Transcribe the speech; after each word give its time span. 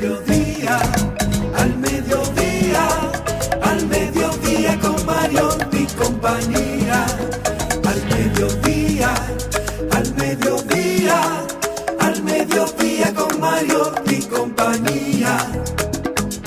Al 0.00 0.08
mediodía, 0.08 0.80
al 1.58 1.76
mediodía, 1.76 2.88
al 3.62 3.86
mediodía 3.86 4.80
con 4.80 5.04
Mario 5.04 5.50
y 5.72 5.84
compañía. 5.88 7.04
Al 7.86 8.02
mediodía, 8.08 9.14
al 9.92 10.14
mediodía, 10.14 11.20
al 11.98 12.22
mediodía 12.22 13.14
con 13.14 13.40
Mario 13.40 13.92
y 14.06 14.22
compañía 14.22 15.36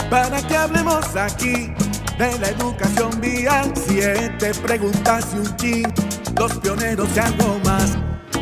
para 0.09 0.41
que 0.47 0.57
hablemos 0.57 1.15
aquí 1.15 1.71
de 2.17 2.39
la 2.39 2.49
educación 2.49 3.21
vial. 3.21 3.71
Siete 3.87 4.51
preguntas 4.63 5.27
y 5.31 5.37
un 5.37 5.57
chin, 5.57 5.93
los 6.39 6.53
pioneros 6.57 7.07
y 7.15 7.19
algo. 7.19 7.53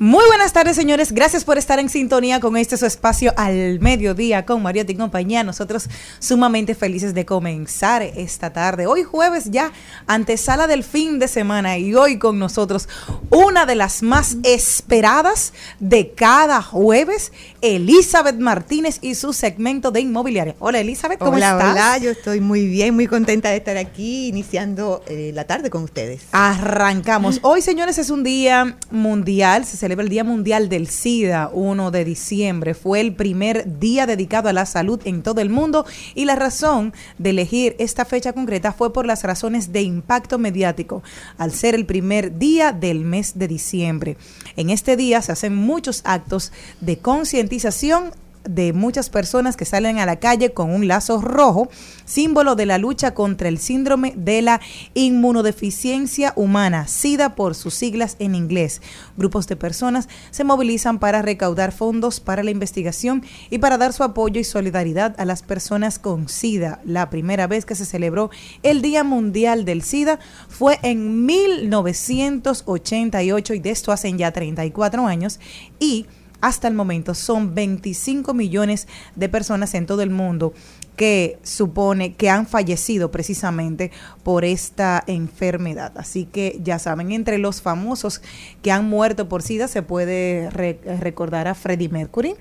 Muy 0.00 0.24
buenas 0.28 0.52
tardes, 0.52 0.76
señores. 0.76 1.10
Gracias 1.10 1.42
por 1.42 1.58
estar 1.58 1.80
en 1.80 1.88
sintonía 1.88 2.38
con 2.38 2.56
este 2.56 2.76
su 2.76 2.86
espacio 2.86 3.34
al 3.36 3.80
mediodía 3.80 4.46
con 4.46 4.62
Mariotti 4.62 4.92
y 4.92 4.96
compañía. 4.96 5.42
Nosotros 5.42 5.88
sumamente 6.20 6.76
felices 6.76 7.14
de 7.14 7.26
comenzar 7.26 8.02
esta 8.02 8.52
tarde. 8.52 8.86
Hoy 8.86 9.02
jueves 9.02 9.50
ya, 9.50 9.72
antesala 10.06 10.68
del 10.68 10.84
fin 10.84 11.18
de 11.18 11.26
semana 11.26 11.78
y 11.78 11.96
hoy 11.96 12.20
con 12.20 12.38
nosotros 12.38 12.88
una 13.30 13.66
de 13.66 13.74
las 13.74 14.04
más 14.04 14.36
esperadas 14.44 15.52
de 15.80 16.12
cada 16.12 16.62
jueves, 16.62 17.32
Elizabeth 17.60 18.36
Martínez 18.36 19.00
y 19.02 19.16
su 19.16 19.32
segmento 19.32 19.90
de 19.90 19.98
inmobiliaria. 20.02 20.54
Hola, 20.60 20.78
Elizabeth, 20.78 21.18
¿cómo 21.18 21.32
hola, 21.32 21.50
estás? 21.50 21.72
Hola, 21.72 21.98
yo 21.98 22.10
estoy 22.12 22.38
muy 22.40 22.68
bien, 22.68 22.94
muy 22.94 23.08
contenta 23.08 23.50
de 23.50 23.56
estar 23.56 23.76
aquí 23.76 24.28
iniciando 24.28 25.02
eh, 25.08 25.32
la 25.34 25.44
tarde 25.44 25.70
con 25.70 25.82
ustedes. 25.82 26.22
Arrancamos. 26.30 27.40
Hoy, 27.42 27.62
señores, 27.62 27.98
es 27.98 28.10
un 28.10 28.22
día 28.22 28.76
mundial, 28.92 29.64
se 29.64 29.87
celebra 29.88 30.04
el 30.04 30.10
Día 30.10 30.24
Mundial 30.24 30.68
del 30.68 30.86
SIDA, 30.86 31.48
1 31.50 31.90
de 31.90 32.04
diciembre. 32.04 32.74
Fue 32.74 33.00
el 33.00 33.14
primer 33.14 33.78
día 33.80 34.04
dedicado 34.04 34.50
a 34.50 34.52
la 34.52 34.66
salud 34.66 35.00
en 35.06 35.22
todo 35.22 35.40
el 35.40 35.48
mundo 35.48 35.86
y 36.14 36.26
la 36.26 36.36
razón 36.36 36.92
de 37.16 37.30
elegir 37.30 37.74
esta 37.78 38.04
fecha 38.04 38.34
concreta 38.34 38.74
fue 38.74 38.92
por 38.92 39.06
las 39.06 39.22
razones 39.22 39.72
de 39.72 39.80
impacto 39.80 40.38
mediático, 40.38 41.02
al 41.38 41.52
ser 41.52 41.74
el 41.74 41.86
primer 41.86 42.38
día 42.38 42.72
del 42.72 43.06
mes 43.06 43.38
de 43.38 43.48
diciembre. 43.48 44.18
En 44.56 44.68
este 44.68 44.94
día 44.94 45.22
se 45.22 45.32
hacen 45.32 45.56
muchos 45.56 46.02
actos 46.04 46.52
de 46.82 46.98
concientización 46.98 48.10
de 48.44 48.72
muchas 48.72 49.10
personas 49.10 49.56
que 49.56 49.64
salen 49.64 49.98
a 49.98 50.06
la 50.06 50.16
calle 50.16 50.52
con 50.52 50.70
un 50.70 50.88
lazo 50.88 51.20
rojo, 51.20 51.68
símbolo 52.04 52.54
de 52.54 52.66
la 52.66 52.78
lucha 52.78 53.14
contra 53.14 53.48
el 53.48 53.58
síndrome 53.58 54.14
de 54.16 54.42
la 54.42 54.60
inmunodeficiencia 54.94 56.32
humana, 56.36 56.88
SIDA 56.88 57.34
por 57.34 57.54
sus 57.54 57.74
siglas 57.74 58.16
en 58.18 58.34
inglés. 58.34 58.80
Grupos 59.16 59.46
de 59.46 59.56
personas 59.56 60.08
se 60.30 60.44
movilizan 60.44 60.98
para 60.98 61.22
recaudar 61.22 61.72
fondos 61.72 62.20
para 62.20 62.42
la 62.42 62.50
investigación 62.50 63.24
y 63.50 63.58
para 63.58 63.78
dar 63.78 63.92
su 63.92 64.02
apoyo 64.02 64.40
y 64.40 64.44
solidaridad 64.44 65.14
a 65.18 65.24
las 65.24 65.42
personas 65.42 65.98
con 65.98 66.28
SIDA. 66.28 66.80
La 66.84 67.10
primera 67.10 67.46
vez 67.46 67.64
que 67.64 67.74
se 67.74 67.84
celebró 67.84 68.30
el 68.62 68.82
Día 68.82 69.04
Mundial 69.04 69.64
del 69.64 69.82
SIDA 69.82 70.18
fue 70.48 70.78
en 70.82 71.26
1988 71.26 73.54
y 73.54 73.58
de 73.58 73.70
esto 73.70 73.92
hacen 73.92 74.18
ya 74.18 74.32
34 74.32 75.06
años 75.06 75.40
y 75.78 76.06
hasta 76.40 76.68
el 76.68 76.74
momento 76.74 77.14
son 77.14 77.54
25 77.54 78.34
millones 78.34 78.86
de 79.16 79.28
personas 79.28 79.74
en 79.74 79.86
todo 79.86 80.02
el 80.02 80.10
mundo 80.10 80.52
que 80.96 81.38
supone 81.42 82.14
que 82.14 82.28
han 82.28 82.46
fallecido 82.46 83.10
precisamente 83.10 83.92
por 84.24 84.44
esta 84.44 85.04
enfermedad. 85.06 85.92
Así 85.96 86.26
que 86.26 86.58
ya 86.62 86.78
saben, 86.78 87.12
entre 87.12 87.38
los 87.38 87.62
famosos 87.62 88.20
que 88.62 88.72
han 88.72 88.88
muerto 88.88 89.28
por 89.28 89.42
SIDA 89.42 89.68
se 89.68 89.82
puede 89.82 90.50
re 90.50 90.80
recordar 91.00 91.46
a 91.46 91.54
Freddie 91.54 91.88
Mercury 91.88 92.34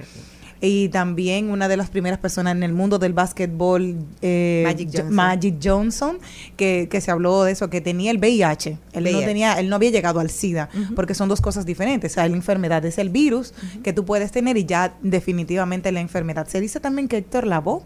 y 0.61 0.89
también 0.89 1.49
una 1.49 1.67
de 1.67 1.77
las 1.77 1.89
primeras 1.89 2.19
personas 2.19 2.55
en 2.55 2.63
el 2.63 2.73
mundo 2.73 2.99
del 2.99 3.13
básquetbol, 3.13 3.95
eh, 4.21 4.63
Magic 4.65 4.89
Johnson, 4.93 5.15
Magic 5.15 5.55
Johnson 5.63 6.17
que, 6.55 6.87
que, 6.89 7.01
se 7.01 7.11
habló 7.11 7.43
de 7.43 7.51
eso, 7.51 7.69
que 7.69 7.81
tenía 7.81 8.11
el 8.11 8.17
VIH. 8.17 8.77
Él, 8.93 9.03
VIH. 9.03 9.19
No, 9.19 9.25
tenía, 9.25 9.53
él 9.53 9.69
no 9.69 9.75
había 9.75 9.91
llegado 9.91 10.19
al 10.19 10.29
SIDA, 10.29 10.69
uh 10.73 10.77
-huh. 10.77 10.95
porque 10.95 11.13
son 11.13 11.29
dos 11.29 11.41
cosas 11.41 11.65
diferentes. 11.65 12.11
O 12.11 12.15
sea, 12.15 12.27
la 12.27 12.35
enfermedad 12.35 12.83
es 12.85 12.97
el 12.97 13.09
virus 13.09 13.51
uh 13.51 13.65
-huh. 13.65 13.81
que 13.81 13.93
tú 13.93 14.05
puedes 14.05 14.31
tener 14.31 14.57
y 14.57 14.65
ya 14.65 14.95
definitivamente 15.01 15.91
la 15.91 16.01
enfermedad. 16.01 16.47
Se 16.47 16.61
dice 16.61 16.79
también 16.79 17.07
que 17.07 17.17
Héctor 17.17 17.45
Lavoe 17.47 17.83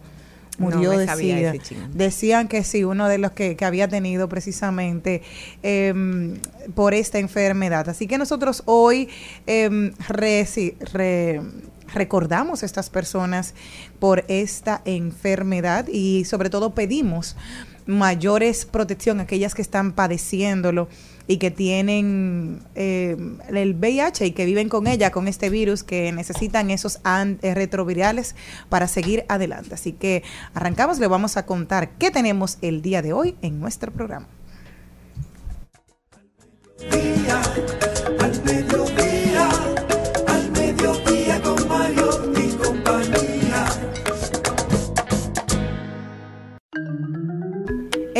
murió 0.58 0.94
no 0.94 1.00
de 1.00 1.08
SIDA. 1.08 1.54
Decían 1.94 2.48
que 2.48 2.63
sí, 2.63 2.84
uno 2.84 3.07
de 3.07 3.18
los 3.18 3.31
que, 3.31 3.56
que 3.56 3.66
había 3.66 3.88
tenido 3.88 4.30
precisamente 4.30 5.22
eh, 5.63 5.94
por 6.75 6.94
esta 6.94 7.19
enfermedad. 7.19 7.90
Así 7.90 8.07
que 8.07 8.18
nosotros 8.18 8.63
hoy 8.66 9.10
eh, 9.48 9.92
re, 10.07 10.48
re, 10.94 11.42
recordamos 11.94 12.64
a 12.64 12.66
estas 12.66 12.90
personas 12.90 13.54
por 14.00 14.26
esta 14.28 14.82
enfermedad 14.86 15.88
y 15.88 16.26
sobre 16.26 16.50
todo 16.50 16.74
pedimos 16.74 17.36
mayores 17.86 18.66
protección 18.66 19.20
a 19.20 19.24
aquellas 19.24 19.56
que 19.56 19.62
están 19.62 19.94
padeciéndolo 19.94 20.88
y 21.28 21.38
que 21.38 21.52
tienen 21.52 22.62
eh, 22.76 23.16
el 23.50 23.74
VIH 23.76 24.26
y 24.26 24.32
que 24.32 24.46
viven 24.46 24.70
con 24.70 24.88
ella, 24.88 25.12
con 25.12 25.28
este 25.28 25.50
virus, 25.50 25.84
que 25.84 26.12
necesitan 26.12 26.70
esos 26.72 27.00
retrovirales 27.42 28.36
para 28.70 28.88
seguir 28.88 29.26
adelante. 29.30 29.76
Así 29.76 29.94
que 29.94 30.24
arrancamos, 30.54 31.00
le 31.00 31.08
vamos 31.08 31.38
a 31.38 31.46
contar 31.46 31.92
qué 31.98 32.12
tenemos 32.12 32.58
el 32.62 32.82
día 32.82 33.02
de 33.02 33.14
hoy 33.14 33.36
en 33.42 33.60
nuestro 33.60 33.92
programa. 33.92 34.28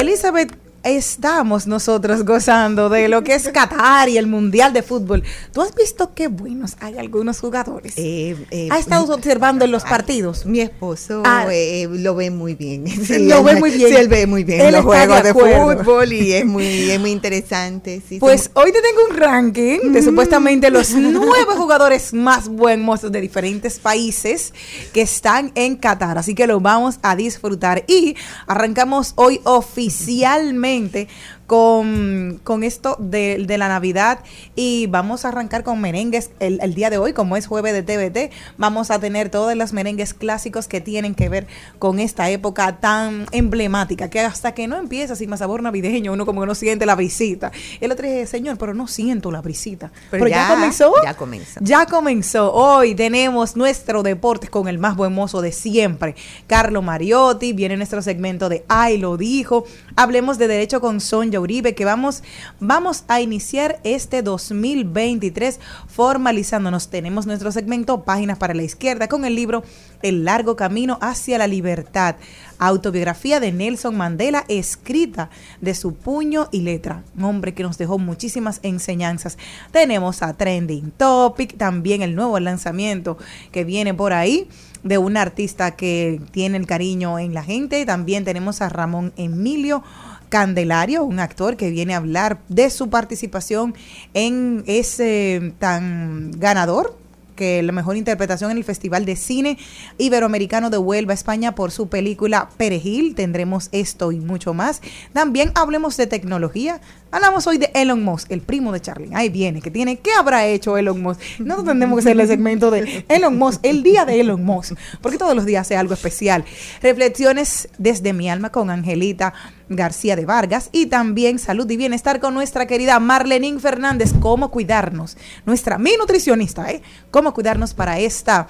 Elizabeth, 0.02 0.52
estamos 0.84 1.68
nosotros 1.68 2.24
gozando 2.26 2.90
de 2.90 3.08
lo 3.08 3.24
que 3.24 3.36
es 3.36 3.48
Qatar 3.50 4.10
y 4.10 4.18
el 4.18 4.28
Mundial 4.28 4.74
de 4.74 4.82
Fútbol. 4.82 5.24
¿Tú 5.54 5.62
has 5.62 5.76
visto 5.76 6.14
qué 6.16 6.28
buenos 6.28 6.76
hay 6.80 6.98
algunos 6.98 7.40
jugadores? 7.40 7.94
Eh, 7.98 8.36
eh, 8.52 8.70
¿Ha 8.72 8.80
estado 8.80 9.14
observando 9.14 9.66
en 9.66 9.72
los 9.72 9.84
partidos? 9.84 10.46
Mi 10.46 10.62
esposo 10.62 11.22
Ah. 11.26 11.46
eh, 11.52 11.88
lo 11.90 12.16
ve 12.16 12.32
muy 12.32 12.56
bien. 12.56 12.86
Lo 13.28 13.40
él 13.40 13.44
ve 13.44 13.56
muy 13.60 13.72
bien. 13.72 13.90
Sí, 13.90 13.96
él 13.96 14.08
ve 14.08 14.26
muy 14.28 14.44
bien 14.44 14.62
Él 14.62 14.72
los 14.74 14.84
juegos 14.84 15.24
de 15.24 15.34
fútbol 15.34 16.14
y 16.14 16.34
es 16.34 16.46
muy, 16.46 16.90
es 16.90 17.00
muy 17.00 17.12
interesante. 17.12 18.02
sí, 18.08 18.20
Pues 18.20 18.50
hoy 18.54 18.72
te 18.72 18.82
tengo 18.82 19.02
un 19.10 19.18
ranking 19.18 19.92
de 19.92 20.02
supuestamente 20.02 20.70
los 20.72 20.92
nueve 20.94 21.54
jugadores 21.56 22.14
más 22.14 22.48
buenos 22.48 23.12
de 23.12 23.22
diferentes 23.22 23.80
países 23.80 24.54
que 24.94 25.02
están 25.02 25.52
en 25.56 25.76
Qatar. 25.76 26.18
Así 26.18 26.34
que 26.34 26.48
lo 26.48 26.60
vamos 26.60 27.00
a 27.02 27.16
disfrutar. 27.16 27.84
Y 27.88 28.16
arrancamos 28.48 29.14
hoy 29.16 29.42
oficialmente 29.44 30.71
gente 30.72 31.08
con, 31.56 32.40
con 32.46 32.64
esto 32.64 32.96
de, 32.98 33.44
de 33.46 33.58
la 33.58 33.68
Navidad 33.68 34.20
y 34.56 34.88
vamos 34.88 35.26
a 35.26 35.28
arrancar 35.28 35.66
con 35.66 35.82
merengues 35.82 36.30
el, 36.40 36.62
el 36.62 36.74
día 36.74 36.90
de 36.90 36.98
hoy, 36.98 37.12
como 37.12 37.36
es 37.36 37.46
jueves 37.46 37.74
de 37.74 37.84
TVT, 37.84 38.32
vamos 38.58 38.90
a 38.90 39.00
tener 39.00 39.28
todos 39.28 39.54
los 39.58 39.74
merengues 39.74 40.14
clásicos 40.14 40.70
que 40.70 40.80
tienen 40.80 41.14
que 41.14 41.28
ver 41.28 41.48
con 41.78 42.00
esta 42.00 42.30
época 42.30 42.80
tan 42.80 43.26
emblemática, 43.34 44.10
que 44.10 44.22
hasta 44.22 44.54
que 44.54 44.66
no 44.70 44.78
empieza 44.78 45.18
sin 45.18 45.30
más 45.30 45.40
sabor 45.40 45.62
navideño, 45.62 46.14
uno 46.14 46.26
como 46.26 46.40
que 46.40 46.48
no 46.48 46.56
siente 46.56 46.86
la 46.86 46.96
visita. 46.96 47.52
El 47.82 47.92
otro 47.92 48.08
dice, 48.08 48.28
señor, 48.28 48.58
pero 48.58 48.74
no 48.74 48.88
siento 48.88 49.30
la 49.30 49.42
visita. 49.42 49.92
Pero 50.10 50.24
Pero, 50.24 50.28
ya, 50.30 50.48
ya- 50.48 50.56
comenzó. 50.56 50.94
ya 51.04 51.14
comenzó. 51.16 51.60
Ya 51.62 51.86
comenzó. 51.86 52.54
Hoy 52.54 52.96
tenemos 52.96 53.58
nuestro 53.58 54.04
deporte 54.04 54.48
con 54.48 54.70
el 54.70 54.78
más 54.78 54.96
buen 54.96 55.12
mozo 55.14 55.42
de 55.42 55.52
siempre, 55.52 56.16
Carlo 56.48 56.82
Mariotti. 56.82 57.52
Viene 57.52 57.76
nuestro 57.76 58.02
segmento 58.02 58.48
de 58.48 58.64
Ay, 58.70 58.98
lo 58.98 59.18
dijo. 59.18 59.66
Hablemos 59.98 60.38
de 60.38 60.48
derecho 60.48 60.80
con 60.80 61.02
Sonja 61.02 61.41
Uribe, 61.42 61.76
que 61.76 61.86
vamos, 61.86 62.24
vamos 62.60 63.04
a 63.08 63.22
iniciar 63.22 63.80
este 63.84 64.22
2023 64.22 65.60
formalizándonos. 65.88 66.90
Tenemos 66.90 67.26
nuestro 67.26 67.52
segmento 67.52 68.04
Páginas 68.04 68.38
para 68.38 68.54
la 68.54 68.64
Izquierda 68.64 69.08
con 69.08 69.26
el 69.26 69.36
libro 69.36 69.64
El 70.02 70.24
largo 70.24 70.56
camino 70.56 70.98
hacia 71.02 71.38
la 71.38 71.48
libertad. 71.48 72.16
Autobiografía 72.60 73.40
de 73.40 73.52
Nelson 73.52 73.98
Mandela, 73.98 74.46
escrita 74.48 75.30
de 75.62 75.74
su 75.74 75.96
puño 75.96 76.48
y 76.52 76.62
letra. 76.62 77.04
Un 77.18 77.26
hombre 77.26 77.54
que 77.54 77.64
nos 77.64 77.78
dejó 77.78 77.98
muchísimas 77.98 78.60
enseñanzas. 78.64 79.38
Tenemos 79.72 80.22
a 80.22 80.34
Trending 80.34 80.92
Topic, 80.92 81.58
también 81.58 82.02
el 82.02 82.16
nuevo 82.16 82.40
lanzamiento 82.40 83.18
que 83.52 83.64
viene 83.64 83.94
por 83.94 84.14
ahí 84.14 84.48
de 84.84 84.98
un 84.98 85.18
artista 85.18 85.76
que 85.76 86.22
tiene 86.32 86.58
el 86.58 86.66
cariño 86.66 87.20
en 87.20 87.34
la 87.34 87.44
gente. 87.44 87.86
También 87.86 88.26
tenemos 88.26 88.62
a 88.62 88.70
Ramón 88.70 89.14
Emilio 89.18 89.84
Candelario, 90.32 91.04
un 91.04 91.20
actor 91.20 91.58
que 91.58 91.70
viene 91.70 91.94
a 91.94 91.98
hablar 91.98 92.40
de 92.48 92.70
su 92.70 92.90
participación 92.90 93.76
en 94.14 94.64
ese 94.66 95.54
tan 95.60 96.32
ganador 96.40 96.98
que 97.36 97.64
la 97.64 97.72
mejor 97.72 97.98
interpretación 97.98 98.52
en 98.52 98.58
el 98.58 98.64
Festival 98.64 99.04
de 99.04 99.16
Cine 99.16 99.58
Iberoamericano 99.98 100.70
de 100.70 100.78
Huelva, 100.78 101.14
España, 101.14 101.54
por 101.54 101.72
su 101.72 101.90
película 101.90 102.50
Perejil. 102.56 103.16
Tendremos 103.16 103.68
esto 103.72 104.12
y 104.12 104.20
mucho 104.20 104.54
más. 104.54 104.82
También 105.12 105.52
hablemos 105.56 105.98
de 105.98 106.08
tecnología. 106.08 106.80
Hablamos 107.10 107.48
hoy 107.48 107.58
de 107.58 107.72
Elon 107.74 108.04
Musk, 108.04 108.32
el 108.32 108.42
primo 108.42 108.72
de 108.72 108.80
Charlie. 108.80 109.10
Ahí 109.14 109.30
viene, 109.30 109.62
que 109.62 109.72
tiene, 109.72 109.98
¿qué 109.98 110.12
habrá 110.14 110.46
hecho 110.46 110.78
Elon 110.78 111.02
Musk? 111.02 111.20
No 111.40 111.64
tendremos 111.64 111.98
que 111.98 112.10
hacer 112.10 112.22
el 112.22 112.28
segmento 112.28 112.72
de 112.72 113.06
Elon 113.10 113.38
Musk, 113.38 113.60
el 113.64 113.84
día 113.84 114.06
de 114.06 114.22
Elon 114.22 114.46
Musk, 114.46 114.76
porque 115.02 115.18
todos 115.18 115.36
los 115.36 115.46
días 115.46 115.62
hace 115.62 115.76
algo 115.76 115.94
especial. 115.94 116.46
Reflexiones 116.82 117.70
desde 117.78 118.14
mi 118.14 118.30
alma 118.30 118.52
con 118.52 118.70
Angelita 118.70 119.34
García 119.76 120.16
de 120.16 120.26
Vargas 120.26 120.70
y 120.72 120.88
también 120.88 121.40
salud 121.40 121.70
y 121.70 121.78
bienestar 121.78 122.20
con 122.20 122.34
nuestra 122.34 122.68
querida 122.68 123.00
Marlenín 123.00 123.60
Fernández, 123.60 124.12
cómo 124.20 124.52
cuidarnos, 124.52 125.18
nuestra 125.46 125.78
mi 125.78 125.96
nutricionista, 125.98 126.70
¿eh? 126.72 126.82
Cómo 127.10 127.34
cuidarnos 127.34 127.74
para 127.74 128.00
esta 128.00 128.48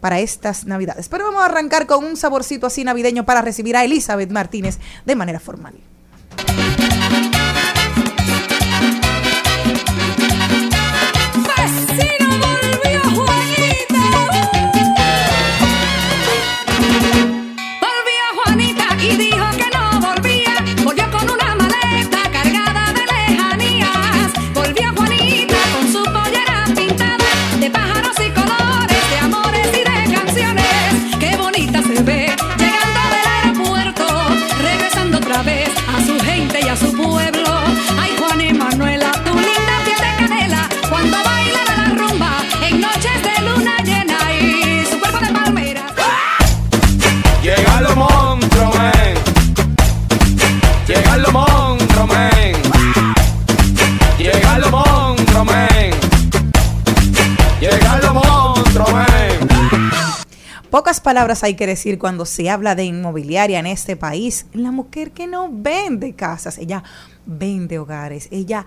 para 0.00 0.20
estas 0.20 0.66
navidades. 0.66 1.08
Pero 1.08 1.24
vamos 1.24 1.40
a 1.40 1.46
arrancar 1.46 1.86
con 1.86 2.04
un 2.04 2.18
saborcito 2.18 2.66
así 2.66 2.84
navideño 2.84 3.24
para 3.24 3.40
recibir 3.40 3.74
a 3.74 3.84
Elizabeth 3.84 4.30
Martínez 4.30 4.78
de 5.06 5.16
manera 5.16 5.40
formal. 5.40 5.74
Pocas 60.74 61.00
palabras 61.00 61.44
hay 61.44 61.54
que 61.54 61.68
decir 61.68 62.00
cuando 62.00 62.26
se 62.26 62.50
habla 62.50 62.74
de 62.74 62.82
inmobiliaria 62.82 63.60
en 63.60 63.66
este 63.66 63.94
país. 63.94 64.46
La 64.54 64.72
mujer 64.72 65.12
que 65.12 65.28
no 65.28 65.48
vende 65.48 66.14
casas, 66.14 66.58
ella 66.58 66.82
vende 67.26 67.78
hogares, 67.78 68.26
ella 68.32 68.66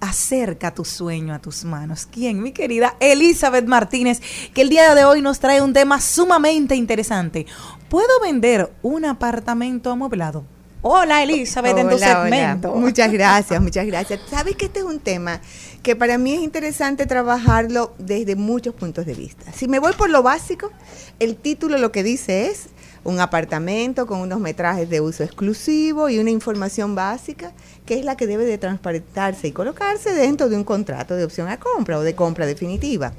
acerca 0.00 0.74
tu 0.74 0.84
sueño 0.84 1.32
a 1.32 1.38
tus 1.38 1.64
manos. 1.64 2.08
¿Quién? 2.10 2.42
Mi 2.42 2.50
querida 2.50 2.96
Elizabeth 2.98 3.66
Martínez, 3.66 4.20
que 4.52 4.62
el 4.62 4.68
día 4.68 4.96
de 4.96 5.04
hoy 5.04 5.22
nos 5.22 5.38
trae 5.38 5.62
un 5.62 5.72
tema 5.72 6.00
sumamente 6.00 6.74
interesante. 6.74 7.46
¿Puedo 7.88 8.20
vender 8.20 8.72
un 8.82 9.04
apartamento 9.04 9.92
amoblado? 9.92 10.44
Hola 10.86 11.22
Elizabeth, 11.22 11.78
en 11.78 11.88
tu 11.88 11.94
Hola, 11.96 12.20
hola. 12.20 12.22
segmento. 12.24 12.74
Muchas 12.74 13.10
gracias, 13.10 13.58
muchas 13.62 13.86
gracias. 13.86 14.20
Sabes 14.28 14.54
que 14.54 14.66
este 14.66 14.80
es 14.80 14.84
un 14.84 14.98
tema 15.00 15.40
que 15.82 15.96
para 15.96 16.18
mí 16.18 16.34
es 16.34 16.42
interesante 16.42 17.06
trabajarlo 17.06 17.94
desde 17.96 18.36
muchos 18.36 18.74
puntos 18.74 19.06
de 19.06 19.14
vista. 19.14 19.50
Si 19.50 19.66
me 19.66 19.78
voy 19.78 19.94
por 19.94 20.10
lo 20.10 20.22
básico, 20.22 20.70
el 21.20 21.36
título 21.36 21.78
lo 21.78 21.90
que 21.90 22.02
dice 22.02 22.48
es 22.48 22.66
un 23.02 23.18
apartamento 23.18 24.06
con 24.06 24.20
unos 24.20 24.40
metrajes 24.40 24.90
de 24.90 25.00
uso 25.00 25.24
exclusivo 25.24 26.10
y 26.10 26.18
una 26.18 26.30
información 26.30 26.94
básica 26.94 27.52
que 27.86 27.98
es 27.98 28.04
la 28.04 28.18
que 28.18 28.26
debe 28.26 28.44
de 28.44 28.58
transparentarse 28.58 29.48
y 29.48 29.52
colocarse 29.52 30.12
dentro 30.12 30.50
de 30.50 30.56
un 30.56 30.64
contrato 30.64 31.16
de 31.16 31.24
opción 31.24 31.48
a 31.48 31.58
compra 31.58 31.96
o 31.96 32.02
de 32.02 32.14
compra 32.14 32.44
definitiva. 32.44 33.14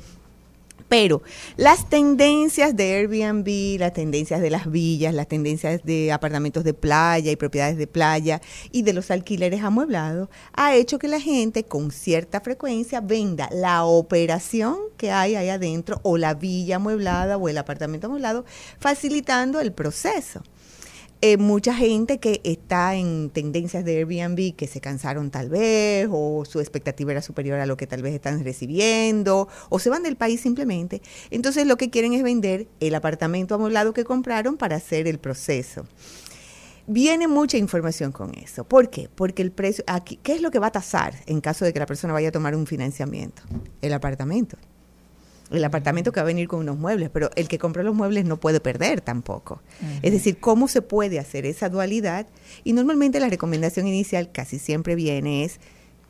Pero 0.87 1.23
las 1.57 1.89
tendencias 1.89 2.75
de 2.75 2.93
Airbnb, 2.93 3.79
las 3.79 3.93
tendencias 3.93 4.39
de 4.39 4.49
las 4.49 4.69
villas, 4.69 5.13
las 5.13 5.27
tendencias 5.27 5.83
de 5.83 6.11
apartamentos 6.11 6.63
de 6.63 6.73
playa 6.73 7.31
y 7.31 7.35
propiedades 7.35 7.77
de 7.77 7.87
playa 7.87 8.41
y 8.71 8.83
de 8.83 8.93
los 8.93 9.09
alquileres 9.09 9.63
amueblados, 9.63 10.29
ha 10.53 10.75
hecho 10.75 10.99
que 10.99 11.07
la 11.07 11.19
gente 11.19 11.63
con 11.63 11.91
cierta 11.91 12.39
frecuencia 12.39 13.01
venda 13.01 13.49
la 13.51 13.83
operación 13.85 14.77
que 14.97 15.11
hay 15.11 15.35
ahí 15.35 15.49
adentro 15.49 15.99
o 16.03 16.17
la 16.17 16.35
villa 16.35 16.75
amueblada 16.75 17.37
o 17.37 17.49
el 17.49 17.57
apartamento 17.57 18.07
amueblado, 18.07 18.45
facilitando 18.79 19.59
el 19.59 19.71
proceso 19.71 20.43
eh, 21.27 21.37
mucha 21.37 21.73
gente 21.73 22.19
que 22.19 22.39
está 22.43 22.93
en 22.93 23.31
tendencias 23.31 23.83
de 23.83 23.97
Airbnb 23.97 24.55
que 24.55 24.67
se 24.67 24.79
cansaron 24.79 25.31
tal 25.31 25.49
vez 25.49 26.07
o 26.11 26.45
su 26.45 26.59
expectativa 26.59 27.13
era 27.13 27.23
superior 27.23 27.59
a 27.59 27.65
lo 27.65 27.77
que 27.77 27.87
tal 27.87 28.03
vez 28.03 28.13
están 28.13 28.43
recibiendo 28.43 29.47
o 29.69 29.79
se 29.79 29.89
van 29.89 30.03
del 30.03 30.17
país 30.17 30.39
simplemente. 30.39 31.01
Entonces 31.31 31.65
lo 31.65 31.77
que 31.77 31.89
quieren 31.89 32.13
es 32.13 32.21
vender 32.21 32.67
el 32.79 32.93
apartamento 32.93 33.55
amoblado 33.55 33.91
que 33.91 34.03
compraron 34.03 34.55
para 34.55 34.75
hacer 34.75 35.07
el 35.07 35.17
proceso. 35.17 35.87
Viene 36.85 37.27
mucha 37.27 37.57
información 37.57 38.11
con 38.11 38.35
eso. 38.35 38.63
¿Por 38.63 38.91
qué? 38.91 39.09
Porque 39.09 39.41
el 39.41 39.51
precio, 39.51 39.83
aquí, 39.87 40.19
¿qué 40.21 40.33
es 40.33 40.43
lo 40.43 40.51
que 40.51 40.59
va 40.59 40.67
a 40.67 40.73
tasar 40.73 41.15
en 41.25 41.41
caso 41.41 41.65
de 41.65 41.73
que 41.73 41.79
la 41.79 41.87
persona 41.87 42.13
vaya 42.13 42.29
a 42.29 42.33
tomar 42.33 42.55
un 42.55 42.67
financiamiento? 42.67 43.41
El 43.81 43.93
apartamento 43.93 44.57
el 45.51 45.63
apartamento 45.63 46.11
que 46.11 46.19
va 46.19 46.23
a 46.23 46.27
venir 46.27 46.47
con 46.47 46.59
unos 46.59 46.77
muebles, 46.77 47.09
pero 47.11 47.29
el 47.35 47.47
que 47.47 47.59
compró 47.59 47.83
los 47.83 47.95
muebles 47.95 48.25
no 48.25 48.37
puede 48.37 48.59
perder 48.59 49.01
tampoco. 49.01 49.61
Es 50.01 50.11
decir, 50.11 50.39
¿cómo 50.39 50.67
se 50.67 50.81
puede 50.81 51.19
hacer 51.19 51.45
esa 51.45 51.69
dualidad? 51.69 52.27
Y 52.63 52.73
normalmente 52.73 53.19
la 53.19 53.29
recomendación 53.29 53.87
inicial 53.87 54.31
casi 54.31 54.59
siempre 54.59 54.95
viene 54.95 55.43
es, 55.43 55.59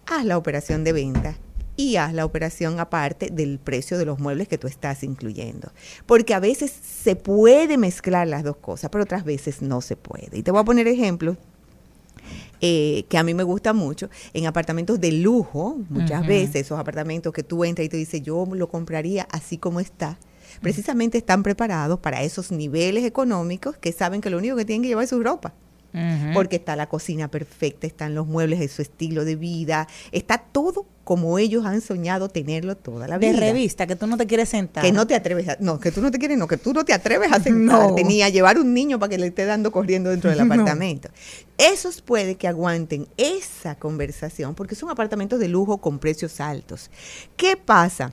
haz 0.06 0.26
la 0.26 0.38
operación 0.38 0.84
de 0.84 0.94
venta 0.94 1.38
y 1.78 1.98
haz 1.98 2.14
la 2.14 2.26
operación 2.26 2.80
aparte 2.80 3.30
del 3.32 3.60
precio 3.60 3.98
de 3.98 4.06
los 4.06 4.20
muebles 4.20 4.48
que 4.48 4.58
tú 4.58 4.68
estás 4.68 5.04
incluyendo. 5.04 5.72
Porque 6.06 6.34
a 6.34 6.40
veces 6.40 6.72
se 6.72 7.16
puede 7.16 7.78
mezclar 7.78 8.28
las 8.28 8.44
dos 8.44 8.58
cosas, 8.58 8.90
pero 8.90 9.04
otras 9.04 9.26
veces 9.26 9.62
no 9.62 9.82
se 9.82 9.98
puede. 9.98 10.38
Y 10.38 10.44
te 10.44 10.52
voy 10.52 10.62
a 10.62 10.66
poner 10.66 10.88
ejemplos 10.88 11.38
eh, 12.62 13.06
que 13.10 13.18
a 13.18 13.24
mí 13.24 13.34
me 13.34 13.44
gusta 13.44 13.74
mucho, 13.74 14.10
en 14.34 14.48
apartamentos 14.48 15.00
de 15.00 15.12
lujo, 15.12 15.78
muchas 15.90 16.26
veces 16.26 16.56
esos 16.68 16.80
apartamentos 16.80 17.34
que 17.34 17.44
tú 17.44 17.64
entras 17.64 17.86
y 17.86 17.90
te 17.90 17.98
dices, 17.98 18.22
yo 18.22 18.46
lo 18.52 18.70
compraría 18.70 19.28
así 19.32 19.58
como 19.58 19.80
está, 19.80 20.18
precisamente 20.62 21.18
están 21.18 21.44
preparados 21.44 22.00
para 22.00 22.24
esos 22.24 22.52
niveles 22.52 23.04
económicos 23.04 23.78
que 23.78 23.92
saben 23.92 24.22
que 24.22 24.30
lo 24.30 24.38
único 24.38 24.56
que 24.56 24.66
tienen 24.66 24.82
que 24.82 24.90
llevar 24.90 25.04
es 25.04 25.10
su 25.10 25.22
ropa. 25.22 25.54
Porque 26.34 26.58
está 26.58 26.76
la 26.76 26.90
cocina 26.90 27.30
perfecta, 27.30 27.88
están 27.88 28.16
los 28.16 28.28
muebles 28.28 28.60
de 28.60 28.68
su 28.68 28.82
estilo 28.82 29.24
de 29.24 29.38
vida, 29.38 29.88
está 30.12 30.38
todo 30.40 30.86
como 31.06 31.40
ellos 31.40 31.66
han 31.66 31.80
soñado 31.80 32.28
tenerlo 32.28 32.76
toda 32.76 33.08
la 33.08 33.18
De 33.18 33.30
vida. 33.30 33.40
revista, 33.40 33.88
que 33.88 33.96
tú 33.96 34.08
no 34.08 34.18
te 34.18 34.26
quieres 34.28 34.50
sentar. 34.50 34.84
Que 34.84 34.92
no 34.92 35.08
te 35.08 35.16
atreves 35.16 35.48
a, 35.48 35.56
no, 35.62 35.80
que 35.80 35.92
tú 35.92 36.02
no 36.02 36.12
te 36.12 36.18
quieres, 36.20 36.38
no, 36.38 36.48
que 36.48 36.58
tú 36.58 36.74
no 36.74 36.84
te 36.84 36.92
atreves 36.94 37.32
a 37.32 37.40
sentarte 37.44 38.04
No. 38.04 38.10
ni 38.10 38.22
a 38.24 38.30
llevar 38.30 38.60
un 38.60 38.74
niño 38.74 39.00
para 39.00 39.12
que 39.12 39.18
le 39.18 39.28
esté 39.28 39.46
dando 39.46 39.72
corriendo 39.72 40.10
dentro 40.10 40.30
del 40.32 40.40
No. 40.46 40.46
apartamento. 40.54 41.08
Esos 41.58 42.02
puede 42.02 42.36
que 42.36 42.48
aguanten 42.50 43.08
esa 43.16 43.76
conversación 43.76 44.56
porque 44.56 44.76
son 44.76 44.90
apartamentos 44.90 45.40
de 45.40 45.48
lujo 45.48 45.78
con 45.78 46.00
precios 46.00 46.42
altos. 46.42 46.90
¿Qué 47.38 47.56
pasa? 47.56 48.12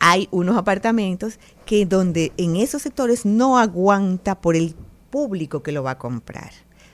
Hay 0.00 0.28
unos 0.32 0.56
apartamentos 0.56 1.38
que 1.64 1.86
donde 1.86 2.32
en 2.36 2.56
esos 2.56 2.82
sectores 2.82 3.24
no 3.24 3.58
aguanta 3.58 4.40
por 4.40 4.56
el 4.56 4.74
público 5.10 5.62
que 5.62 5.70
lo 5.72 5.82
va 5.84 5.92
a 5.92 5.98
comprar. 5.98 6.50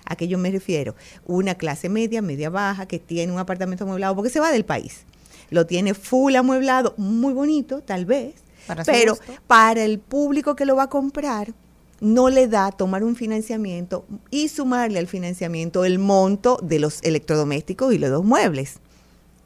¿A 0.09 0.17
qué 0.17 0.27
yo 0.27 0.39
me 0.39 0.51
refiero? 0.51 0.95
Una 1.27 1.55
clase 1.55 1.91
media, 1.91 2.23
media 2.23 2.49
baja, 2.49 2.87
que 2.87 2.99
tiene 2.99 3.31
un 3.31 3.39
apartamento 3.39 3.85
amueblado 3.85 4.17
porque 4.17 4.31
se 4.31 4.41
va 4.41 4.51
del 4.51 4.65
país. 4.65 5.03
Lo 5.51 5.67
tiene 5.67 5.93
full 5.93 6.35
amueblado, 6.35 6.95
muy 6.97 7.35
bonito, 7.35 7.83
tal 7.83 8.07
vez, 8.07 8.35
Para 8.67 8.85
pero 8.85 9.17
gusto. 9.17 9.33
para 9.47 9.85
el 9.85 9.99
público 9.99 10.57
que 10.57 10.65
lo 10.65 10.77
va 10.77 10.85
a 10.85 10.89
comprar, 10.89 11.53
no 12.01 12.31
le 12.31 12.49
da 12.49 12.73
tomar 12.73 13.05
un 13.05 13.17
financiamiento 13.17 14.07
y 14.31 14.49
sumarle 14.49 14.99
al 14.99 15.09
financiamiento 15.09 15.85
el 15.85 15.99
monto 15.99 16.59
de 16.63 16.79
los 16.79 17.03
electrodomésticos 17.03 17.93
y 17.93 17.99
los 17.99 18.11
dos 18.11 18.25
muebles. 18.25 18.79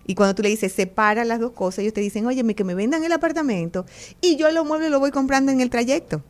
Y 0.06 0.14
cuando 0.14 0.34
tú 0.34 0.42
le 0.42 0.48
dices, 0.48 0.72
separa 0.72 1.24
las 1.24 1.40
dos 1.40 1.52
cosas, 1.52 1.80
ellos 1.80 1.94
te 1.94 2.00
dicen, 2.00 2.26
oye, 2.26 2.44
que 2.54 2.64
me 2.64 2.74
vendan 2.74 3.04
el 3.04 3.12
apartamento 3.12 3.84
y 4.20 4.36
yo 4.36 4.50
los 4.50 4.66
muebles 4.66 4.90
los 4.90 5.00
voy 5.00 5.10
comprando 5.10 5.50
en 5.50 5.60
el 5.60 5.70
trayecto. 5.70 6.22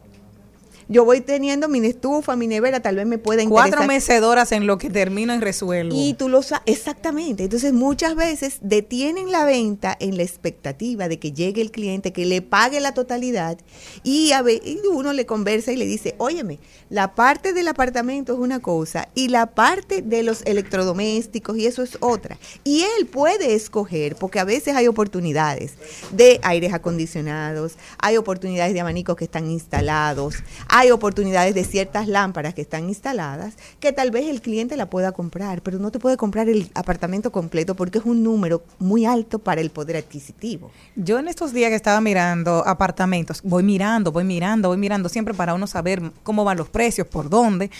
Yo 0.93 1.05
voy 1.05 1.21
teniendo 1.23 1.69
mi 1.69 1.85
estufa, 1.87 2.37
mi 2.37 2.47
nevera, 2.47 2.81
tal 2.81 2.97
vez 2.97 3.07
me 3.07 3.19
pueda 3.19 3.43
interesar. 3.43 3.71
Cuatro 3.71 3.87
mecedoras 3.87 4.53
en 4.53 4.67
lo 4.67 4.79
que 4.79 4.91
termino 4.91 5.35
y 5.35 5.39
resuelvo. 5.39 5.95
Y 5.97 6.15
tú 6.15 6.29
lo 6.29 6.43
sabes, 6.43 6.63
exactamente. 6.67 7.45
Entonces 7.45 7.73
muchas 7.73 8.15
veces 8.15 8.59
detienen 8.61 9.33
la 9.33 9.45
venta 9.45 9.97
en 9.99 10.17
la 10.17 10.23
expectativa 10.23 11.09
de 11.09 11.19
que 11.19 11.33
llegue 11.33 11.63
el 11.63 11.71
cliente, 11.71 12.13
que 12.13 12.27
le 12.27 12.43
pague 12.43 12.79
la 12.81 12.93
totalidad 12.95 13.59
y, 14.03 14.33
a 14.33 14.43
ve- 14.43 14.61
y 14.65 14.79
uno 14.93 15.13
le 15.13 15.25
conversa 15.27 15.73
y 15.73 15.77
le 15.77 15.87
dice, 15.87 16.15
óyeme, 16.19 16.59
la 16.91 17.15
parte 17.15 17.53
del 17.55 17.69
apartamento 17.69 18.35
es 18.35 18.39
una 18.39 18.61
cosa 18.61 19.09
y 19.15 19.29
la 19.29 19.47
parte 19.47 20.03
de 20.03 20.23
los 20.23 20.43
electrodomésticos 20.45 21.57
y 21.57 21.67
eso 21.67 21.83
es 21.83 21.97
otra. 22.01 22.39
Y 22.65 22.83
él 22.99 23.07
puede 23.07 23.55
escoger, 23.55 24.17
porque 24.17 24.39
a 24.41 24.45
veces 24.45 24.77
hay 24.77 24.87
oportunidades 24.89 25.75
de 26.13 26.39
aires 26.43 26.75
acondicionados, 26.75 27.77
hay 27.99 28.17
oportunidades 28.19 28.75
de 28.75 28.81
abanicos 28.81 29.17
que 29.17 29.25
están 29.25 29.51
instalados, 29.51 30.35
hay 30.69 30.82
oportunidades 30.91 31.55
de 31.55 31.65
ciertas 31.65 32.09
lámparas 32.09 32.55
que 32.55 32.62
están 32.62 32.89
instaladas, 32.89 33.55
que 33.81 33.93
tal 33.93 34.11
vez 34.11 34.29
el 34.29 34.41
cliente 34.41 34.77
la 34.77 34.91
pueda 34.91 35.12
comprar, 35.12 35.62
pero 35.62 35.79
no 35.79 35.91
te 35.91 35.99
puede 35.99 36.17
comprar 36.17 36.49
el 36.49 36.71
apartamento 36.75 37.31
completo 37.33 37.75
porque 37.75 37.99
es 37.99 38.05
un 38.05 38.23
número 38.23 38.62
muy 38.79 39.05
alto 39.05 39.39
para 39.39 39.61
el 39.61 39.71
poder 39.71 39.97
adquisitivo. 39.97 40.71
Yo 40.97 41.19
en 41.19 41.29
estos 41.29 41.53
días 41.53 41.71
que 41.71 41.77
estaba 41.77 42.01
mirando 42.01 42.67
apartamentos, 42.67 43.41
voy 43.43 43.62
mirando, 43.62 44.12
voy 44.12 44.25
mirando, 44.25 44.69
voy 44.69 44.79
mirando, 44.79 45.09
siempre 45.09 45.35
para 45.35 45.55
uno 45.55 45.67
saber 45.67 46.03
cómo 46.23 46.45
van 46.45 46.59
los 46.59 46.69
precios, 46.69 47.07
por 47.07 47.29
dónde. 47.29 47.71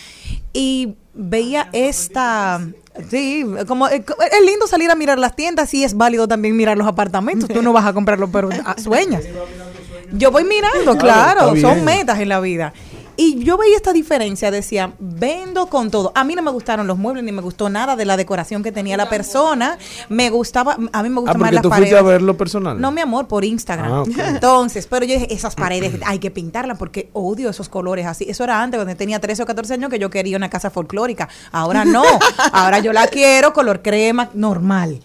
Y 0.53 0.95
veía 1.13 1.69
esta... 1.73 2.65
Sí, 3.09 3.43
como 3.67 3.87
eh, 3.87 4.05
es 4.05 4.45
lindo 4.45 4.67
salir 4.67 4.91
a 4.91 4.95
mirar 4.95 5.17
las 5.17 5.35
tiendas 5.35 5.73
y 5.73 5.83
es 5.83 5.95
válido 5.95 6.27
también 6.27 6.55
mirar 6.55 6.77
los 6.77 6.87
apartamentos. 6.87 7.49
Tú 7.49 7.63
no 7.63 7.73
vas 7.73 7.85
a 7.85 7.93
comprarlo, 7.93 8.31
pero 8.31 8.49
ah, 8.65 8.75
sueñas. 8.77 9.23
Yo 10.11 10.29
voy 10.29 10.43
mirando, 10.43 10.95
claro, 10.95 11.55
son 11.55 11.83
metas 11.83 12.19
en 12.19 12.29
la 12.29 12.39
vida. 12.39 12.71
Y 13.15 13.43
yo 13.43 13.57
veía 13.57 13.75
esta 13.75 13.93
diferencia, 13.93 14.49
decía, 14.49 14.93
vendo 14.99 15.67
con 15.67 15.91
todo. 15.91 16.11
A 16.15 16.23
mí 16.23 16.33
no 16.35 16.41
me 16.41 16.49
gustaron 16.51 16.87
los 16.87 16.97
muebles, 16.97 17.23
ni 17.23 17.31
me 17.31 17.41
gustó 17.41 17.69
nada 17.69 17.95
de 17.95 18.05
la 18.05 18.17
decoración 18.17 18.63
que 18.63 18.71
tenía 18.71 18.97
la 18.97 19.07
persona. 19.09 19.77
Me 20.09 20.29
gustaba, 20.31 20.77
a 20.91 21.03
mí 21.03 21.09
me 21.09 21.17
Ah, 21.17 21.21
gustan 21.21 21.39
más 21.41 21.53
las 21.53 21.61
tú 21.61 21.69
paredes. 21.69 21.89
fuiste 21.91 21.99
a 21.99 22.07
verlo 22.11 22.35
personal. 22.37 22.81
No, 22.81 22.91
mi 22.91 23.01
amor, 23.01 23.27
por 23.27 23.45
Instagram. 23.45 23.91
Ah. 23.91 24.03
Entonces, 24.29 24.87
pero 24.87 25.05
yo 25.05 25.13
dije, 25.13 25.33
esas 25.33 25.55
paredes 25.55 25.93
hay 26.05 26.19
que 26.19 26.31
pintarlas 26.31 26.77
porque 26.77 27.09
odio 27.13 27.49
esos 27.49 27.69
colores 27.69 28.05
así. 28.07 28.25
Eso 28.27 28.43
era 28.43 28.61
antes, 28.61 28.79
cuando 28.79 28.95
tenía 28.95 29.19
13 29.19 29.43
o 29.43 29.45
14 29.45 29.75
años, 29.75 29.89
que 29.91 29.99
yo 29.99 30.09
quería 30.09 30.35
una 30.37 30.49
casa 30.49 30.69
folclórica. 30.71 31.29
Ahora 31.51 31.85
no. 31.85 32.03
Ahora 32.51 32.79
yo 32.79 32.93
la 32.93 33.07
quiero 33.07 33.53
color 33.53 33.81
crema 33.81 34.29
normal. 34.33 35.01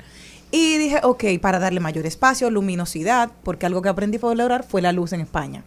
Y 0.50 0.79
dije, 0.79 1.00
ok, 1.03 1.25
para 1.43 1.59
darle 1.59 1.79
mayor 1.81 2.07
espacio, 2.07 2.50
luminosidad, 2.50 3.31
porque 3.43 3.67
algo 3.67 3.83
que 3.83 3.91
aprendí 3.91 4.17
a 4.17 4.21
valorar 4.21 4.65
fue 4.67 4.81
la 4.81 4.93
luz 4.93 5.12
en 5.12 5.21
España. 5.21 5.62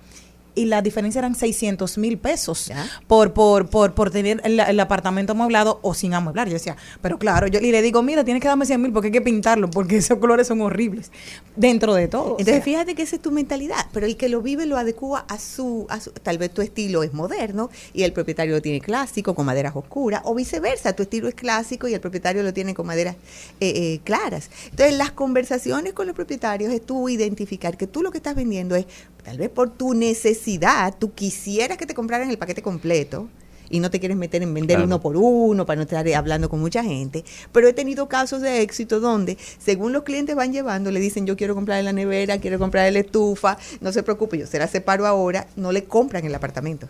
Y 0.53 0.65
la 0.65 0.81
diferencia 0.81 1.19
eran 1.19 1.33
600 1.35 1.97
mil 1.97 2.17
pesos 2.17 2.67
Ya. 2.67 2.85
por, 3.07 3.31
por, 3.33 3.69
por, 3.69 3.93
por 3.93 4.11
tener 4.11 4.41
el, 4.43 4.59
el 4.59 4.79
apartamento 4.79 5.31
amueblado 5.31 5.79
o 5.81 5.93
sin 5.93 6.13
amueblar. 6.13 6.47
Yo 6.47 6.53
decía, 6.53 6.75
pero 7.01 7.17
claro, 7.17 7.47
yo 7.47 7.59
y 7.59 7.71
le 7.71 7.81
digo, 7.81 8.01
mira, 8.03 8.23
tienes 8.25 8.41
que 8.41 8.47
darme 8.49 8.65
100 8.65 8.81
mil 8.81 8.91
porque 8.91 9.07
hay 9.07 9.11
que 9.13 9.21
pintarlo, 9.21 9.69
porque 9.69 9.97
esos 9.97 10.17
colores 10.19 10.47
son 10.47 10.59
horribles 10.61 11.11
dentro 11.55 11.93
de 11.93 12.07
todo. 12.07 12.23
o 12.23 12.29
Entonces 12.31 12.55
sea. 12.55 12.63
fíjate 12.63 12.95
que 12.95 13.03
esa 13.03 13.15
es 13.15 13.21
tu 13.21 13.31
mentalidad, 13.31 13.85
pero 13.93 14.05
el 14.05 14.17
que 14.17 14.27
lo 14.29 14.41
vive 14.41 14.65
lo 14.65 14.77
adecua 14.77 15.25
a 15.29 15.39
su, 15.39 15.85
a 15.89 15.99
su- 16.01 16.11
tal 16.11 16.37
vez 16.37 16.51
tu 16.53 16.61
estilo 16.61 17.03
es 17.03 17.13
moderno 17.13 17.69
y 17.93 18.03
el 18.03 18.11
propietario 18.13 18.53
lo 18.55 18.61
tiene 18.61 18.81
clásico 18.81 19.33
con 19.35 19.45
maderas 19.45 19.75
oscuras 19.75 20.21
o 20.25 20.35
viceversa, 20.35 20.93
tu 20.93 21.03
estilo 21.03 21.27
es 21.29 21.35
clásico 21.35 21.87
y 21.87 21.93
el 21.93 22.01
propietario 22.01 22.43
lo 22.43 22.53
tiene 22.53 22.73
con 22.73 22.87
maderas 22.87 23.15
eh, 23.59 23.73
eh, 23.75 23.99
claras. 24.03 24.49
Entonces 24.69 24.97
las 24.97 25.11
conversaciones 25.11 25.93
con 25.93 26.07
los 26.07 26.15
propietarios 26.15 26.73
es 26.73 26.85
tú 26.85 27.07
identificar 27.09 27.77
que 27.77 27.87
tú 27.87 28.01
lo 28.01 28.11
que 28.11 28.17
estás 28.17 28.35
vendiendo 28.35 28.75
es 28.75 28.85
tal 29.23 29.37
vez 29.37 29.49
por 29.49 29.69
tu 29.69 29.93
necesidad, 29.93 30.95
tú 30.97 31.13
quisieras 31.13 31.77
que 31.77 31.85
te 31.85 31.93
compraran 31.93 32.29
el 32.29 32.37
paquete 32.37 32.61
completo 32.61 33.27
y 33.69 33.79
no 33.79 33.89
te 33.89 33.99
quieres 34.01 34.17
meter 34.17 34.43
en 34.43 34.53
vender 34.53 34.75
Claro. 34.77 34.87
uno 34.87 34.99
por 35.01 35.15
uno 35.15 35.65
para 35.65 35.77
no 35.77 35.83
estar 35.83 36.05
hablando 36.13 36.49
con 36.49 36.59
mucha 36.59 36.83
gente. 36.83 37.23
Pero 37.53 37.67
he 37.69 37.73
tenido 37.73 38.09
casos 38.09 38.41
de 38.41 38.61
éxito 38.61 38.99
donde, 38.99 39.37
según 39.59 39.93
los 39.93 40.03
clientes 40.03 40.35
van 40.35 40.51
llevando, 40.51 40.91
le 40.91 40.99
dicen 40.99 41.25
yo 41.25 41.37
quiero 41.37 41.55
comprar 41.55 41.81
la 41.83 41.93
nevera, 41.93 42.37
quiero 42.39 42.59
comprar 42.59 42.91
la 42.91 42.99
estufa, 42.99 43.57
no 43.79 43.93
se 43.93 44.03
preocupe, 44.03 44.37
yo 44.37 44.45
se 44.45 44.59
la 44.59 44.67
separo 44.67 45.07
ahora, 45.07 45.47
no 45.55 45.71
le 45.71 45.85
compran 45.85 46.25
el 46.25 46.35
apartamento. 46.35 46.87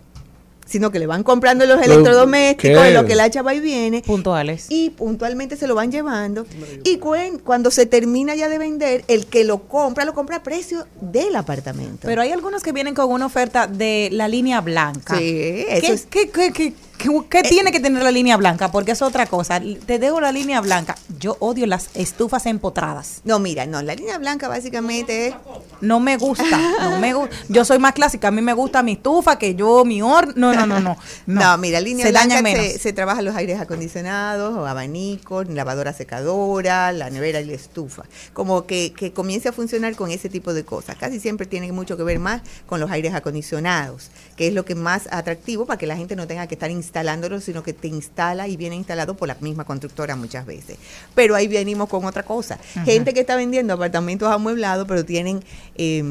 Sino 0.72 0.90
que 0.90 1.00
le 1.00 1.06
van 1.08 1.24
comprando 1.24 1.66
los 1.66 1.78
Lo- 1.78 1.84
electrodomésticos, 1.84 2.82
¿qué? 2.88 2.92
lo 2.94 3.06
que 3.06 3.16
la 3.16 3.30
chava 3.30 3.54
y 3.54 3.60
viene, 3.60 4.02
puntuales. 4.04 4.68
y 4.70 4.92
puntualmente 4.92 5.58
se 5.58 5.68
lo 5.68 5.76
van 5.76 5.92
llevando. 5.92 6.46
Y 6.86 6.98
cuen- 6.98 7.40
cuando 7.44 7.72
se 7.72 7.86
termina 7.86 8.36
ya 8.36 8.48
de 8.48 8.58
vender, 8.58 9.04
el 9.10 9.26
que 9.26 9.44
lo 9.44 9.64
compra, 9.68 10.06
lo 10.06 10.14
compra 10.14 10.38
a 10.38 10.44
precio 10.44 10.88
del 11.02 11.36
apartamento. 11.36 12.08
Pero 12.08 12.22
hay 12.22 12.32
algunos 12.32 12.64
que 12.64 12.72
vienen 12.72 12.94
con 12.96 13.12
una 13.12 13.26
oferta 13.26 13.68
de 13.68 14.08
la 14.14 14.30
línea 14.30 14.62
blanca. 14.62 15.18
Sí, 15.18 15.66
eso 15.68 15.82
¿Qué, 15.82 15.94
es- 15.94 16.08
qué- 16.10 16.30
qué- 16.54 16.74
qué- 17.02 17.10
qué- 17.30 17.42
qué 17.44 17.50
tiene 17.50 17.72
que 17.72 17.80
tener 17.80 18.04
la 18.04 18.12
línea 18.12 18.38
blanca? 18.38 18.72
Porque 18.72 18.92
es 18.92 19.02
otra 19.02 19.26
cosa. 19.26 19.60
Te 19.60 20.00
dejo 20.00 20.22
la 20.22 20.32
línea 20.32 20.62
blanca. 20.62 20.96
Yo 21.20 21.38
odio 21.40 21.66
las 21.68 21.90
estufas 21.94 22.46
empotradas. 22.46 23.22
no, 23.24 23.40
mira, 23.40 23.66
no, 23.66 23.82
la 23.82 23.96
línea 23.96 24.18
blanca 24.18 24.48
básicamente 24.48 25.28
es 25.28 25.36
No 25.82 26.00
me 26.00 26.18
gusta. 26.18 26.58
No 26.82 27.00
me 27.00 27.14
gusta. 27.14 27.36
Yo 27.50 27.66
soy 27.66 27.80
más 27.80 27.94
clásica. 27.94 28.28
A 28.28 28.32
mí 28.32 28.42
me 28.42 28.54
gusta 28.54 28.84
mi 28.84 28.94
estufa, 28.94 29.38
que 29.40 29.56
yo, 29.56 29.84
mi 29.86 30.02
horno. 30.02 30.34
No, 30.36 30.54
no, 30.54 30.66
no, 30.68 30.80
no. 30.80 30.98
No, 31.26 31.58
mira, 31.58 31.80
línea 31.82 32.06
Se 32.06 32.12
blanca 32.12 32.42
se, 32.42 32.80
se 32.80 32.94
trabajan 32.94 33.26
los 33.26 33.36
aires 33.36 33.60
acondicionados, 33.60 34.56
o 34.58 34.66
abanicos, 34.66 35.48
lavadora 35.50 35.94
secadora, 35.94 36.92
la 36.92 37.10
nevera 37.10 37.42
y 37.42 37.46
la 37.46 37.54
estufa. 37.54 38.04
Como 38.34 38.66
que, 38.66 38.94
que 38.96 39.12
comience 39.14 39.50
a 39.50 39.52
funcionar 39.52 39.96
con 39.96 40.12
ese 40.12 40.30
tipo 40.30 40.54
de 40.54 40.64
cosas. 40.64 40.96
Casi 40.98 41.20
siempre 41.20 41.46
tiene 41.48 41.72
mucho 41.72 41.98
que 41.98 42.04
ver 42.04 42.20
más 42.20 42.42
con 42.68 42.80
los 42.80 42.92
aires 42.92 43.14
acondicionados, 43.14 44.10
que 44.36 44.48
es 44.48 44.54
lo 44.54 44.66
que 44.66 44.74
es 44.74 44.80
más 44.80 45.08
atractivo 45.12 45.66
para 45.66 45.78
que 45.78 45.88
la 45.88 45.96
gente 45.98 46.16
no 46.16 46.28
tenga 46.28 46.48
que 46.48 46.56
estar 46.56 46.70
instalándolo, 46.96 47.40
sino 47.40 47.64
que 47.64 47.72
te 47.72 47.88
instala 47.88 48.50
y 48.50 48.58
viene 48.58 48.76
instalado 48.76 49.16
por 49.16 49.30
la 49.30 49.38
misma 49.40 49.64
constructora 49.64 50.18
muchas 50.18 50.46
veces. 50.46 50.78
Pero 51.16 51.36
ahí 51.36 51.48
venimos 51.48 51.88
con 51.88 52.04
otra 52.04 52.24
cosa. 52.24 52.60
Gente 52.84 53.14
que 53.14 53.22
está 53.22 53.38
vendiendo 53.38 53.74
apartamentos 53.74 54.30
amueblados, 54.30 54.86
pero 54.90 55.06
tienen 55.06 55.42
eh, 55.76 56.04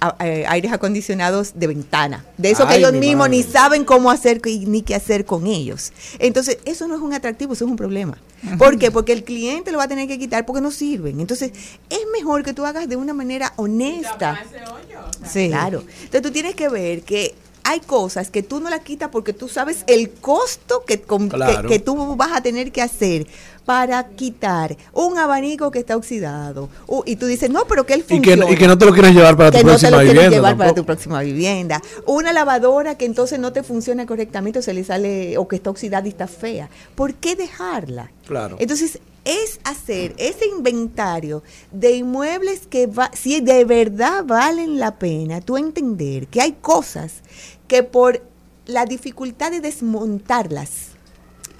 a- 0.00 0.16
eh, 0.24 0.46
aires 0.48 0.72
acondicionados 0.72 1.52
de 1.56 1.66
ventana. 1.66 2.24
De 2.38 2.50
eso 2.50 2.66
que 2.66 2.76
ellos 2.78 2.92
mi 2.92 3.00
mismos 3.08 3.28
ni 3.28 3.42
saben 3.52 3.84
cómo 3.84 4.10
hacer 4.10 4.40
ni 4.66 4.80
qué 4.80 4.94
hacer 4.94 5.26
con 5.26 5.46
ellos. 5.46 5.92
Entonces, 6.18 6.56
eso 6.64 6.88
no 6.88 6.94
es 6.96 7.02
un 7.02 7.12
atractivo, 7.12 7.52
eso 7.52 7.66
es 7.66 7.70
un 7.70 7.76
problema. 7.76 8.16
¿Por 8.58 8.78
qué? 8.78 8.90
Porque 8.90 9.12
el 9.12 9.24
cliente 9.24 9.72
lo 9.72 9.78
va 9.78 9.84
a 9.84 9.88
tener 9.88 10.08
que 10.08 10.18
quitar 10.18 10.46
porque 10.46 10.62
no 10.62 10.70
sirven. 10.70 11.20
Entonces, 11.20 11.52
es 11.90 12.00
mejor 12.14 12.42
que 12.44 12.54
tú 12.54 12.64
hagas 12.64 12.88
de 12.88 12.96
una 12.96 13.12
manera 13.12 13.52
honesta. 13.56 14.42
Sí. 15.30 15.48
Claro. 15.48 15.80
Entonces, 15.80 16.22
tú 16.22 16.30
tienes 16.30 16.54
que 16.54 16.68
ver 16.70 17.02
que 17.02 17.34
hay 17.64 17.80
cosas 17.80 18.30
que 18.30 18.42
tú 18.42 18.60
no 18.60 18.70
las 18.70 18.80
quitas 18.80 19.08
porque 19.10 19.32
tú 19.32 19.48
sabes 19.48 19.84
el 19.86 20.10
costo 20.10 20.84
que, 20.86 21.00
con- 21.00 21.28
que- 21.28 21.36
Claro. 21.36 21.68
que 21.68 21.78
tú 21.78 22.14
vas 22.16 22.32
a 22.32 22.40
tener 22.42 22.70
que 22.72 22.82
hacer 22.82 23.26
para 23.64 24.06
quitar 24.08 24.76
un 24.92 25.16
abanico 25.16 25.70
que 25.70 25.78
está 25.78 25.96
oxidado. 25.96 26.68
Uh, 26.86 27.02
y 27.06 27.16
tú 27.16 27.24
dices, 27.24 27.48
no, 27.48 27.64
pero 27.66 27.86
que 27.86 27.94
él 27.94 28.00
Y 28.00 28.02
que, 28.02 28.16
funciona 28.16 28.50
y 28.50 28.56
que 28.56 28.66
no 28.66 28.76
te 28.76 28.84
lo 28.84 28.92
quieres 28.92 29.14
llevar 29.14 29.36
para 29.38 29.50
tu 29.50 29.56
que 29.56 29.64
no 29.64 29.70
te 29.70 29.78
próxima 29.78 29.90
lo 29.90 29.96
quieres 29.96 30.12
vivienda. 30.14 30.36
llevar 30.36 30.56
para 30.58 30.74
tu 30.74 30.84
próxima 30.84 31.22
vivienda. 31.22 31.82
Una 32.06 32.34
lavadora 32.34 32.96
que 32.98 33.06
entonces 33.06 33.38
no 33.38 33.54
te 33.54 33.62
funciona 33.62 34.04
correctamente 34.04 34.58
o 34.58 34.62
se 34.62 34.74
le 34.74 34.84
sale 34.84 35.38
o 35.38 35.48
que 35.48 35.56
está 35.56 35.70
oxidada 35.70 36.06
y 36.06 36.10
está 36.10 36.26
fea. 36.26 36.68
¿Por 36.94 37.14
qué 37.14 37.36
dejarla? 37.36 38.10
Claro. 38.26 38.56
Entonces 38.60 38.98
es 39.24 39.58
hacer 39.64 40.14
ese 40.18 40.44
inventario 40.46 41.42
de 41.72 41.92
inmuebles 41.92 42.66
que 42.68 42.86
va, 42.86 43.10
si 43.14 43.40
de 43.40 43.64
verdad 43.64 44.22
valen 44.26 44.78
la 44.78 44.98
pena, 44.98 45.40
tú 45.40 45.56
entender 45.56 46.26
que 46.26 46.42
hay 46.42 46.52
cosas 46.60 47.22
que 47.68 47.82
por 47.82 48.22
la 48.66 48.86
dificultad 48.86 49.50
de 49.50 49.60
desmontarlas 49.60 50.94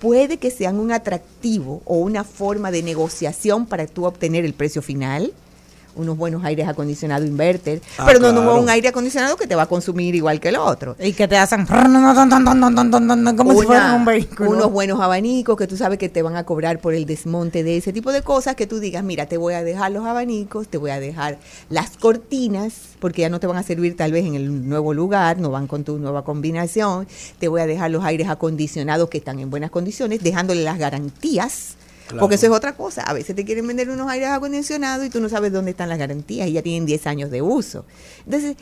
puede 0.00 0.38
que 0.38 0.50
sean 0.50 0.78
un 0.78 0.92
atractivo 0.92 1.82
o 1.84 1.96
una 1.96 2.25
forma 2.25 2.70
de 2.70 2.82
negociación 2.82 3.66
para 3.66 3.87
tú 3.87 4.04
obtener 4.04 4.44
el 4.44 4.54
precio 4.54 4.82
final. 4.82 5.32
Unos 5.96 6.16
buenos 6.16 6.44
aires 6.44 6.66
acondicionados 6.68 7.26
inverter, 7.26 7.80
Ah, 7.98 8.04
pero 8.06 8.18
no, 8.20 8.60
un 8.60 8.68
aire 8.68 8.88
acondicionado 8.88 9.36
que 9.36 9.46
te 9.46 9.54
va 9.54 9.62
a 9.62 9.66
consumir 9.66 10.14
igual 10.14 10.40
que 10.40 10.48
el 10.48 10.56
otro. 10.56 10.96
Y 10.98 11.12
que 11.12 11.28
te 11.28 11.36
hacen 11.36 11.66
como 13.36 13.52
si 13.60 13.66
un 13.66 14.04
vehículo. 14.04 14.50
unos 14.50 14.72
buenos 14.72 15.00
abanicos 15.00 15.56
que 15.56 15.66
tú 15.66 15.76
sabes 15.76 15.98
que 15.98 16.08
te 16.08 16.22
van 16.22 16.36
a 16.36 16.44
cobrar 16.44 16.78
por 16.80 16.94
el 16.94 17.06
desmonte 17.06 17.62
de 17.62 17.76
ese 17.76 17.92
tipo 17.92 18.12
de 18.12 18.22
cosas 18.22 18.56
que 18.56 18.66
tú 18.66 18.80
digas, 18.80 19.04
mira, 19.04 19.26
te 19.26 19.36
voy 19.36 19.54
a 19.54 19.62
dejar 19.62 19.92
los 19.92 20.04
abanicos, 20.06 20.68
te 20.68 20.78
voy 20.78 20.90
a 20.90 21.00
dejar 21.00 21.38
las 21.70 21.96
cortinas, 21.96 22.74
porque 23.00 23.22
ya 23.22 23.28
no 23.28 23.40
te 23.40 23.46
van 23.46 23.56
a 23.56 23.62
servir 23.62 23.96
tal 23.96 24.12
vez 24.12 24.24
en 24.24 24.34
el 24.34 24.68
nuevo 24.68 24.94
lugar, 24.94 25.38
no 25.38 25.50
van 25.50 25.66
con 25.66 25.84
tu 25.84 25.98
nueva 25.98 26.24
combinación, 26.24 27.06
te 27.38 27.48
voy 27.48 27.60
a 27.60 27.66
dejar 27.66 27.90
los 27.90 28.04
aires 28.04 28.28
acondicionados 28.28 29.08
que 29.08 29.18
están 29.18 29.38
en 29.40 29.50
buenas 29.50 29.70
condiciones, 29.70 30.22
dejándole 30.22 30.62
las 30.62 30.78
garantías. 30.78 31.76
Claro. 32.06 32.20
Porque 32.20 32.37
eso 32.37 32.46
es 32.46 32.52
otra 32.52 32.75
cosa. 32.75 33.02
A 33.02 33.12
veces 33.12 33.34
te 33.34 33.44
quieren 33.44 33.66
vender 33.66 33.88
unos 33.88 34.08
aires 34.08 34.28
acondicionados 34.28 35.06
y 35.06 35.11
tú 35.11 35.20
no 35.20 35.28
sabes 35.28 35.52
dónde 35.52 35.70
están 35.70 35.88
las 35.88 35.99
garantías 35.99 36.49
y 36.49 36.52
ya 36.52 36.62
tienen 36.62 36.87
10 36.87 37.06
años 37.06 37.30
de 37.30 37.42
uso. 37.42 37.84
Entonces, 38.25 38.56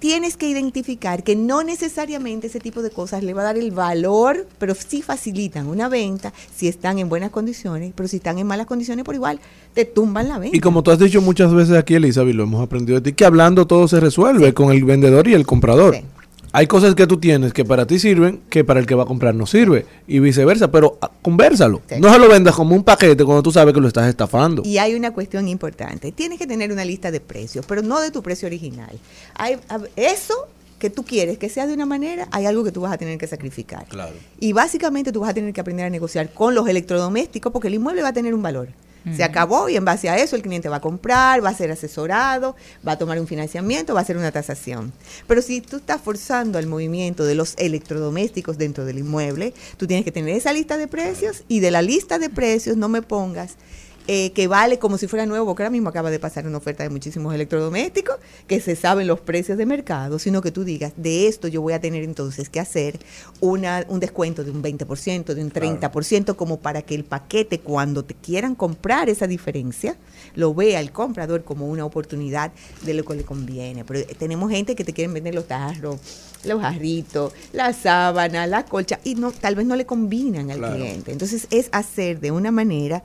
tienes 0.00 0.36
que 0.36 0.48
identificar 0.48 1.22
que 1.22 1.36
no 1.36 1.62
necesariamente 1.62 2.48
ese 2.48 2.58
tipo 2.58 2.82
de 2.82 2.90
cosas 2.90 3.22
le 3.22 3.34
va 3.34 3.42
a 3.42 3.44
dar 3.44 3.58
el 3.58 3.70
valor, 3.70 4.46
pero 4.58 4.74
sí 4.74 5.02
facilitan 5.02 5.68
una 5.68 5.88
venta 5.88 6.32
si 6.56 6.66
están 6.68 6.98
en 6.98 7.08
buenas 7.08 7.30
condiciones, 7.30 7.92
pero 7.94 8.08
si 8.08 8.16
están 8.16 8.38
en 8.38 8.46
malas 8.46 8.66
condiciones 8.66 9.04
por 9.04 9.14
igual, 9.14 9.38
te 9.74 9.84
tumban 9.84 10.28
la 10.28 10.38
venta. 10.38 10.56
Y 10.56 10.60
como 10.60 10.82
tú 10.82 10.90
has 10.90 10.98
dicho 10.98 11.20
muchas 11.20 11.52
veces 11.52 11.76
aquí, 11.76 11.94
Elizabeth, 11.94 12.34
lo 12.34 12.44
hemos 12.44 12.62
aprendido 12.62 12.98
de 12.98 13.10
ti, 13.10 13.14
que 13.14 13.26
hablando 13.26 13.66
todo 13.66 13.86
se 13.86 14.00
resuelve 14.00 14.54
con 14.54 14.72
el 14.72 14.82
vendedor 14.84 15.28
y 15.28 15.34
el 15.34 15.46
comprador. 15.46 15.94
Sí. 15.94 16.02
Hay 16.52 16.66
cosas 16.66 16.94
que 16.96 17.06
tú 17.06 17.18
tienes 17.18 17.52
que 17.52 17.64
para 17.64 17.86
ti 17.86 17.98
sirven, 17.98 18.40
que 18.50 18.64
para 18.64 18.80
el 18.80 18.86
que 18.86 18.96
va 18.96 19.04
a 19.04 19.06
comprar 19.06 19.34
no 19.34 19.46
sirve. 19.46 19.86
Y 20.08 20.18
viceversa, 20.18 20.70
pero 20.70 20.98
ah, 21.00 21.10
convérsalo. 21.22 21.80
Sí. 21.88 21.96
No 22.00 22.12
se 22.12 22.18
lo 22.18 22.28
vendas 22.28 22.54
como 22.54 22.74
un 22.74 22.82
paquete 22.82 23.24
cuando 23.24 23.42
tú 23.42 23.52
sabes 23.52 23.72
que 23.72 23.80
lo 23.80 23.86
estás 23.86 24.08
estafando. 24.08 24.62
Y 24.64 24.78
hay 24.78 24.94
una 24.94 25.12
cuestión 25.12 25.46
importante. 25.46 26.10
Tienes 26.10 26.38
que 26.38 26.46
tener 26.46 26.72
una 26.72 26.84
lista 26.84 27.10
de 27.10 27.20
precios, 27.20 27.64
pero 27.66 27.82
no 27.82 28.00
de 28.00 28.10
tu 28.10 28.22
precio 28.22 28.46
original. 28.46 28.90
Hay, 29.34 29.58
eso 29.94 30.48
que 30.80 30.90
tú 30.90 31.04
quieres 31.04 31.38
que 31.38 31.48
sea 31.48 31.66
de 31.66 31.74
una 31.74 31.86
manera, 31.86 32.26
hay 32.32 32.46
algo 32.46 32.64
que 32.64 32.72
tú 32.72 32.80
vas 32.80 32.92
a 32.92 32.98
tener 32.98 33.18
que 33.18 33.28
sacrificar. 33.28 33.84
Claro. 33.86 34.14
Y 34.40 34.52
básicamente 34.52 35.12
tú 35.12 35.20
vas 35.20 35.30
a 35.30 35.34
tener 35.34 35.52
que 35.52 35.60
aprender 35.60 35.86
a 35.86 35.90
negociar 35.90 36.32
con 36.32 36.54
los 36.54 36.66
electrodomésticos 36.66 37.52
porque 37.52 37.68
el 37.68 37.74
inmueble 37.74 38.02
va 38.02 38.08
a 38.08 38.12
tener 38.12 38.34
un 38.34 38.42
valor. 38.42 38.68
Se 39.16 39.24
acabó 39.24 39.68
y 39.68 39.76
en 39.76 39.84
base 39.84 40.08
a 40.08 40.18
eso 40.18 40.36
el 40.36 40.42
cliente 40.42 40.68
va 40.68 40.76
a 40.76 40.80
comprar, 40.80 41.42
va 41.44 41.48
a 41.48 41.54
ser 41.54 41.70
asesorado, 41.70 42.54
va 42.86 42.92
a 42.92 42.98
tomar 42.98 43.18
un 43.18 43.26
financiamiento, 43.26 43.94
va 43.94 44.00
a 44.00 44.02
hacer 44.02 44.16
una 44.16 44.30
tasación. 44.30 44.92
Pero 45.26 45.40
si 45.42 45.60
tú 45.60 45.78
estás 45.78 46.00
forzando 46.00 46.58
al 46.58 46.66
movimiento 46.66 47.24
de 47.24 47.34
los 47.34 47.54
electrodomésticos 47.56 48.58
dentro 48.58 48.84
del 48.84 48.98
inmueble, 48.98 49.54
tú 49.76 49.86
tienes 49.86 50.04
que 50.04 50.12
tener 50.12 50.36
esa 50.36 50.52
lista 50.52 50.76
de 50.76 50.86
precios 50.86 51.44
y 51.48 51.60
de 51.60 51.70
la 51.70 51.82
lista 51.82 52.18
de 52.18 52.28
precios 52.28 52.76
no 52.76 52.88
me 52.88 53.02
pongas 53.02 53.56
eh, 54.12 54.32
que 54.32 54.48
vale 54.48 54.80
como 54.80 54.98
si 54.98 55.06
fuera 55.06 55.24
nuevo, 55.24 55.46
porque 55.46 55.62
ahora 55.62 55.70
mismo 55.70 55.88
acaba 55.88 56.10
de 56.10 56.18
pasar 56.18 56.44
una 56.44 56.56
oferta 56.58 56.82
de 56.82 56.88
muchísimos 56.90 57.32
electrodomésticos 57.32 58.16
que 58.48 58.58
se 58.60 58.74
saben 58.74 59.06
los 59.06 59.20
precios 59.20 59.56
de 59.56 59.66
mercado, 59.66 60.18
sino 60.18 60.42
que 60.42 60.50
tú 60.50 60.64
digas, 60.64 60.92
de 60.96 61.28
esto 61.28 61.46
yo 61.46 61.62
voy 61.62 61.74
a 61.74 61.80
tener 61.80 62.02
entonces 62.02 62.48
que 62.48 62.58
hacer 62.58 62.98
una, 63.40 63.84
un 63.88 64.00
descuento 64.00 64.42
de 64.42 64.50
un 64.50 64.64
20%, 64.64 65.32
de 65.32 65.40
un 65.44 65.52
30%, 65.52 66.34
como 66.34 66.58
para 66.58 66.82
que 66.82 66.96
el 66.96 67.04
paquete, 67.04 67.60
cuando 67.60 68.04
te 68.04 68.14
quieran 68.14 68.56
comprar 68.56 69.08
esa 69.08 69.28
diferencia, 69.28 69.94
lo 70.34 70.54
vea 70.54 70.80
el 70.80 70.90
comprador 70.90 71.44
como 71.44 71.68
una 71.68 71.84
oportunidad 71.84 72.50
de 72.82 72.94
lo 72.94 73.04
que 73.04 73.14
le 73.14 73.22
conviene. 73.22 73.84
Pero 73.84 74.00
eh, 74.00 74.16
tenemos 74.18 74.50
gente 74.50 74.74
que 74.74 74.82
te 74.82 74.92
quieren 74.92 75.14
vender 75.14 75.36
los 75.36 75.46
tarros, 75.46 76.00
los 76.44 76.60
jarritos, 76.60 77.32
la 77.52 77.72
sábana, 77.72 78.48
la 78.48 78.64
colcha, 78.64 78.98
y 79.04 79.14
no, 79.14 79.30
tal 79.30 79.54
vez 79.54 79.66
no 79.66 79.76
le 79.76 79.86
combinan 79.86 80.50
al 80.50 80.58
Claro. 80.58 80.74
cliente. 80.74 81.12
Entonces 81.12 81.46
es 81.52 81.68
hacer 81.70 82.18
de 82.18 82.32
una 82.32 82.50
manera 82.50 83.04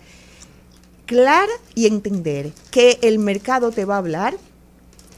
clara 1.05 1.51
y 1.73 1.87
entender 1.87 2.51
que 2.71 2.99
el 3.01 3.19
mercado 3.19 3.71
te 3.71 3.85
va 3.85 3.95
a 3.95 3.99
hablar, 3.99 4.35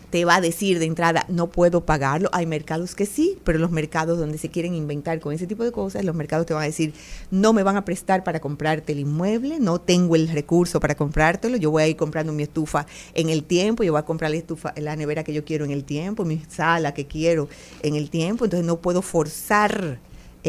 te 0.10 0.24
va 0.24 0.36
a 0.36 0.42
decir 0.42 0.80
de 0.80 0.86
entrada, 0.86 1.26
no 1.28 1.48
puedo 1.48 1.86
pagarlo. 1.86 2.30
Hay 2.32 2.46
mercados 2.46 2.96
que 2.96 3.06
sí, 3.06 3.38
pero 3.44 3.60
los 3.60 3.72
mercados 3.72 4.18
donde 4.18 4.38
se 4.38 4.50
quieren 4.50 4.74
inventar 4.74 5.20
con 5.20 5.34
ese 5.34 5.48
tipo 5.48 5.64
de 5.64 5.72
cosas, 5.72 6.06
los 6.06 6.16
mercados 6.16 6.46
te 6.46 6.54
van 6.54 6.64
a 6.64 6.68
decir, 6.68 6.94
no 7.30 7.52
me 7.52 7.64
van 7.64 7.76
a 7.76 7.84
prestar 7.84 8.24
para 8.24 8.40
comprarte 8.40 8.94
el 8.94 9.00
inmueble, 9.00 9.60
no 9.60 9.82
tengo 9.82 10.16
el 10.16 10.30
recurso 10.30 10.80
para 10.80 10.96
comprártelo, 10.96 11.58
yo 11.58 11.72
voy 11.72 11.84
a 11.84 11.88
ir 11.88 11.98
comprando 11.98 12.32
mi 12.32 12.44
estufa 12.44 12.86
en 13.14 13.30
el 13.30 13.44
tiempo, 13.44 13.84
yo 13.84 13.92
voy 13.92 14.00
a 14.00 14.06
comprar 14.06 14.32
la 14.32 14.38
estufa, 14.38 14.74
la 14.78 14.96
nevera 14.96 15.24
que 15.24 15.34
yo 15.34 15.44
quiero 15.44 15.66
en 15.66 15.72
el 15.72 15.84
tiempo, 15.84 16.24
mi 16.24 16.42
sala 16.48 16.94
que 16.94 17.06
quiero 17.06 17.50
en 17.84 17.96
el 17.96 18.10
tiempo, 18.10 18.46
entonces 18.46 18.66
no 18.66 18.78
puedo 18.78 19.02
forzar 19.02 20.00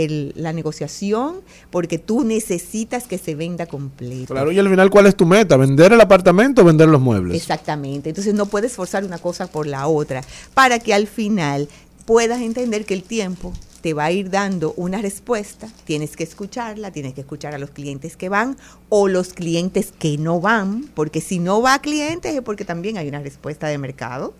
el- 0.04 0.32
la 0.36 0.52
negociación 0.52 1.36
porque 1.70 1.98
tú 1.98 2.24
necesitas 2.24 3.04
que 3.06 3.18
se 3.18 3.34
venda 3.34 3.66
completo. 3.66 4.32
Claro, 4.34 4.52
y 4.52 4.58
al 4.58 4.68
final, 4.68 4.90
¿cuál 4.90 5.06
es 5.06 5.16
tu 5.16 5.26
meta? 5.26 5.56
¿Vender 5.56 5.92
el 5.92 6.00
apartamento 6.00 6.62
o 6.62 6.64
vender 6.64 6.88
los 6.88 7.00
muebles? 7.00 7.36
Exactamente. 7.36 8.08
Entonces 8.10 8.34
no 8.34 8.46
puedes 8.46 8.72
forzar 8.72 9.04
una 9.04 9.18
cosa 9.18 9.46
por 9.48 9.66
la 9.66 9.86
otra 9.88 10.22
para 10.54 10.78
que 10.78 10.94
al 10.94 11.06
final 11.06 11.68
puedas 12.06 12.40
entender 12.40 12.84
que 12.84 12.94
el 12.94 13.02
tiempo 13.02 13.52
te 13.80 13.94
va 13.94 14.06
a 14.06 14.10
ir 14.12 14.28
dando 14.30 14.72
una 14.76 15.00
respuesta, 15.00 15.68
tienes 15.84 16.16
que 16.16 16.24
escucharla, 16.24 16.90
tienes 16.90 17.14
que 17.14 17.20
escuchar 17.20 17.54
a 17.54 17.58
los 17.58 17.70
clientes 17.70 18.16
que 18.16 18.28
van 18.28 18.56
o 18.88 19.06
los 19.08 19.34
clientes 19.34 19.92
que 19.96 20.18
no 20.18 20.40
van, 20.40 20.84
porque 20.94 21.20
si 21.20 21.38
no 21.38 21.62
va 21.62 21.78
clientes 21.80 22.34
es 22.34 22.40
porque 22.42 22.64
también 22.64 22.98
hay 22.98 23.08
una 23.08 23.20
respuesta 23.20 23.68
de 23.68 23.78
mercado 23.78 24.34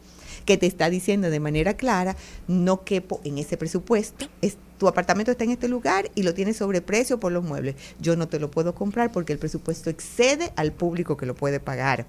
que 0.45 0.57
te 0.57 0.67
está 0.67 0.89
diciendo 0.91 1.31
de 1.31 1.41
manera 1.41 1.75
clara, 1.75 2.17
no 2.49 2.83
quepo 2.85 3.21
en 3.23 3.39
ese 3.39 3.57
presupuesto, 3.57 4.27
es, 4.41 4.57
tu 4.79 4.89
apartamento 4.89 5.31
está 5.31 5.45
en 5.45 5.51
este 5.51 5.69
lugar 5.69 6.11
y 6.15 6.23
lo 6.23 6.35
tienes 6.35 6.57
sobreprecio 6.57 7.21
por 7.21 7.33
los 7.33 7.45
muebles. 7.45 7.75
Yo 8.01 8.17
no 8.17 8.29
te 8.29 8.39
lo 8.39 8.51
puedo 8.51 8.75
comprar 8.75 9.13
porque 9.13 9.33
el 9.33 9.39
presupuesto 9.39 9.91
excede 9.91 10.53
al 10.57 10.73
público 10.73 11.17
que 11.17 11.27
lo 11.27 11.35
puede 11.35 11.61
pagar. 11.61 12.07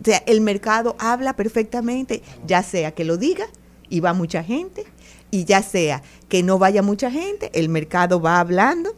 O 0.00 0.04
sea, 0.04 0.22
el 0.26 0.40
mercado 0.40 0.96
habla 0.98 1.34
perfectamente, 1.34 2.22
ya 2.46 2.62
sea 2.62 2.92
que 2.92 3.04
lo 3.04 3.16
diga 3.16 3.46
y 3.88 4.00
va 4.00 4.12
mucha 4.12 4.42
gente, 4.44 4.84
y 5.30 5.44
ya 5.44 5.62
sea 5.62 6.02
que 6.28 6.42
no 6.42 6.58
vaya 6.58 6.82
mucha 6.82 7.10
gente, 7.10 7.50
el 7.54 7.68
mercado 7.68 8.20
va 8.20 8.40
hablando. 8.40 8.94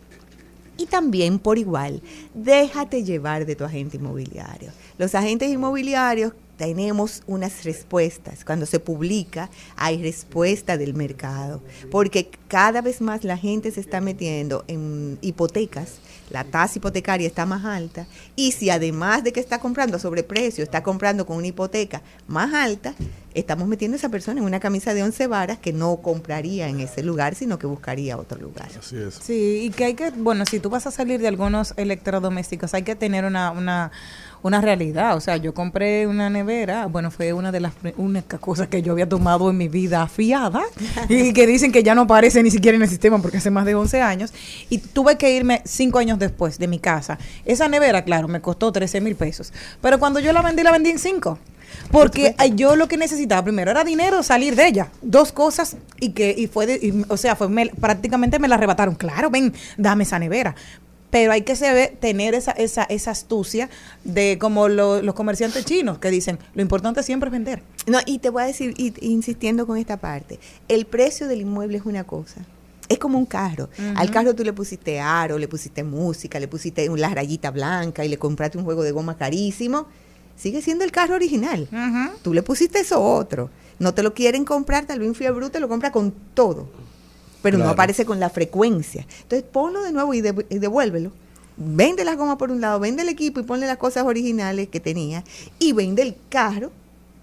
Y 0.77 0.87
también 0.87 1.39
por 1.39 1.59
igual, 1.59 2.03
déjate 2.33 3.05
llevar 3.05 3.45
de 3.45 3.55
tu 3.55 3.65
agente 3.65 3.99
inmobiliario. 3.99 4.73
Los 4.97 5.15
agentes 5.15 5.51
inmobiliarios 5.51 6.33
tenemos 6.61 7.23
unas 7.27 7.65
respuestas. 7.65 8.45
Cuando 8.45 8.67
se 8.67 8.81
publica, 8.81 9.49
hay 9.77 10.03
respuesta 10.03 10.77
del 10.77 10.93
mercado. 10.93 11.63
Porque 11.91 12.31
cada 12.49 12.83
vez 12.83 13.01
más 13.01 13.25
la 13.25 13.39
gente 13.39 13.71
se 13.71 13.81
está 13.81 14.03
metiendo 14.03 14.67
en 14.69 15.17
hipotecas. 15.23 16.01
La 16.29 16.45
tasa 16.45 16.77
hipotecaria 16.77 17.27
está 17.27 17.47
más 17.47 17.65
alta. 17.65 18.07
Y 18.37 18.53
si 18.53 18.69
además 18.69 19.25
de 19.25 19.33
que 19.33 19.41
está 19.41 19.59
comprando 19.59 19.97
a 19.97 20.01
sobreprecio, 20.01 20.63
está 20.63 20.83
comprando 20.83 21.25
con 21.25 21.39
una 21.39 21.47
hipoteca 21.47 22.03
más 22.29 22.53
alta, 22.53 22.95
estamos 23.33 23.67
metiendo 23.67 23.95
a 23.95 23.99
esa 23.99 24.09
persona 24.09 24.41
en 24.41 24.47
una 24.47 24.61
camisa 24.61 24.93
de 24.93 25.03
11 25.03 25.27
varas 25.29 25.59
que 25.59 25.73
no 25.73 25.97
compraría 26.03 26.69
en 26.69 26.81
ese 26.81 27.03
lugar, 27.03 27.35
sino 27.35 27.59
que 27.59 27.67
buscaría 27.67 28.17
otro 28.17 28.39
lugar. 28.39 28.69
Así 28.79 28.97
es. 28.97 29.15
Sí, 29.15 29.63
y 29.65 29.71
que 29.71 29.85
hay 29.85 29.95
que, 29.95 30.11
bueno, 30.11 30.45
si 30.45 30.61
tú 30.61 30.69
vas 30.69 30.87
a 30.87 30.91
salir 30.91 31.21
de 31.21 31.29
algunos 31.29 31.75
electrodomésticos, 31.77 32.75
hay 32.75 32.83
que 32.83 32.97
tener 32.97 33.25
una, 33.25 33.51
una, 33.51 33.93
una 34.43 34.61
realidad. 34.61 35.17
O 35.17 35.21
sea, 35.21 35.37
yo 35.37 35.55
compré 35.55 36.07
una 36.07 36.31
nevera, 36.31 36.87
bueno, 36.87 37.11
fue 37.11 37.33
una 37.33 37.53
de 37.53 37.61
las 37.61 37.73
únicas 37.97 38.41
cosas 38.41 38.69
que 38.69 38.83
yo 38.83 38.93
había 38.93 39.09
tomado 39.09 39.51
en 39.51 39.57
mi 39.59 39.69
vida 39.69 40.07
fiada 40.09 40.63
y 41.09 41.33
que 41.33 41.47
dicen 41.47 41.73
que 41.73 41.83
ya 41.83 41.95
no 41.95 42.03
aparece 42.03 42.43
ni 42.43 42.51
siquiera 42.51 42.77
en 42.77 42.83
el 42.83 42.89
sistema 42.89 43.19
porque 43.21 43.39
hace 43.39 43.51
más 43.51 43.65
de 43.67 43.75
11 43.75 44.01
años. 44.03 44.33
Y 44.69 44.79
tuve 44.79 45.17
que 45.19 45.35
irme 45.35 45.63
cinco 45.65 45.99
años 45.99 46.19
después 46.19 46.59
de 46.59 46.69
mi 46.69 46.79
casa. 46.79 47.19
Esa 47.45 47.69
nevera, 47.69 48.05
claro, 48.05 48.29
me 48.29 48.41
costó 48.41 48.73
13 48.73 49.01
mil 49.01 49.17
pesos. 49.17 49.53
Pero 49.81 49.99
cuando 49.99 50.21
yo 50.21 50.33
la 50.33 50.43
vendí, 50.43 50.63
la 50.63 50.73
vendí 50.73 50.91
en 50.91 50.99
5. 50.99 51.39
Porque 51.93 52.35
yo 52.57 52.77
lo 52.77 52.89
que 52.89 52.97
necesitaba 52.97 53.43
primero 53.45 53.71
era 53.71 53.85
dinero, 53.85 54.23
salir 54.23 54.57
de 54.57 54.67
ella. 54.67 54.89
Dos 55.03 55.33
cosas 55.33 55.77
y 56.01 56.11
que 56.11 56.35
y 56.37 56.47
fue, 56.49 56.67
de- 56.67 56.75
y, 56.83 57.05
o 57.09 57.17
sea, 57.17 57.37
fue 57.37 57.49
me- 57.49 57.69
prácticamente 57.69 58.39
me 58.39 58.49
la 58.49 58.57
arrebataron. 58.57 58.95
Claro, 58.97 59.31
ven, 59.31 59.53
dame 59.77 60.05
esa 60.05 60.19
nevera. 60.19 60.55
Pero 61.11 61.33
hay 61.33 61.43
que 61.43 61.57
saber 61.57 61.97
tener 62.01 62.35
esa, 62.35 62.53
esa, 62.53 62.85
esa 62.85 63.11
astucia 63.11 63.69
de 64.05 64.39
como 64.41 64.69
lo- 64.69 65.03
los 65.03 65.15
comerciantes 65.15 65.65
chinos 65.65 65.99
que 65.99 66.11
dicen, 66.11 66.39
lo 66.55 66.63
importante 66.63 67.03
siempre 67.03 67.29
es 67.29 67.33
vender. 67.33 67.63
No, 67.87 67.99
y 68.07 68.19
te 68.21 68.31
voy 68.31 68.45
a 68.45 68.47
decir, 68.47 68.75
y- 68.77 68.95
insistiendo 69.05 69.67
con 69.67 69.77
esta 69.77 69.97
parte, 69.97 70.39
el 70.69 70.87
precio 70.87 71.27
del 71.29 71.41
inmueble 71.41 71.79
es 71.79 71.85
una 71.87 72.05
cosa. 72.05 72.41
Es 72.89 72.99
como 72.99 73.19
un 73.19 73.27
carro. 73.27 73.69
Al 73.97 74.11
carro 74.11 74.35
tú 74.35 74.43
le 74.45 74.53
pusiste 74.53 75.01
aro, 75.01 75.39
le 75.39 75.47
pusiste 75.49 75.85
música, 75.85 76.41
le 76.41 76.49
pusiste 76.49 76.89
la 76.97 77.09
rayita 77.11 77.51
blanca 77.51 78.05
y 78.05 78.09
le 78.09 78.19
compraste 78.19 78.59
un 78.59 78.65
juego 78.65 78.83
de 78.83 78.91
goma 78.93 79.17
carísimo. 79.17 79.87
Sigue 80.37 80.61
siendo 80.63 80.85
el 80.85 80.91
carro 80.91 81.15
original. 81.17 81.69
Tú 82.23 82.33
le 82.35 82.43
pusiste 82.43 82.81
eso 82.81 83.01
otro. 83.03 83.51
No 83.79 83.95
te 83.95 84.03
lo 84.03 84.13
quieren 84.15 84.45
comprar, 84.45 84.87
tal 84.87 84.99
vez 84.99 85.09
un 85.09 85.15
Fiat 85.15 85.51
te 85.53 85.61
lo 85.61 85.69
compra 85.69 85.93
con 85.93 86.13
todo. 86.35 86.69
Pero 87.43 87.59
no 87.59 87.69
aparece 87.69 88.05
con 88.05 88.21
la 88.21 88.31
frecuencia. 88.31 89.07
Entonces 89.23 89.49
ponlo 89.51 89.83
de 89.83 89.93
nuevo 89.93 90.13
y 90.15 90.21
devuélvelo. 90.21 91.13
Vende 91.57 92.05
las 92.05 92.17
gomas 92.17 92.37
por 92.37 92.51
un 92.51 92.61
lado, 92.61 92.81
vende 92.81 93.03
el 93.03 93.09
equipo 93.09 93.41
y 93.41 93.43
ponle 93.43 93.67
las 93.67 93.77
cosas 93.77 94.05
originales 94.05 94.69
que 94.69 94.81
tenía 94.81 95.25
y 95.59 95.73
vende 95.73 96.03
el 96.03 96.17
carro 96.29 96.71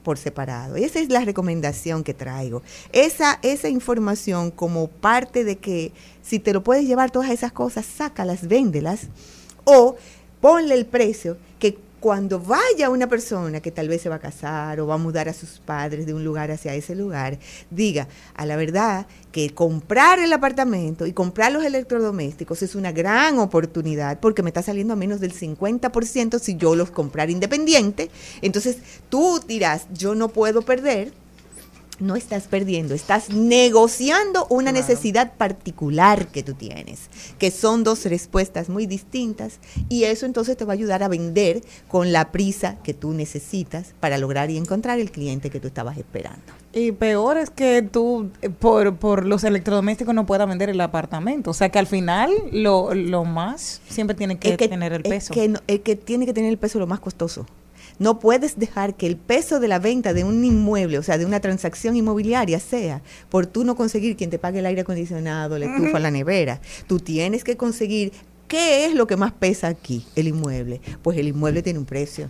por 0.03 0.17
separado. 0.17 0.75
Esa 0.75 0.99
es 0.99 1.09
la 1.09 1.25
recomendación 1.25 2.03
que 2.03 2.13
traigo. 2.13 2.61
Esa, 2.93 3.39
esa 3.41 3.67
información 3.67 4.51
como 4.51 4.87
parte 4.87 5.43
de 5.43 5.57
que 5.57 5.91
si 6.21 6.39
te 6.39 6.53
lo 6.53 6.63
puedes 6.63 6.85
llevar 6.85 7.11
todas 7.11 7.31
esas 7.31 7.51
cosas, 7.51 7.85
sácalas, 7.85 8.47
véndelas 8.47 9.07
o 9.63 9.97
ponle 10.39 10.75
el 10.75 10.85
precio 10.85 11.37
que 11.59 11.77
cuando 11.99 12.39
vaya 12.39 12.89
una 12.89 13.07
persona 13.07 13.59
que 13.59 13.71
tal 13.71 13.87
vez 13.87 14.01
se 14.01 14.09
va 14.09 14.15
a 14.15 14.19
casar 14.19 14.79
o 14.79 14.87
va 14.87 14.95
a 14.95 14.99
mudar 14.99 15.29
a 15.29 15.33
sus 15.33 15.59
padres 15.59 16.05
de 16.05 16.13
un 16.13 16.23
lugar 16.23 16.51
hacia 16.51 16.75
ese 16.75 16.95
lugar, 16.95 17.39
diga, 17.69 18.07
a 18.35 18.45
la 18.45 18.55
verdad 18.55 19.07
que 19.31 19.49
comprar 19.53 20.19
el 20.19 20.31
apartamento 20.33 21.05
y 21.05 21.13
comprar 21.13 21.51
los 21.51 21.63
electrodomésticos 21.63 22.61
es 22.61 22.75
una 22.75 22.91
gran 22.91 23.39
oportunidad 23.39 24.19
porque 24.19 24.43
me 24.43 24.49
está 24.49 24.61
saliendo 24.61 24.93
a 24.93 24.97
menos 24.97 25.19
del 25.19 25.33
50% 25.33 26.39
si 26.39 26.55
yo 26.55 26.75
los 26.75 26.91
comprar 26.91 27.29
independiente. 27.29 28.09
Entonces 28.41 28.77
tú 29.09 29.39
dirás, 29.47 29.87
yo 29.93 30.15
no 30.15 30.29
puedo 30.29 30.61
perder, 30.61 31.11
no 31.99 32.15
estás 32.15 32.43
perdiendo, 32.47 32.93
estás 32.93 33.29
negociando 33.29 34.45
una 34.49 34.71
necesidad 34.71 35.33
particular 35.33 36.27
que 36.27 36.43
tú 36.43 36.53
tienes, 36.53 37.09
que 37.39 37.51
son 37.51 37.83
dos 37.83 38.05
respuestas 38.05 38.69
muy 38.69 38.85
distintas 38.85 39.59
y 39.89 40.03
eso 40.03 40.25
entonces 40.25 40.55
te 40.57 40.65
va 40.65 40.73
a 40.73 40.75
ayudar 40.75 41.03
a 41.03 41.07
vender 41.07 41.61
con 41.87 42.11
la 42.11 42.31
prisa 42.31 42.77
que 42.83 42.93
tú 42.93 43.13
necesitas 43.13 43.93
para 43.99 44.17
lograr 44.17 44.49
y 44.51 44.57
encontrar 44.57 44.99
el 44.99 45.11
cliente 45.11 45.49
que 45.49 45.59
tú 45.59 45.67
estabas 45.67 45.97
esperando. 45.97 46.41
Y 46.73 46.91
peor 46.91 47.37
es 47.37 47.49
que 47.49 47.81
tú, 47.81 48.29
eh, 48.41 48.49
por, 48.49 48.97
por 48.97 49.25
los 49.25 49.43
electrodomésticos, 49.43 50.13
no 50.13 50.25
puedas 50.25 50.47
vender 50.47 50.69
el 50.69 50.79
apartamento. 50.81 51.49
O 51.49 51.53
sea 51.53 51.69
que 51.69 51.79
al 51.79 51.87
final 51.87 52.31
lo, 52.51 52.93
lo 52.93 53.25
más 53.25 53.81
siempre 53.89 54.15
tiene 54.15 54.37
que, 54.37 54.49
Es 54.49 54.57
tener 54.57 54.93
el 54.93 55.01
es 55.03 55.09
peso. 55.09 55.33
que 55.33 55.47
no- 55.47 55.59
el 55.65 55.81
que 55.81 55.95
tiene 55.95 56.25
que 56.27 56.33
tener 56.33 56.51
el 56.51 56.57
peso 56.59 56.77
lo 56.77 56.85
más 56.85 56.99
costoso. 56.99 57.47
No 57.99 58.19
puedes 58.19 58.59
dejar 58.59 58.95
que 58.95 59.07
el 59.07 59.17
peso 59.17 59.59
de 59.59 59.67
la 59.67 59.79
venta 59.79 60.13
de 60.13 60.23
un 60.23 60.43
inmueble, 60.43 60.99
o 60.99 61.03
sea, 61.03 61.17
de 61.17 61.25
una 61.25 61.39
transacción 61.39 61.95
inmobiliaria, 61.95 62.59
sea 62.59 63.01
por 63.29 63.47
tú 63.47 63.63
no 63.63 63.75
conseguir 63.75 64.15
quien 64.15 64.29
te 64.29 64.39
pague 64.39 64.59
el 64.59 64.65
aire 64.65 64.81
acondicionado, 64.81 65.57
la 65.57 65.65
estufa, 65.65 65.99
la 65.99 66.11
nevera. 66.11 66.61
Tú 66.87 66.99
tienes 66.99 67.43
que 67.43 67.57
conseguir 67.57 68.11
qué 68.47 68.85
es 68.85 68.93
lo 68.93 69.07
que 69.07 69.17
más 69.17 69.33
pesa 69.33 69.67
aquí, 69.67 70.05
el 70.15 70.27
inmueble. 70.27 70.81
Pues 71.01 71.17
el 71.17 71.27
inmueble 71.27 71.61
tiene 71.61 71.79
un 71.79 71.85
precio. 71.85 72.29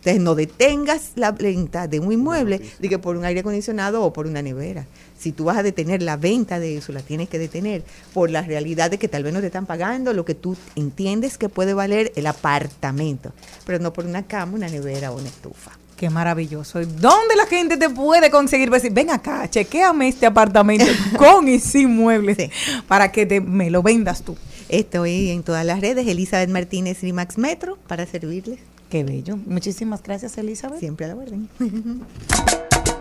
Entonces, 0.00 0.22
no 0.22 0.34
detengas 0.34 1.12
la 1.16 1.30
venta 1.30 1.86
de 1.86 2.00
un 2.00 2.10
inmueble 2.10 2.60
de 2.78 2.88
que 2.88 2.98
por 2.98 3.16
un 3.18 3.24
aire 3.26 3.40
acondicionado 3.40 4.02
o 4.02 4.12
por 4.14 4.26
una 4.26 4.40
nevera. 4.40 4.86
Si 5.18 5.32
tú 5.32 5.44
vas 5.44 5.58
a 5.58 5.62
detener 5.62 6.00
la 6.02 6.16
venta 6.16 6.58
de 6.58 6.78
eso, 6.78 6.92
la 6.92 7.02
tienes 7.02 7.28
que 7.28 7.38
detener 7.38 7.82
por 8.14 8.30
la 8.30 8.40
realidad 8.40 8.90
de 8.90 8.98
que 8.98 9.08
tal 9.08 9.22
vez 9.24 9.34
no 9.34 9.40
te 9.40 9.46
están 9.46 9.66
pagando 9.66 10.14
lo 10.14 10.24
que 10.24 10.34
tú 10.34 10.56
entiendes 10.74 11.36
que 11.36 11.50
puede 11.50 11.74
valer 11.74 12.12
el 12.16 12.26
apartamento, 12.26 13.32
pero 13.66 13.78
no 13.78 13.92
por 13.92 14.06
una 14.06 14.22
cama, 14.22 14.54
una 14.54 14.68
nevera 14.68 15.12
o 15.12 15.18
una 15.18 15.28
estufa. 15.28 15.72
Qué 15.98 16.08
maravilloso. 16.08 16.78
¿Dónde 16.80 17.36
la 17.36 17.44
gente 17.44 17.76
te 17.76 17.90
puede 17.90 18.30
conseguir? 18.30 18.70
Decir, 18.70 18.90
ven 18.92 19.10
acá, 19.10 19.50
chequéame 19.50 20.08
este 20.08 20.24
apartamento 20.24 20.86
con 21.18 21.46
y 21.46 21.58
sin 21.60 21.94
muebles 21.94 22.38
Sí. 22.38 22.50
para 22.88 23.12
que 23.12 23.26
te, 23.26 23.42
me 23.42 23.68
lo 23.68 23.82
vendas 23.82 24.22
tú. 24.22 24.34
Estoy 24.70 25.28
en 25.28 25.42
todas 25.42 25.66
las 25.66 25.82
redes, 25.82 26.06
Elizabeth 26.08 26.48
Martínez 26.48 27.02
Rimax 27.02 27.36
Metro, 27.36 27.76
para 27.86 28.06
servirles 28.06 28.60
Qué 28.90 29.04
bello. 29.04 29.38
Muchísimas 29.46 30.02
gracias, 30.02 30.36
Elizabeth. 30.36 30.80
siempre 30.80 31.06
a 31.06 31.08
la 31.10 31.14
orden. 31.14 31.48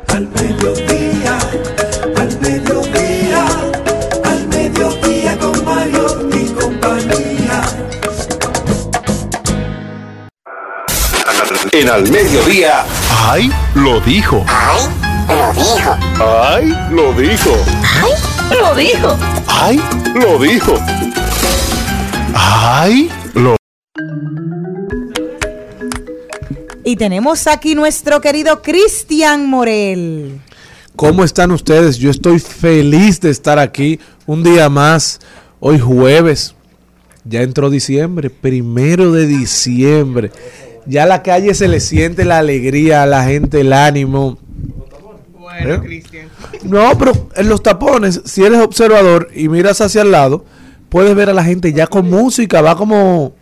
Al 0.10 0.28
mediodía, 0.28 1.40
al 2.16 2.40
mediodía, 2.42 3.46
al 4.24 4.48
mediodía 4.50 5.40
con 5.40 5.66
Mario 5.66 6.30
y 6.32 6.46
compañía. 6.50 7.64
En 11.72 11.90
Al 11.90 12.10
Mediodía. 12.10 12.86
¡Ay! 13.28 13.52
Lo 13.74 14.00
dijo. 14.02 14.46
¡Ay! 14.48 14.88
Lo 15.28 15.54
dijo. 15.54 15.98
¡Ay! 16.20 16.78
Lo 16.92 17.14
dijo. 17.14 17.56
Lo 18.52 18.76
dijo. 18.76 19.18
¡Ay! 19.48 19.82
Lo 20.16 20.40
dijo. 20.40 20.74
¡Ay! 22.34 23.09
Y 26.90 26.96
tenemos 26.96 27.46
aquí 27.46 27.76
nuestro 27.76 28.20
querido 28.20 28.64
Cristian 28.64 29.48
Morel. 29.48 30.42
¿Cómo 30.96 31.24
están 31.24 31.52
ustedes? 31.52 32.00
Yo 32.00 32.10
estoy 32.10 32.40
feliz 32.40 33.22
de 33.22 33.30
estar 33.30 33.60
aquí 33.60 34.00
un 34.26 34.42
día 34.42 34.70
más. 34.70 35.20
Hoy 35.60 35.78
jueves. 35.78 36.56
Ya 37.26 37.44
entró 37.44 37.70
diciembre, 37.70 38.32
primero 38.32 39.12
de 39.12 39.28
diciembre. 39.28 40.32
Ya 40.88 41.04
a 41.04 41.06
la 41.06 41.22
calle 41.22 41.54
se 41.54 41.68
le 41.68 41.80
siente 41.80 42.26
la 42.26 42.40
alegría 42.40 43.04
a 43.04 43.06
la 43.06 43.24
gente, 43.24 43.62
el 43.62 43.72
ánimo. 43.72 44.40
Bueno, 45.38 45.76
¿Eh? 45.76 45.80
Cristian. 45.82 46.30
No, 46.64 46.98
pero 46.98 47.30
en 47.36 47.50
los 47.50 47.62
tapones, 47.62 48.20
si 48.26 48.44
eres 48.44 48.62
observador 48.62 49.30
y 49.36 49.48
miras 49.48 49.80
hacia 49.80 50.02
el 50.02 50.10
lado, 50.10 50.44
puedes 50.90 51.14
ver 51.14 51.30
a 51.30 51.34
la 51.34 51.44
gente 51.44 51.72
ya 51.72 51.86
con 51.86 52.10
música, 52.10 52.64
va 52.64 52.76
como... 52.76 53.36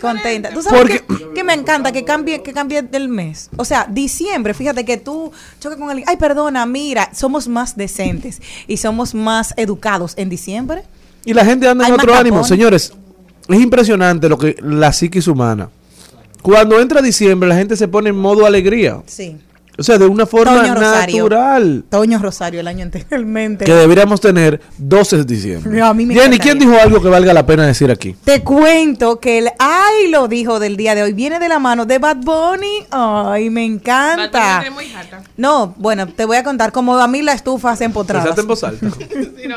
Contenta. 0.00 0.50
¿Tú 0.50 0.62
sabes 0.62 0.80
Porque- 0.80 1.04
que, 1.24 1.32
que 1.34 1.44
me 1.44 1.52
encanta 1.54 1.92
que 1.92 2.04
cambie, 2.04 2.42
que 2.42 2.52
cambie 2.52 2.82
del 2.82 3.08
mes? 3.08 3.50
O 3.56 3.64
sea, 3.64 3.86
diciembre, 3.90 4.54
fíjate 4.54 4.84
que 4.84 4.96
tú 4.96 5.30
choques 5.60 5.78
con 5.78 5.90
alguien. 5.90 6.08
Ay, 6.08 6.16
perdona, 6.16 6.64
mira, 6.66 7.10
somos 7.14 7.48
más 7.48 7.76
decentes 7.76 8.40
y 8.66 8.76
somos 8.78 9.14
más 9.14 9.54
educados 9.56 10.14
en 10.16 10.28
diciembre. 10.28 10.82
Y 11.24 11.34
la 11.34 11.44
gente 11.44 11.68
anda 11.68 11.86
en 11.86 11.92
otro 11.94 12.14
ánimo. 12.14 12.36
tapones. 12.36 12.48
Señores, 12.48 12.92
es 13.48 13.60
impresionante 13.60 14.28
lo 14.28 14.38
que 14.38 14.56
la 14.62 14.92
psiquis 14.92 15.26
humana. 15.28 15.68
Cuando 16.42 16.80
entra 16.80 17.02
diciembre, 17.02 17.48
la 17.48 17.56
gente 17.56 17.76
se 17.76 17.86
pone 17.88 18.08
en 18.10 18.16
modo 18.16 18.46
alegría. 18.46 19.02
Sí. 19.06 19.36
O 19.80 19.82
sea, 19.82 19.96
de 19.96 20.04
una 20.04 20.26
forma 20.26 20.60
Toño 20.60 20.74
Rosario. 20.74 21.16
natural. 21.22 21.84
Toño 21.88 22.18
Rosario 22.18 22.60
el 22.60 22.68
año 22.68 22.82
anteriormente. 22.82 23.64
Que 23.64 23.72
deberíamos 23.72 24.20
tener 24.20 24.60
12 24.76 25.16
de 25.16 25.24
diciembre. 25.24 25.80
A 25.80 25.94
mí 25.94 26.04
me 26.04 26.12
Jenny. 26.14 26.38
¿quién 26.38 26.58
dijo 26.58 26.78
algo 26.78 27.00
que 27.00 27.08
valga 27.08 27.32
la 27.32 27.46
pena 27.46 27.66
decir 27.66 27.90
aquí? 27.90 28.14
Te 28.22 28.42
cuento 28.42 29.20
que 29.20 29.38
el 29.38 29.48
ay 29.58 30.10
lo 30.10 30.28
dijo 30.28 30.60
del 30.60 30.76
día 30.76 30.94
de 30.94 31.02
hoy 31.02 31.14
viene 31.14 31.38
de 31.38 31.48
la 31.48 31.58
mano 31.58 31.86
de 31.86 31.98
Bad 31.98 32.18
Bunny. 32.18 32.84
Ay, 32.90 33.48
me 33.48 33.64
encanta. 33.64 34.62
Va 34.66 34.70
muy 34.70 34.92
harta. 34.92 35.22
No, 35.38 35.74
bueno, 35.78 36.06
te 36.08 36.26
voy 36.26 36.36
a 36.36 36.44
contar 36.44 36.72
como 36.72 36.98
a 36.98 37.08
mí 37.08 37.22
la 37.22 37.32
estufa 37.32 37.74
se 37.74 37.84
empotrada. 37.84 38.34
En 38.36 38.46
voz 38.46 38.62
alta. 38.62 38.86
No, 39.48 39.56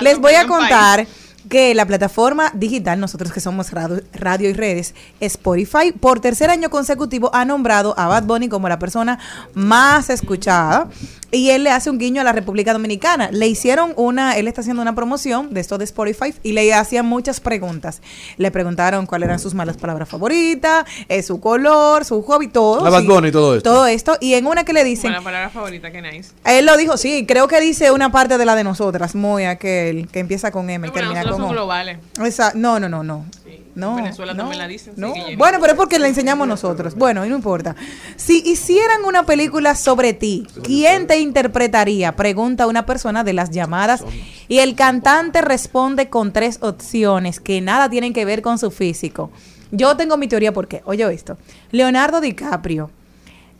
Les 0.00 0.18
voy 0.18 0.34
a 0.34 0.46
contar 0.46 1.06
que 1.50 1.74
la 1.74 1.84
plataforma 1.84 2.50
digital, 2.54 3.00
nosotros 3.00 3.32
que 3.32 3.40
somos 3.40 3.72
radio, 3.72 4.00
radio 4.14 4.48
y 4.48 4.52
redes, 4.54 4.94
Spotify, 5.18 5.92
por 5.92 6.20
tercer 6.20 6.48
año 6.48 6.70
consecutivo 6.70 7.28
ha 7.34 7.44
nombrado 7.44 7.92
a 7.98 8.06
Bad 8.06 8.22
Bunny 8.22 8.48
como 8.48 8.68
la 8.68 8.78
persona 8.78 9.18
más 9.52 10.08
escuchada 10.10 10.88
y 11.32 11.50
él 11.50 11.64
le 11.64 11.70
hace 11.70 11.90
un 11.90 11.98
guiño 11.98 12.20
a 12.20 12.24
la 12.24 12.32
República 12.32 12.72
Dominicana. 12.72 13.30
Le 13.30 13.46
hicieron 13.46 13.92
una, 13.96 14.36
él 14.36 14.48
está 14.48 14.60
haciendo 14.60 14.82
una 14.82 14.94
promoción 14.94 15.52
de 15.54 15.60
esto 15.60 15.78
de 15.78 15.84
Spotify 15.84 16.34
y 16.42 16.52
le 16.52 16.72
hacían 16.74 17.06
muchas 17.06 17.40
preguntas. 17.40 18.00
Le 18.36 18.50
preguntaron 18.50 19.06
cuáles 19.06 19.26
eran 19.28 19.38
sus 19.38 19.54
malas 19.54 19.76
palabras 19.76 20.08
favoritas, 20.08 20.84
eh, 21.08 21.22
su 21.22 21.40
color, 21.40 22.04
su 22.04 22.22
hobby, 22.22 22.48
todo. 22.48 22.88
La 22.88 23.00
Bunny 23.00 23.28
y 23.28 23.32
todo 23.32 23.56
esto. 23.56 23.70
Todo 23.70 23.86
esto. 23.86 24.16
Y 24.20 24.34
en 24.34 24.46
una 24.46 24.64
que 24.64 24.72
le 24.72 24.84
dicen, 24.84 25.10
Buena 25.10 25.22
palabra 25.24 25.50
favorita, 25.50 25.90
que 25.90 26.02
nice. 26.02 26.30
él 26.44 26.66
lo 26.66 26.76
dijo, 26.76 26.96
sí, 26.96 27.24
creo 27.26 27.48
que 27.48 27.60
dice 27.60 27.90
una 27.90 28.10
parte 28.12 28.36
de 28.38 28.44
la 28.44 28.54
de 28.54 28.64
nosotras, 28.64 29.14
muy 29.14 29.44
aquel, 29.44 30.08
que 30.08 30.18
empieza 30.20 30.50
con 30.50 30.68
M 30.70 30.86
y 30.86 30.90
No, 30.90 30.94
termina 30.94 31.22
con 31.24 31.42
O. 31.42 31.48
globales. 31.50 31.98
Esa- 32.24 32.52
no, 32.54 32.80
no, 32.80 32.88
no, 32.88 33.02
no. 33.02 33.24
Sí. 33.44 33.59
No, 33.80 33.96
En 33.96 34.04
Venezuela 34.04 34.34
no, 34.34 34.42
también 34.42 34.58
la 34.58 34.68
dicen, 34.68 34.94
sí, 34.94 35.00
no. 35.00 35.14
Bueno, 35.38 35.58
pero 35.60 35.72
es 35.72 35.76
porque 35.76 35.98
le 35.98 36.06
enseñamos 36.06 36.46
nosotros. 36.46 36.94
Bueno, 36.94 37.24
y 37.24 37.28
no 37.30 37.34
importa. 37.34 37.74
Si 38.16 38.42
hicieran 38.44 39.04
una 39.06 39.24
película 39.24 39.74
sobre 39.74 40.12
ti, 40.12 40.46
¿quién 40.62 41.06
te 41.06 41.18
interpretaría? 41.18 42.14
Pregunta 42.14 42.66
una 42.66 42.84
persona 42.84 43.24
de 43.24 43.32
las 43.32 43.50
llamadas. 43.50 44.04
Y 44.48 44.58
el 44.58 44.74
cantante 44.74 45.40
responde 45.40 46.08
con 46.10 46.32
tres 46.32 46.58
opciones 46.60 47.40
que 47.40 47.60
nada 47.60 47.88
tienen 47.88 48.12
que 48.12 48.24
ver 48.24 48.42
con 48.42 48.58
su 48.58 48.70
físico. 48.70 49.30
Yo 49.70 49.96
tengo 49.96 50.16
mi 50.16 50.28
teoría 50.28 50.52
porque, 50.52 50.82
oye 50.84 51.10
esto, 51.12 51.38
Leonardo 51.70 52.20
DiCaprio, 52.20 52.90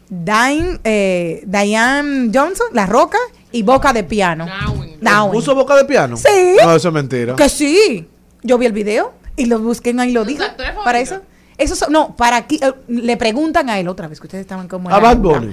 Diane, 0.09 0.81
eh, 0.85 1.43
Diane 1.47 2.31
Johnson, 2.35 2.67
La 2.73 2.87
Roca 2.87 3.19
y 3.53 3.63
Boca 3.63 3.93
de 3.93 4.05
Piano. 4.05 4.47
Darwin. 4.47 4.99
Darwin. 5.01 5.33
¿Puso 5.33 5.55
boca 5.55 5.77
de 5.77 5.85
piano? 5.85 6.17
Sí. 6.17 6.57
No, 6.63 6.75
eso 6.75 6.89
es 6.89 6.95
mentira. 6.95 7.37
Que 7.37 7.49
sí. 7.49 8.07
Yo 8.43 8.59
vi 8.59 8.67
el 8.67 8.73
video. 8.73 9.13
Y 9.37 9.47
lo 9.47 9.59
busquen 9.59 10.01
ahí 10.01 10.13
lo 10.13 10.21
¿Sus 10.25 10.29
dijo. 10.29 10.45
Para 10.85 11.01
eso. 11.01 11.21
Eso 11.59 11.77
son- 11.77 11.93
no, 11.93 12.17
para 12.17 12.37
aquí 12.37 12.59
eh, 12.63 12.73
le 12.89 13.17
preguntan 13.19 13.69
a 13.69 13.79
él 13.79 13.87
otra 13.89 14.09
vez 14.09 14.19
que 14.19 14.27
ustedes 14.27 14.43
estaban 14.43 14.67
como 14.67 14.89
A 14.91 14.99
Bad 14.99 15.19
Bunny. 15.19 15.53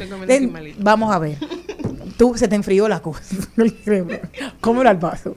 Vamos 0.80 1.14
a 1.14 1.20
ver. 1.20 1.38
Tú 2.18 2.34
se 2.36 2.48
te 2.48 2.56
enfrió 2.56 2.88
la 2.88 3.00
cosa. 3.00 3.22
¿Cómo 4.62 4.82
era 4.82 4.92
el 4.92 4.98
paso? 4.98 5.36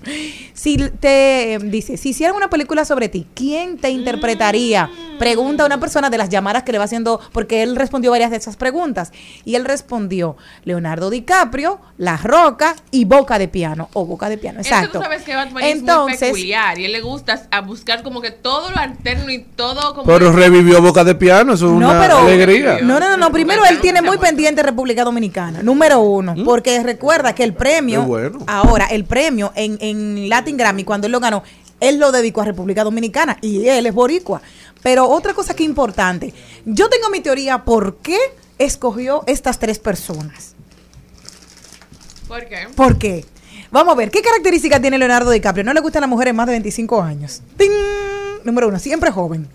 Si 0.54 0.76
te 0.76 1.54
eh, 1.54 1.58
dice, 1.58 1.96
si 1.96 2.10
hicieran 2.10 2.36
una 2.36 2.48
película 2.50 2.84
sobre 2.84 3.08
ti, 3.08 3.26
¿quién 3.34 3.78
te 3.78 3.90
interpretaría? 3.90 4.90
Pregunta 5.18 5.64
a 5.64 5.66
una 5.66 5.78
persona 5.78 6.08
de 6.08 6.16
las 6.16 6.30
llamadas 6.30 6.62
que 6.62 6.72
le 6.72 6.78
va 6.78 6.84
haciendo, 6.84 7.20
porque 7.32 7.62
él 7.62 7.76
respondió 7.76 8.10
varias 8.10 8.30
de 8.30 8.38
esas 8.38 8.56
preguntas. 8.56 9.12
Y 9.44 9.56
él 9.56 9.64
respondió 9.66 10.36
Leonardo 10.64 11.10
DiCaprio, 11.10 11.80
La 11.98 12.16
Roca 12.16 12.76
y 12.90 13.04
Boca 13.04 13.38
de 13.38 13.48
Piano. 13.48 13.90
O 13.92 14.06
Boca 14.06 14.28
de 14.30 14.38
Piano, 14.38 14.60
exacto. 14.60 14.98
tú 14.98 15.04
sabes 15.04 15.22
que 15.22 15.34
Bad 15.34 15.50
Bunny 15.50 15.64
es 15.64 15.70
muy 15.74 15.80
Entonces, 15.80 16.20
peculiar 16.20 16.78
y 16.78 16.86
él 16.86 16.92
le 16.92 17.02
gusta 17.02 17.42
a 17.50 17.60
buscar 17.60 18.02
como 18.02 18.22
que 18.22 18.30
todo 18.30 18.70
lo 18.70 18.76
alterno 18.78 19.30
y 19.30 19.40
todo 19.40 19.94
como... 19.94 20.06
Pero 20.06 20.32
revivió 20.32 20.80
Boca 20.80 21.04
de 21.04 21.14
Piano, 21.14 21.52
eso 21.54 21.66
es 21.66 21.72
No, 21.72 21.90
una 21.90 22.00
pero. 22.00 22.18
alegría. 22.18 22.78
No, 22.82 22.98
no, 22.98 23.08
no, 23.10 23.16
no. 23.16 23.30
Primero 23.30 23.64
él 23.66 23.80
tiene 23.80 24.00
muy 24.00 24.16
pendiente 24.18 24.62
República 24.62 25.04
Dominicana, 25.04 25.62
número 25.62 26.00
uno. 26.00 26.34
Porque 26.44 26.69
recuerda 26.82 27.34
que 27.34 27.42
el 27.42 27.54
premio, 27.54 28.02
bueno. 28.02 28.38
ahora, 28.46 28.86
el 28.86 29.04
premio 29.04 29.52
en, 29.54 29.78
en 29.80 30.28
Latin 30.28 30.56
Grammy, 30.56 30.84
cuando 30.84 31.06
él 31.06 31.12
lo 31.12 31.20
ganó, 31.20 31.42
él 31.80 31.98
lo 31.98 32.12
dedicó 32.12 32.42
a 32.42 32.44
República 32.44 32.84
Dominicana 32.84 33.38
y 33.40 33.66
él 33.66 33.86
es 33.86 33.94
boricua. 33.94 34.42
Pero 34.82 35.08
otra 35.08 35.34
cosa 35.34 35.54
que 35.54 35.62
es 35.62 35.68
importante, 35.68 36.32
yo 36.64 36.88
tengo 36.88 37.10
mi 37.10 37.20
teoría 37.20 37.64
por 37.64 37.96
qué 37.96 38.18
escogió 38.58 39.24
estas 39.26 39.58
tres 39.58 39.78
personas. 39.78 40.54
¿Por 42.28 42.46
qué? 42.46 42.68
¿Por 42.76 42.98
qué? 42.98 43.24
Vamos 43.70 43.92
a 43.92 43.96
ver, 43.96 44.10
¿qué 44.10 44.22
características 44.22 44.80
tiene 44.80 44.98
Leonardo 44.98 45.30
DiCaprio? 45.30 45.64
No 45.64 45.72
le 45.72 45.80
gustan 45.80 46.00
las 46.00 46.10
mujeres 46.10 46.34
más 46.34 46.46
de 46.46 46.52
25 46.52 47.02
años. 47.02 47.42
¡Ting! 47.56 48.19
Número 48.44 48.68
uno, 48.68 48.78
siempre 48.78 49.10
joven. 49.10 49.48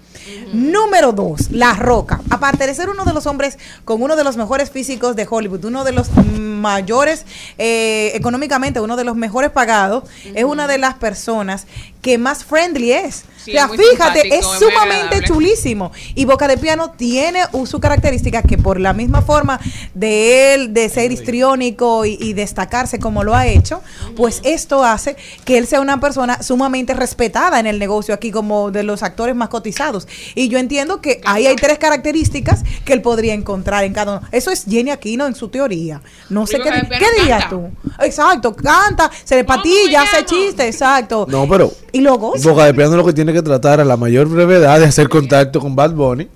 Número 0.53 1.11
dos, 1.11 1.51
La 1.51 1.73
Roca. 1.73 2.21
Aparte 2.29 2.65
de 2.65 2.73
ser 2.73 2.89
uno 2.89 3.05
de 3.05 3.13
los 3.13 3.27
hombres 3.27 3.57
con 3.83 4.01
uno 4.01 4.15
de 4.15 4.23
los 4.23 4.37
mejores 4.37 4.71
físicos 4.71 5.15
de 5.15 5.27
Hollywood, 5.29 5.65
uno 5.65 5.83
de 5.83 5.91
los 5.91 6.09
mayores, 6.15 7.25
eh, 7.57 8.11
económicamente, 8.15 8.79
uno 8.79 8.95
de 8.95 9.03
los 9.03 9.15
mejores 9.15 9.51
pagados, 9.51 10.05
es 10.33 10.43
una 10.43 10.67
de 10.67 10.77
las 10.77 10.95
personas 10.95 11.67
que 12.05 12.19
más 12.19 12.45
friendly 12.45 12.91
es. 12.91 13.25
Sí, 13.43 13.51
o 13.51 13.53
sea, 13.53 13.65
es 13.65 13.81
fíjate, 13.81 14.37
es 14.37 14.45
sumamente 14.45 15.21
chulísimo. 15.23 15.91
Y 16.13 16.25
Boca 16.25 16.47
de 16.47 16.55
Piano 16.55 16.91
tiene 16.91 17.41
su 17.65 17.79
característica 17.79 18.43
que 18.43 18.59
por 18.59 18.79
la 18.79 18.93
misma 18.93 19.23
forma 19.23 19.59
de 19.95 20.53
él, 20.53 20.73
de 20.73 20.87
ser 20.89 21.11
histriónico 21.11 22.05
y, 22.05 22.17
y 22.21 22.33
destacarse 22.33 22.99
como 22.99 23.23
lo 23.23 23.33
ha 23.35 23.47
hecho, 23.47 23.81
pues 24.15 24.41
esto 24.43 24.83
hace 24.83 25.15
que 25.45 25.57
él 25.57 25.65
sea 25.65 25.81
una 25.81 25.99
persona 25.99 26.43
sumamente 26.43 26.93
respetada 26.93 27.59
en 27.59 27.65
el 27.65 27.79
negocio 27.79 28.13
aquí 28.13 28.29
como 28.29 28.69
de 28.69 28.83
los 28.83 29.01
actores 29.01 29.35
más 29.35 29.49
cotizados. 29.49 30.07
Y 30.35 30.47
yo 30.47 30.59
entiendo 30.59 31.01
que 31.01 31.21
ahí 31.25 31.47
hay 31.47 31.55
tres 31.55 31.79
características 31.79 32.63
que 32.83 32.93
él 32.93 33.01
podría 33.01 33.33
encontrar 33.33 33.83
en 33.83 33.93
cada 33.93 34.17
uno. 34.17 34.27
Eso 34.31 34.51
es 34.51 34.65
Jenny 34.69 34.91
Aquino 34.91 35.25
en 35.25 35.33
su 35.33 35.49
teoría. 35.49 36.01
No 36.29 36.45
sé 36.45 36.59
qué, 36.59 36.69
¿qué 36.69 37.05
dirías 37.19 37.49
tú. 37.49 37.67
Exacto, 37.99 38.55
canta, 38.55 39.09
se 39.23 39.35
le 39.35 39.45
¿Cómo 39.45 39.57
patilla, 39.57 40.03
hace 40.03 40.25
chiste, 40.25 40.67
exacto. 40.67 41.25
No, 41.29 41.47
pero 41.47 41.71
Y 41.95 42.01
lo 42.01 42.17
goza. 42.17 42.49
Boca 42.49 42.65
de 42.65 42.73
Piano 42.73 42.95
lo 42.97 43.05
que 43.05 43.13
tiene 43.13 43.31
que 43.31 43.41
tratar 43.41 43.79
a 43.79 43.85
la 43.85 43.95
mayor 43.95 44.27
brevedad 44.27 44.79
de 44.79 44.85
hacer 44.85 45.07
contacto 45.07 45.59
con 45.61 45.75
Bad 45.75 45.91
Bunny. 45.91 46.27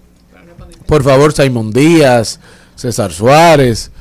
Por 0.86 1.04
favor, 1.04 1.34
Simon 1.34 1.72
Díaz, 1.72 2.39
César 2.76 3.12
Suárez. 3.12 3.91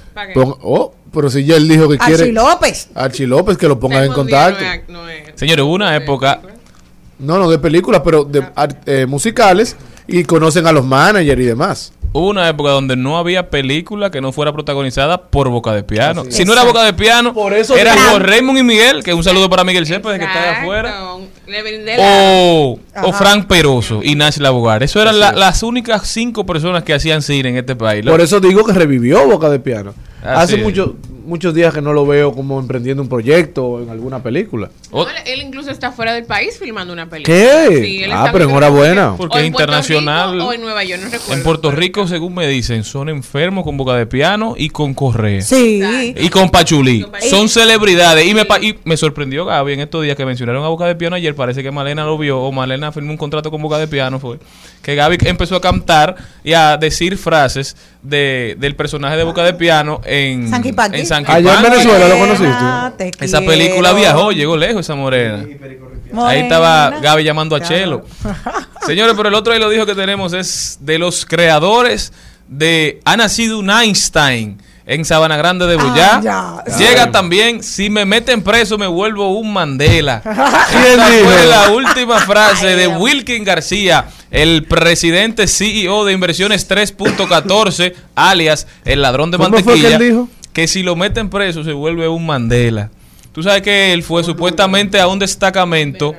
Oh, 0.62 0.94
pero 1.12 1.28
si 1.30 1.44
ya 1.44 1.56
él 1.56 1.68
dijo 1.68 1.88
que 1.88 1.96
Archie 2.00 2.14
quiere. 2.16 2.32
López. 2.32 2.88
Archie 2.94 3.26
López, 3.26 3.56
que 3.58 3.66
lo 3.68 3.78
ponga 3.80 4.04
en 4.04 4.12
contacto. 4.12 4.62
no 4.64 4.70
es- 4.72 4.88
no 4.88 5.08
es- 5.08 5.32
Señores, 5.34 5.64
hubo 5.64 5.74
una 5.74 5.94
época, 5.96 6.40
No, 7.18 7.36
no 7.38 7.50
de 7.50 7.58
películas, 7.58 8.02
pero 8.04 8.22
de 8.22 8.46
ar- 8.54 8.80
eh, 8.86 9.04
musicales 9.06 9.74
y 10.06 10.22
conocen 10.22 10.68
a 10.68 10.72
los 10.72 10.84
managers 10.84 11.40
y 11.40 11.44
demás. 11.44 11.92
Hubo 12.12 12.28
una 12.28 12.48
época 12.48 12.70
donde 12.70 12.96
no 12.96 13.18
había 13.18 13.50
película 13.50 14.10
que 14.10 14.20
no 14.20 14.32
fuera 14.32 14.52
protagonizada 14.52 15.22
por 15.30 15.48
Boca 15.48 15.72
de 15.74 15.82
Piano. 15.82 16.24
Si 16.28 16.44
no 16.44 16.52
era. 16.52 16.64
Boca 16.64 16.82
de 16.84 16.92
Piano, 16.92 17.32
Por 17.34 17.52
eso 17.54 17.76
era 17.76 17.94
o 18.14 18.18
Raymond 18.18 18.58
y 18.58 18.62
Miguel, 18.62 19.02
que 19.04 19.14
un 19.14 19.22
saludo 19.24 19.48
para 19.50 19.64
Miguel 19.64 19.86
Cepeda 19.86 20.18
que 20.18 20.24
está 20.24 20.38
de 20.40 20.44
Exacto. 20.46 20.62
afuera. 20.62 20.94
Le 21.46 21.62
brindé 21.62 21.96
la- 21.96 22.04
O, 22.04 22.78
o. 23.04 23.12
Frank 23.12 23.46
Peroso 23.46 24.00
y 24.02 24.14
Nash 24.14 24.38
Labogar. 24.38 24.82
Eso 24.82 25.00
eran 25.00 25.18
la- 25.18 25.32
las 25.32 25.62
únicas 25.62 26.06
cinco 26.08 26.44
personas 26.44 26.82
que 26.82 26.92
hacían 26.94 27.22
cine 27.22 27.48
en 27.50 27.56
este 27.56 27.74
país. 27.76 28.04
Por 28.04 28.20
eso 28.20 28.38
digo 28.40 28.64
que 28.64 28.72
revivió 28.72 29.26
Boca 29.26 29.48
de 29.48 29.58
Piano. 29.60 29.94
Así 30.22 30.42
Hace 30.42 30.56
es. 30.56 30.62
mucho- 30.62 30.96
muchos 31.28 31.54
días 31.54 31.72
que 31.74 31.80
no 31.82 31.92
lo 31.92 32.06
veo 32.06 32.32
como 32.32 32.58
emprendiendo 32.58 33.02
un 33.02 33.08
proyecto 33.08 33.64
o 33.66 33.82
en 33.82 33.90
alguna 33.90 34.22
película. 34.22 34.70
No, 34.92 35.06
él, 35.26 35.42
incluso 35.42 35.70
está 35.70 35.92
fuera 35.92 36.14
del 36.14 36.24
país 36.24 36.58
filmando 36.58 36.92
una 36.92 37.08
película. 37.08 37.36
¿Qué? 37.36 37.82
Sí, 37.84 38.02
él 38.04 38.10
Ah, 38.12 38.20
está- 38.20 38.32
pero 38.32 38.44
enhorabuena. 38.46 39.14
Porque 39.16 39.38
es 39.40 39.46
internacional. 39.46 40.32
Rico 40.32 40.46
o 40.46 40.52
en 40.52 40.60
Nueva 40.62 40.82
York, 40.84 41.02
no 41.04 41.10
recuerdo. 41.10 41.34
en 41.34 41.42
Puerto 41.42 41.70
Rico, 41.70 42.06
según 42.08 42.34
me 42.34 42.46
dicen, 42.48 42.82
son 42.84 43.08
enfermos 43.08 43.64
con 43.64 43.76
Boca 43.76 43.94
de 43.94 44.06
Piano 44.06 44.54
y 44.56 44.70
con 44.70 44.94
Correa. 44.94 45.42
Sí. 45.42 45.82
Exacto. 45.82 46.22
Y 46.22 46.28
con 46.30 46.50
Pachulí. 46.50 47.02
Con 47.02 47.12
Pachulí. 47.12 47.30
Son 47.30 47.48
celebridades. 47.48 48.26
Y 48.26 48.34
me, 48.34 48.44
pa- 48.44 48.58
y 48.60 48.76
me 48.84 48.96
sorprendió, 48.96 49.44
Gaby, 49.44 49.74
en 49.74 49.80
estos 49.80 50.02
días 50.02 50.16
que 50.16 50.24
mencionaron 50.24 50.64
a 50.64 50.68
Boca 50.68 50.86
de 50.86 50.96
Piano 50.96 51.14
ayer. 51.16 51.34
Parece 51.34 51.62
que 51.62 51.70
Malena 51.70 52.04
lo 52.04 52.16
vio. 52.16 52.40
O 52.40 52.50
Malena 52.52 52.90
firmó 52.92 53.10
un 53.10 53.16
contrato 53.18 53.50
con 53.50 53.60
Boca 53.62 53.78
de 53.78 53.86
Piano. 53.88 54.18
Fue 54.18 54.38
que 54.82 54.94
Gaby 54.94 55.18
empezó 55.26 55.56
a 55.56 55.60
cantar 55.60 56.16
y 56.44 56.54
a 56.54 56.76
decir 56.78 57.18
frases 57.18 57.76
de, 58.02 58.56
del 58.58 58.74
personaje 58.74 59.16
de 59.16 59.24
Boca 59.24 59.42
de 59.44 59.52
Piano 59.52 60.00
en 60.04 60.50
Panky. 60.50 61.00
en 61.00 61.06
Sanky 61.26 61.32
Allá 61.48 61.54
en. 61.56 61.62
Venezuela 61.62 62.08
lo 62.08 62.18
conociste. 62.18 62.48
Ah, 62.52 62.92
te 62.96 63.08
Esa 63.20 63.38
quiero. 63.38 63.52
película 63.52 63.92
viajó, 63.92 64.32
llegó 64.32 64.56
lejos 64.56 64.80
esa 64.80 64.94
morena. 64.94 65.38
Ahí 65.44 66.12
Morena. 66.12 66.40
estaba 66.42 66.90
Gaby 67.00 67.22
llamando 67.24 67.54
a 67.56 67.60
Claro. 67.60 67.74
Chelo. 67.74 68.04
Señores, 68.86 69.14
pero 69.16 69.28
el 69.28 69.34
otro 69.34 69.52
ahí 69.52 69.58
lo 69.60 69.68
dijo 69.68 69.84
que 69.86 69.94
tenemos 69.94 70.32
es 70.32 70.78
de 70.80 70.98
los 70.98 71.26
creadores 71.26 72.12
de 72.48 73.00
Ha 73.04 73.16
nacido 73.16 73.58
un 73.58 73.68
Einstein 73.70 74.62
en 74.86 75.04
Sabana 75.04 75.36
Grande 75.36 75.66
de 75.66 75.76
Boyá. 75.76 76.14
Ah, 76.26 76.62
ya. 76.66 76.78
Llega 76.78 77.10
también, 77.10 77.62
si 77.62 77.90
me 77.90 78.06
meten 78.06 78.42
preso 78.42 78.78
me 78.78 78.86
vuelvo 78.86 79.38
un 79.38 79.52
Mandela. 79.52 80.22
¿Quién 80.70 80.82
Esta 80.98 81.10
dijo? 81.10 81.26
fue 81.28 81.44
la 81.46 81.70
última 81.72 82.18
frase 82.20 82.68
de 82.74 82.86
Wilkin 82.88 83.44
García, 83.44 84.06
el 84.30 84.64
presidente 84.64 85.46
CEO 85.46 86.06
de 86.06 86.14
Inversiones 86.14 86.66
3.14, 86.70 87.92
alias 88.14 88.66
el 88.86 89.02
ladrón 89.02 89.30
de 89.30 89.36
¿Cómo 89.36 89.50
fue 89.50 89.58
que 89.58 89.68
mantequilla. 89.68 89.96
él 89.96 90.08
dijo? 90.10 90.28
Que 90.58 90.66
si 90.66 90.82
lo 90.82 90.96
meten 90.96 91.30
preso 91.30 91.62
se 91.62 91.72
vuelve 91.72 92.08
un 92.08 92.26
Mandela. 92.26 92.90
Tú 93.30 93.44
sabes 93.44 93.62
que 93.62 93.92
él 93.92 94.02
fue 94.02 94.24
supuestamente 94.24 94.98
a 94.98 95.06
un 95.06 95.16
destacamento. 95.16 96.16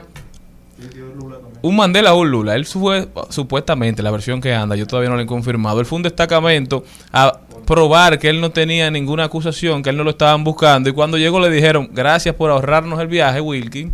Un 1.61 1.75
Mandela 1.75 2.13
o 2.13 2.21
un 2.21 2.31
Lula. 2.31 2.55
Él 2.55 2.65
fue 2.65 3.09
supuestamente, 3.27 4.01
la 4.01 4.11
versión 4.11 4.39
que 4.39 4.53
anda, 4.53 4.77
yo 4.77 4.87
todavía 4.87 5.09
no 5.09 5.17
lo 5.17 5.23
he 5.23 5.25
confirmado. 5.25 5.81
Él 5.81 5.85
fue 5.85 5.97
a 5.97 5.99
un 5.99 6.03
destacamento 6.03 6.85
a 7.11 7.37
probar 7.65 8.17
que 8.17 8.29
él 8.29 8.39
no 8.39 8.51
tenía 8.51 8.89
ninguna 8.89 9.25
acusación, 9.25 9.83
que 9.83 9.89
él 9.89 9.97
no 9.97 10.05
lo 10.05 10.11
estaban 10.11 10.45
buscando. 10.45 10.89
Y 10.89 10.93
cuando 10.93 11.17
llegó 11.17 11.41
le 11.41 11.49
dijeron, 11.49 11.89
gracias 11.91 12.33
por 12.33 12.49
ahorrarnos 12.49 12.97
el 13.01 13.07
viaje, 13.07 13.41
Wilkin. 13.41 13.91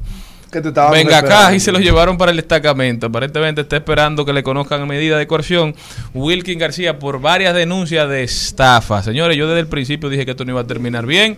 Que 0.55 0.61
te 0.61 0.69
estaban 0.69 0.93
Venga 0.93 1.17
acá 1.17 1.53
y 1.53 1.59
se 1.59 1.69
lo 1.69 1.79
llevaron 1.79 2.17
para 2.17 2.31
el 2.31 2.37
destacamento. 2.37 3.07
Aparentemente 3.07 3.59
está 3.59 3.75
esperando 3.75 4.23
que 4.23 4.31
le 4.31 4.41
conozcan 4.41 4.83
a 4.83 4.85
medida 4.85 5.17
de 5.17 5.27
coerción 5.27 5.75
Wilkin 6.13 6.57
García 6.57 6.97
por 6.97 7.19
varias 7.19 7.53
denuncias 7.53 8.07
de 8.07 8.23
estafa. 8.23 9.03
Señores, 9.03 9.35
yo 9.35 9.49
desde 9.49 9.59
el 9.59 9.67
principio 9.67 10.07
dije 10.07 10.23
que 10.23 10.31
esto 10.31 10.45
no 10.45 10.53
iba 10.53 10.61
a 10.61 10.65
terminar 10.65 11.05
bien. 11.05 11.37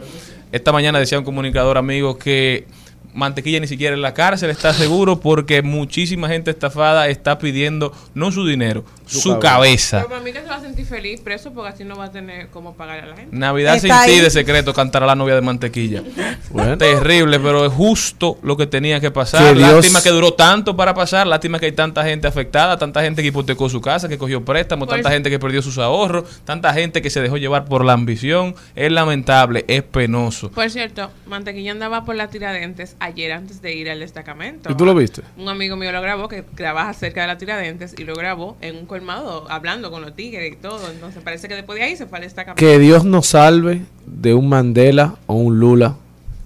Esta 0.52 0.72
mañana 0.72 1.00
decía 1.00 1.18
un 1.18 1.26
comunicador 1.26 1.80
amigo 1.80 2.20
que 2.20 2.68
Mantequilla 3.14 3.60
ni 3.60 3.68
siquiera 3.68 3.96
en 3.96 4.02
la 4.02 4.14
cárcel 4.14 4.50
está 4.52 4.74
seguro 4.74 5.20
porque 5.20 5.62
muchísima 5.64 6.28
gente 6.28 6.52
estafada 6.52 7.08
está 7.08 7.40
pidiendo 7.40 7.92
no 8.14 8.32
su 8.32 8.46
dinero, 8.46 8.84
su, 9.08 9.20
Su 9.22 9.40
cabeza. 9.40 9.98
Pero 10.00 10.10
para 10.10 10.22
mí 10.22 10.32
que 10.34 10.42
se 10.42 10.48
va 10.48 10.56
a 10.58 10.62
sentir 10.62 10.86
feliz 10.86 11.22
preso 11.22 11.52
porque 11.54 11.70
así 11.74 11.84
no 11.84 11.96
va 11.96 12.06
a 12.06 12.12
tener 12.12 12.50
cómo 12.50 12.76
pagar 12.76 13.00
a 13.00 13.06
la 13.08 13.16
gente. 13.16 13.36
Navidad 13.36 13.76
Está 13.76 14.04
sin 14.04 14.14
ti 14.14 14.20
de 14.22 14.30
secreto 14.30 14.74
cantará 14.74 15.06
la 15.08 15.16
novia 15.16 15.36
de 15.36 15.42
mantequilla. 15.42 16.04
Bueno. 16.50 16.78
Terrible, 16.78 17.40
pero 17.40 17.66
es 17.66 17.74
justo 17.74 18.38
lo 18.42 18.56
que 18.58 18.68
tenía 18.68 19.00
que 19.00 19.12
pasar. 19.12 19.44
Que 19.54 19.60
Dios- 19.60 19.74
Lástima 19.74 20.02
que 20.02 20.10
duró 20.10 20.34
tanto 20.34 20.76
para 20.76 20.94
pasar. 20.94 21.28
Lástima 21.28 21.60
que 21.60 21.66
hay 21.68 21.72
tanta 21.74 22.04
gente 22.04 22.26
afectada, 22.28 22.78
tanta 22.78 23.02
gente 23.02 23.22
que 23.22 23.28
hipotecó 23.30 23.70
su 23.70 23.82
casa, 23.82 24.08
que 24.08 24.18
cogió 24.18 24.44
préstamos, 24.46 24.88
Pues- 24.88 25.02
tanta 25.02 25.12
gente 25.14 25.30
que 25.30 25.40
perdió 25.40 25.62
sus 25.62 25.78
ahorros, 25.78 26.24
tanta 26.46 26.74
gente 26.74 27.02
que 27.02 27.10
se 27.10 27.22
dejó 27.22 27.38
llevar 27.38 27.66
por 27.66 27.84
la 27.86 27.94
ambición. 27.94 28.56
Es 28.76 28.92
lamentable, 28.92 29.66
es 29.68 29.84
penoso. 29.84 30.50
Por 30.52 30.70
cierto, 30.70 31.12
Mantequilla 31.26 31.72
andaba 31.72 32.06
por 32.06 32.16
la 32.16 32.28
Tiradentes 32.30 32.96
ayer 33.00 33.32
antes 33.32 33.62
de 33.62 33.76
ir 33.76 33.90
al 33.90 34.00
destacamento. 34.00 34.72
¿Y 34.72 34.76
tú 34.76 34.86
lo 34.86 34.96
viste? 34.96 35.22
Un 35.38 35.50
amigo 35.50 35.76
mío 35.76 35.92
lo 35.92 36.02
grabó 36.02 36.28
que 36.28 36.42
trabaja 36.42 36.94
cerca 36.94 37.22
de 37.22 37.28
la 37.28 37.38
Tiradentes 37.38 37.96
y 37.98 38.04
lo 38.04 38.16
grabó 38.16 38.58
en 38.62 38.78
un 38.78 38.86
colmado 38.86 39.46
hablando 39.50 39.92
con 39.92 40.02
los 40.02 40.16
tigres 40.16 40.54
y 40.54 40.56
todo. 40.56 40.92
Entonces 40.92 41.22
parece 41.24 41.48
que 41.48 41.56
después 41.56 41.78
de 41.78 41.86
ahí 41.86 41.96
se 41.96 42.06
fue 42.06 42.18
al 42.18 42.24
destacamento. 42.24 42.60
Que 42.60 42.80
Dios 42.80 43.06
nos 43.06 43.28
salve 43.28 43.82
de 44.06 44.34
un 44.34 44.50
Mandela 44.50 45.16
o 45.26 45.36
un 45.36 45.60
Lula 45.60 45.96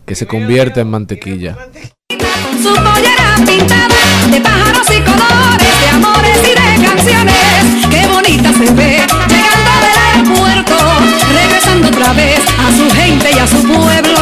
que 0.06 0.16
se 0.16 0.28
convierta 0.28 0.82
en 0.82 0.90
mantequilla. 0.90 1.58
Su 2.62 2.74
pollera 2.76 3.36
pintada 3.46 3.96
de 4.30 4.42
pájaros 4.42 4.88
y 4.90 5.02
colores, 5.02 5.82
de 5.82 5.88
amores 5.88 6.38
y 6.44 6.50
de 6.50 6.86
canciones. 6.86 7.88
Qué 7.90 8.08
bonita 8.08 8.54
se 8.54 8.74
ve 8.74 9.02
llegando 9.02 9.28
del 9.28 9.41
aeropuerto, 9.41 9.41
regresando 11.34 11.88
otra 11.88 12.14
vez 12.14 12.40
a 12.58 12.72
su 12.76 12.90
gente 12.96 13.32
y 13.36 13.40
a 13.40 13.48
su 13.48 13.62
pueblo. 13.64 14.20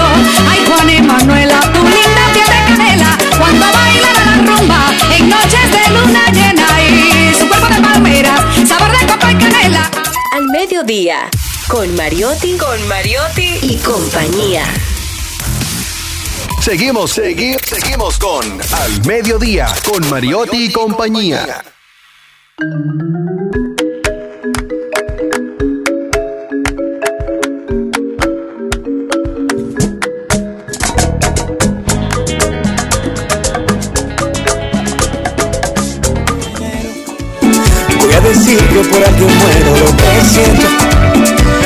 Ay, 0.50 0.64
Juan 0.68 0.90
y 0.90 1.02
Manuela, 1.02 1.60
tu 1.74 1.82
linda 1.84 2.24
piel 2.34 2.48
de 2.48 2.62
canela, 2.68 3.18
cuando 3.38 3.66
bailan 3.66 4.18
a 4.18 4.26
la 4.26 4.56
rumba 4.56 4.92
en 5.16 5.30
noches 5.30 5.72
de 5.72 5.90
luna 5.94 6.26
llena 6.32 6.68
y 6.84 7.34
su 7.38 7.48
cuerpo 7.48 7.68
de 7.68 7.82
palmeras, 7.82 8.42
sabor 8.68 8.92
de 8.98 9.06
copa 9.08 9.32
y 9.32 9.36
canela. 9.36 9.90
Al 10.34 10.46
mediodía, 10.48 11.30
con 11.68 11.96
Mariotti, 11.96 12.58
con 12.58 12.88
Mariotti 12.88 13.60
y 13.62 13.78
compañía. 13.78 14.66
Seguimos, 16.62 17.12
seguimos, 17.12 17.62
seguimos 17.66 18.20
con 18.20 18.44
Al 18.44 19.06
Mediodía, 19.06 19.68
con 19.86 20.08
Mariotti, 20.10 20.66
Y 20.66 20.72
compañía. 20.72 21.64
Que 38.58 38.90
por 38.90 39.04
alguien 39.04 39.30
muero 39.38 39.78
lo 39.78 39.96
que 39.96 40.26
siento. 40.28 40.66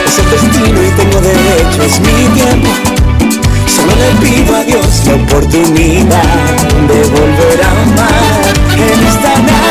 Es 0.06 0.20
el 0.20 0.30
destino 0.32 0.84
y 0.84 0.92
tengo 0.92 1.22
derecho, 1.22 1.82
es 1.82 2.00
mi 2.02 2.28
tiempo. 2.34 2.70
Solo 3.74 3.96
le 3.96 4.10
pido 4.28 4.56
a 4.56 4.64
Dios 4.66 5.06
la 5.06 5.16
oportunidad 5.16 6.24
de 6.88 7.04
volver 7.08 7.64
a 7.64 7.72
amar. 7.84 8.54
En 8.76 9.08
esta 9.08 9.30
Navidad 9.30 9.63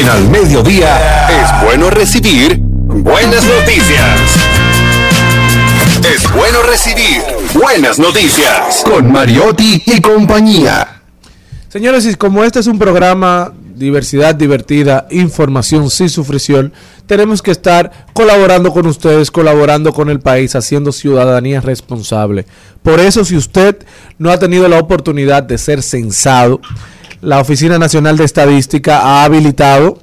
En 0.00 0.08
Al 0.08 0.30
Mediodía 0.30 1.28
es 1.28 1.62
bueno 1.62 1.90
recibir 1.90 2.58
buenas 2.58 3.44
noticias. 3.44 4.18
Es 6.10 6.32
bueno 6.32 6.62
recibir 6.62 7.22
buenas 7.52 7.98
noticias 7.98 8.82
con 8.82 9.12
Mariotti 9.12 9.82
y 9.84 10.00
compañía. 10.00 11.02
Señores, 11.68 12.06
y 12.06 12.14
como 12.14 12.44
este 12.44 12.60
es 12.60 12.66
un 12.66 12.78
programa 12.78 13.52
diversidad 13.74 14.34
divertida, 14.34 15.06
información 15.10 15.90
sin 15.90 16.08
sufrición, 16.08 16.72
tenemos 17.06 17.42
que 17.42 17.50
estar 17.50 18.06
colaborando 18.14 18.72
con 18.72 18.86
ustedes, 18.86 19.30
colaborando 19.30 19.92
con 19.92 20.08
el 20.08 20.20
país, 20.20 20.56
haciendo 20.56 20.92
ciudadanía 20.92 21.60
responsable. 21.60 22.46
Por 22.82 23.00
eso, 23.00 23.22
si 23.22 23.36
usted 23.36 23.76
no 24.16 24.30
ha 24.30 24.38
tenido 24.38 24.66
la 24.66 24.78
oportunidad 24.78 25.42
de 25.42 25.58
ser 25.58 25.82
censado, 25.82 26.62
la 27.20 27.40
Oficina 27.40 27.78
Nacional 27.78 28.16
de 28.16 28.24
Estadística 28.24 29.00
ha 29.00 29.24
habilitado 29.24 29.98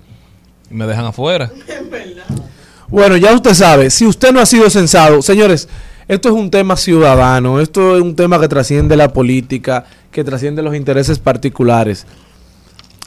y 0.71 0.75
me 0.75 0.87
dejan 0.87 1.03
afuera. 1.03 1.51
Bueno, 2.89 3.17
ya 3.17 3.33
usted 3.33 3.53
sabe, 3.53 3.89
si 3.89 4.05
usted 4.05 4.31
no 4.31 4.39
ha 4.39 4.45
sido 4.45 4.69
censado, 4.69 5.21
señores, 5.21 5.67
esto 6.07 6.29
es 6.29 6.35
un 6.35 6.49
tema 6.49 6.77
ciudadano, 6.77 7.59
esto 7.59 7.97
es 7.97 8.01
un 8.01 8.15
tema 8.15 8.39
que 8.39 8.47
trasciende 8.47 8.95
la 8.95 9.11
política, 9.11 9.83
que 10.09 10.23
trasciende 10.23 10.61
los 10.61 10.73
intereses 10.73 11.19
particulares. 11.19 12.07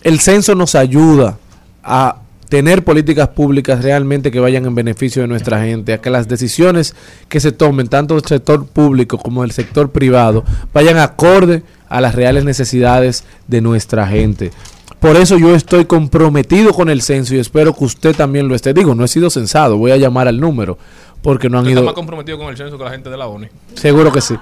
El 0.02 0.20
censo 0.20 0.54
nos 0.54 0.74
ayuda 0.74 1.38
a 1.82 2.19
tener 2.50 2.84
políticas 2.84 3.28
públicas 3.28 3.82
realmente 3.82 4.32
que 4.32 4.40
vayan 4.40 4.66
en 4.66 4.74
beneficio 4.74 5.22
de 5.22 5.28
nuestra 5.28 5.62
gente, 5.62 5.92
a 5.92 6.00
que 6.00 6.10
las 6.10 6.28
decisiones 6.28 6.96
que 7.28 7.38
se 7.38 7.52
tomen, 7.52 7.86
tanto 7.86 8.14
del 8.14 8.24
sector 8.24 8.66
público 8.66 9.16
como 9.16 9.42
del 9.42 9.52
sector 9.52 9.90
privado, 9.92 10.44
vayan 10.74 10.98
acorde 10.98 11.62
a 11.88 12.00
las 12.00 12.14
reales 12.14 12.44
necesidades 12.44 13.24
de 13.46 13.60
nuestra 13.60 14.06
gente. 14.08 14.50
Por 14.98 15.16
eso 15.16 15.38
yo 15.38 15.54
estoy 15.54 15.84
comprometido 15.84 16.74
con 16.74 16.90
el 16.90 17.02
censo 17.02 17.36
y 17.36 17.38
espero 17.38 17.72
que 17.72 17.84
usted 17.84 18.16
también 18.16 18.48
lo 18.48 18.56
esté. 18.56 18.74
Digo, 18.74 18.96
no 18.96 19.04
he 19.04 19.08
sido 19.08 19.30
censado, 19.30 19.78
voy 19.78 19.92
a 19.92 19.96
llamar 19.96 20.26
al 20.26 20.40
número, 20.40 20.76
porque 21.22 21.48
no 21.48 21.60
han 21.60 21.68
ido... 21.68 21.84
más 21.84 21.94
comprometido 21.94 22.36
con 22.36 22.48
el 22.48 22.56
censo 22.56 22.76
que 22.76 22.84
la 22.84 22.90
gente 22.90 23.10
de 23.10 23.16
la 23.16 23.28
ONU. 23.28 23.46
Seguro 23.74 24.12
que 24.12 24.20
sí. 24.20 24.34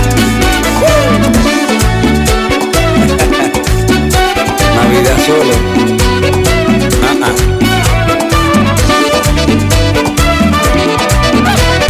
Navidad 4.76 5.16
solo. 5.26 5.54
Ah, 7.02 7.16
ah. 7.22 7.32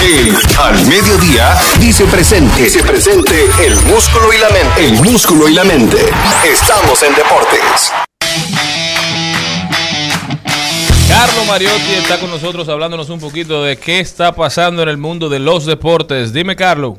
El 0.03 0.37
Al 0.59 0.87
Mediodía 0.87 1.57
dice 1.81 2.05
presente. 2.07 2.63
Dice 2.63 2.83
presente 2.83 3.47
el 3.65 3.75
músculo 3.83 4.33
y 4.33 4.39
la 4.39 4.49
mente. 4.51 4.85
El 4.85 5.03
músculo 5.03 5.49
y 5.49 5.55
la 5.55 5.65
mente. 5.65 5.99
Estamos 6.45 7.03
en 7.03 7.13
deportes. 7.15 7.93
Carlos 11.17 11.47
Mariotti 11.47 11.93
está 11.97 12.19
con 12.19 12.29
nosotros 12.29 12.69
hablándonos 12.69 13.09
un 13.09 13.21
poquito 13.21 13.63
de 13.63 13.77
qué 13.77 14.01
está 14.01 14.35
pasando 14.35 14.83
en 14.83 14.89
el 14.89 14.97
mundo 14.97 15.29
de 15.29 15.39
los 15.39 15.65
deportes. 15.65 16.33
Dime, 16.33 16.57
Carlos. 16.57 16.99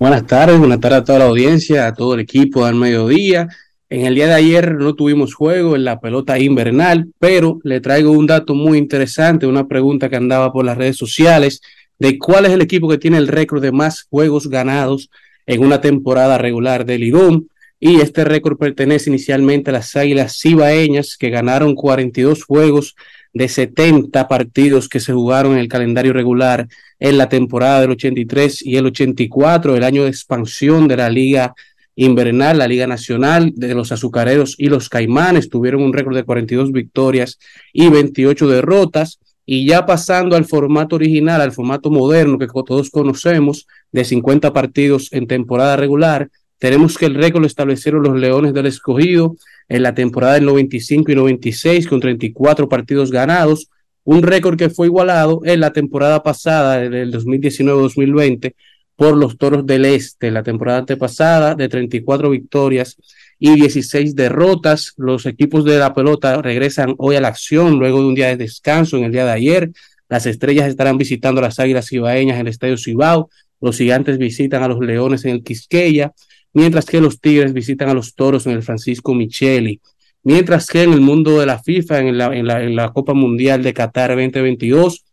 Buenas 0.00 0.26
tardes, 0.26 0.58
buenas 0.58 0.80
tardes 0.80 0.98
a 0.98 1.04
toda 1.04 1.20
la 1.20 1.24
audiencia, 1.26 1.86
a 1.86 1.94
todo 1.94 2.14
el 2.14 2.20
equipo 2.20 2.64
al 2.64 2.74
mediodía. 2.74 3.46
En 3.88 4.04
el 4.04 4.16
día 4.16 4.26
de 4.26 4.34
ayer 4.34 4.74
no 4.74 4.96
tuvimos 4.96 5.32
juego 5.34 5.76
en 5.76 5.84
la 5.84 6.00
pelota 6.00 6.40
invernal, 6.40 7.06
pero 7.20 7.60
le 7.62 7.80
traigo 7.80 8.10
un 8.10 8.26
dato 8.26 8.54
muy 8.54 8.78
interesante, 8.78 9.46
una 9.46 9.68
pregunta 9.68 10.08
que 10.08 10.16
andaba 10.16 10.52
por 10.52 10.64
las 10.64 10.76
redes 10.76 10.96
sociales 10.96 11.62
de 12.00 12.18
cuál 12.18 12.46
es 12.46 12.50
el 12.50 12.62
equipo 12.62 12.88
que 12.88 12.98
tiene 12.98 13.18
el 13.18 13.28
récord 13.28 13.62
de 13.62 13.70
más 13.70 14.08
juegos 14.10 14.48
ganados 14.48 15.08
en 15.46 15.64
una 15.64 15.80
temporada 15.80 16.36
regular 16.36 16.84
de 16.84 16.98
Ligón. 16.98 17.48
Y 17.78 18.00
este 18.00 18.24
récord 18.24 18.58
pertenece 18.58 19.08
inicialmente 19.08 19.70
a 19.70 19.74
las 19.74 19.94
Águilas 19.94 20.36
Cibaeñas, 20.38 21.16
que 21.16 21.30
ganaron 21.30 21.76
42 21.76 22.44
juegos 22.44 22.96
de 23.32 23.48
70 23.48 24.28
partidos 24.28 24.88
que 24.88 25.00
se 25.00 25.12
jugaron 25.12 25.52
en 25.52 25.58
el 25.58 25.68
calendario 25.68 26.12
regular 26.12 26.66
en 26.98 27.18
la 27.18 27.28
temporada 27.28 27.80
del 27.80 27.90
83 27.90 28.64
y 28.66 28.76
el 28.76 28.86
84, 28.86 29.76
el 29.76 29.84
año 29.84 30.04
de 30.04 30.10
expansión 30.10 30.88
de 30.88 30.96
la 30.96 31.08
Liga 31.08 31.54
Invernal, 31.96 32.58
la 32.58 32.68
Liga 32.68 32.86
Nacional 32.86 33.52
de 33.54 33.74
los 33.74 33.92
Azucareros 33.92 34.54
y 34.58 34.66
los 34.66 34.88
Caimanes 34.88 35.48
tuvieron 35.48 35.82
un 35.82 35.92
récord 35.92 36.16
de 36.16 36.24
42 36.24 36.72
victorias 36.72 37.38
y 37.72 37.88
28 37.88 38.48
derrotas. 38.48 39.20
Y 39.44 39.66
ya 39.66 39.84
pasando 39.84 40.36
al 40.36 40.44
formato 40.44 40.94
original, 40.94 41.40
al 41.40 41.50
formato 41.50 41.90
moderno 41.90 42.38
que 42.38 42.46
todos 42.46 42.88
conocemos, 42.90 43.66
de 43.90 44.04
50 44.04 44.52
partidos 44.52 45.12
en 45.12 45.26
temporada 45.26 45.76
regular, 45.76 46.30
tenemos 46.60 46.98
que 46.98 47.06
el 47.06 47.14
récord 47.14 47.44
establecieron 47.46 48.02
los 48.02 48.16
Leones 48.16 48.52
del 48.52 48.66
Escogido 48.66 49.34
en 49.68 49.82
la 49.82 49.94
temporada 49.94 50.34
del 50.34 50.44
95 50.44 51.10
y 51.10 51.14
96 51.14 51.88
con 51.88 52.00
34 52.00 52.68
partidos 52.68 53.10
ganados, 53.10 53.70
un 54.04 54.22
récord 54.22 54.58
que 54.58 54.68
fue 54.68 54.86
igualado 54.86 55.40
en 55.44 55.60
la 55.60 55.72
temporada 55.72 56.22
pasada 56.22 56.78
del 56.78 57.12
2019-2020 57.12 58.54
por 58.94 59.16
los 59.16 59.38
Toros 59.38 59.64
del 59.64 59.86
Este, 59.86 60.30
la 60.30 60.42
temporada 60.42 60.80
antepasada 60.80 61.54
de 61.54 61.70
34 61.70 62.28
victorias 62.28 62.98
y 63.38 63.54
16 63.54 64.14
derrotas. 64.14 64.92
Los 64.98 65.24
equipos 65.24 65.64
de 65.64 65.78
la 65.78 65.94
pelota 65.94 66.42
regresan 66.42 66.94
hoy 66.98 67.16
a 67.16 67.22
la 67.22 67.28
acción 67.28 67.78
luego 67.78 68.00
de 68.00 68.06
un 68.06 68.14
día 68.14 68.26
de 68.26 68.36
descanso 68.36 68.98
en 68.98 69.04
el 69.04 69.12
día 69.12 69.24
de 69.24 69.32
ayer. 69.32 69.70
Las 70.10 70.26
estrellas 70.26 70.68
estarán 70.68 70.98
visitando 70.98 71.40
a 71.40 71.44
las 71.44 71.58
Águilas 71.58 71.88
Cibaeñas 71.88 72.34
en 72.34 72.42
el 72.42 72.48
Estadio 72.48 72.76
Cibao. 72.76 73.30
Los 73.62 73.78
gigantes 73.78 74.18
visitan 74.18 74.62
a 74.62 74.68
los 74.68 74.80
Leones 74.80 75.24
en 75.24 75.30
el 75.30 75.42
Quisqueya, 75.42 76.12
mientras 76.52 76.84
que 76.84 77.00
los 77.00 77.20
Tigres 77.20 77.52
visitan 77.52 77.88
a 77.88 77.94
los 77.94 78.14
Toros 78.14 78.46
en 78.46 78.52
el 78.52 78.62
Francisco 78.62 79.14
Micheli. 79.14 79.80
Mientras 80.22 80.66
que 80.66 80.82
en 80.82 80.92
el 80.92 81.00
mundo 81.00 81.40
de 81.40 81.46
la 81.46 81.62
FIFA, 81.62 82.00
en 82.00 82.76
la, 82.76 82.92
Copa 82.92 83.14
Mundial 83.14 83.62
de 83.62 83.72
Qatar 83.72 84.10
2022, 84.10 85.04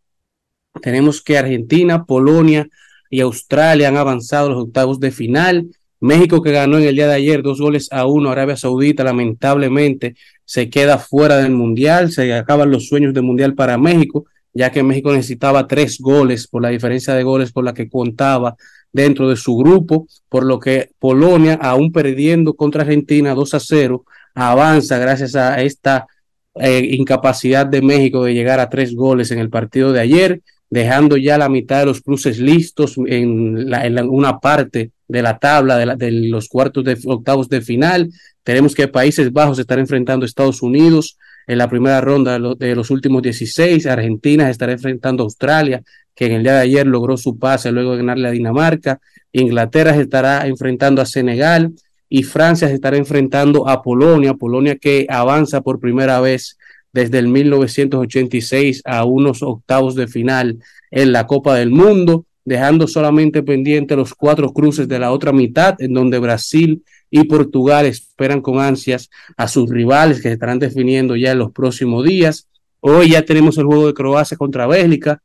tenemos 0.82 1.22
que 1.22 1.38
Argentina, 1.38 2.06
Polonia 2.06 2.68
y 3.10 3.22
Australia 3.22 3.88
han 3.88 3.98
avanzado 3.98 4.48
a 4.48 4.50
los 4.50 4.64
octavos 4.64 5.00
de 5.00 5.12
final. 5.12 5.68
México 6.00 6.42
que 6.42 6.52
ganó 6.52 6.78
en 6.78 6.84
el 6.84 6.96
día 6.96 7.08
de 7.08 7.16
ayer 7.16 7.42
dos 7.42 7.60
goles 7.60 7.88
a 7.92 8.06
uno, 8.06 8.30
Arabia 8.30 8.58
Saudita 8.58 9.04
lamentablemente 9.04 10.16
se 10.46 10.70
queda 10.70 10.98
fuera 10.98 11.38
del 11.38 11.54
Mundial, 11.54 12.12
se 12.12 12.34
acaban 12.34 12.70
los 12.70 12.88
sueños 12.88 13.14
del 13.14 13.24
Mundial 13.24 13.56
para 13.56 13.78
México, 13.78 14.26
ya 14.54 14.72
que 14.72 14.84
México 14.84 15.12
necesitaba 15.12 15.68
tres 15.68 16.00
goles 16.00 16.48
por 16.48 16.62
la 16.62 16.70
diferencia 16.70 17.14
de 17.14 17.24
goles 17.24 17.52
por 17.52 17.64
la 17.64 17.74
que 17.74 17.90
contaba 17.90 18.58
dentro 18.98 19.30
de 19.30 19.36
su 19.36 19.56
grupo, 19.56 20.08
por 20.28 20.44
lo 20.44 20.60
que 20.60 20.90
Polonia, 20.98 21.54
aún 21.62 21.92
perdiendo 21.92 22.56
contra 22.56 22.82
Argentina 22.82 23.36
2 23.36 23.54
a 23.54 23.60
0, 23.60 24.04
avanza 24.34 24.98
gracias 24.98 25.36
a 25.36 25.62
esta 25.62 26.08
eh, 26.56 26.82
incapacidad 26.94 27.68
de 27.68 27.84
México 27.84 28.24
de 28.24 28.34
llegar 28.34 28.60
a 28.60 28.70
tres 28.70 28.96
goles 28.96 29.30
en 29.30 29.38
el 29.38 29.52
partido 29.52 29.94
de 29.94 30.00
ayer, 30.00 30.42
dejando 30.72 31.16
ya 31.16 31.38
la 31.38 31.48
mitad 31.48 31.82
de 31.82 31.86
los 31.86 32.02
cruces 32.02 32.40
listos 32.40 32.96
en, 33.06 33.70
la, 33.70 33.86
una 34.04 34.40
parte 34.40 34.90
de 35.08 35.22
la 35.22 35.38
tabla 35.38 35.96
de, 35.96 36.12
los 36.12 36.50
cuartos 36.50 36.84
de 36.84 36.98
octavos 37.06 37.50
de 37.50 37.62
final. 37.62 38.10
Tenemos 38.44 38.74
que 38.74 38.88
Países 38.88 39.32
Bajos 39.32 39.60
estará 39.60 39.80
enfrentando 39.80 40.24
a 40.24 40.28
Estados 40.28 40.64
Unidos 40.64 41.20
en 41.46 41.60
la 41.60 41.70
primera 41.70 42.02
ronda 42.02 42.40
de, 42.40 42.56
de 42.58 42.76
los 42.76 42.90
últimos 42.90 43.22
16. 43.22 43.86
Argentina 43.86 44.50
estará 44.50 44.72
enfrentando 44.72 45.22
a 45.22 45.26
Australia, 45.26 45.84
que 46.18 46.26
en 46.26 46.32
el 46.34 46.44
día 46.44 46.54
de 46.54 46.62
ayer 46.62 46.88
logró 46.88 47.16
su 47.16 47.38
pase 47.38 47.72
luego 47.72 47.92
de 47.92 47.98
ganarle 47.98 48.28
a 48.28 48.32
Dinamarca. 48.32 49.00
Inglaterra 49.32 49.94
se 49.94 50.02
estará 50.02 50.48
enfrentando 50.48 51.00
a 51.00 51.06
Senegal 51.06 51.74
y 52.10 52.24
Francia 52.24 52.68
se 52.68 52.74
estará 52.74 52.98
enfrentando 52.98 53.70
a 53.70 53.84
Polonia. 53.84 54.34
Polonia 54.34 54.78
que 54.78 55.06
avanza 55.10 55.62
por 55.62 55.80
primera 55.80 56.20
vez 56.20 56.58
desde 56.92 57.20
el 57.20 57.28
1986 57.28 58.82
a 58.86 59.06
unos 59.06 59.44
octavos 59.44 59.94
de 59.94 60.08
final 60.08 60.58
en 60.90 61.12
la 61.12 61.28
Copa 61.28 61.56
del 61.56 61.70
Mundo, 61.70 62.26
dejando 62.44 62.88
solamente 62.88 63.44
pendiente 63.44 63.96
los 63.96 64.16
cuatro 64.16 64.52
cruces 64.52 64.88
de 64.88 64.98
la 64.98 65.12
otra 65.12 65.32
mitad, 65.32 65.80
en 65.80 65.94
donde 65.94 66.18
Brasil 66.18 66.84
y 67.12 67.26
Portugal 67.26 67.86
esperan 67.86 68.42
con 68.42 68.60
ansias 68.60 69.12
a 69.38 69.48
sus 69.48 69.70
rivales 69.70 70.18
que 70.18 70.30
se 70.30 70.34
estarán 70.34 70.58
definiendo 70.58 71.16
ya 71.16 71.34
en 71.34 71.38
los 71.38 71.52
próximos 71.52 72.04
días. 72.04 72.48
Hoy 72.80 73.12
ya 73.12 73.22
tenemos 73.22 73.60
el 73.60 73.66
juego 73.66 73.86
de 73.86 73.94
Croacia 73.94 74.36
contra 74.36 74.66
Bélgica, 74.66 75.22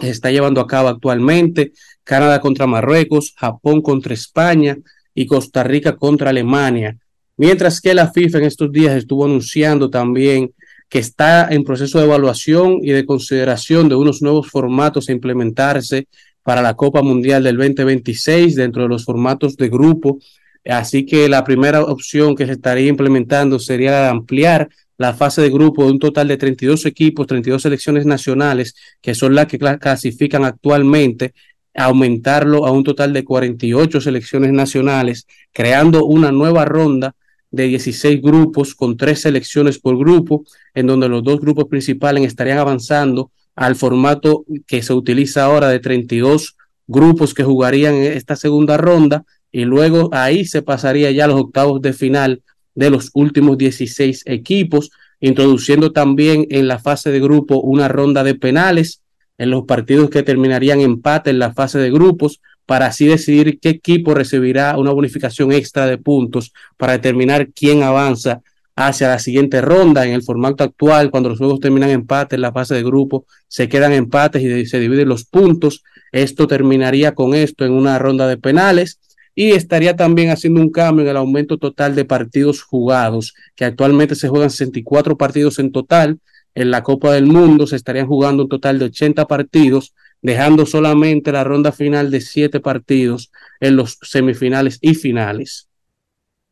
se 0.00 0.10
está 0.10 0.30
llevando 0.30 0.60
a 0.60 0.66
cabo 0.66 0.88
actualmente, 0.88 1.72
Canadá 2.04 2.40
contra 2.40 2.66
Marruecos, 2.66 3.34
Japón 3.36 3.82
contra 3.82 4.14
España 4.14 4.76
y 5.14 5.26
Costa 5.26 5.62
Rica 5.62 5.96
contra 5.96 6.30
Alemania. 6.30 6.98
Mientras 7.36 7.80
que 7.80 7.94
la 7.94 8.12
FIFA 8.12 8.38
en 8.38 8.44
estos 8.44 8.70
días 8.70 8.94
estuvo 8.94 9.24
anunciando 9.24 9.90
también 9.90 10.52
que 10.88 10.98
está 10.98 11.48
en 11.50 11.64
proceso 11.64 11.98
de 11.98 12.04
evaluación 12.04 12.80
y 12.82 12.90
de 12.90 13.06
consideración 13.06 13.88
de 13.88 13.94
unos 13.94 14.22
nuevos 14.22 14.48
formatos 14.48 15.08
a 15.08 15.12
implementarse 15.12 16.08
para 16.42 16.62
la 16.62 16.74
Copa 16.74 17.00
Mundial 17.00 17.44
del 17.44 17.56
2026 17.56 18.56
dentro 18.56 18.82
de 18.82 18.88
los 18.88 19.04
formatos 19.04 19.56
de 19.56 19.68
grupo. 19.68 20.18
Así 20.64 21.06
que 21.06 21.28
la 21.28 21.44
primera 21.44 21.82
opción 21.84 22.34
que 22.34 22.46
se 22.46 22.52
estaría 22.52 22.88
implementando 22.88 23.58
sería 23.58 24.10
ampliar 24.10 24.68
la 25.00 25.14
fase 25.14 25.40
de 25.40 25.48
grupo 25.48 25.86
de 25.86 25.92
un 25.92 25.98
total 25.98 26.28
de 26.28 26.36
32 26.36 26.84
equipos, 26.84 27.26
32 27.26 27.62
selecciones 27.62 28.04
nacionales, 28.04 28.74
que 29.00 29.14
son 29.14 29.34
las 29.34 29.46
que 29.46 29.58
clasifican 29.58 30.44
actualmente, 30.44 31.32
aumentarlo 31.74 32.66
a 32.66 32.70
un 32.70 32.84
total 32.84 33.14
de 33.14 33.24
48 33.24 33.98
selecciones 34.02 34.52
nacionales, 34.52 35.26
creando 35.54 36.04
una 36.04 36.32
nueva 36.32 36.66
ronda 36.66 37.14
de 37.50 37.68
16 37.68 38.20
grupos 38.20 38.74
con 38.74 38.98
tres 38.98 39.22
selecciones 39.22 39.78
por 39.78 39.96
grupo, 39.96 40.44
en 40.74 40.88
donde 40.88 41.08
los 41.08 41.24
dos 41.24 41.40
grupos 41.40 41.64
principales 41.64 42.26
estarían 42.26 42.58
avanzando 42.58 43.30
al 43.56 43.76
formato 43.76 44.44
que 44.66 44.82
se 44.82 44.92
utiliza 44.92 45.44
ahora 45.44 45.68
de 45.70 45.80
32 45.80 46.56
grupos 46.86 47.32
que 47.32 47.42
jugarían 47.42 47.94
esta 47.94 48.36
segunda 48.36 48.76
ronda 48.76 49.24
y 49.50 49.64
luego 49.64 50.10
ahí 50.12 50.44
se 50.44 50.60
pasaría 50.60 51.10
ya 51.10 51.24
a 51.24 51.28
los 51.28 51.40
octavos 51.40 51.80
de 51.80 51.94
final 51.94 52.42
de 52.74 52.90
los 52.90 53.10
últimos 53.14 53.58
16 53.58 54.22
equipos, 54.26 54.90
introduciendo 55.20 55.92
también 55.92 56.46
en 56.50 56.68
la 56.68 56.78
fase 56.78 57.10
de 57.10 57.20
grupo 57.20 57.60
una 57.60 57.88
ronda 57.88 58.24
de 58.24 58.34
penales 58.34 59.02
en 59.38 59.50
los 59.50 59.64
partidos 59.64 60.10
que 60.10 60.22
terminarían 60.22 60.80
empate 60.80 61.30
en 61.30 61.38
la 61.38 61.52
fase 61.54 61.78
de 61.78 61.90
grupos 61.90 62.40
para 62.66 62.86
así 62.86 63.06
decidir 63.06 63.58
qué 63.58 63.70
equipo 63.70 64.14
recibirá 64.14 64.78
una 64.78 64.92
bonificación 64.92 65.50
extra 65.50 65.86
de 65.86 65.98
puntos 65.98 66.52
para 66.76 66.92
determinar 66.92 67.48
quién 67.52 67.82
avanza 67.82 68.42
hacia 68.76 69.08
la 69.08 69.18
siguiente 69.18 69.60
ronda. 69.60 70.06
En 70.06 70.12
el 70.12 70.22
formato 70.22 70.62
actual, 70.62 71.10
cuando 71.10 71.30
los 71.30 71.38
juegos 71.38 71.60
terminan 71.60 71.90
empate 71.90 72.36
en 72.36 72.42
la 72.42 72.52
fase 72.52 72.74
de 72.74 72.82
grupo, 72.82 73.26
se 73.48 73.68
quedan 73.68 73.92
empates 73.92 74.42
y 74.42 74.66
se 74.66 74.78
dividen 74.78 75.08
los 75.08 75.24
puntos. 75.24 75.82
Esto 76.12 76.46
terminaría 76.46 77.14
con 77.14 77.34
esto 77.34 77.64
en 77.64 77.72
una 77.72 77.98
ronda 77.98 78.28
de 78.28 78.36
penales 78.36 79.00
y 79.34 79.52
estaría 79.52 79.96
también 79.96 80.30
haciendo 80.30 80.60
un 80.60 80.70
cambio 80.70 81.04
en 81.04 81.10
el 81.10 81.16
aumento 81.16 81.58
total 81.58 81.94
de 81.94 82.04
partidos 82.04 82.62
jugados, 82.62 83.34
que 83.54 83.64
actualmente 83.64 84.14
se 84.14 84.28
juegan 84.28 84.50
64 84.50 85.16
partidos 85.16 85.58
en 85.58 85.72
total. 85.72 86.18
En 86.54 86.70
la 86.70 86.82
Copa 86.82 87.12
del 87.12 87.26
Mundo 87.26 87.66
se 87.66 87.76
estarían 87.76 88.06
jugando 88.06 88.42
un 88.42 88.48
total 88.48 88.78
de 88.78 88.86
80 88.86 89.26
partidos, 89.26 89.94
dejando 90.20 90.66
solamente 90.66 91.32
la 91.32 91.44
ronda 91.44 91.72
final 91.72 92.10
de 92.10 92.20
7 92.20 92.60
partidos 92.60 93.30
en 93.60 93.76
los 93.76 93.98
semifinales 94.02 94.78
y 94.80 94.94
finales. 94.94 95.68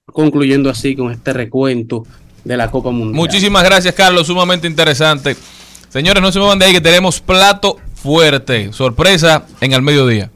Concluyendo 0.06 0.70
así 0.70 0.94
con 0.94 1.10
este 1.10 1.32
recuento 1.32 2.06
de 2.44 2.56
la 2.56 2.70
Copa 2.70 2.90
Mundial. 2.90 3.14
Muchísimas 3.14 3.64
gracias, 3.64 3.94
Carlos, 3.94 4.26
sumamente 4.26 4.66
interesante. 4.66 5.36
Señores, 5.88 6.22
no 6.22 6.32
se 6.32 6.38
muevan 6.38 6.58
de 6.58 6.66
ahí 6.66 6.72
que 6.72 6.80
tenemos 6.80 7.20
plato 7.20 7.78
fuerte. 7.94 8.72
Sorpresa 8.72 9.46
en 9.60 9.72
el 9.72 9.82
mediodía. 9.82 10.30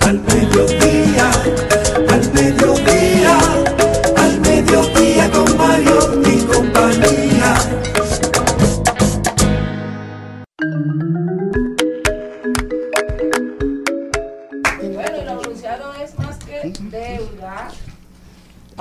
Al 0.00 0.20
mediodía, 0.20 0.85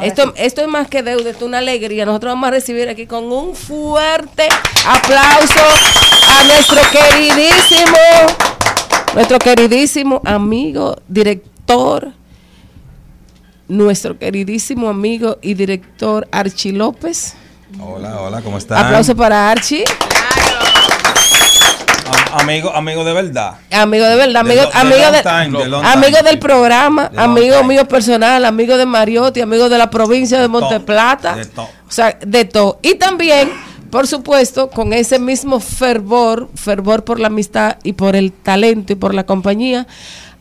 Esto, 0.02 0.34
esto 0.36 0.62
es 0.62 0.68
más 0.68 0.90
que 0.90 1.04
deuda, 1.04 1.30
esto 1.30 1.46
es 1.46 1.48
una 1.48 1.60
alegría. 1.60 2.06
Nosotros 2.06 2.34
vamos 2.34 2.48
a 2.48 2.52
recibir 2.52 2.90
aquí 2.90 3.06
con 3.06 3.32
un 3.32 3.56
fuerte 3.56 4.48
aplauso 4.86 5.62
a 6.30 6.44
nuestro 6.44 6.82
queridísimo, 6.92 7.98
nuestro 9.14 9.40
queridísimo 9.40 10.22
amigo, 10.26 10.98
director, 11.08 12.12
nuestro 13.70 14.20
queridísimo 14.20 14.90
amigo 14.90 15.38
y 15.42 15.54
director 15.54 16.28
Archie 16.30 16.74
López. 16.74 17.36
Hola, 17.80 18.22
hola, 18.22 18.42
¿cómo 18.42 18.58
están? 18.58 18.86
Aplauso 18.86 19.16
para 19.16 19.50
Archie. 19.50 19.86
Am- 22.36 22.42
amigo, 22.42 22.72
amigo 22.76 23.04
de 23.04 23.14
verdad. 23.14 23.54
Amigo 23.72 24.06
de 24.06 24.16
verdad, 24.16 24.38
amigo, 24.42 24.62
De 24.62 24.68
lo- 24.68 24.72
de 24.72 24.78
amigo, 24.80 25.12
de- 25.12 25.22
time, 25.24 25.58
de 25.64 25.70
long 25.70 25.86
amigo 25.86 26.18
time. 26.18 26.30
del 26.30 26.40
programa, 26.40 27.12
amigo 27.16 27.58
time. 27.58 27.68
mío 27.74 27.88
personal, 27.88 28.46
amigo 28.46 28.78
de 28.78 28.86
Mariotti, 28.86 29.42
amigo 29.42 29.70
de 29.70 29.78
la 29.78 29.90
provincia 29.90 30.40
de 30.42 30.48
Monteplata. 30.48 31.36
De 31.36 31.46
todo. 31.46 31.66
O 31.88 31.92
sea, 31.92 32.18
de 32.26 32.46
todo. 32.46 32.80
Y 32.82 32.96
también, 32.96 33.52
por 33.90 34.08
supuesto, 34.08 34.70
con 34.70 34.94
ese 34.94 35.20
mismo 35.20 35.60
fervor, 35.60 36.50
fervor 36.56 37.04
por 37.04 37.20
la 37.20 37.28
amistad 37.28 37.78
y 37.84 37.94
por 37.94 38.16
el 38.16 38.32
talento 38.32 38.94
y 38.94 38.96
por 38.96 39.14
la 39.14 39.26
compañía, 39.26 39.88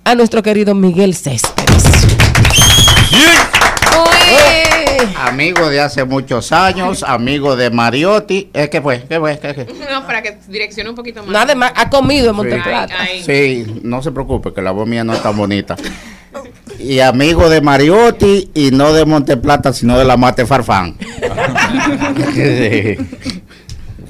a 0.05 0.15
nuestro 0.15 0.43
querido 0.43 0.75
Miguel 0.75 1.15
Céspedes. 1.15 1.85
Amigo 5.17 5.69
de 5.69 5.81
hace 5.81 6.05
muchos 6.05 6.53
años, 6.53 7.03
amigo 7.03 7.57
de 7.57 7.71
Mariotti. 7.71 8.51
¿Eh, 8.53 8.69
¿Qué 8.71 8.81
fue? 8.81 9.05
¿Qué 9.09 9.19
fue? 9.19 9.39
¿Qué, 9.39 9.55
qué? 9.55 9.67
No, 9.91 10.07
para 10.07 10.23
que 10.23 10.39
direccione 10.49 10.91
un 10.91 10.97
poquito 10.97 11.23
más. 11.23 11.31
Nada 11.31 11.55
más, 11.55 11.73
ha 11.75 11.89
comido 11.91 12.31
en. 12.31 12.37
Monteplata. 12.37 12.95
Sí, 13.25 13.81
no 13.83 14.03
se 14.03 14.13
preocupe, 14.13 14.53
que 14.53 14.63
la 14.63 14.71
voz 14.71 14.87
mía 14.87 15.03
no 15.03 15.15
es 15.15 15.23
tan 15.23 15.37
bonita. 15.37 15.77
Y 16.79 17.01
amigo 17.01 17.49
de 17.49 17.61
Mariotti 17.61 18.51
y 18.55 18.71
no 18.71 18.93
de 18.93 19.05
Monteplata, 19.07 19.73
sino 19.73 19.99
de 19.99 20.05
la 20.05 20.17
Mate 20.17 20.47
Farfán. 20.47 20.97
Sí. 22.35 22.97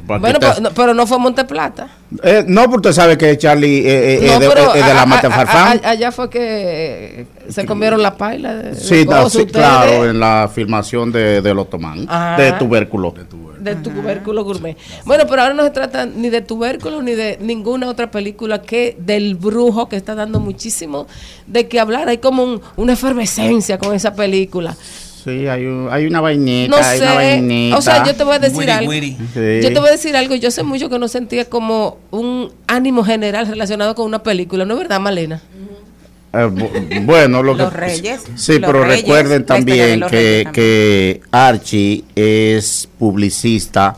Bueno, 0.06 0.38
pero 0.40 0.60
no, 0.60 0.70
pero 0.70 0.94
no 0.94 1.06
fue 1.06 1.18
Monteplata. 1.18 1.88
Eh, 2.22 2.44
no, 2.46 2.64
porque 2.70 2.88
usted 2.88 2.92
sabe 3.02 3.18
que 3.18 3.36
Charlie 3.38 3.78
eh, 3.86 4.14
eh, 4.24 4.26
No, 4.26 4.38
de, 4.38 4.48
pero 4.48 4.74
es 4.74 4.84
de 4.84 4.90
a- 4.92 4.94
la 5.06 5.70
allá 5.90 6.12
fue 6.12 6.28
que 6.30 7.26
se 7.48 7.64
comieron 7.66 8.02
la 8.02 8.16
paila. 8.16 8.54
De, 8.54 8.74
Sí, 8.74 8.96
de 8.98 9.04
no, 9.06 9.28
sí, 9.30 9.46
claro, 9.46 10.08
en 10.08 10.20
la 10.20 10.50
filmación 10.54 11.10
de, 11.10 11.40
del 11.42 11.58
otomán, 11.58 12.06
Ajá. 12.08 12.40
de 12.40 12.52
tubérculo. 12.52 13.14
de 13.60 13.76
tubérculo 13.76 14.44
gourmet. 14.44 14.76
Bueno, 15.06 15.24
pero 15.28 15.40
ahora 15.42 15.54
no 15.54 15.62
se 15.64 15.70
trata 15.70 16.04
ni 16.04 16.28
de 16.28 16.42
tubérculo 16.42 17.00
ni 17.00 17.14
de 17.14 17.38
ninguna 17.40 17.88
otra 17.88 18.10
película 18.10 18.60
que 18.60 18.94
del 18.98 19.36
brujo 19.36 19.88
que 19.88 19.96
está 19.96 20.14
dando 20.14 20.38
muchísimo 20.38 21.06
de 21.46 21.66
que 21.66 21.80
hablar. 21.80 22.08
Hay 22.10 22.18
como 22.18 22.42
un- 22.44 22.60
una 22.76 22.92
efervescencia 22.92 23.78
con 23.78 23.94
esa 23.94 24.14
película. 24.14 24.76
Sí, 25.24 25.46
hay, 25.48 25.64
un- 25.64 25.88
hay 25.90 26.06
una 26.06 26.20
vainita, 26.20 26.76
No 26.76 26.82
hay 26.84 26.98
sé, 26.98 27.04
una 27.04 27.14
vainita. 27.14 27.78
o 27.78 27.82
sea, 27.82 28.04
yo 28.04 28.14
te 28.14 28.24
voy 28.24 28.34
a 28.34 28.38
decir 28.38 28.58
Witty, 28.58 28.70
algo. 28.70 28.90
witty. 28.90 29.10
Sí. 29.32 29.60
Yo 29.62 29.72
te 29.72 29.78
voy 29.80 29.88
a 29.88 29.92
decir 29.92 30.14
algo, 30.16 30.34
yo 30.34 30.50
sé 30.50 30.62
mucho 30.62 30.90
que 30.90 30.98
no 30.98 31.08
sentía 31.08 31.46
como 31.46 31.98
un 32.10 32.52
ánimo 32.66 33.04
general 33.04 33.46
relacionado 33.46 33.94
con 33.94 34.04
una 34.06 34.22
película, 34.22 34.64
¿no 34.64 34.74
es 34.74 34.80
verdad, 34.80 35.00
Malena? 35.00 35.40
Eh, 36.34 36.36
bu- 36.50 37.04
bueno, 37.06 37.42
lo 37.42 37.54
Los 37.56 37.70
que, 37.72 37.76
Reyes, 37.78 38.22
Sí, 38.34 38.58
los 38.58 38.70
pero 38.70 38.84
Reyes, 38.84 39.02
recuerden 39.02 39.46
también 39.46 40.00
que, 40.10 40.42
también. 40.44 40.52
que 40.52 41.20
Archie 41.30 42.04
es 42.14 42.88
publicista, 42.98 43.96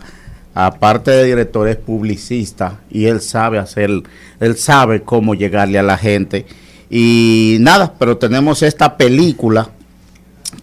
aparte 0.54 1.10
de 1.10 1.24
director, 1.24 1.66
es 1.68 1.76
publicista 1.76 2.78
y 2.90 3.06
él 3.06 3.20
sabe 3.20 3.58
hacer, 3.58 3.90
él 4.38 4.56
sabe 4.56 5.02
cómo 5.02 5.34
llegarle 5.34 5.78
a 5.78 5.82
la 5.82 5.98
gente. 5.98 6.46
Y 6.88 7.56
nada, 7.60 7.94
pero 7.98 8.16
tenemos 8.16 8.62
esta 8.62 8.96
película 8.96 9.70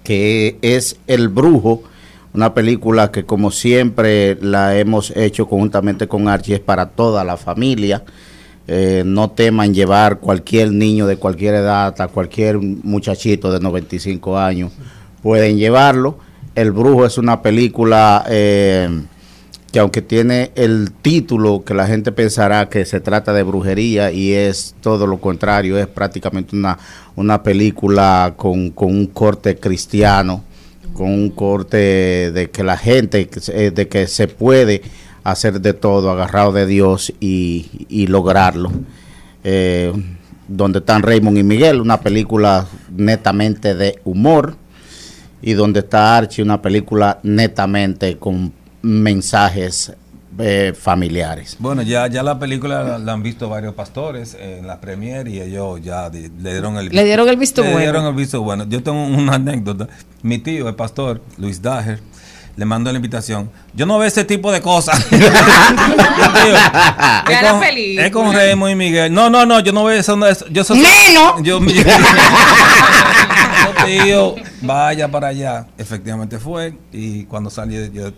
que 0.04 0.58
es 0.62 0.98
El 1.08 1.30
Brujo, 1.30 1.84
una 2.34 2.54
película 2.54 3.12
que 3.12 3.26
como 3.26 3.52
siempre 3.52 4.36
la 4.42 4.78
hemos 4.78 5.16
hecho 5.16 5.48
conjuntamente 5.48 6.08
con 6.08 6.28
Archie, 6.28 6.56
es 6.56 6.60
para 6.60 6.90
toda 6.90 7.24
la 7.24 7.38
familia. 7.38 8.04
Eh, 8.68 9.04
no 9.06 9.30
teman 9.30 9.74
llevar 9.74 10.20
cualquier 10.20 10.72
niño 10.72 11.06
de 11.06 11.18
cualquier 11.18 11.56
edad, 11.56 12.00
a 12.00 12.08
cualquier 12.08 12.60
muchachito 12.60 13.52
de 13.52 13.60
95 13.60 14.38
años, 14.38 14.72
pueden 15.22 15.58
llevarlo. 15.58 16.18
El 16.56 16.72
Brujo 16.72 17.06
es 17.06 17.18
una 17.18 17.42
película 17.42 18.24
eh, 18.30 18.90
que 19.74 19.80
aunque 19.80 20.04
tiene 20.04 20.52
el 20.54 20.92
título 20.92 21.64
que 21.66 21.74
la 21.74 21.88
gente 21.88 22.12
pensará 22.12 22.70
que 22.70 22.86
se 22.86 23.00
trata 23.00 23.34
de 23.34 23.42
brujería 23.42 24.12
y 24.12 24.32
es 24.32 24.76
todo 24.82 25.08
lo 25.08 25.20
contrario, 25.20 25.80
es 25.80 25.88
prácticamente 25.88 26.56
una, 26.56 26.78
una 27.16 27.42
película 27.42 28.36
con, 28.38 28.70
con 28.70 28.90
un 28.90 29.08
corte 29.08 29.58
cristiano, 29.58 30.44
con 30.94 31.08
un 31.10 31.32
corte 31.32 32.32
de 32.32 32.52
que 32.52 32.64
la 32.64 32.78
gente, 32.78 33.28
eh, 33.48 33.72
de 33.72 33.88
que 33.88 34.06
se 34.06 34.28
puede 34.28 34.84
hacer 35.24 35.60
de 35.60 35.74
todo 35.74 36.12
agarrado 36.12 36.52
de 36.52 36.68
Dios 36.68 37.12
y, 37.20 38.06
lograrlo. 38.08 38.72
Eh, 39.44 39.92
donde 40.48 40.80
están 40.80 41.02
Raymond 41.02 41.40
y 41.40 41.44
Miguel, 41.44 41.82
una 41.82 42.00
película 42.00 42.68
netamente 42.96 43.74
de 43.74 44.00
humor, 44.04 44.56
y 45.42 45.54
donde 45.54 45.80
está 45.80 46.16
Archie, 46.16 46.44
una 46.44 46.62
película 46.62 47.20
netamente 47.24 48.18
con 48.20 48.54
mensajes 48.84 49.94
eh, 50.40 50.74
familiares. 50.80 51.56
Bueno, 51.60 51.82
ya, 51.82 52.08
ya 52.08 52.22
la 52.24 52.38
película 52.40 52.84
la, 52.84 52.98
la 53.00 53.14
han 53.14 53.24
visto 53.24 53.50
varios 53.50 53.74
pastores 53.74 54.36
en 54.40 54.68
la 54.68 54.80
premier 54.82 55.28
y 55.28 55.42
ellos 55.42 55.80
ya 55.82 56.10
le 56.10 56.30
dieron 56.30 56.78
el 56.78 56.90
Le 56.90 57.04
dieron 57.04 57.28
el 57.30 57.38
visto 57.38 57.62
le 57.62 57.68
bueno. 57.70 57.80
dieron 57.82 58.06
el 58.06 58.14
visto 58.14 58.42
bueno. 58.42 58.66
Yo 58.68 58.82
tengo 58.84 59.04
una 59.06 59.36
anécdota. 59.36 59.88
Mi 60.22 60.38
tío, 60.40 60.68
el 60.70 60.76
pastor, 60.76 61.22
Luis 61.38 61.62
Dager, 61.62 62.00
le 62.56 62.66
mandó 62.66 62.92
la 62.92 62.98
invitación. 62.98 63.50
Yo 63.74 63.86
no 63.86 63.98
veo 64.00 64.08
ese 64.08 64.24
tipo 64.26 64.52
de 64.52 64.62
cosas. 64.62 65.04
Tío, 65.10 65.28
es, 67.36 67.52
con, 67.52 67.64
es 67.64 68.12
con 68.12 68.34
Raymond 68.34 68.72
y 68.72 68.76
Miguel. 68.76 69.14
No, 69.14 69.30
no, 69.30 69.46
no, 69.46 69.60
yo 69.60 69.72
no 69.72 69.84
veo 69.86 70.00
eso. 70.00 70.16
no, 70.16 70.26
eso- 70.28 70.46
yo 70.50 70.64
soy, 70.64 70.80
¡Neno! 70.80 71.42
Yo, 71.44 71.60
yo- 71.64 71.84
Yo, 73.86 73.86
tío, 73.86 74.36
vaya 74.62 75.10
para 75.10 75.28
allá. 75.30 75.68
Efectivamente 75.78 76.38
fue. 76.40 76.78
Y 76.92 77.24
cuando 77.26 77.50
salí, 77.50 77.92
yo, 77.94 78.12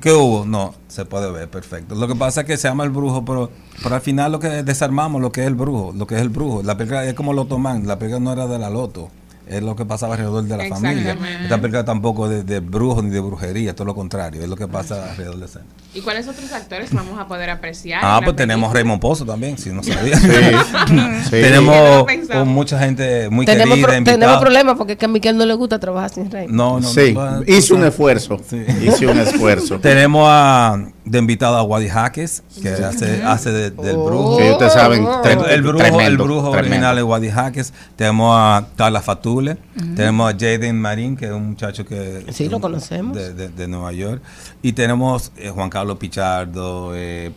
¿qué, 0.00 0.12
hubo? 0.12 0.44
No, 0.44 0.74
se 0.88 1.04
puede 1.04 1.30
ver, 1.30 1.48
perfecto. 1.48 1.94
Lo 1.94 2.06
que 2.06 2.14
pasa 2.14 2.42
es 2.42 2.46
que 2.46 2.56
se 2.56 2.68
llama 2.68 2.84
el 2.84 2.90
brujo, 2.90 3.24
pero, 3.24 3.50
pero 3.82 3.94
al 3.94 4.00
final 4.00 4.32
lo 4.32 4.38
que 4.38 4.48
desarmamos 4.62 5.20
lo 5.22 5.32
que 5.32 5.42
es 5.42 5.46
el 5.46 5.54
brujo, 5.54 5.92
lo 5.96 6.06
que 6.06 6.16
es 6.16 6.20
el 6.20 6.28
brujo. 6.28 6.62
La 6.62 6.76
película 6.76 7.04
es 7.04 7.14
como 7.14 7.32
Loto 7.32 7.58
Man, 7.58 7.86
la 7.86 7.98
película 7.98 8.20
no 8.20 8.32
era 8.32 8.46
de 8.46 8.58
la 8.58 8.70
Loto. 8.70 9.10
Es 9.46 9.62
lo 9.62 9.74
que 9.74 9.84
pasaba 9.84 10.14
alrededor 10.14 10.44
de 10.44 10.56
la 10.56 10.68
familia. 10.68 11.16
Esta 11.42 11.56
película 11.56 11.84
tampoco 11.84 12.28
de, 12.28 12.44
de 12.44 12.60
brujo 12.60 13.02
ni 13.02 13.10
de 13.10 13.20
brujería, 13.20 13.74
todo 13.74 13.86
lo 13.86 13.94
contrario, 13.94 14.42
es 14.42 14.48
lo 14.48 14.56
que 14.56 14.68
pasa 14.68 15.10
alrededor 15.10 15.38
de 15.38 15.46
esa. 15.46 15.60
¿Y 15.94 16.00
cuáles 16.00 16.26
otros 16.26 16.50
actores 16.52 16.92
vamos 16.94 17.18
a 17.20 17.26
poder 17.26 17.50
apreciar? 17.50 18.00
Ah, 18.02 18.20
pues 18.24 18.34
tenemos 18.36 18.70
película? 18.72 18.80
Raymond 18.80 19.00
Pozo 19.02 19.24
también, 19.26 19.58
si 19.58 19.70
no 19.70 19.82
sabía. 19.82 20.16
Sí. 20.18 20.26
tenemos 21.30 22.06
Que 22.06 22.16
no 22.34 22.42
oh, 22.42 22.44
mucha 22.46 22.78
gente 22.78 23.28
muy 23.28 23.44
tenemos, 23.44 23.76
querida, 23.76 23.86
pro- 23.96 24.04
tenemos 24.04 24.38
problemas 24.38 24.76
porque 24.78 24.92
es 24.94 24.98
que 24.98 25.04
a 25.04 25.08
Miguel 25.08 25.36
no 25.36 25.44
le 25.44 25.54
gusta 25.54 25.78
trabajar 25.78 26.10
sin 26.10 26.30
rey. 26.30 26.46
No, 26.48 26.80
no, 26.80 26.88
Sí, 26.88 27.12
no, 27.12 27.42
hizo 27.46 27.74
un 27.74 27.80
no. 27.82 27.86
esfuerzo. 27.88 28.40
Sí. 28.48 28.64
Hizo 28.86 29.10
un 29.10 29.18
esfuerzo. 29.18 29.78
Tenemos 29.80 30.26
a, 30.30 30.78
de 31.04 31.18
invitado 31.18 31.56
a 31.56 31.62
Wadi 31.62 31.88
Jaques, 31.88 32.42
que 32.62 32.70
hace, 32.70 33.22
hace 33.22 33.50
de- 33.52 33.70
del 33.70 33.96
brujo. 33.96 34.38
Sí, 34.40 34.50
ustedes 34.50 34.72
saben, 34.72 35.04
Oh. 35.04 35.22
El, 35.24 35.62
brujo, 35.62 35.76
tremendo, 35.78 36.00
el 36.00 36.16
brujo 36.16 36.50
tremendo. 36.52 36.58
original 36.58 36.98
es 36.98 37.04
Wadi 37.04 37.30
Jaques. 37.30 37.72
Tenemos 37.96 38.34
a 38.34 38.66
Tala 38.76 39.02
Fatule. 39.02 39.58
Tenemos 39.96 40.30
a 40.32 40.36
Jaden 40.38 40.80
Marín, 40.80 41.16
que 41.16 41.26
es 41.26 41.32
un 41.32 41.50
muchacho 41.50 41.84
que. 41.84 42.24
Sí, 42.32 42.48
lo 42.48 42.60
conocemos. 42.60 43.14
De, 43.16 43.34
de- 43.34 43.48
de 43.50 43.68
Nueva 43.68 43.92
York. 43.92 44.22
Y 44.62 44.72
tenemos 44.74 45.32
eh, 45.36 45.50
Juan 45.50 45.68
Carlos 45.68 45.81
Pichardo. 45.98 46.92
Eh, 46.94 47.30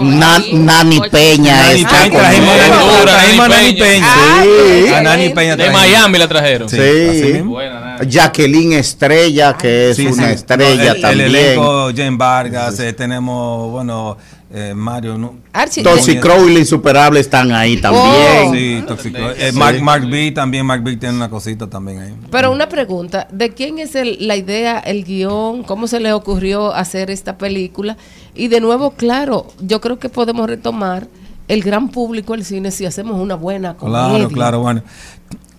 Na- 0.00 0.38
Nani 0.52 1.00
Peña 1.10 1.62
Nani 1.62 1.80
está 1.82 1.90
Peña, 2.02 2.10
con 2.10 2.20
trajimos 2.20 2.48
a 2.50 2.66
él. 2.66 2.72
Nani- 2.72 2.98
Dura, 2.98 3.12
trajimos 3.12 3.44
a 3.44 3.48
Nani 3.48 3.62
Nani 3.64 3.72
Peña. 3.80 4.06
Peña. 4.14 4.42
Sí. 4.88 4.94
A 4.94 5.00
Nani 5.02 5.28
Peña 5.30 5.50
De 5.56 5.64
trajimos. 5.64 5.80
Miami 5.80 6.18
la 6.18 6.28
trajeron. 6.28 6.68
Sí, 6.68 6.76
Sí. 6.76 7.08
así 7.08 7.32
mismo. 7.34 7.50
Buena, 7.52 7.80
nada. 7.80 7.98
Jacqueline 8.04 8.72
Estrella, 8.74 9.56
que 9.56 9.90
es 9.90 9.96
Sí, 9.96 10.06
una 10.06 10.26
sí. 10.28 10.32
estrella 10.34 10.84
No, 10.84 10.92
el, 10.96 11.00
también. 11.00 11.28
El 11.28 11.34
elenco, 11.36 11.90
Jane 11.96 12.16
Vargas, 12.16 12.78
eh, 12.80 12.92
tenemos, 12.92 13.70
bueno, 13.70 14.18
eh, 14.52 14.72
Mario, 14.74 15.18
¿no? 15.18 15.36
Archie, 15.52 15.82
Toxic 15.82 16.20
Crow 16.20 16.48
y 16.48 16.52
la 16.54 16.58
Insuperable 16.60 17.18
están 17.20 17.50
ahí 17.52 17.76
también. 17.78 18.52
Sí, 18.52 18.84
Toxic 18.86 19.12
Crow. 19.14 19.30
Eh, 19.36 19.52
Mark, 19.52 19.80
Mark 19.82 20.08
B 20.08 20.30
también, 20.32 20.64
Mark 20.64 20.82
B 20.82 20.96
tiene 20.96 21.16
una 21.16 21.28
cosita 21.28 21.66
también 21.68 21.98
ahí. 22.00 22.14
Pero 22.30 22.52
una 22.52 22.68
pregunta, 22.68 23.26
¿de 23.32 23.50
quién 23.50 23.78
es 23.78 23.94
el- 23.94 24.18
la 24.26 24.36
idea, 24.36 24.78
el 24.78 25.04
guion? 25.04 25.62
¿Cómo 25.64 25.86
se 25.88 25.98
le 26.00 26.12
ocurrió 26.12 26.72
hacer 26.74 27.10
esta 27.10 27.36
película? 27.38 27.96
Y 28.34 28.48
de 28.48 28.60
nuevo, 28.60 28.92
claro, 28.92 29.48
yo 29.60 29.80
creo 29.80 29.98
que 29.98 30.08
podemos 30.08 30.48
retomar 30.48 31.08
el 31.48 31.62
gran 31.62 31.88
público 31.88 32.32
del 32.34 32.44
cine 32.44 32.70
si 32.70 32.86
hacemos 32.86 33.20
una 33.20 33.34
buena 33.34 33.74
comedia. 33.76 34.08
Claro, 34.08 34.28
claro, 34.28 34.60
bueno. 34.60 34.82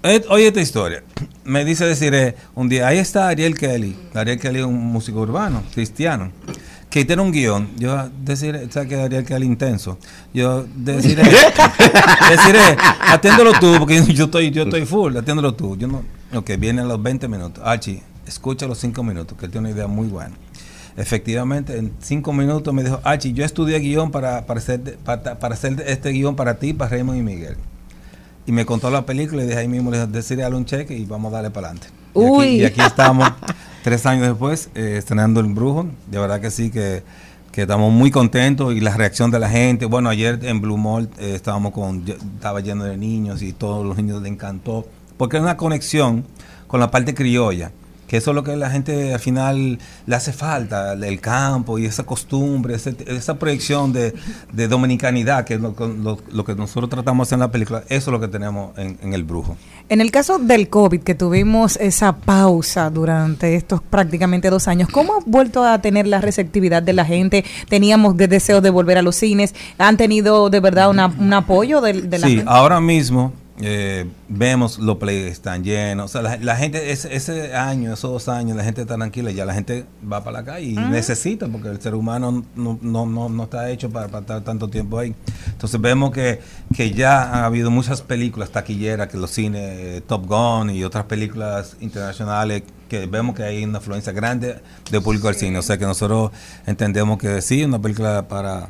Eh, 0.04 0.24
Oye 0.30 0.48
esta 0.48 0.62
historia. 0.62 1.04
Me 1.44 1.66
dice 1.66 1.86
decir 1.86 2.14
eh, 2.14 2.36
un 2.56 2.70
día, 2.70 2.88
ahí 2.88 2.98
está 3.00 3.28
Ariel 3.30 3.58
Kelly. 3.58 3.96
Ariel 4.14 4.40
Kelly 4.40 4.60
es 4.60 4.66
un 4.66 4.76
músico 4.78 5.20
urbano, 5.22 5.64
cristiano. 5.74 6.32
Que 6.90 7.04
tiene 7.04 7.22
un 7.22 7.32
guion. 7.32 7.70
Yo 7.78 8.10
decir, 8.24 8.68
¿sabes 8.72 8.90
que 8.90 8.96
Ariel 8.96 9.26
Kelly 9.26 9.46
intenso? 9.46 9.98
Yo 10.34 10.66
deciré, 10.76 11.24
deciré, 12.30 12.78
atiéndolo 13.02 13.54
tú, 13.60 13.76
porque 13.78 14.02
yo 14.14 14.26
estoy, 14.26 14.52
yo 14.52 14.64
estoy 14.64 14.86
full, 14.86 15.18
atiéndolo 15.18 15.54
tú. 15.54 15.76
Yo 15.78 15.88
no, 15.88 16.04
ok, 16.34 16.52
vienen 16.58 16.88
los 16.88 17.02
20 17.02 17.28
minutos. 17.28 17.64
Archie, 17.66 18.02
escucha 18.26 18.68
los 18.68 18.78
5 18.80 19.04
minutos, 19.04 19.38
que 19.38 19.46
él 19.46 19.52
tiene 19.52 19.68
una 19.68 19.76
idea 19.76 19.88
muy 19.88 20.08
buena. 20.08 20.36
Efectivamente, 20.96 21.78
en 21.78 21.94
5 22.00 22.34
minutos 22.34 22.74
me 22.74 22.84
dijo, 22.84 23.00
Archie, 23.04 23.34
yo 23.34 23.44
estudié 23.44 23.80
guion 23.80 24.10
para, 24.10 24.46
para, 24.46 24.60
hacer, 24.60 24.98
para, 25.04 25.38
para 25.38 25.54
hacer 25.54 25.84
este 25.86 26.10
guion 26.12 26.36
para 26.36 26.58
ti, 26.58 26.74
para 26.74 26.90
Raymond 26.92 27.20
y 27.20 27.22
Miguel. 27.22 27.58
Y 28.48 28.54
me 28.54 28.66
contó 28.66 28.90
la 28.90 29.06
película 29.06 29.44
y 29.44 29.46
dije 29.46 29.60
ahí 29.60 29.68
mismo, 29.68 29.92
le 29.92 29.98
dije, 29.98 30.10
decirle 30.10 30.44
dale 30.44 30.56
un 30.56 30.66
cheque 30.66 30.98
y 30.98 31.06
vamos 31.06 31.34
a 31.34 31.36
darle 31.36 31.52
para 31.52 31.68
adelante. 31.68 31.90
Y 32.18 32.26
aquí, 32.26 32.32
Uy. 32.32 32.48
y 32.62 32.66
aquí 32.66 32.82
estamos, 32.82 33.30
tres 33.84 34.06
años 34.06 34.28
después, 34.28 34.70
eh, 34.76 34.96
estrenando 34.98 35.40
El 35.40 35.48
Brujo. 35.48 35.88
De 36.10 36.20
verdad 36.20 36.42
que 36.42 36.52
sí, 36.52 36.72
que, 36.72 37.04
que 37.52 37.62
estamos 37.62 37.92
muy 37.92 38.12
contentos 38.12 38.74
y 38.74 38.80
la 38.80 38.96
reacción 38.96 39.32
de 39.32 39.40
la 39.40 39.50
gente. 39.50 39.86
Bueno, 39.86 40.10
ayer 40.10 40.40
en 40.44 40.62
Blue 40.62 40.78
Mall 40.78 41.10
eh, 41.20 41.34
estábamos 41.36 41.72
con, 41.74 42.04
estaba 42.08 42.60
lleno 42.62 42.84
de 42.84 42.98
niños 42.98 43.42
y 43.42 43.54
todos 43.54 43.86
los 43.86 43.98
niños 43.98 44.22
les 44.22 44.32
encantó. 44.32 44.86
Porque 45.18 45.38
es 45.38 45.44
una 45.44 45.58
conexión 45.58 46.26
con 46.68 46.80
la 46.80 46.92
parte 46.92 47.14
criolla. 47.14 47.72
Que 48.08 48.18
eso 48.18 48.32
es 48.32 48.36
lo 48.36 48.44
que 48.44 48.56
la 48.56 48.70
gente 48.70 49.14
al 49.14 49.20
final 49.20 49.80
le 50.06 50.16
hace 50.16 50.32
falta, 50.34 50.94
el 50.94 51.20
campo 51.22 51.78
y 51.78 51.86
esa 51.86 52.04
costumbre, 52.04 52.76
ese- 52.76 52.96
esa 53.08 53.38
proyección 53.38 53.92
de, 53.94 54.14
de 54.54 54.68
dominicanidad, 54.68 55.44
que 55.46 55.56
es 55.56 55.62
lo, 55.62 55.76
lo- 55.78 56.20
lo 56.32 56.46
que 56.46 56.56
nosotros 56.56 56.90
tratamos 56.90 57.32
en 57.32 57.40
la 57.40 57.52
película, 57.52 57.84
eso 57.90 58.10
es 58.10 58.14
lo 58.14 58.20
que 58.20 58.28
tenemos 58.28 58.78
en, 58.78 58.98
en 59.02 59.14
El 59.14 59.24
Brujo. 59.24 59.58
En 59.90 60.02
el 60.02 60.12
caso 60.12 60.40
del 60.40 60.70
COVID, 60.70 61.02
que 61.02 61.16
tuvimos 61.16 61.76
esa 61.78 62.16
pausa 62.18 62.90
durante 62.90 63.56
estos 63.56 63.82
prácticamente 63.82 64.50
dos 64.50 64.68
años, 64.68 64.90
¿cómo 64.92 65.14
ha 65.14 65.20
vuelto 65.26 65.64
a 65.64 65.82
tener 65.82 66.08
la 66.08 66.22
receptividad 66.22 66.82
de 66.84 66.94
la 66.94 67.06
gente? 67.06 67.44
Teníamos 67.70 68.16
de 68.18 68.28
deseo 68.28 68.62
de 68.62 68.70
volver 68.70 68.98
a 68.98 69.02
los 69.02 69.16
cines. 69.16 69.54
¿Han 69.78 69.98
tenido 69.98 70.50
de 70.50 70.60
verdad 70.60 70.90
una- 70.90 71.08
un 71.08 71.34
apoyo 71.34 71.82
de, 71.82 71.94
de 72.02 72.20
la 72.20 72.28
sí, 72.28 72.36
gente? 72.38 72.52
ahora 72.52 72.80
mismo 72.80 73.34
eh, 73.60 74.06
vemos 74.30 74.78
los 74.78 74.98
play 74.98 75.24
están 75.24 75.64
llenos. 75.64 76.06
O 76.06 76.08
sea, 76.10 76.22
la, 76.22 76.38
la 76.38 76.56
gente, 76.56 76.92
ese, 76.92 77.16
ese 77.16 77.56
año, 77.56 77.94
esos 77.94 78.12
dos 78.12 78.30
años, 78.30 78.56
la 78.56 78.64
gente 78.64 78.82
está 78.82 78.96
tranquila. 78.96 79.32
Ya 79.32 79.46
la 79.46 79.54
gente 79.54 79.86
va 80.10 80.24
para 80.24 80.40
la 80.40 80.46
calle 80.46 80.68
y 80.68 80.76
necesita, 80.76 81.48
porque 81.48 81.70
el 81.70 81.82
ser 81.82 81.96
humano 81.96 82.44
no, 82.56 82.78
no, 82.82 83.06
no, 83.06 83.30
no 83.30 83.44
está 83.44 83.70
hecho 83.70 83.90
para, 83.90 84.08
para 84.08 84.22
estar 84.22 84.42
tanto 84.42 84.68
tiempo 84.70 85.00
ahí. 85.00 85.16
Entonces 85.48 85.82
vemos 85.82 86.12
que, 86.12 86.40
que 86.76 86.92
ya 86.92 87.24
ha 87.24 87.46
habido 87.46 87.72
muchas 87.72 88.02
películas 88.02 88.52
taquilleras, 88.52 89.08
que 89.08 89.18
los 89.18 89.32
cines, 89.32 89.62
eh, 89.62 90.02
Top 90.06 90.28
Gun 90.28 90.70
y 90.70 90.84
otras 90.84 91.06
películas 91.06 91.78
internacionales, 91.80 92.64
que 92.88 93.08
vemos 93.08 93.36
que 93.36 93.44
hay 93.44 93.64
una 93.64 93.80
afluencia 93.80 94.14
grande 94.14 94.60
de 94.92 95.02
público 95.02 95.28
al 95.30 95.36
cine. 95.36 95.58
O 95.58 95.64
sea 95.64 95.78
que 95.78 95.86
nosotros 95.86 96.32
entendemos 96.68 97.18
que 97.18 97.42
sí, 97.42 97.64
una 97.64 97.82
película 97.82 98.28
para 98.28 98.70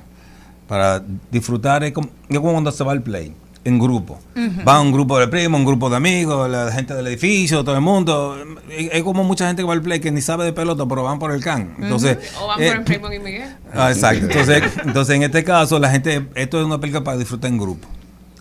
para 0.67 1.01
disfrutar 1.31 1.83
es 1.85 1.93
como, 1.93 2.09
es 2.27 2.37
como 2.37 2.51
cuando 2.51 2.71
se 2.71 2.83
va 2.83 2.91
al 2.91 3.01
play 3.01 3.33
en 3.67 3.79
grupo. 3.79 4.17
Ujú. 4.35 4.65
Va 4.65 4.79
un 4.79 4.91
grupo 4.91 5.19
de 5.19 5.27
primos, 5.27 5.59
un 5.59 5.65
grupo 5.65 5.89
de 5.89 5.97
amigos, 5.97 6.49
la 6.49 6.71
gente 6.71 6.93
del 6.93 7.05
edificio, 7.07 7.63
todo 7.63 7.75
el 7.75 7.81
mundo. 7.81 8.37
Es, 8.69 9.03
como 9.03 9.23
mucha 9.23 9.47
gente 9.47 9.61
que 9.61 9.67
va 9.67 9.73
al 9.73 9.81
play 9.81 9.99
que 9.99 10.11
ni 10.11 10.21
sabe 10.21 10.45
de 10.45 10.53
pelota, 10.53 10.85
pero 10.87 11.03
van 11.03 11.19
por 11.19 11.31
el 11.31 11.43
can. 11.43 11.75
Entonces, 11.79 12.17
O 12.41 12.47
van 12.47 12.61
eh, 12.61 12.69
por 12.69 12.77
el 12.77 12.85
Raymond 12.85 13.13
y 13.13 13.19
Miguel. 13.19 13.49
ah, 13.73 13.91
exacto. 13.91 14.25
Entonces, 14.25 14.63
entonces, 14.85 15.15
en 15.15 15.23
este 15.23 15.43
caso, 15.43 15.79
la 15.79 15.89
gente, 15.89 16.27
esto 16.35 16.59
es 16.59 16.65
una 16.65 16.79
película 16.79 17.03
para 17.03 17.17
disfrutar 17.17 17.51
en 17.51 17.57
grupo. 17.57 17.87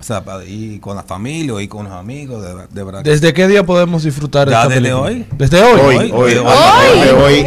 O 0.07 0.23
sea, 0.23 0.23
ir 0.47 0.81
con 0.81 0.95
la 0.95 1.03
familia 1.03 1.53
o 1.55 1.61
ir 1.61 1.69
con 1.69 1.85
los 1.87 1.93
amigos, 1.93 2.41
de, 2.41 2.55
de 2.71 2.85
verdad. 2.85 3.03
¿Desde 3.03 3.33
qué 3.35 3.49
día 3.49 3.67
podemos 3.67 4.05
disfrutar 4.05 4.49
Ya 4.49 4.59
esta 4.63 4.69
desde 4.69 4.81
película? 4.83 5.03
hoy. 5.03 5.27
¿Desde 5.37 5.63
hoy? 5.65 5.81
Hoy, 5.81 5.97
hoy, 5.97 6.13
hoy, 6.15 6.35
desde 6.35 7.13
hoy, 7.13 7.47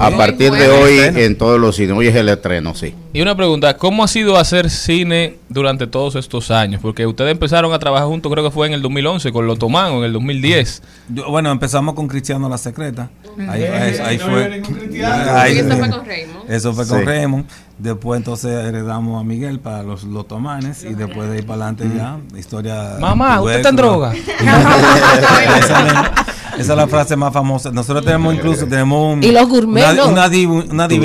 a 0.00 0.08
Hoy. 0.08 0.14
partir 0.14 0.52
de 0.52 0.68
hoy 0.68 0.98
en 1.20 1.36
todos 1.36 1.58
los 1.58 1.74
cines. 1.74 1.96
Hoy 1.96 2.06
es 2.06 2.14
el 2.14 2.28
estreno, 2.28 2.76
sí. 2.76 2.94
Y 3.12 3.20
una 3.22 3.36
pregunta, 3.36 3.76
¿cómo 3.76 4.04
ha 4.04 4.08
sido 4.08 4.36
hacer 4.36 4.70
cine 4.70 5.38
durante 5.48 5.88
todos 5.88 6.14
estos 6.14 6.52
años? 6.52 6.80
Porque 6.80 7.06
ustedes 7.06 7.32
empezaron 7.32 7.72
a 7.72 7.78
trabajar 7.80 8.06
juntos, 8.06 8.30
creo 8.30 8.44
que 8.44 8.50
fue 8.52 8.68
en 8.68 8.74
el 8.74 8.82
2011, 8.82 9.32
con 9.32 9.46
Los 9.48 9.58
Tomán, 9.58 9.90
o 9.92 9.98
en 9.98 10.04
el 10.04 10.12
2010. 10.12 10.82
Yo- 11.08 11.28
bueno, 11.28 11.50
empezamos 11.50 11.94
con 11.96 12.06
Cristiano 12.06 12.48
La 12.48 12.58
Secreta. 12.58 13.10
Ahí, 13.48 13.64
ahí- 13.64 13.96
ahí 14.04 14.18
fue. 14.18 14.62
Ahí- 15.04 15.58
eso 15.58 15.76
fue 15.76 15.90
con 15.90 16.04
Raymond. 16.06 16.50
Eso 16.50 16.72
fue 16.72 16.86
con 16.86 16.98
Sí. 17.00 17.04
Raymond. 17.04 17.44
Después 17.78 18.16
entonces 18.18 18.50
heredamos 18.64 19.20
a 19.20 19.24
Miguel 19.24 19.60
para 19.60 19.82
los 19.82 20.04
lotomanes 20.04 20.82
y 20.82 20.94
después 20.94 21.28
de 21.28 21.36
ahí 21.36 21.42
para 21.42 21.66
adelante 21.66 21.84
ya, 21.94 22.18
historia... 22.38 22.96
Mamá, 22.98 23.40
¿usted 23.42 23.56
está 23.56 23.68
en 23.68 23.76
droga? 23.76 24.14
esa, 25.58 26.10
es 26.58 26.68
la 26.68 26.86
frase 26.86 27.16
más 27.16 27.32
famosa. 27.34 27.70
Nosotros 27.70 28.04
tenemos 28.04 28.34
incluso, 28.34 28.66
tenemos 28.66 29.14
un- 29.14 29.22
Y 29.22 29.30
los 29.30 29.46
gourmet, 29.48 29.84
una, 29.84 29.92
¿no? 29.94 30.08
una, 30.08 30.28
div- 30.28 30.70
una 30.70 30.88
¿De 30.88 30.98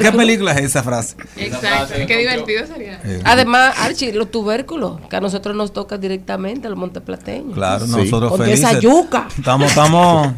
qué 0.00 0.12
película 0.12 0.52
es 0.52 0.64
esa 0.66 0.82
frase? 0.82 1.16
Exacto. 1.36 1.94
Qué 2.06 2.18
divertido 2.18 2.66
sería. 2.66 3.00
Además, 3.24 3.74
Archie, 3.78 4.12
los 4.12 4.30
tubérculos, 4.30 5.00
que 5.08 5.16
a 5.16 5.20
nosotros 5.20 5.56
nos 5.56 5.72
toca 5.72 5.96
directamente, 5.98 6.68
los 6.68 6.78
monteplateños. 6.78 7.54
Claro, 7.54 7.86
nosotros 7.86 8.30
Porque 8.30 8.44
felices. 8.44 8.70
esa 8.70 8.78
yuca. 8.80 9.28
Estamos, 9.38 9.68
estamos, 9.68 10.32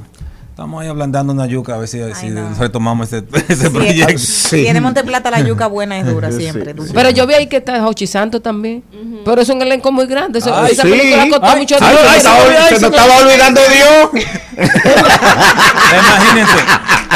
estamos 0.58 0.82
ahí 0.82 0.88
ablandando 0.88 1.32
una 1.32 1.46
yuca 1.46 1.76
a 1.76 1.78
ver 1.78 1.86
si, 1.86 2.00
si 2.14 2.30
retomamos 2.58 3.12
ese, 3.12 3.24
ese 3.48 3.66
Sí, 3.66 3.70
proyecto. 3.70 4.22
Tiene 4.50 4.80
Monteplata 4.80 5.30
la 5.30 5.40
yuca 5.40 5.68
buena, 5.68 5.96
es 6.00 6.06
dura 6.12 6.32
siempre. 6.32 6.74
Pero 6.92 7.10
yo 7.10 7.28
vi 7.28 7.34
ahí 7.34 7.46
que 7.46 7.58
está 7.58 7.80
Jochi 7.80 8.08
Santo 8.08 8.42
también. 8.42 8.82
Pero 9.24 9.40
es 9.40 9.48
un 9.50 9.62
elenco 9.62 9.92
muy 9.92 10.06
grande. 10.06 10.40
Eso- 10.40 10.52
Ay, 10.52 10.72
esa 10.72 10.82
sí. 10.82 10.88
película 10.90 11.28
costó 11.30 11.46
Ay, 11.46 11.60
mucho 11.60 11.76
dinero. 11.76 11.98
se- 12.12 12.74
se 12.74 12.80
nos 12.80 12.90
estaba 12.90 13.16
olvidando 13.18 13.60
Dios. 13.72 14.24
imagínense, 15.92 16.58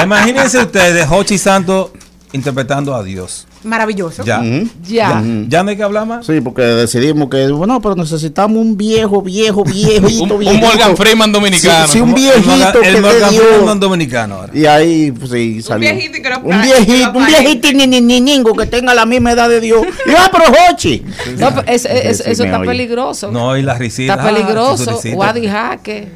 imagínense 0.04 0.58
ustedes, 0.58 1.06
Hochi 1.10 1.36
Santos 1.36 1.90
interpretando 2.30 2.94
a 2.94 3.02
Dios. 3.02 3.48
Maravilloso. 3.64 4.24
Ya. 4.24 4.42
Ya. 4.88 5.22
¿Ya 5.48 5.62
no 5.62 5.70
hay 5.70 5.76
que 5.76 5.82
hablar 5.82 6.06
más? 6.06 6.26
Sí, 6.26 6.40
porque 6.40 6.62
decidimos 6.62 7.28
que, 7.30 7.46
bueno, 7.48 7.80
pero 7.80 7.94
necesitamos 7.94 8.58
un 8.58 8.76
viejo, 8.76 9.22
viejo, 9.22 9.62
viejito, 9.64 10.24
Un- 10.24 10.32
un 10.32 10.38
viejito. 10.40 10.66
Morgan 10.66 10.96
Freeman 10.96 11.30
dominicano. 11.32 11.86
Sí, 11.86 11.92
sí, 11.92 12.00
un 12.00 12.08
El 12.10 12.14
viejito 12.16 12.80
que 12.80 12.88
el 12.88 13.02
Morgan 13.02 13.34
Freeman 13.34 13.80
dominicano 13.80 14.34
ahora. 14.34 14.52
Y 14.56 14.66
ahí, 14.66 15.12
pues 15.12 15.30
sí, 15.30 15.62
salió. 15.62 15.88
viejito 15.90 16.18
y 16.18 16.22
que 16.22 16.28
lo 16.30 16.38
un 16.40 16.60
viejito, 16.62 17.12
un 17.14 17.26
viejito 17.26 17.72
ni, 17.72 17.86
ni, 17.86 18.00
ni, 18.00 18.20
ningo 18.20 18.52
que 18.54 18.66
tenga 18.66 18.94
la 18.94 19.06
misma 19.06 19.32
edad 19.32 19.48
de 19.48 19.60
Dios. 19.60 19.82
Y 20.06 20.10
va, 20.10 20.28
pero 20.32 20.44
Hochi. 20.70 21.04
No, 21.38 21.54
pero 21.54 21.62
es- 21.68 21.84
es- 21.84 22.18
Sí, 22.18 22.24
eso 22.30 22.44
está 22.44 22.58
oye. 22.58 22.68
peligroso. 22.68 23.30
No, 23.30 23.56
y 23.56 23.62
la 23.62 23.74
risita. 23.78 24.14
Está 24.14 24.24
ah, 24.28 24.32
peligroso. 24.34 25.00
Wadi 25.14 25.46
Jaque. 25.46 26.08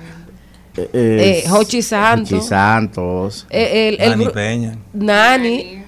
Eh, 0.76 0.90
Eh, 0.92 1.44
Hochi 1.50 1.80
Santos. 1.80 2.32
Hochi 2.32 2.46
Santos. 2.48 3.46
eh, 3.48 3.88
el, 3.88 4.00
el 4.02 4.10
Dani 4.10 4.24
gru- 4.26 4.32
Peña. 4.32 4.76
Nani. 4.92 5.82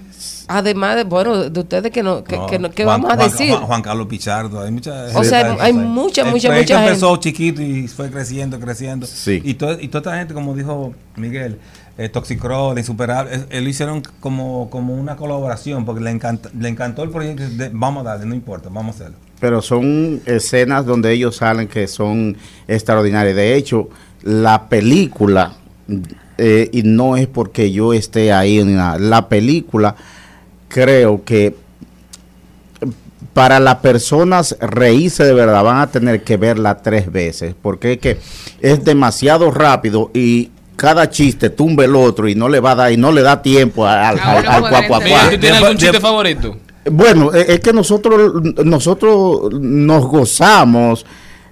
Además 0.48 0.96
de, 0.96 1.04
bueno, 1.04 1.50
de 1.50 1.60
ustedes 1.60 1.92
que 1.92 2.02
no, 2.02 2.24
que, 2.24 2.36
No, 2.36 2.46
que 2.46 2.58
no- 2.58 2.70
¿qué 2.70 2.84
Juan- 2.84 3.02
vamos 3.02 3.12
a 3.12 3.16
Juan- 3.16 3.30
decir? 3.30 3.50
Juan, 3.50 3.62
Juan 3.66 3.82
Carlos 3.82 4.06
Pichardo, 4.06 4.60
hay 4.62 4.70
mucha 4.70 5.04
O 5.14 5.22
sea, 5.22 5.52
hay 5.52 5.58
ahí. 5.60 5.72
mucha, 5.74 6.22
El 6.22 6.30
mucha, 6.30 6.48
proyecto 6.48 6.74
mucha 6.74 6.86
empezó 6.88 7.16
chiquito 7.18 7.60
y 7.62 7.86
fue 7.86 8.10
creciendo, 8.10 8.58
creciendo. 8.58 9.06
Y, 9.26 9.54
todo, 9.54 9.78
y 9.78 9.88
toda 9.88 10.00
esta 10.00 10.18
gente, 10.18 10.32
como 10.34 10.54
dijo 10.54 10.94
Miguel, 11.16 11.58
eh, 11.98 12.08
Toxicro, 12.08 12.76
Insuperable, 12.78 13.34
eh, 13.36 13.44
eh, 13.50 13.60
lo 13.60 13.68
hicieron 13.68 14.02
como, 14.20 14.70
como 14.70 14.94
una 14.94 15.16
colaboración 15.16 15.84
porque 15.84 16.00
le, 16.02 16.10
encanta, 16.10 16.48
le 16.58 16.68
encantó 16.68 17.02
el 17.02 17.10
proyecto. 17.10 17.42
de, 17.46 17.70
vamos 17.72 18.06
a 18.06 18.10
darle, 18.10 18.24
no 18.26 18.34
importa, 18.34 18.70
vamos 18.72 18.94
a 18.94 18.98
hacerlo. 19.00 19.16
Pero 19.40 19.60
son 19.60 20.20
escenas 20.24 20.86
donde 20.86 21.12
ellos 21.12 21.36
salen 21.36 21.68
que 21.68 21.86
son 21.88 22.36
extraordinarias. 22.66 23.36
De 23.36 23.54
hecho, 23.54 23.88
la 24.22 24.68
película, 24.68 25.52
eh, 26.38 26.68
y 26.72 26.82
no 26.84 27.16
es 27.16 27.26
porque 27.26 27.70
yo 27.70 27.92
esté 27.92 28.32
ahí 28.32 28.62
ni 28.64 28.72
nada, 28.72 28.98
la 28.98 29.28
película 29.28 29.94
creo 30.68 31.24
que 31.24 31.54
para 33.32 33.60
las 33.60 33.76
personas 33.76 34.56
reírse 34.60 35.24
de 35.24 35.32
verdad 35.32 35.62
van 35.62 35.78
a 35.80 35.86
tener 35.90 36.22
que 36.22 36.36
verla 36.36 36.78
tres 36.82 37.10
veces, 37.12 37.54
porque 37.60 37.92
es 37.94 37.98
que 37.98 38.18
es 38.60 38.84
demasiado 38.84 39.50
rápido 39.50 40.10
y 40.14 40.50
cada 40.76 41.10
chiste 41.10 41.50
tumba 41.50 41.84
el 41.84 41.94
otro 41.96 42.28
y 42.28 42.34
no 42.34 42.48
le 42.48 42.60
va 42.60 42.72
a 42.72 42.74
dar 42.76 42.92
y 42.92 42.96
no 42.96 43.10
le 43.12 43.22
da 43.22 43.42
tiempo 43.42 43.86
al, 43.86 44.18
al, 44.18 44.46
al 44.46 44.60
cuá, 44.68 44.86
cuá, 44.86 45.00
Mira, 45.00 45.22
cuá. 45.22 45.30
¿tú 45.30 45.38
tienes 45.38 45.60
algún 45.62 45.76
chiste 45.76 46.00
favorito? 46.00 46.56
Bueno, 46.90 47.34
eh, 47.34 47.46
es 47.48 47.60
que 47.60 47.72
nosotros 47.72 48.32
nosotros 48.64 49.52
nos 49.60 50.06
gozamos. 50.06 51.04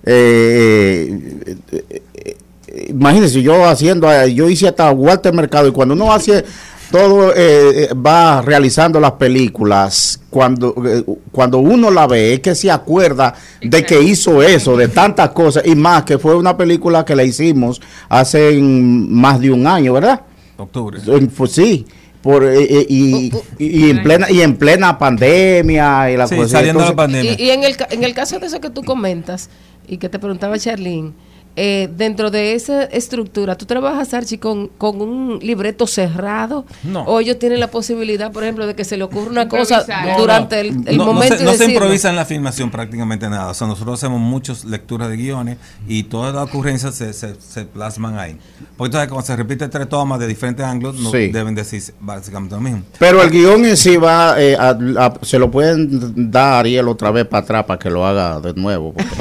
eh, 0.04 1.34
eh, 1.44 1.56
eh, 1.72 2.02
eh, 2.14 2.86
imagínense, 2.88 3.42
yo 3.42 3.66
haciendo, 3.68 4.08
yo 4.28 4.48
hice 4.48 4.68
hasta 4.68 4.90
Walter 4.92 5.32
Mercado 5.32 5.68
y 5.68 5.72
cuando 5.72 5.94
uno 5.94 6.12
hace 6.12 6.44
todo, 6.90 7.32
eh, 7.34 7.84
eh, 7.84 7.94
va 7.94 8.42
realizando 8.42 9.00
las 9.00 9.12
películas, 9.12 10.20
cuando, 10.30 10.74
eh, 10.86 11.02
cuando 11.32 11.58
uno 11.58 11.90
la 11.90 12.06
ve, 12.06 12.34
es 12.34 12.40
que 12.40 12.54
se 12.54 12.70
acuerda 12.70 13.34
de 13.60 13.84
que 13.84 14.00
hizo 14.02 14.42
eso, 14.42 14.76
de 14.76 14.88
tantas 14.88 15.30
cosas 15.30 15.64
y 15.66 15.74
más, 15.74 16.04
que 16.04 16.18
fue 16.18 16.34
una 16.36 16.56
película 16.56 17.04
que 17.04 17.16
la 17.16 17.24
hicimos 17.24 17.80
hace 18.08 18.58
más 18.60 19.40
de 19.40 19.50
un 19.50 19.66
año, 19.66 19.92
¿verdad? 19.92 20.20
Octubre. 20.56 20.98
Pues 21.36 21.52
sí. 21.52 21.86
Por, 22.22 22.42
eh, 22.44 22.60
eh, 22.64 22.86
y, 22.88 23.30
y- 23.58 23.86
y 23.86 23.90
en 23.90 24.02
plena 24.02 24.28
y 24.28 24.40
en 24.40 24.56
plena 24.56 24.98
pandemia 24.98 26.10
y 26.10 26.16
la 26.16 26.26
Sí, 26.26 26.34
cosa. 26.34 26.48
saliendo 26.58 26.80
de 26.82 26.88
la 26.88 26.96
pandemia. 26.96 27.32
Y, 27.38 27.42
y 27.44 27.50
en, 27.50 27.62
el, 27.62 27.76
ca- 27.76 27.86
en 27.88 28.02
el 28.02 28.14
caso 28.14 28.40
de 28.40 28.46
eso 28.46 28.60
que 28.60 28.68
tú 28.70 28.82
comentas 28.82 29.48
y 29.86 29.98
que 29.98 30.08
te 30.08 30.18
preguntaba 30.18 30.58
Charlene, 30.58 31.12
eh, 31.56 31.88
dentro 31.96 32.30
de 32.30 32.54
esa 32.54 32.84
estructura, 32.84 33.56
¿tú 33.56 33.64
trabajas, 33.66 34.12
Archie, 34.14 34.38
con, 34.38 34.68
con 34.68 35.00
un 35.00 35.38
libreto 35.40 35.86
cerrado? 35.86 36.66
No. 36.84 37.02
¿O 37.04 37.18
ellos 37.20 37.38
tienen 37.38 37.60
la 37.60 37.68
posibilidad, 37.70 38.30
por 38.30 38.42
ejemplo, 38.44 38.66
de 38.66 38.74
que 38.74 38.84
se 38.84 38.96
le 38.96 39.04
ocurra 39.04 39.30
una 39.30 39.48
cosa 39.48 39.84
durante 40.18 40.60
el, 40.60 40.68
el 40.86 40.96
no, 40.98 41.06
no 41.06 41.12
momento 41.14 41.38
se, 41.38 41.44
no 41.44 41.52
se 41.54 41.64
improvisa 41.72 42.10
en 42.10 42.16
la 42.16 42.24
filmación 42.26 42.70
prácticamente 42.70 43.28
nada. 43.30 43.48
O 43.50 43.54
sea, 43.54 43.66
nosotros 43.66 43.98
hacemos 43.98 44.20
muchas 44.20 44.64
lecturas 44.64 45.08
de 45.08 45.16
guiones 45.16 45.56
y 45.88 46.02
todas 46.04 46.34
las 46.34 46.44
ocurrencias 46.44 46.94
se, 46.94 47.12
se, 47.12 47.34
se 47.40 47.64
plasman 47.64 48.18
ahí. 48.18 48.36
Porque 48.76 48.88
entonces 48.88 49.08
cuando 49.08 49.26
se 49.26 49.36
repite 49.36 49.68
tres 49.68 49.88
tomas 49.88 50.18
de 50.18 50.26
diferentes 50.26 50.64
ángulos, 50.64 50.96
no 51.00 51.10
Sí. 51.10 51.28
deben 51.28 51.54
decir 51.54 51.82
básicamente 52.00 52.54
lo 52.54 52.60
mismo. 52.60 52.82
pero 52.98 53.22
el 53.22 53.30
guion 53.30 53.64
en 53.64 53.76
sí 53.76 53.96
va, 53.96 54.34
eh, 54.40 54.56
a- 54.56 54.76
a- 54.98 55.14
se 55.22 55.38
lo 55.38 55.50
pueden 55.50 56.30
dar 56.30 56.46
a 56.54 56.58
Ariel 56.58 56.88
otra 56.88 57.10
vez 57.10 57.24
para 57.26 57.42
atrás 57.42 57.64
para 57.64 57.78
que 57.78 57.88
lo 57.90 58.06
haga 58.06 58.40
de 58.40 58.52
nuevo. 58.54 58.92
porque- 58.92 59.08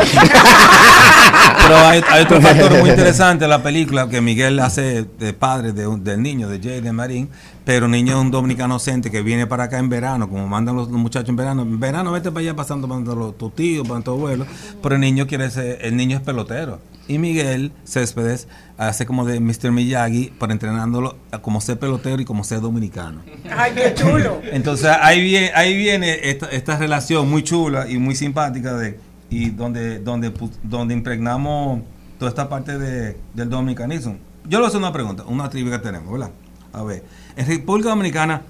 Pero 1.68 1.78
hay, 1.78 2.02
hay 2.10 2.25
otro 2.26 2.42
factor 2.42 2.80
muy 2.80 2.90
interesante 2.90 3.46
de 3.46 3.50
la 3.50 3.62
película 3.64 4.08
que 4.10 4.22
Miguel 4.22 4.60
hace 4.60 5.06
de 5.20 5.34
padre 5.34 5.72
de 5.74 5.88
un- 5.88 6.04
del 6.04 6.22
niño, 6.22 6.50
de 6.50 6.60
Jay 6.60 6.82
de 6.82 6.92
Marín, 6.92 7.30
pero 7.64 7.86
el 7.86 7.92
niño 7.92 8.14
es 8.16 8.22
un 8.22 8.32
dominicano 8.32 8.76
docente 8.76 9.10
que 9.10 9.22
viene 9.22 9.48
para 9.48 9.66
acá 9.66 9.80
en 9.80 9.90
verano, 9.90 10.30
como 10.30 10.48
mandan 10.48 10.76
los, 10.76 10.90
los 10.90 11.00
muchachos 11.00 11.30
en 11.30 11.36
verano. 11.36 11.62
En 11.64 11.80
verano 11.80 12.12
vete 12.12 12.32
para 12.32 12.42
allá 12.42 12.56
pasando 12.56 12.88
para 12.88 13.02
los, 13.02 13.38
tus 13.38 13.56
tíos, 13.56 13.88
para 13.88 14.02
tu 14.02 14.12
abuelo, 14.12 14.46
pero 14.82 14.96
el 14.96 15.02
niño 15.02 15.28
quiere 15.28 15.50
ser, 15.50 15.80
el 15.82 15.96
niño 15.96 16.18
es 16.18 16.24
pelotero. 16.24 16.80
Y 17.08 17.20
Miguel 17.20 17.72
Céspedes 17.84 18.48
hace 18.80 19.06
como 19.06 19.26
de 19.26 19.40
Mr. 19.40 19.72
Miyagi 19.72 20.32
para 20.40 20.54
entrenándolo 20.54 21.16
como 21.42 21.62
ser 21.62 21.78
pelotero 21.78 22.20
y 22.20 22.26
como 22.26 22.44
ser 22.44 22.62
dominicano. 22.62 23.22
Ay, 23.56 23.74
qué 23.76 23.94
chulo. 23.94 24.42
Entonces 24.52 24.90
ahí 25.02 25.22
viene, 25.22 25.52
ahí 25.54 25.78
viene 25.78 26.18
esta, 26.30 26.48
esta 26.48 26.78
relación 26.78 27.30
muy 27.30 27.44
chula 27.44 27.88
y 27.88 28.00
muy 28.00 28.16
simpática 28.16 28.74
de 28.74 29.00
y 29.30 29.50
donde 29.52 30.00
donde 30.00 30.32
donde 30.64 30.94
impregnamos 30.96 31.82
toda 32.20 32.30
esta 32.30 32.48
parte 32.50 32.78
de, 32.78 33.18
del 33.34 33.50
dominicanismo. 33.50 34.18
Yo 34.44 34.52
le 34.52 34.58
voy 34.58 34.66
a 34.66 34.68
hacer 34.68 34.80
una 34.80 34.94
pregunta, 34.94 35.24
una 35.28 35.50
trivia 35.50 35.74
que 35.74 35.80
tenemos, 35.84 36.12
¿verdad? 36.12 36.32
A 36.74 36.84
ver, 36.84 37.04
en 37.36 37.48
República 37.48 37.90
Dominicana, 37.90 38.42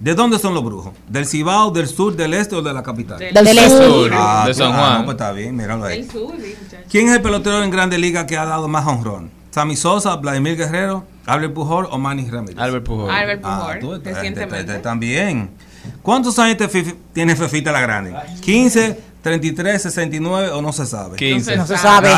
¿de 0.00 0.14
dónde 0.14 0.38
son 0.38 0.54
los 0.54 0.64
brujos? 0.64 0.92
¿Del 1.08 1.26
Cibao, 1.26 1.70
del 1.70 1.86
sur, 1.88 2.16
del 2.16 2.34
este 2.34 2.54
o 2.56 2.62
de 2.62 2.72
la 2.72 2.82
capital? 2.82 3.18
Del 3.18 3.32
Del 3.34 3.58
sur. 3.58 3.84
sur, 3.86 4.10
de 4.10 4.54
San 4.54 4.72
ah, 4.72 4.78
Juan. 4.78 4.98
no, 4.98 5.04
pues 5.04 5.14
está 5.14 5.32
bien, 5.32 5.56
míralo 5.56 5.84
ahí. 5.84 6.00
El 6.00 6.10
sur, 6.10 6.34
sí. 6.40 6.54
¿Quién 6.90 7.08
es 7.08 7.14
el 7.16 7.22
pelotero 7.22 7.62
en 7.62 7.70
Grande 7.70 7.98
Liga 7.98 8.26
que 8.26 8.36
ha 8.38 8.44
dado 8.44 8.68
más 8.68 8.86
honrón? 8.86 9.30
¿Sammy 9.50 9.76
Sosa, 9.76 10.16
Vladimir 10.16 10.56
Guerrero, 10.56 11.04
Albert 11.26 11.52
Pujol 11.52 11.86
o 11.90 11.98
Manny 11.98 12.30
Ramírez? 12.30 12.58
Albert 12.58 12.84
Pujol. 12.86 13.10
Albert 13.10 13.42
Ah, 13.44 13.58
Pujol, 13.60 13.78
tú, 13.80 14.00
te- 14.00 14.14
recientemente. 14.14 14.64
te- 14.64 14.72
te- 14.74 14.78
también. 14.78 15.50
¿Cuántos 16.00 16.38
años 16.38 16.56
tiene 17.12 17.36
Fefita 17.36 17.70
la 17.72 17.80
Grande? 17.80 18.14
¿15, 18.40 18.96
33, 19.22 19.82
69 19.82 20.50
o 20.50 20.62
no 20.62 20.72
se 20.72 20.84
sabe? 20.84 21.16
15. 21.16 21.56
No 21.56 21.66
se 21.66 21.78
sabe. 21.78 22.10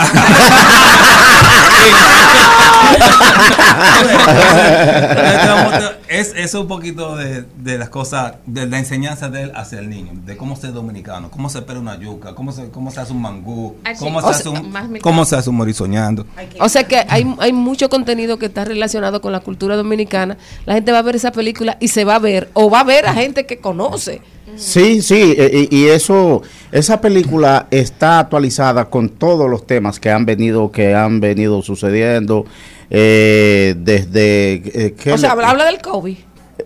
Es, 6.21 6.29
eso 6.31 6.43
es 6.43 6.55
un 6.55 6.69
poquito 6.69 7.17
de, 7.17 7.45
de 7.59 7.79
las 7.79 7.89
cosas, 7.89 8.35
de 8.47 8.67
la 8.67 8.79
enseñanza 8.79 9.29
de 9.29 9.43
él 9.45 9.53
hacia 9.55 9.79
el 9.79 9.89
niño, 9.91 10.13
de 10.25 10.37
cómo 10.37 10.57
ser 10.57 10.73
dominicano, 10.73 11.31
cómo 11.31 11.49
se 11.49 11.59
espera 11.59 11.79
una 11.81 11.99
yuca, 11.99 12.35
cómo 12.35 12.53
se, 12.53 12.69
cómo 12.71 12.91
se 12.91 13.01
hace 13.01 13.13
un 13.13 13.23
mangú, 13.23 13.77
Ah, 13.85 13.93
cómo, 13.99 14.19
O 14.19 14.23
se, 14.23 14.29
hace 14.29 14.49
un, 14.49 14.99
cómo 15.03 15.25
se 15.25 15.37
hace 15.37 15.51
un 15.51 15.57
morisoñando. 15.57 16.27
O 16.61 16.69
sea 16.69 16.85
que 16.85 17.05
hay, 17.09 17.27
hay 17.39 17.53
mucho 17.53 17.89
contenido 17.89 18.39
que 18.39 18.47
está 18.47 18.65
relacionado 18.65 19.21
con 19.21 19.33
la 19.33 19.41
cultura 19.41 19.77
dominicana. 19.77 20.37
La 20.67 20.75
gente 20.75 20.93
va 20.93 20.99
a 20.99 21.03
ver 21.03 21.17
esa 21.17 21.33
película 21.33 21.77
y 21.81 21.89
se 21.89 22.05
va 22.05 22.17
a 22.17 22.19
ver, 22.19 22.51
o 22.55 22.71
va 22.71 22.81
a 22.81 22.85
ver 22.85 23.07
a 23.07 23.15
gente 23.15 23.47
que 23.47 23.59
conoce. 23.59 24.21
Sí, 24.57 25.03
sí, 25.03 25.35
e- 25.37 25.69
y, 25.71 25.77
y 25.77 25.89
eso, 25.89 26.43
esa 26.71 27.01
película 27.01 27.67
está 27.71 28.21
actualizada 28.21 28.85
con 28.89 29.09
todos 29.09 29.51
los 29.51 29.67
temas 29.67 29.99
que 29.99 30.11
han 30.11 30.27
venido, 30.27 30.71
que 30.71 30.95
han 30.95 31.19
venido 31.19 31.61
sucediendo 31.63 32.45
eh, 32.91 33.75
desde. 33.77 34.55
eh, 34.55 34.95
¿qué 35.01 35.13
O 35.13 35.19
sea, 35.19 35.33
habla, 35.33 35.51
habla 35.51 35.65
del 35.67 35.81
COVID. 35.81 36.17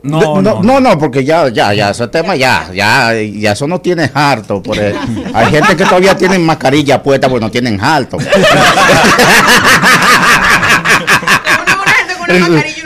No, 0.03 0.19
De- 0.21 0.27
no, 0.27 0.43
no, 0.43 0.63
no, 0.63 0.81
no, 0.81 0.99
porque 0.99 1.25
ya, 1.25 1.49
ya, 1.49 1.73
ya, 1.75 1.91
ese 1.91 2.07
tema 2.09 2.37
ya, 2.37 2.71
ya, 2.73 3.13
ya 3.15 3.53
eso 3.53 3.67
no 3.67 3.81
tiene 3.81 4.11
harto. 4.13 4.63
Por 4.63 4.79
el- 4.79 4.95
hay 5.35 5.47
gente 5.51 5.77
que 5.77 5.85
todavía 5.85 6.17
tienen 6.17 6.45
mascarilla 6.45 7.03
puesta, 7.03 7.29
pues 7.29 7.41
no 7.41 7.51
tienen 7.51 7.81
harto. 7.81 8.19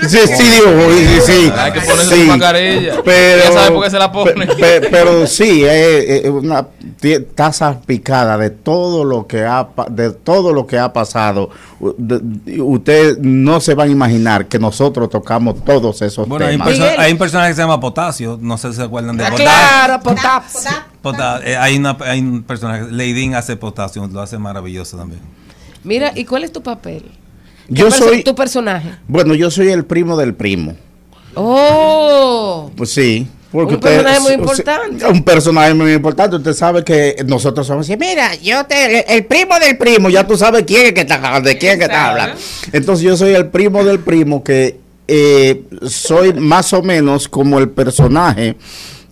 Sí, 0.08 0.18
sí, 0.36 0.42
digo, 0.42 0.66
sí, 0.96 1.20
sí. 1.32 1.52
Hay 1.56 1.72
que 1.72 1.80
ponerse 1.80 2.14
sí, 2.16 2.22
mascarilla. 2.24 2.94
Pero, 3.04 3.44
Ya 3.44 3.52
sabe 3.52 3.70
por 3.74 3.84
qué 3.84 3.90
se 3.90 3.98
la 3.98 4.10
pone. 4.12 4.46
pe- 4.46 4.54
pe- 4.56 4.80
pero 4.90 5.26
sí, 5.26 5.64
es 5.64 6.24
una 6.28 6.66
tie- 7.00 7.24
taza 7.34 7.80
picada 7.80 8.36
de 8.38 8.50
todo 8.50 9.04
lo 9.04 9.26
que 9.26 9.44
ha 9.44 9.68
de 9.90 10.10
todo 10.10 10.52
lo 10.52 10.66
que 10.66 10.78
ha 10.78 10.92
pasado. 10.92 11.50
U- 11.80 11.94
de- 11.96 12.60
Usted 12.60 13.18
no 13.18 13.60
se 13.60 13.74
van 13.74 13.88
a 13.88 13.92
imaginar 13.92 14.46
que 14.46 14.58
nosotros 14.58 15.08
tocamos 15.10 15.64
todos 15.64 16.02
esos 16.02 16.26
Bueno, 16.28 16.46
hay 16.46 16.56
un, 16.56 16.62
temas. 16.62 16.78
perso- 16.78 16.98
hay 16.98 17.12
un 17.12 17.18
personaje 17.18 17.50
que 17.50 17.54
se 17.56 17.62
llama 17.62 17.80
Potasio, 17.80 18.38
no 18.40 18.58
sé 18.58 18.70
si 18.70 18.76
se 18.76 18.82
acuerdan 18.82 19.16
de 19.16 19.24
Ah, 19.24 19.30
Potasio. 19.30 19.44
claro, 19.50 20.02
Potaps. 20.02 20.66
Pota- 21.02 21.40
eh, 21.44 21.56
hay, 21.56 21.76
una, 21.78 21.96
hay 22.00 22.20
un 22.20 22.42
personaje, 22.42 22.86
Leidín 22.90 23.34
hace 23.34 23.56
Potasio, 23.56 24.06
lo 24.12 24.20
hace 24.20 24.38
maravilloso 24.38 24.96
también. 24.96 25.20
Mira, 25.84 26.12
¿y 26.14 26.24
cuál 26.24 26.44
es 26.44 26.52
tu 26.52 26.62
papel? 26.62 27.04
Yo 27.74 27.86
¿Qué 27.86 27.90
perso- 27.92 28.04
soy, 28.08 28.22
tu 28.24 28.34
personaje. 28.34 28.90
bueno, 29.08 29.34
yo 29.34 29.50
soy 29.50 29.68
el 29.70 29.84
primo 29.84 30.16
del 30.16 30.34
primo. 30.34 30.76
Oh, 31.34 32.70
Pues 32.76 32.92
sí. 32.92 33.26
Porque 33.50 33.74
Un 33.74 33.80
personaje 33.80 34.20
muy 34.20 34.32
importante. 34.32 35.06
Un 35.06 35.22
personaje 35.24 35.74
muy 35.74 35.92
importante. 35.92 36.36
Usted 36.36 36.54
sabe 36.54 36.82
que 36.84 37.16
nosotros 37.26 37.66
somos 37.66 37.84
así, 37.86 37.98
mira, 37.98 38.34
yo 38.36 38.64
te, 38.64 39.00
el, 39.00 39.04
el 39.08 39.24
primo 39.26 39.58
del 39.58 39.76
primo, 39.76 40.08
ya 40.08 40.26
tú 40.26 40.38
sabes 40.38 40.62
quién 40.66 40.86
es 40.86 40.92
que 40.94 41.02
está, 41.02 41.38
de 41.40 41.58
quién 41.58 41.72
es 41.72 41.78
que 41.78 41.84
está 41.84 42.10
hablando. 42.10 42.36
Entonces 42.72 43.04
yo 43.04 43.14
soy 43.14 43.34
el 43.34 43.48
primo 43.48 43.84
del 43.84 43.98
primo 44.00 44.42
que 44.42 44.80
eh, 45.06 45.64
soy 45.86 46.32
más 46.32 46.72
o 46.72 46.82
menos 46.82 47.28
como 47.28 47.58
el 47.58 47.68
personaje 47.68 48.56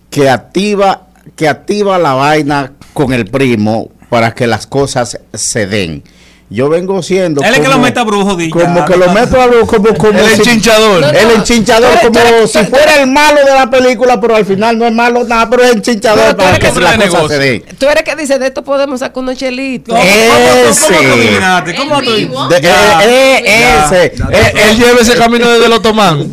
que 0.09 0.27
activa, 0.27 1.07
que 1.35 1.47
activa 1.47 1.99
la 1.99 2.13
vaina 2.13 2.73
con 2.93 3.13
el 3.13 3.27
primo 3.27 3.91
para 4.09 4.33
que 4.33 4.47
las 4.47 4.65
cosas 4.65 5.19
se 5.35 5.67
den. 5.67 6.03
Yo 6.53 6.67
vengo 6.67 7.01
siendo. 7.01 7.41
Él 7.41 7.47
es 7.53 7.59
que 7.59 7.65
como- 7.65 7.77
lo 7.77 7.81
mete 7.81 7.99
a 7.99 8.03
brujo, 8.03 8.35
di, 8.35 8.49
Como 8.49 8.83
que 8.85 8.97
lo 8.97 9.09
meto 9.13 9.41
a 9.41 9.47
lo- 9.47 9.65
como, 9.65 9.93
como 9.95 10.19
El 10.19 10.33
enchinchador. 10.33 11.01
el 11.15 11.31
enchinchador, 11.31 11.97
como 12.01 12.19
si 12.45 12.59
tú- 12.59 12.65
fuera 12.65 13.01
el 13.01 13.07
malo 13.07 13.37
de 13.45 13.53
la 13.53 13.69
película, 13.69 14.19
pero 14.19 14.35
al 14.35 14.45
final 14.45 14.77
no 14.77 14.85
es 14.85 14.91
malo 14.91 15.23
nada, 15.23 15.49
pero 15.49 15.63
es 15.63 15.71
enchinchador 15.71 16.35
para 16.35 16.49
eres 16.49 16.59
que 16.59 16.67
que 16.67 16.73
se 16.73 16.79
la 16.81 16.97
cosa 17.07 17.27
se 17.29 17.39
dé. 17.39 17.63
tú 17.79 17.85
eres 17.87 18.03
que 18.03 18.15
dice 18.17 18.37
de 18.37 18.47
esto 18.47 18.63
podemos 18.65 18.99
sacar 18.99 19.23
unos 19.23 19.37
chelitos. 19.37 19.97
¿Cómo, 19.97 20.11
cómo, 20.11 20.27
cómo, 20.27 20.49
cómo 20.49 20.61
tú 20.63 20.69
Ese. 20.69 20.95
adivinaste? 20.95 21.75
¿Cómo 21.75 22.01
tú- 22.01 22.11
eh, 22.11 22.29
eh, 23.45 23.75
ese. 23.85 24.13
Ya. 24.17 24.25
Eh, 24.31 24.53
Él 24.71 24.77
lleva 24.77 24.99
ese 24.99 25.15
camino 25.15 25.47
desde 25.49 25.65
el 25.67 25.71
otomán. 25.73 26.19
O 26.21 26.27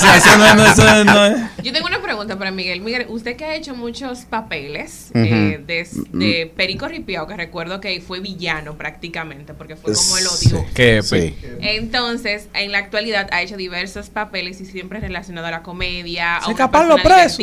sea, 0.00 0.16
eso 0.16 0.38
no 0.38 0.46
es- 0.46 0.54
no, 0.54 0.66
eso 0.66 1.04
no 1.04 1.26
es. 1.26 1.36
Yo 1.62 1.72
tengo 1.72 1.86
una 1.86 2.02
pregunta 2.02 2.36
para 2.38 2.50
Miguel. 2.50 2.80
Miguel, 2.80 3.06
usted 3.08 3.36
que 3.36 3.44
ha 3.44 3.54
hecho 3.54 3.72
muchos 3.74 4.20
papeles 4.28 5.10
eh, 5.14 5.60
de, 5.64 5.86
de 6.12 6.52
Perico 6.56 6.88
Ripiao, 6.88 7.26
que 7.28 7.36
recuerdo 7.36 7.80
que 7.80 8.00
fue 8.04 8.11
villano 8.20 8.76
prácticamente, 8.76 9.54
porque 9.54 9.76
fue 9.76 9.94
como 9.94 10.18
el 10.18 10.26
odio. 10.26 11.02
Sí. 11.02 11.34
Entonces, 11.60 12.48
en 12.54 12.72
la 12.72 12.78
actualidad 12.78 13.28
ha 13.32 13.42
hecho 13.42 13.56
diversos 13.56 14.10
papeles 14.10 14.60
y 14.60 14.66
siempre 14.66 15.00
relacionado 15.00 15.46
a 15.46 15.50
la 15.50 15.62
comedia, 15.62 16.40
Se 16.44 16.50
escapan 16.52 16.88
los 16.88 17.00
presos. 17.00 17.38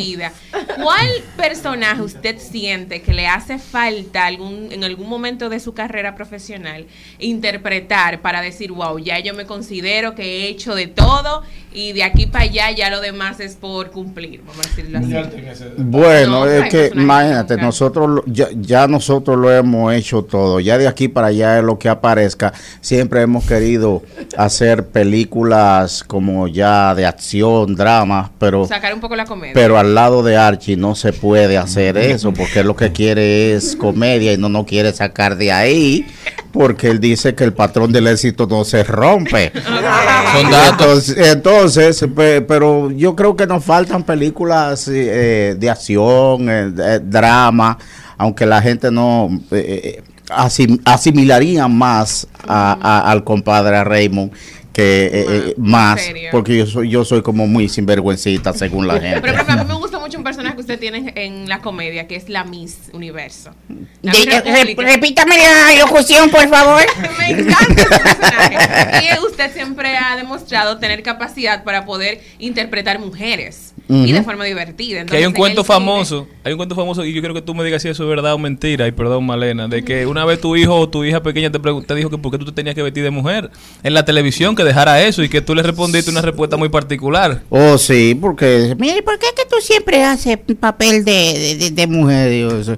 ¿Cuál 0.82 1.08
personaje 1.36 2.02
usted 2.02 2.38
siente 2.38 3.02
que 3.02 3.12
le 3.12 3.26
hace 3.26 3.58
falta 3.58 4.26
algún 4.26 4.70
en 4.70 4.84
algún 4.84 5.08
momento 5.08 5.48
de 5.48 5.60
su 5.60 5.74
carrera 5.74 6.14
profesional 6.14 6.86
interpretar 7.18 8.20
para 8.20 8.40
decir, 8.40 8.72
wow, 8.72 8.98
ya 8.98 9.18
yo 9.18 9.34
me 9.34 9.46
considero 9.46 10.14
que 10.14 10.22
he 10.22 10.48
hecho 10.48 10.74
de 10.74 10.86
todo 10.86 11.42
y 11.72 11.92
de 11.92 12.02
aquí 12.02 12.26
para 12.26 12.44
allá 12.44 12.70
ya 12.72 12.90
lo 12.90 13.00
demás 13.00 13.38
es 13.40 13.54
por 13.54 13.90
cumplir, 13.90 14.40
vamos 14.46 14.66
a 14.66 14.68
decirlo 14.70 14.98
así. 14.98 15.14
Bueno, 15.78 16.44
No, 16.44 16.46
es 16.46 16.68
que 16.68 16.90
imagínate, 16.94 17.56
nosotros 17.56 18.08
lo- 18.10 18.24
ya, 18.26 18.48
ya 18.60 18.86
nosotros 18.88 19.36
lo 19.38 19.52
hemos 19.52 19.92
hecho 19.94 20.22
todo. 20.24 20.58
Ya 20.60 20.78
de 20.78 20.88
aquí 20.88 21.08
para 21.08 21.28
allá 21.28 21.58
es 21.58 21.64
lo 21.64 21.78
que 21.78 21.88
aparezca. 21.88 22.52
Siempre 22.80 23.22
hemos 23.22 23.44
querido 23.46 24.02
hacer 24.36 24.86
películas 24.86 26.02
como 26.04 26.48
ya 26.48 26.94
de 26.94 27.06
acción, 27.06 27.76
drama, 27.76 28.32
pero 28.38 28.66
Sacar 28.66 28.92
un 28.94 29.00
poco 29.00 29.14
la 29.16 29.24
comedia. 29.24 29.54
pero 29.54 29.78
al 29.78 29.94
lado 29.94 30.22
de 30.22 30.36
Archie 30.36 30.76
no 30.76 30.94
se 30.94 31.12
puede 31.12 31.56
hacer 31.58 31.96
eso 31.98 32.32
porque 32.32 32.64
lo 32.64 32.74
que 32.74 32.90
quiere 32.92 33.52
es 33.54 33.76
comedia 33.76 34.32
y 34.32 34.38
no 34.38 34.48
nos 34.48 34.66
quiere 34.66 34.92
sacar 34.92 35.36
de 35.36 35.52
ahí 35.52 36.06
porque 36.52 36.88
él 36.88 37.00
dice 37.00 37.34
que 37.34 37.44
el 37.44 37.52
patrón 37.52 37.92
del 37.92 38.06
éxito 38.06 38.46
no 38.48 38.64
se 38.64 38.82
rompe. 38.84 39.52
Son 40.32 40.50
datos. 40.50 41.08
Entonces, 41.10 41.26
entonces, 41.28 42.04
pe- 42.14 42.40
pero 42.42 42.90
yo 42.90 43.14
creo 43.16 43.36
que 43.36 43.46
nos 43.46 43.64
faltan 43.64 44.02
películas 44.04 44.88
eh, 44.88 45.54
de 45.58 45.70
acción, 45.70 46.48
eh, 46.48 46.70
de- 46.70 47.00
drama, 47.00 47.78
aunque 48.18 48.46
la 48.46 48.60
gente 48.62 48.90
no 48.90 49.28
eh, 49.50 49.98
eh, 49.98 50.02
asim- 50.28 50.80
asimilaría 50.84 51.66
más 51.68 52.26
a- 52.46 52.76
a- 52.80 53.10
al 53.10 53.24
compadre 53.24 53.82
Raymond 53.84 54.32
que 54.72 55.06
eh, 55.06 55.10
eh, 55.12 55.54
más, 55.56 56.00
porque 56.30 56.56
yo 56.56 56.66
soy 56.66 56.88
yo 56.88 57.04
soy 57.04 57.22
como 57.22 57.46
muy 57.46 57.68
sinvergüencita 57.68 58.52
según 58.52 58.86
la 58.86 59.00
gente. 59.00 59.20
Pero, 59.20 59.34
ejemplo, 59.34 59.54
a 59.54 59.56
mí 59.56 59.64
me 59.66 59.74
gusta 59.74 59.98
mucho 59.98 60.18
un 60.18 60.24
personaje 60.24 60.54
que 60.54 60.60
usted 60.60 60.78
tiene 60.78 61.12
en 61.16 61.48
la 61.48 61.60
comedia, 61.60 62.06
que 62.06 62.16
es 62.16 62.28
la 62.28 62.44
Miss 62.44 62.90
Universo. 62.92 63.54
La 64.02 64.12
Miss 64.12 64.26
República. 64.26 64.82
repítame 64.82 65.36
la 65.36 65.84
locución, 65.84 66.30
por 66.30 66.48
favor. 66.48 66.82
Me 67.18 67.30
encanta 67.30 67.82
ese 67.82 67.86
personaje. 67.86 69.08
Y 69.14 69.26
usted 69.26 69.52
siempre 69.52 69.96
ha 69.96 70.16
demostrado 70.16 70.78
tener 70.78 71.02
capacidad 71.02 71.64
para 71.64 71.84
poder 71.84 72.20
interpretar 72.38 72.98
mujeres 72.98 73.69
y 73.90 74.12
de 74.12 74.22
forma 74.22 74.44
divertida. 74.44 75.04
Que 75.04 75.16
hay 75.16 75.24
un 75.24 75.26
Entonces, 75.26 75.26
en 75.26 75.32
cuento 75.34 75.62
cine- 75.64 75.66
famoso, 75.74 76.28
hay 76.44 76.52
un 76.52 76.56
cuento 76.56 76.74
famoso 76.74 77.04
y 77.04 77.12
yo 77.12 77.20
quiero 77.20 77.34
que 77.34 77.42
tú 77.42 77.54
me 77.54 77.64
digas 77.64 77.82
si 77.82 77.88
eso 77.88 78.02
es 78.04 78.08
verdad 78.08 78.34
o 78.34 78.38
mentira, 78.38 78.86
y 78.86 78.92
perdón 78.92 79.26
Malena, 79.26 79.68
de 79.68 79.84
que 79.84 80.06
una 80.06 80.24
vez 80.24 80.40
tu 80.40 80.54
hijo 80.56 80.74
o 80.76 80.88
tu 80.88 81.04
hija 81.04 81.22
pequeña 81.22 81.50
te, 81.50 81.58
pregun- 81.60 81.84
te 81.84 81.94
dijo 81.94 82.08
que 82.10 82.18
por 82.18 82.30
qué 82.32 82.38
tú 82.38 82.44
te 82.46 82.52
tenías 82.52 82.74
que 82.74 82.82
vestir 82.82 83.02
de 83.02 83.10
mujer 83.10 83.50
en 83.82 83.94
la 83.94 84.04
televisión, 84.04 84.54
que 84.54 84.64
dejara 84.64 85.02
eso 85.02 85.22
y 85.22 85.28
que 85.28 85.40
tú 85.40 85.54
le 85.54 85.62
respondiste 85.62 86.10
una 86.10 86.22
respuesta 86.22 86.56
muy 86.56 86.68
particular. 86.68 87.42
Oh, 87.50 87.76
sí, 87.78 88.16
porque 88.20 88.74
Mire, 88.78 89.02
¿por 89.02 89.18
qué 89.18 89.26
es 89.26 89.32
que 89.32 89.48
tú 89.48 89.56
siempre 89.60 90.02
haces 90.04 90.38
papel 90.60 91.04
de, 91.04 91.12
de, 91.12 91.56
de- 91.56 91.70
de 91.70 91.86
mujer? 91.86 92.30
Dios, 92.30 92.70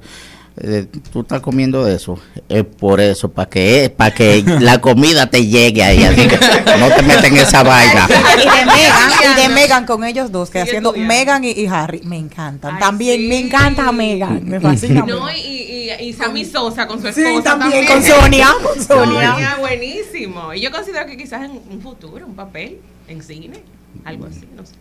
eh, 0.57 0.87
tú 1.13 1.21
estás 1.21 1.41
comiendo 1.41 1.85
de 1.85 1.97
eso. 1.97 2.19
Es 2.49 2.65
por 2.65 3.01
eso, 3.01 3.31
para 3.31 3.49
que, 3.49 3.93
para 3.97 4.15
que 4.15 4.45
la 4.61 4.81
comida 4.81 5.27
te 5.29 5.47
llegue 5.47 5.83
ahí. 5.83 6.03
Así 6.05 6.29
que 6.29 6.39
no 6.79 6.89
te 6.95 7.03
metas 7.03 7.25
en 7.25 7.37
esa 7.39 7.63
vaina. 7.63 8.07
Y 8.37 8.41
de 8.41 8.67
Megan, 8.67 9.11
y 9.23 9.41
de 9.43 9.49
Megan 9.49 9.87
con 9.87 10.05
ellos 10.05 10.31
dos, 10.31 10.51
que 10.51 10.61
haciendo 10.61 10.93
Megan 10.93 11.45
y, 11.45 11.51
y 11.53 11.67
Harry, 11.67 12.01
me 12.05 12.19
encantan. 12.19 12.79
también 12.79 13.29
me 13.29 13.39
encanta 13.39 13.91
Megan, 13.93 14.43
me 14.45 14.61
fascina. 14.61 15.05
No, 15.07 15.31
y, 15.31 15.39
y, 15.41 15.91
y 16.01 16.13
Sammy 16.13 16.45
Sosa 16.45 16.87
con 16.87 17.01
su 17.01 17.11
Sí, 17.13 17.23
esposa 17.23 17.59
también, 17.59 17.87
con 17.87 18.03
Sonia, 18.03 18.49
con 18.63 18.83
Sonia. 18.85 19.33
Sonia, 19.33 19.57
buenísimo. 19.59 20.53
Y 20.55 20.61
yo 20.61 20.71
considero 20.71 21.07
que 21.07 21.17
quizás 21.17 21.43
en 21.43 21.53
un 21.71 21.81
futuro, 21.81 22.27
un 22.27 22.35
papel 22.35 22.79
en 23.09 23.23
cine, 23.23 23.63
algo 24.05 24.27
así, 24.27 24.47
no 24.57 24.65
sé. 24.65 24.73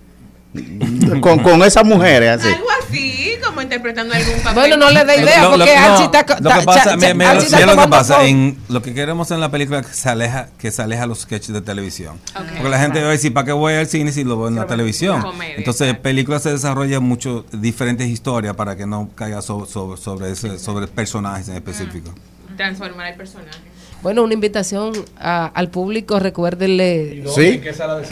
Con, 1.22 1.39
con 1.39 1.62
esas 1.64 1.86
mujeres 1.86 2.39
así. 2.41 2.47
Algo 2.54 2.68
así, 2.84 3.34
como 3.45 3.62
interpretando 3.62 4.14
algún 4.14 4.36
papel. 4.39 4.54
Bueno, 4.54 4.78
no 4.78 4.89
le 4.91 5.06
dé 5.06 5.22
idea 5.22 5.43
Lo- 5.43 5.52
lo- 5.52 5.58
porque 5.60 5.76
no, 5.76 5.82
Archie 5.86 6.06
está. 6.06 6.20
lo 6.39 6.49
que 6.49 6.66
pasa, 6.66 6.95
lo 6.95 7.82
que 7.82 7.88
pasa 7.89 8.26
en 8.26 8.58
lo 8.68 8.82
que 8.82 8.93
queremos 8.93 9.32
en 9.32 9.39
la 9.39 9.49
película 9.49 9.80
es 9.80 9.88
que 9.88 9.93
se 9.93 10.10
aleja 10.10 10.49
que 10.58 10.72
se 10.72 10.82
aleja 10.82 11.06
los 11.06 11.22
sketches 11.22 11.54
de 11.54 11.62
televisión 11.62 12.20
porque 12.34 12.70
la 12.70 12.80
gente 12.80 13.02
va 13.02 13.08
a 13.08 13.12
decir 13.12 13.34
para 13.34 13.45
qué 13.45 13.52
voy 13.54 13.74
al 13.76 13.88
cine 13.88 14.12
si 14.12 14.24
lo 14.26 14.38
veo 14.38 14.47
en 14.49 14.56
la 14.56 14.68
televisión 14.68 15.22
Comedia, 15.22 15.56
entonces 15.56 15.97
películas 15.97 16.43
se 16.43 16.52
desarrollan 16.52 17.04
mucho 17.04 17.45
diferentes 17.54 18.08
historias 18.08 18.56
para 18.56 18.76
que 18.76 18.86
no 18.86 19.10
caiga 19.16 19.41
so- 19.41 19.66
so- 19.66 19.95
sobre 19.97 20.32
ese, 20.32 20.60
sobre 20.60 20.88
personajes 20.88 21.47
en 21.49 21.56
específico 21.56 22.14
Transformar 22.58 23.08
el 23.08 23.16
personaje. 23.16 23.58
Bueno, 24.02 24.24
una 24.24 24.34
invitación 24.34 24.93
a- 25.20 25.52
al 25.54 25.70
público, 25.70 26.20
recuérdenle. 26.20 27.24
Sí. 27.36 27.62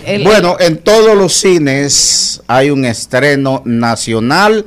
el- 0.06 0.24
Bueno, 0.24 0.56
en 0.60 0.78
todos 0.78 1.18
los 1.18 1.34
cines 1.34 2.42
hay 2.48 2.70
un 2.70 2.86
estreno 2.86 3.64
nacional. 3.66 4.66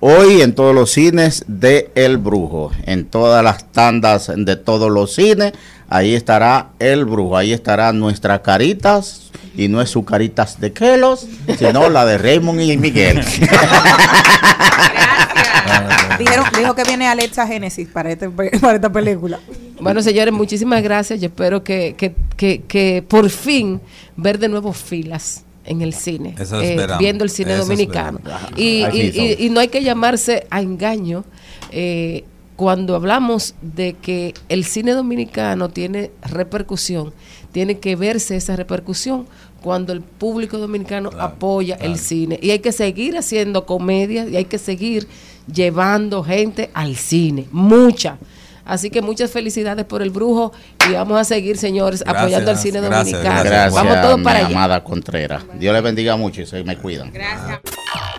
Hoy 0.00 0.42
en 0.42 0.54
todos 0.54 0.74
los 0.74 0.90
cines 0.92 1.44
de 1.48 1.90
El 1.94 2.18
Brujo. 2.18 2.70
En 2.84 3.06
todas 3.06 3.42
las 3.42 3.64
tandas 3.72 4.30
de 4.36 4.56
todos 4.56 4.90
los 4.90 5.14
cines. 5.14 5.52
Ahí 5.88 6.14
estará 6.14 6.68
El 6.78 7.06
Brujo. 7.06 7.36
Ahí 7.36 7.52
estará 7.54 7.92
nuestras 7.92 8.40
caritas. 8.40 9.22
Y 9.56 9.68
no 9.68 9.80
es 9.80 9.88
su 9.90 10.04
caritas 10.04 10.60
de 10.60 10.72
Kelos, 10.72 11.26
sino 11.58 11.88
la 11.88 12.04
de 12.04 12.18
Raymond 12.18 12.60
y 12.60 12.76
Miguel. 12.76 13.20
Dijeron, 16.18 16.44
dijo 16.58 16.74
que 16.74 16.84
viene 16.84 17.06
Alexa 17.06 17.46
Genesis 17.46 17.88
para, 17.88 18.10
este, 18.12 18.28
para 18.30 18.74
esta 18.74 18.90
película. 18.92 19.38
Bueno, 19.80 20.02
señores, 20.02 20.32
muchísimas 20.34 20.82
gracias. 20.82 21.20
Yo 21.20 21.26
espero 21.26 21.62
que, 21.62 21.94
que, 21.96 22.14
que, 22.36 22.62
que 22.62 23.04
por 23.06 23.30
fin 23.30 23.80
ver 24.16 24.38
de 24.38 24.48
nuevo 24.48 24.72
filas 24.72 25.44
en 25.64 25.82
el 25.82 25.92
cine, 25.94 26.34
Eso 26.38 26.60
eh, 26.60 26.70
esperamos, 26.70 26.98
viendo 26.98 27.24
el 27.24 27.30
cine 27.30 27.52
eso 27.54 27.62
dominicano. 27.64 28.20
y- 28.56 29.46
y 29.46 29.50
no 29.50 29.60
hay 29.60 29.68
que 29.68 29.82
llamarse 29.84 30.46
a 30.50 30.62
engaño 30.62 31.24
eh, 31.70 32.24
cuando 32.56 32.96
hablamos 32.96 33.54
de 33.62 33.92
que 33.92 34.34
el 34.48 34.64
cine 34.64 34.92
dominicano 34.92 35.68
tiene 35.68 36.10
repercusión, 36.22 37.12
tiene 37.52 37.78
que 37.78 37.94
verse 37.96 38.34
esa 38.36 38.56
repercusión 38.56 39.26
cuando 39.62 39.92
el 39.92 40.00
público 40.00 40.56
dominicano 40.58 41.10
apoya 41.20 41.76
el 41.76 41.98
cine. 41.98 42.38
Y 42.42 42.50
hay 42.50 42.60
que 42.60 42.72
seguir 42.72 43.16
haciendo 43.18 43.66
comedias 43.66 44.28
y 44.30 44.36
hay 44.36 44.44
que 44.46 44.58
seguir 44.58 45.06
llevando 45.52 46.22
gente 46.22 46.70
al 46.74 46.96
cine, 46.96 47.46
mucha. 47.50 48.18
Así 48.64 48.90
que 48.90 49.00
muchas 49.00 49.30
felicidades 49.30 49.86
por 49.86 50.02
el 50.02 50.10
brujo 50.10 50.52
y 50.86 50.92
vamos 50.92 51.18
a 51.18 51.24
seguir, 51.24 51.56
señores, 51.56 52.00
Gracias, 52.00 52.22
apoyando 52.22 52.50
al 52.50 52.58
cine 52.58 52.80
gracias, 52.82 53.12
dominicano. 53.12 53.42
Gracias, 53.42 53.72
vamos 53.72 54.02
todos 54.02 54.20
para 54.20 54.38
allá. 54.40 54.48
amada 54.48 54.84
Contreras. 54.84 55.42
Dios 55.58 55.72
les 55.72 55.82
bendiga 55.82 56.16
mucho 56.16 56.42
y 56.42 56.46
se 56.46 56.62
me 56.64 56.76
cuidan. 56.76 57.10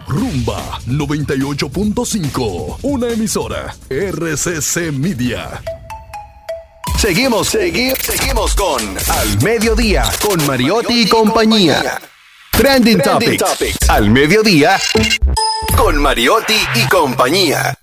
Rumba 0.08 0.80
98.5, 0.88 2.80
una 2.82 3.10
emisora 3.10 3.76
RCC 3.90 4.92
Media. 4.92 5.62
Seguimos, 6.98 7.50
seguimos, 7.50 8.00
seguimos 8.00 8.56
con 8.56 8.82
Al 8.82 9.42
Mediodía, 9.44 10.04
con 10.28 10.46
Mariotti 10.48 11.04
y 11.04 11.08
compañía. 11.08 12.02
Trending, 12.52 13.00
Topics. 13.02 13.88
Al 13.88 14.10
Mediodía, 14.10 14.78
con 15.78 15.98
Mariotti 15.98 16.56
y 16.76 16.88
compañía. 16.88 17.78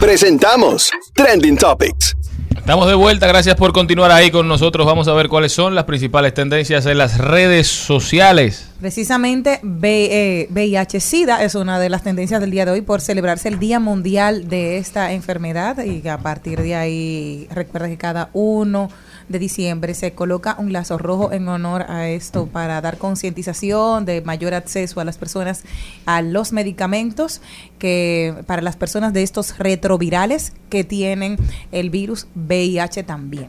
Presentamos 0.00 0.90
Trending 1.14 1.56
Topics. 1.56 2.16
Estamos 2.56 2.86
de 2.86 2.94
vuelta, 2.94 3.26
gracias 3.26 3.56
por 3.56 3.72
continuar 3.72 4.10
ahí 4.10 4.30
con 4.30 4.46
nosotros. 4.46 4.86
Vamos 4.86 5.08
a 5.08 5.14
ver 5.14 5.28
cuáles 5.28 5.52
son 5.52 5.74
las 5.74 5.84
principales 5.84 6.34
tendencias 6.34 6.84
en 6.86 6.98
las 6.98 7.16
redes 7.16 7.66
sociales. 7.66 8.68
Precisamente 8.78 9.60
eh, 9.82 10.48
VIH-Sida 10.50 11.42
es 11.44 11.54
una 11.54 11.80
de 11.80 11.88
las 11.88 12.02
tendencias 12.02 12.40
del 12.40 12.50
día 12.50 12.66
de 12.66 12.72
hoy 12.72 12.82
por 12.82 13.00
celebrarse 13.00 13.48
el 13.48 13.58
Día 13.58 13.80
Mundial 13.80 14.48
de 14.48 14.76
esta 14.76 15.12
enfermedad 15.12 15.82
y 15.82 16.02
que 16.02 16.10
a 16.10 16.18
partir 16.18 16.60
de 16.60 16.74
ahí 16.74 17.48
recuerda 17.50 17.88
que 17.88 17.96
cada 17.96 18.28
uno 18.34 18.90
de 19.28 19.38
diciembre 19.38 19.94
se 19.94 20.12
coloca 20.12 20.56
un 20.58 20.72
lazo 20.72 20.98
rojo 20.98 21.32
en 21.32 21.48
honor 21.48 21.86
a 21.88 22.08
esto 22.08 22.46
para 22.46 22.80
dar 22.80 22.98
concientización 22.98 24.04
de 24.04 24.22
mayor 24.22 24.54
acceso 24.54 25.00
a 25.00 25.04
las 25.04 25.18
personas 25.18 25.64
a 26.06 26.22
los 26.22 26.52
medicamentos 26.52 27.40
que 27.78 28.34
para 28.46 28.62
las 28.62 28.76
personas 28.76 29.12
de 29.12 29.22
estos 29.22 29.58
retrovirales 29.58 30.52
que 30.70 30.84
tienen 30.84 31.36
el 31.72 31.90
virus 31.90 32.26
VIH 32.34 33.02
también. 33.04 33.48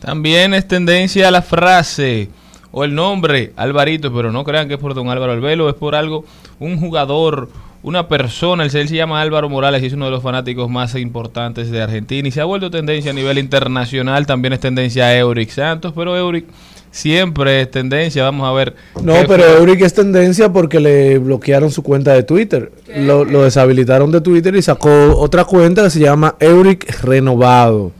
También 0.00 0.54
es 0.54 0.66
tendencia 0.66 1.30
la 1.30 1.42
frase 1.42 2.30
o 2.72 2.84
el 2.84 2.94
nombre 2.94 3.52
Alvarito, 3.56 4.12
pero 4.12 4.32
no 4.32 4.44
crean 4.44 4.68
que 4.68 4.74
es 4.74 4.80
por 4.80 4.94
don 4.94 5.08
Álvaro 5.08 5.32
Albelo, 5.32 5.68
es 5.68 5.74
por 5.74 5.94
algo, 5.94 6.24
un 6.58 6.78
jugador, 6.78 7.50
una 7.82 8.08
persona, 8.08 8.64
él 8.64 8.70
se, 8.70 8.80
él 8.80 8.88
se 8.88 8.96
llama 8.96 9.20
Álvaro 9.20 9.48
Morales 9.48 9.82
y 9.82 9.86
es 9.86 9.92
uno 9.92 10.04
de 10.04 10.10
los 10.10 10.22
fanáticos 10.22 10.68
más 10.68 10.94
importantes 10.96 11.70
de 11.70 11.80
Argentina 11.80 12.28
y 12.28 12.30
se 12.30 12.40
ha 12.40 12.44
vuelto 12.44 12.70
tendencia 12.70 13.10
a 13.10 13.14
nivel 13.14 13.38
internacional, 13.38 14.26
también 14.26 14.52
es 14.52 14.60
tendencia 14.60 15.16
Euric 15.16 15.50
Santos, 15.50 15.92
pero 15.96 16.16
Euric 16.16 16.44
siempre 16.90 17.62
es 17.62 17.70
tendencia, 17.70 18.24
vamos 18.24 18.48
a 18.48 18.52
ver. 18.52 18.74
No, 19.02 19.14
pero 19.26 19.44
fue. 19.44 19.58
Euric 19.58 19.82
es 19.82 19.94
tendencia 19.94 20.52
porque 20.52 20.80
le 20.80 21.18
bloquearon 21.18 21.70
su 21.70 21.82
cuenta 21.82 22.12
de 22.12 22.22
Twitter. 22.22 22.72
Lo, 22.96 23.24
lo 23.24 23.44
deshabilitaron 23.44 24.10
de 24.10 24.20
Twitter 24.20 24.54
y 24.56 24.62
sacó 24.62 25.16
otra 25.16 25.44
cuenta 25.44 25.82
que 25.84 25.90
se 25.90 26.00
llama 26.00 26.34
Euric 26.40 27.02
Renovado. 27.02 27.92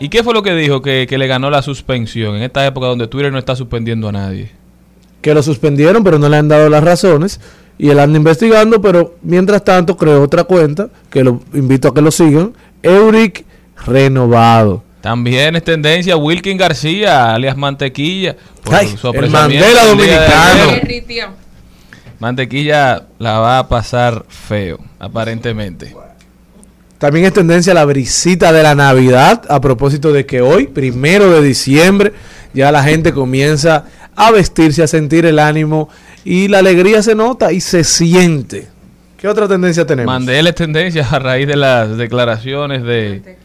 ¿Y 0.00 0.10
qué 0.10 0.22
fue 0.22 0.32
lo 0.32 0.42
que 0.42 0.54
dijo 0.54 0.80
que, 0.80 1.06
que 1.08 1.18
le 1.18 1.26
ganó 1.26 1.50
la 1.50 1.62
suspensión 1.62 2.36
en 2.36 2.42
esta 2.42 2.64
época 2.64 2.86
donde 2.86 3.08
Twitter 3.08 3.32
no 3.32 3.38
está 3.38 3.56
suspendiendo 3.56 4.08
a 4.08 4.12
nadie? 4.12 4.52
Que 5.20 5.34
lo 5.34 5.42
suspendieron, 5.42 6.04
pero 6.04 6.20
no 6.20 6.28
le 6.28 6.36
han 6.36 6.46
dado 6.46 6.68
las 6.68 6.84
razones. 6.84 7.40
Y 7.78 7.90
él 7.90 8.00
anda 8.00 8.16
investigando, 8.16 8.80
pero 8.80 9.14
mientras 9.22 9.62
tanto 9.62 9.96
creó 9.96 10.22
otra 10.22 10.44
cuenta 10.44 10.88
que 11.10 11.22
lo 11.22 11.40
invito 11.54 11.88
a 11.88 11.94
que 11.94 12.02
lo 12.02 12.10
sigan. 12.10 12.52
Euric 12.82 13.44
Renovado. 13.86 14.82
También 15.00 15.54
es 15.54 15.62
tendencia 15.62 16.16
Wilkin 16.16 16.56
García, 16.56 17.32
alias 17.32 17.56
Mantequilla. 17.56 18.36
por 18.64 18.74
Ay, 18.74 18.96
su 18.96 19.08
el 19.08 19.30
Mandela 19.30 19.86
dominicano. 19.86 20.72
Mantequilla 22.18 23.06
la 23.18 23.38
va 23.38 23.58
a 23.60 23.68
pasar 23.68 24.24
feo, 24.28 24.78
aparentemente. 24.98 25.94
También 26.98 27.26
es 27.26 27.32
tendencia 27.32 27.74
la 27.74 27.84
brisita 27.84 28.52
de 28.52 28.64
la 28.64 28.74
Navidad, 28.74 29.44
a 29.48 29.60
propósito 29.60 30.12
de 30.12 30.26
que 30.26 30.42
hoy, 30.42 30.66
primero 30.66 31.30
de 31.30 31.42
diciembre, 31.42 32.12
ya 32.52 32.72
la 32.72 32.82
gente 32.82 33.12
comienza 33.12 33.84
a 34.16 34.32
vestirse, 34.32 34.82
a 34.82 34.88
sentir 34.88 35.24
el 35.24 35.38
ánimo 35.38 35.88
y 36.24 36.48
la 36.48 36.58
alegría 36.58 37.02
se 37.02 37.14
nota 37.14 37.52
y 37.52 37.60
se 37.60 37.84
siente. 37.84 38.68
¿Qué 39.16 39.26
otra 39.26 39.48
tendencia 39.48 39.84
tenemos? 39.84 40.12
Mandela 40.12 40.50
es 40.50 40.54
tendencia 40.54 41.06
a 41.08 41.18
raíz 41.18 41.48
de 41.48 41.56
las 41.56 41.96
declaraciones 41.96 42.84
de, 42.84 43.36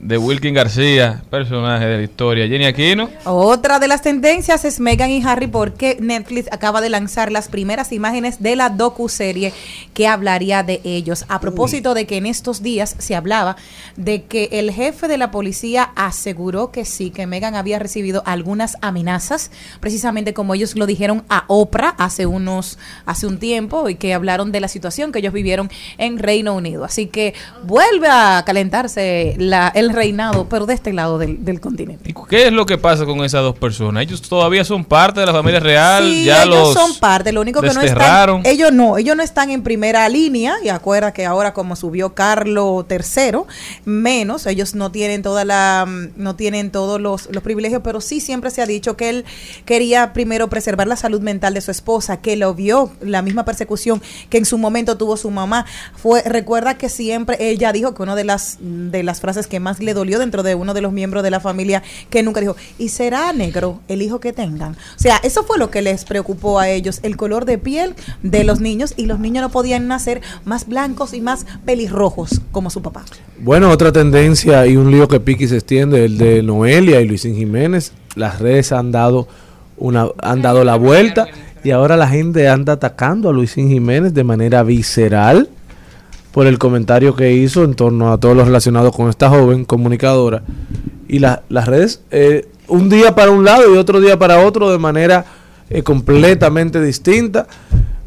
de 0.00 0.16
Wilkin 0.16 0.54
García, 0.54 1.22
personaje 1.28 1.84
de 1.84 1.96
la 1.98 2.02
historia. 2.02 2.48
Jenny 2.48 2.64
Aquino. 2.64 3.10
Otra 3.24 3.78
de 3.78 3.86
las 3.86 4.00
tendencias 4.00 4.64
es 4.64 4.80
Meghan 4.80 5.10
y 5.10 5.22
Harry 5.22 5.46
porque 5.46 5.98
Netflix 6.00 6.48
acaba 6.50 6.80
de 6.80 6.88
lanzar 6.88 7.30
las 7.30 7.48
primeras 7.48 7.92
imágenes 7.92 8.42
de 8.42 8.56
la 8.56 8.70
docuserie 8.70 9.52
que 9.92 10.08
hablaría 10.08 10.62
de 10.62 10.80
ellos. 10.84 11.26
A 11.28 11.38
propósito 11.40 11.92
de 11.92 12.06
que 12.06 12.16
en 12.16 12.26
estos 12.26 12.62
días 12.62 12.96
se 12.98 13.14
hablaba 13.14 13.56
de 13.96 14.22
que 14.22 14.48
el 14.52 14.70
jefe 14.70 15.06
de 15.06 15.18
la 15.18 15.30
policía 15.30 15.90
aseguró 15.96 16.70
que 16.70 16.86
sí, 16.86 17.10
que 17.10 17.26
Meghan 17.26 17.54
había 17.54 17.78
recibido 17.78 18.22
algunas 18.24 18.78
amenazas, 18.80 19.50
precisamente 19.80 20.32
como 20.32 20.54
ellos 20.54 20.76
lo 20.76 20.86
dijeron 20.86 21.24
a 21.28 21.44
Oprah 21.48 21.94
hace 21.98 22.24
unos 22.24 22.78
hace 23.04 23.26
un 23.26 23.38
tiempo 23.38 23.88
y 23.90 23.96
que 23.96 24.14
hablaron 24.14 24.50
de 24.50 24.60
la 24.60 24.68
situación 24.68 25.12
que 25.12 25.18
ellos 25.18 25.34
vivieron 25.34 25.70
en 25.98 26.18
Reino 26.18 26.54
Unido. 26.54 26.84
Así 26.84 27.06
que 27.06 27.34
vuelve 27.64 28.08
a 28.08 28.42
calentarse 28.46 29.34
la, 29.38 29.68
el 29.68 29.89
del 29.90 29.96
reinado, 29.96 30.48
pero 30.48 30.66
de 30.66 30.74
este 30.74 30.92
lado 30.92 31.18
del, 31.18 31.44
del 31.44 31.60
continente. 31.60 32.14
¿Qué 32.28 32.46
es 32.46 32.52
lo 32.52 32.66
que 32.66 32.78
pasa 32.78 33.04
con 33.04 33.24
esas 33.24 33.42
dos 33.42 33.56
personas? 33.56 34.02
Ellos 34.02 34.22
todavía 34.22 34.64
son 34.64 34.84
parte 34.84 35.20
de 35.20 35.26
la 35.26 35.32
familia 35.32 35.60
real, 35.60 36.04
Sí, 36.04 36.24
ya 36.24 36.44
ellos 36.44 36.54
los 36.56 36.74
son 36.74 36.94
parte, 36.98 37.32
lo 37.32 37.40
único 37.40 37.60
que 37.60 37.72
no 37.72 37.80
están, 37.80 38.42
ellos 38.44 38.72
no, 38.72 38.98
ellos 38.98 39.16
no 39.16 39.22
están 39.22 39.50
en 39.50 39.62
primera 39.62 40.08
línea, 40.08 40.54
y 40.62 40.68
acuerda 40.68 41.12
que 41.12 41.26
ahora 41.26 41.52
como 41.52 41.76
subió 41.76 42.14
Carlos 42.14 42.84
III, 42.88 43.40
menos, 43.84 44.46
ellos 44.46 44.74
no 44.74 44.90
tienen 44.92 45.22
toda 45.22 45.44
la, 45.44 45.86
mm, 45.86 46.12
no 46.16 46.36
tienen 46.36 46.70
todos 46.70 47.00
los, 47.00 47.28
los 47.32 47.42
privilegios, 47.42 47.82
pero 47.82 48.00
sí 48.00 48.20
siempre 48.20 48.50
se 48.50 48.62
ha 48.62 48.66
dicho 48.66 48.96
que 48.96 49.10
él 49.10 49.24
quería 49.64 50.12
primero 50.12 50.48
preservar 50.48 50.86
la 50.86 50.96
salud 50.96 51.20
mental 51.20 51.54
de 51.54 51.60
su 51.60 51.70
esposa, 51.70 52.20
que 52.20 52.36
lo 52.36 52.54
vio, 52.54 52.92
la 53.00 53.22
misma 53.22 53.44
persecución 53.44 54.02
que 54.28 54.38
en 54.38 54.44
su 54.44 54.58
momento 54.58 54.96
tuvo 54.96 55.16
su 55.16 55.30
mamá, 55.30 55.66
fue, 55.96 56.22
recuerda 56.22 56.78
que 56.78 56.88
siempre 56.88 57.36
ella 57.40 57.72
dijo 57.72 57.94
que 57.94 58.02
una 58.02 58.14
de 58.14 58.24
las, 58.24 58.58
de 58.60 59.02
las 59.02 59.20
frases 59.20 59.46
que 59.46 59.60
más 59.60 59.78
le 59.82 59.94
dolió 59.94 60.18
dentro 60.18 60.42
de 60.42 60.54
uno 60.54 60.74
de 60.74 60.80
los 60.80 60.92
miembros 60.92 61.22
de 61.22 61.30
la 61.30 61.40
familia, 61.40 61.82
que 62.08 62.22
nunca 62.22 62.40
dijo, 62.40 62.56
¿y 62.78 62.88
será 62.88 63.32
negro 63.32 63.80
el 63.88 64.02
hijo 64.02 64.20
que 64.20 64.32
tengan? 64.32 64.72
O 64.72 64.98
sea, 64.98 65.18
eso 65.22 65.44
fue 65.44 65.58
lo 65.58 65.70
que 65.70 65.82
les 65.82 66.04
preocupó 66.04 66.58
a 66.58 66.68
ellos, 66.68 67.00
el 67.02 67.16
color 67.16 67.44
de 67.44 67.58
piel 67.58 67.94
de 68.22 68.44
los 68.44 68.60
niños, 68.60 68.94
y 68.96 69.06
los 69.06 69.18
niños 69.18 69.42
no 69.42 69.50
podían 69.50 69.88
nacer 69.88 70.20
más 70.44 70.66
blancos 70.66 71.14
y 71.14 71.20
más 71.20 71.46
pelirrojos 71.64 72.40
como 72.52 72.70
su 72.70 72.82
papá. 72.82 73.04
Bueno, 73.38 73.70
otra 73.70 73.92
tendencia 73.92 74.66
y 74.66 74.76
un 74.76 74.90
lío 74.90 75.08
que 75.08 75.20
pique 75.20 75.44
y 75.44 75.48
se 75.48 75.56
extiende, 75.56 76.04
el 76.04 76.18
de 76.18 76.42
Noelia 76.42 77.00
y 77.00 77.06
Luisín 77.06 77.34
Jiménez. 77.34 77.92
Las 78.16 78.40
redes 78.40 78.72
han 78.72 78.92
dado 78.92 79.28
una, 79.76 80.08
han 80.18 80.42
dado 80.42 80.64
la 80.64 80.76
vuelta 80.76 81.28
y 81.62 81.70
ahora 81.70 81.96
la 81.96 82.08
gente 82.08 82.48
anda 82.48 82.74
atacando 82.74 83.28
a 83.28 83.32
Luisín 83.32 83.68
Jiménez 83.68 84.14
de 84.14 84.24
manera 84.24 84.62
visceral 84.62 85.48
por 86.32 86.46
el 86.46 86.58
comentario 86.58 87.14
que 87.16 87.32
hizo 87.32 87.64
en 87.64 87.74
torno 87.74 88.12
a 88.12 88.18
todos 88.18 88.36
los 88.36 88.46
relacionados 88.46 88.94
con 88.94 89.08
esta 89.08 89.28
joven 89.28 89.64
comunicadora. 89.64 90.42
Y 91.08 91.18
la- 91.18 91.42
las 91.48 91.66
redes, 91.66 92.02
eh, 92.10 92.46
un 92.68 92.88
día 92.88 93.14
para 93.14 93.30
un 93.32 93.44
lado 93.44 93.72
y 93.74 93.76
otro 93.76 94.00
día 94.00 94.18
para 94.18 94.44
otro 94.44 94.70
de 94.70 94.78
manera 94.78 95.24
eh, 95.68 95.82
completamente 95.82 96.80
distinta. 96.80 97.46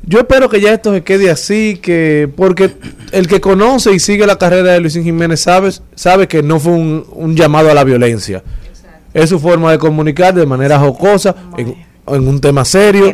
Yo 0.06 0.20
espero 0.20 0.50
que 0.50 0.60
ya 0.60 0.74
esto 0.74 0.94
se 0.94 1.02
quede 1.02 1.30
así, 1.32 1.80
que 1.82 2.30
porque 2.36 2.72
el 3.14 3.28
que 3.28 3.40
conoce 3.40 3.94
y 3.94 4.00
sigue 4.00 4.26
la 4.28 4.38
carrera 4.38 4.74
de 4.74 4.82
Luisín 4.82 5.04
Jiménez 5.04 5.40
sabe, 5.40 5.70
sabe 5.96 6.28
que 6.28 6.44
no 6.44 6.60
fue 6.60 6.74
un, 6.74 7.06
un 7.12 7.36
llamado 7.38 7.72
a 7.72 7.74
la 7.74 7.86
violencia. 7.86 8.44
Es 9.14 9.30
su 9.30 9.40
forma 9.40 9.72
de 9.72 9.78
comunicar 9.78 10.34
de 10.34 10.46
manera 10.46 10.78
jocosa, 10.80 11.36
en, 11.58 11.76
en 12.08 12.28
un 12.28 12.42
tema 12.42 12.66
serio. 12.66 13.14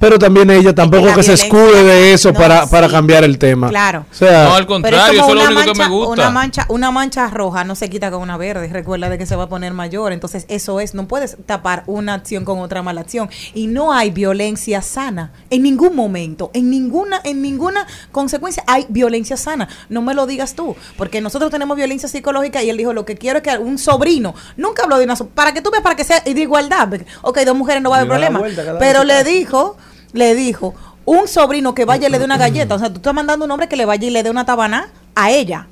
Pero 0.00 0.18
también 0.18 0.50
ella 0.50 0.74
tampoco 0.74 1.14
que 1.14 1.22
se 1.22 1.34
escude 1.34 1.84
de 1.84 2.14
eso 2.14 2.32
no, 2.32 2.38
para, 2.38 2.66
para 2.66 2.86
sí. 2.88 2.92
cambiar 2.94 3.22
el 3.22 3.38
tema. 3.38 3.68
Claro. 3.68 4.06
O 4.10 4.14
sea, 4.14 4.44
No, 4.44 4.54
al 4.54 4.66
contrario, 4.66 4.98
es 5.12 5.12
eso 5.18 5.28
es 5.28 5.34
lo 5.34 5.40
una 5.42 5.50
único 5.50 5.60
que 5.60 5.66
mancha- 5.78 5.88
me 5.88 5.94
gusta. 5.94 6.12
Una 6.12 6.30
mancha, 6.30 6.64
una 6.68 6.90
mancha 6.90 7.28
roja 7.28 7.64
no 7.64 7.74
se 7.74 7.90
quita 7.90 8.10
con 8.10 8.22
una 8.22 8.38
verde. 8.38 8.68
Recuerda 8.72 9.10
de 9.10 9.18
que 9.18 9.26
se 9.26 9.36
va 9.36 9.44
a 9.44 9.48
poner 9.50 9.74
mayor. 9.74 10.12
Entonces, 10.12 10.46
eso 10.48 10.80
es, 10.80 10.94
no 10.94 11.06
puedes 11.06 11.36
tapar 11.44 11.82
una 11.86 12.14
acción 12.14 12.46
con 12.46 12.60
otra 12.60 12.82
mala 12.82 13.02
acción. 13.02 13.28
Y 13.52 13.66
no 13.66 13.92
hay 13.92 14.10
violencia 14.10 14.80
sana. 14.80 15.32
En 15.50 15.62
ningún 15.62 15.94
momento, 15.94 16.50
en 16.54 16.70
ninguna, 16.70 17.20
en 17.22 17.42
ninguna 17.42 17.86
consecuencia 18.10 18.64
hay 18.66 18.86
violencia 18.88 19.36
sana. 19.36 19.68
No 19.90 20.00
me 20.00 20.14
lo 20.14 20.26
digas 20.26 20.54
tú. 20.54 20.76
Porque 20.96 21.20
nosotros 21.20 21.50
tenemos 21.50 21.76
violencia 21.76 22.08
psicológica 22.08 22.62
y 22.62 22.70
él 22.70 22.78
dijo, 22.78 22.94
lo 22.94 23.04
que 23.04 23.16
quiero 23.16 23.36
es 23.38 23.42
que 23.42 23.58
un 23.58 23.76
sobrino, 23.76 24.34
nunca 24.56 24.84
habló 24.84 24.96
de 24.96 25.04
una, 25.04 25.14
para 25.16 25.52
que 25.52 25.60
tú 25.60 25.70
veas, 25.70 25.82
para 25.82 25.94
que 25.94 26.04
sea 26.04 26.20
de 26.20 26.30
igualdad. 26.30 26.88
Ok, 27.20 27.40
dos 27.44 27.54
mujeres 27.54 27.82
no 27.82 27.90
va 27.90 27.96
a 27.96 27.98
haber 28.00 28.08
problema. 28.08 28.38
vuelta 28.38 28.78
Pero 28.78 29.04
le 29.04 29.22
dijo, 29.24 29.76
le 30.12 30.34
dijo, 30.34 30.74
un 31.04 31.28
sobrino 31.28 31.74
que 31.74 31.84
vaya 31.84 32.08
y 32.08 32.10
le 32.10 32.18
dé 32.18 32.24
una 32.24 32.38
galleta. 32.38 32.74
O 32.74 32.78
sea, 32.78 32.88
tú 32.88 32.96
estás 32.96 33.14
mandando 33.14 33.44
un 33.44 33.50
hombre 33.50 33.68
que 33.68 33.76
le 33.76 33.84
vaya 33.84 34.06
y 34.06 34.10
le 34.10 34.22
dé 34.22 34.30
una 34.30 34.44
tabana 34.44 34.88
a 35.14 35.30
ella. 35.30 35.66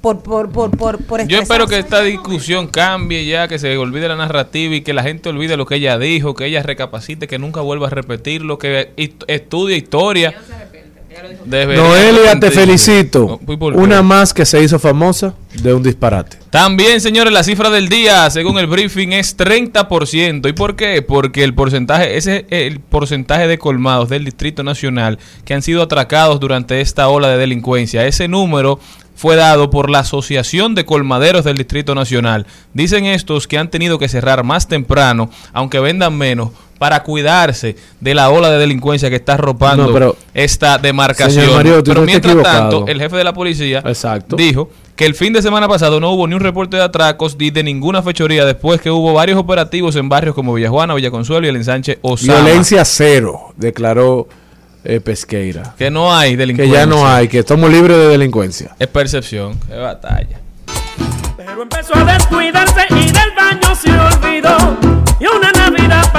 Por, 0.00 0.22
por, 0.22 0.50
por, 0.50 0.70
por, 0.76 1.02
por 1.04 1.26
Yo 1.26 1.40
espero 1.40 1.66
que 1.66 1.78
esta 1.78 2.00
discusión 2.02 2.68
cambie 2.68 3.26
ya, 3.26 3.48
que 3.48 3.58
se 3.58 3.76
olvide 3.76 4.06
la 4.06 4.14
narrativa 4.14 4.74
y 4.76 4.82
que 4.82 4.92
la 4.92 5.02
gente 5.02 5.28
olvide 5.30 5.56
lo 5.56 5.66
que 5.66 5.76
ella 5.76 5.98
dijo, 5.98 6.34
que 6.34 6.46
ella 6.46 6.62
recapacite, 6.62 7.26
que 7.26 7.38
nunca 7.38 7.60
vuelva 7.60 7.88
a 7.88 7.90
repetirlo, 7.90 8.58
que 8.58 8.92
estudie 9.26 9.76
historia. 9.76 10.34
Debería 11.44 11.82
Noelia, 11.82 12.40
te 12.40 12.50
felicito. 12.50 13.40
Una 13.74 14.02
más 14.02 14.34
que 14.34 14.44
se 14.44 14.62
hizo 14.62 14.78
famosa 14.78 15.34
de 15.54 15.72
un 15.72 15.82
disparate. 15.82 16.38
También, 16.50 17.00
señores, 17.00 17.32
la 17.32 17.42
cifra 17.42 17.70
del 17.70 17.88
día, 17.88 18.28
según 18.30 18.58
el 18.58 18.66
briefing, 18.66 19.12
es 19.12 19.36
30%. 19.36 20.48
¿Y 20.48 20.52
por 20.52 20.76
qué? 20.76 21.02
Porque 21.02 21.44
el 21.44 21.54
porcentaje, 21.54 22.16
ese 22.16 22.46
es 22.50 22.72
el 22.72 22.80
porcentaje 22.80 23.46
de 23.46 23.58
colmados 23.58 24.08
del 24.08 24.24
Distrito 24.24 24.62
Nacional 24.62 25.18
que 25.44 25.54
han 25.54 25.62
sido 25.62 25.82
atracados 25.82 26.40
durante 26.40 26.80
esta 26.80 27.08
ola 27.08 27.28
de 27.28 27.38
delincuencia. 27.38 28.06
Ese 28.06 28.28
número 28.28 28.80
fue 29.14 29.34
dado 29.34 29.70
por 29.70 29.90
la 29.90 30.00
Asociación 30.00 30.74
de 30.74 30.84
Colmaderos 30.84 31.44
del 31.44 31.56
Distrito 31.56 31.94
Nacional. 31.94 32.46
Dicen 32.74 33.06
estos 33.06 33.48
que 33.48 33.58
han 33.58 33.70
tenido 33.70 33.98
que 33.98 34.08
cerrar 34.08 34.44
más 34.44 34.68
temprano, 34.68 35.30
aunque 35.52 35.80
vendan 35.80 36.16
menos, 36.16 36.50
para 36.78 37.02
cuidarse 37.02 37.76
de 38.00 38.14
la 38.14 38.30
ola 38.30 38.50
de 38.50 38.58
delincuencia 38.58 39.08
que 39.10 39.16
está 39.16 39.34
arropando 39.34 39.86
No, 39.86 39.92
pero- 39.92 40.16
esta 40.34 40.78
demarcación. 40.78 41.46
Pero 41.84 42.02
mientras 42.02 42.32
equivocado. 42.34 42.70
tanto, 42.80 42.86
el 42.90 43.00
jefe 43.00 43.16
de 43.16 43.24
la 43.24 43.32
policía 43.32 43.82
dijo 44.36 44.70
que 44.94 45.06
el 45.06 45.14
fin 45.14 45.32
de 45.32 45.42
semana 45.42 45.68
pasado 45.68 46.00
no 46.00 46.10
hubo 46.10 46.26
ni 46.26 46.34
un 46.34 46.40
reporte 46.40 46.76
de 46.76 46.82
atracos 46.82 47.36
ni 47.38 47.50
de 47.50 47.62
ninguna 47.62 48.02
fechoría 48.02 48.44
después 48.44 48.80
que 48.80 48.90
hubo 48.90 49.12
varios 49.14 49.38
operativos 49.38 49.96
en 49.96 50.08
barrios 50.08 50.34
como 50.34 50.54
Villajuana, 50.54 50.94
Villaconsuelo 50.94 51.46
y 51.46 51.50
el 51.50 51.56
ensanche 51.56 51.98
Osama. 52.02 52.40
Violencia 52.40 52.84
cero, 52.84 53.52
declaró 53.56 54.26
eh, 54.84 55.00
Pesqueira. 55.00 55.74
Que 55.76 55.90
no 55.90 56.14
hay 56.14 56.30
Que 56.32 56.36
delincuencia. 56.36 56.78
ya 56.80 56.86
no 56.86 57.06
hay, 57.08 57.28
que 57.28 57.40
estamos 57.40 57.70
libres 57.70 57.96
de 57.96 58.08
delincuencia. 58.08 58.76
Es 58.78 58.86
percepción, 58.86 59.58
es 59.70 59.78
batalla. 59.80 60.40
Pero 61.36 61.62
empezó 61.62 61.94
a 61.96 62.04
descuidarse 62.04 62.82
y 62.90 63.10
del 63.10 63.25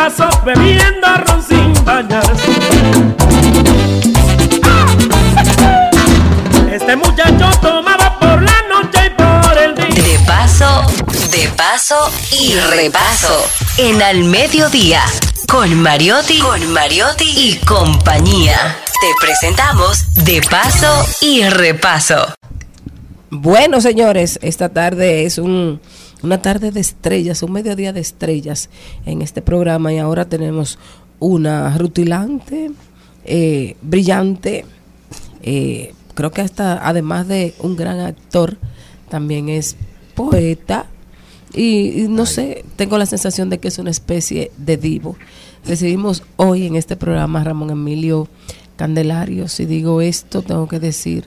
Pasó 0.08 0.30
bebiendo 0.46 1.06
ron 1.26 1.44
sin 1.44 1.74
bañarse. 1.84 2.32
Este 6.72 6.96
muchacho 6.96 7.50
tomaba 7.62 8.18
por 8.18 8.42
la 8.42 8.56
noche 8.70 9.00
y 9.06 9.10
por 9.10 9.58
el 9.58 9.76
día. 9.76 10.04
De 10.04 10.20
paso, 10.26 10.86
de 11.30 11.50
paso 11.58 12.10
y 12.40 12.54
repaso. 12.54 13.50
En 13.76 14.02
al 14.02 14.24
mediodía. 14.24 15.02
Con 15.50 15.76
Mariotti, 15.82 16.40
con 16.40 16.72
Mariotti 16.72 17.26
y 17.26 17.58
compañía. 17.66 18.78
Te 19.02 19.08
presentamos 19.20 20.24
De 20.24 20.42
paso 20.42 21.06
y 21.20 21.44
repaso. 21.50 22.34
Bueno, 23.30 23.82
señores, 23.82 24.40
esta 24.42 24.70
tarde 24.70 25.26
es 25.26 25.38
un, 25.38 25.82
una 26.24 26.42
tarde 26.42 26.72
de 26.72 26.80
estrellas, 26.80 27.44
un 27.44 27.52
mediodía 27.52 27.94
de 27.94 28.00
estrellas 28.00 28.70
en 29.06 29.22
este 29.22 29.42
programa 29.42 29.94
y 29.94 29.98
ahora 29.98 30.26
tenemos 30.26 30.80
una 31.20 31.78
rutilante, 31.78 32.72
eh, 33.26 33.76
brillante, 33.82 34.66
eh, 35.44 35.94
creo 36.16 36.32
que 36.32 36.42
hasta 36.42 36.88
además 36.88 37.28
de 37.28 37.54
un 37.60 37.76
gran 37.76 38.00
actor, 38.00 38.58
también 39.10 39.50
es 39.50 39.78
poeta 40.16 40.88
y, 41.54 42.04
y 42.04 42.08
no 42.08 42.26
sé, 42.26 42.66
tengo 42.76 42.98
la 42.98 43.06
sensación 43.06 43.50
de 43.50 43.60
que 43.60 43.70
es 43.70 43.80
una 43.80 43.92
especie 43.92 44.52
de 44.58 44.78
divo. 44.78 45.16
Recibimos 45.66 46.24
hoy 46.36 46.66
en 46.66 46.76
este 46.76 46.96
programa 46.96 47.42
a 47.42 47.44
Ramón 47.44 47.70
Emilio 47.70 48.28
Candelario. 48.76 49.48
Si 49.48 49.66
digo 49.66 50.02
esto, 50.02 50.42
tengo 50.42 50.68
que 50.68 50.80
decir 50.80 51.26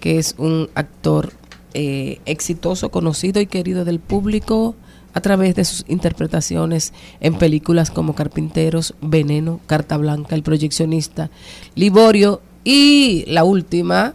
que 0.00 0.18
es 0.18 0.34
un 0.38 0.70
actor 0.74 1.32
eh, 1.74 2.20
exitoso, 2.26 2.90
conocido 2.90 3.40
y 3.40 3.46
querido 3.46 3.84
del 3.84 4.00
público 4.00 4.74
a 5.14 5.20
través 5.20 5.54
de 5.54 5.64
sus 5.64 5.84
interpretaciones 5.88 6.92
en 7.20 7.34
películas 7.34 7.90
como 7.90 8.14
Carpinteros, 8.14 8.94
Veneno, 9.00 9.60
Carta 9.66 9.96
Blanca, 9.96 10.34
El 10.34 10.42
Proyeccionista, 10.42 11.30
Liborio 11.74 12.40
y 12.64 13.24
la 13.26 13.44
última 13.44 14.14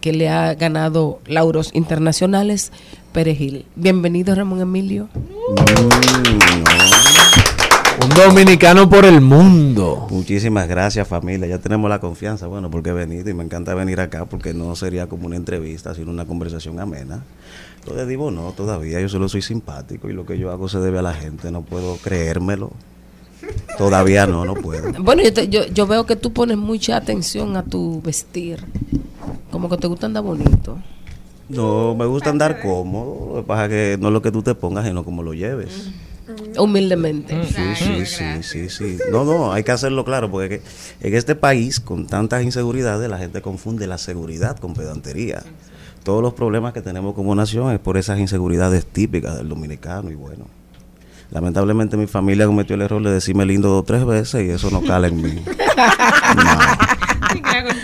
que 0.00 0.12
le 0.12 0.28
ha 0.28 0.54
ganado 0.54 1.20
lauros 1.26 1.70
internacionales, 1.74 2.70
Perejil. 3.12 3.64
Bienvenido 3.74 4.34
Ramón 4.34 4.60
Emilio. 4.60 5.08
Dominicano 8.16 8.88
por 8.88 9.04
el 9.04 9.20
mundo. 9.20 10.06
Muchísimas 10.10 10.66
gracias 10.68 11.06
familia, 11.06 11.46
ya 11.46 11.58
tenemos 11.58 11.88
la 11.90 12.00
confianza, 12.00 12.46
bueno, 12.46 12.70
porque 12.70 12.90
he 12.90 12.92
venido 12.92 13.28
y 13.30 13.34
me 13.34 13.44
encanta 13.44 13.74
venir 13.74 14.00
acá 14.00 14.24
porque 14.24 14.54
no 14.54 14.74
sería 14.76 15.06
como 15.08 15.26
una 15.26 15.36
entrevista, 15.36 15.94
sino 15.94 16.10
una 16.10 16.24
conversación 16.24 16.80
amena. 16.80 17.22
Lo 17.86 17.94
de 17.94 18.06
Divo 18.06 18.30
no, 18.30 18.52
todavía, 18.52 19.00
yo 19.00 19.08
solo 19.08 19.28
soy 19.28 19.42
simpático 19.42 20.08
y 20.08 20.12
lo 20.12 20.26
que 20.26 20.38
yo 20.38 20.50
hago 20.50 20.68
se 20.68 20.78
debe 20.80 20.98
a 20.98 21.02
la 21.02 21.14
gente, 21.14 21.50
no 21.50 21.62
puedo 21.62 21.96
creérmelo. 21.96 22.72
Todavía 23.78 24.26
no, 24.26 24.44
no 24.44 24.54
puedo. 24.54 24.92
Bueno, 25.02 25.22
yo, 25.22 25.32
te- 25.32 25.48
yo, 25.48 25.66
yo 25.66 25.86
veo 25.86 26.06
que 26.06 26.16
tú 26.16 26.32
pones 26.32 26.56
mucha 26.56 26.96
atención 26.96 27.56
a 27.56 27.62
tu 27.62 28.00
vestir, 28.02 28.64
como 29.50 29.68
que 29.68 29.76
te 29.76 29.86
gusta 29.86 30.06
andar 30.06 30.22
bonito. 30.24 30.78
No, 31.48 31.94
me 31.94 32.06
gusta 32.06 32.30
andar 32.30 32.60
cómodo, 32.60 33.34
lo 33.36 33.42
que 33.42 33.46
pasa 33.46 33.64
es 33.66 33.70
que 33.70 33.98
no 34.00 34.08
es 34.08 34.12
lo 34.14 34.22
que 34.22 34.32
tú 34.32 34.42
te 34.42 34.54
pongas, 34.56 34.84
sino 34.86 35.04
como 35.04 35.22
lo 35.22 35.32
lleves. 35.32 35.90
Humildemente. 36.58 37.44
Sí, 37.46 37.62
sí, 37.76 38.06
sí, 38.06 38.42
sí, 38.42 38.68
sí. 38.68 38.98
No, 39.12 39.24
no, 39.24 39.52
hay 39.52 39.62
que 39.62 39.72
hacerlo 39.72 40.04
claro, 40.04 40.30
porque 40.30 40.60
que 41.00 41.08
en 41.08 41.14
este 41.14 41.34
país, 41.34 41.78
con 41.80 42.06
tantas 42.06 42.42
inseguridades, 42.42 43.08
la 43.08 43.18
gente 43.18 43.40
confunde 43.42 43.86
la 43.86 43.98
seguridad 43.98 44.56
con 44.58 44.74
pedantería. 44.74 45.42
todos 46.02 46.22
los 46.22 46.34
problemas 46.34 46.72
que 46.72 46.80
tenemos 46.82 47.14
como 47.14 47.34
nación 47.34 47.72
es 47.72 47.78
por 47.80 47.96
esas 47.96 48.18
inseguridades 48.18 48.86
típicas 48.86 49.36
del 49.36 49.48
dominicano 49.48 50.10
y 50.10 50.14
bueno. 50.14 50.46
Lamentablemente 51.32 51.96
mi 51.96 52.06
familia 52.06 52.46
cometió 52.46 52.76
el 52.76 52.82
error 52.82 53.02
de 53.02 53.10
decirme 53.12 53.44
lindo 53.44 53.68
dos 53.68 53.80
o 53.80 53.84
tres 53.84 54.04
veces 54.04 54.46
y 54.46 54.50
eso 54.50 54.70
no 54.70 54.82
cala 54.82 55.08
en 55.08 55.20
mí. 55.20 55.42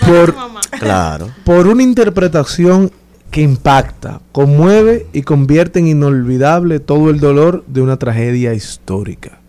Por, 0.07 0.35
Claro. 0.79 1.31
por 1.45 1.67
una 1.67 1.83
interpretación 1.83 2.91
que 3.33 3.41
impacta, 3.41 4.21
conmueve 4.31 5.07
y 5.15 5.23
convierte 5.23 5.81
en 5.81 5.89
inolvidable 5.89 6.81
todo 6.81 7.09
el 7.11 7.19
dolor 7.19 7.65
de 7.67 7.81
una 7.81 7.97
tragedia 7.97 8.53
histórica. 8.55 9.41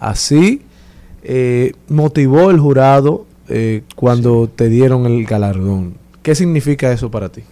Así 0.00 0.62
eh, 1.22 1.74
motivó 1.88 2.50
el 2.50 2.58
jurado 2.58 3.26
eh, 3.48 3.82
cuando 3.94 4.48
te 4.48 4.70
dieron 4.70 5.04
el 5.04 5.26
galardón. 5.26 5.98
¿Qué 6.22 6.34
significa 6.34 6.90
eso 6.90 7.10
para 7.10 7.28
ti? 7.28 7.42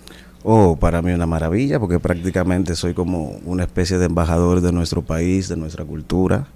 Oh, 0.42 0.76
para 0.76 1.02
mí 1.02 1.12
una 1.12 1.26
maravilla 1.26 1.78
porque 1.78 2.00
prácticamente 2.00 2.76
soy 2.76 2.94
como 2.94 3.38
una 3.44 3.64
especie 3.64 3.98
de 3.98 4.06
embajador 4.06 4.62
de 4.62 4.72
nuestro 4.72 5.02
país, 5.02 5.48
de 5.48 5.56
nuestra 5.56 5.84
cultura. 5.84 6.46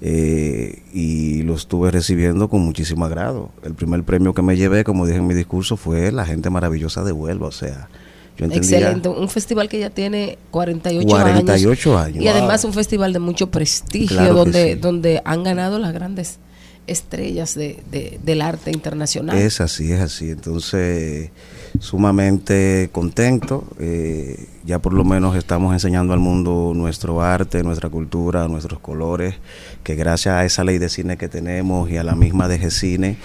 eh, 0.00 0.82
y 0.92 1.42
lo 1.42 1.54
estuve 1.54 1.90
recibiendo 1.90 2.48
con 2.48 2.60
muchísimo 2.62 3.04
agrado. 3.04 3.50
El 3.62 3.74
primer 3.74 4.04
premio 4.04 4.34
que 4.34 4.42
me 4.42 4.56
llevé, 4.56 4.84
como 4.84 5.06
dije 5.06 5.18
en 5.18 5.26
mi 5.26 5.34
discurso, 5.34 5.76
fue 5.76 6.12
la 6.12 6.26
gente 6.26 6.50
maravillosa 6.50 7.04
de 7.04 7.12
Huelva. 7.12 7.46
O 7.48 7.52
sea, 7.52 7.88
yo 8.36 8.44
entendía... 8.46 8.78
Excelente, 8.78 9.08
un 9.08 9.28
festival 9.28 9.68
que 9.68 9.78
ya 9.78 9.90
tiene 9.90 10.38
48, 10.50 11.06
48 11.08 11.98
años. 11.98 12.06
años. 12.16 12.24
Y 12.24 12.28
además 12.28 12.64
un 12.64 12.72
festival 12.72 13.12
de 13.12 13.18
mucho 13.20 13.50
prestigio 13.50 14.16
Claro 14.16 14.34
donde, 14.34 14.72
sí. 14.74 14.78
donde 14.80 15.22
han 15.24 15.42
ganado 15.44 15.78
las 15.78 15.92
grandes 15.92 16.38
estrellas 16.86 17.54
de, 17.54 17.82
de- 17.90 18.18
del 18.22 18.42
arte 18.42 18.70
internacional. 18.70 19.36
Es 19.38 19.60
así, 19.60 19.90
es 19.90 20.00
así. 20.00 20.30
Entonces, 20.30 21.30
sumamente 21.80 22.88
contento. 22.92 23.64
eh, 23.78 24.46
ya 24.66 24.78
por 24.80 24.92
lo 24.94 25.04
menos 25.04 25.36
estamos 25.36 25.72
enseñando 25.74 26.12
al 26.14 26.20
mundo 26.20 26.72
nuestro 26.74 27.22
arte, 27.22 27.62
nuestra 27.62 27.88
cultura, 27.90 28.48
nuestros 28.48 28.80
colores, 28.80 29.34
que 29.82 29.94
gracias 29.94 30.34
a 30.34 30.44
esa 30.44 30.64
ley 30.64 30.78
de 30.78 30.88
cine 30.88 31.16
que 31.18 31.28
tenemos 31.28 31.90
y 31.90 31.98
a 31.98 32.02
la 32.04 32.14
misma 32.14 32.48
de 32.48 32.70
Cine 32.70 33.16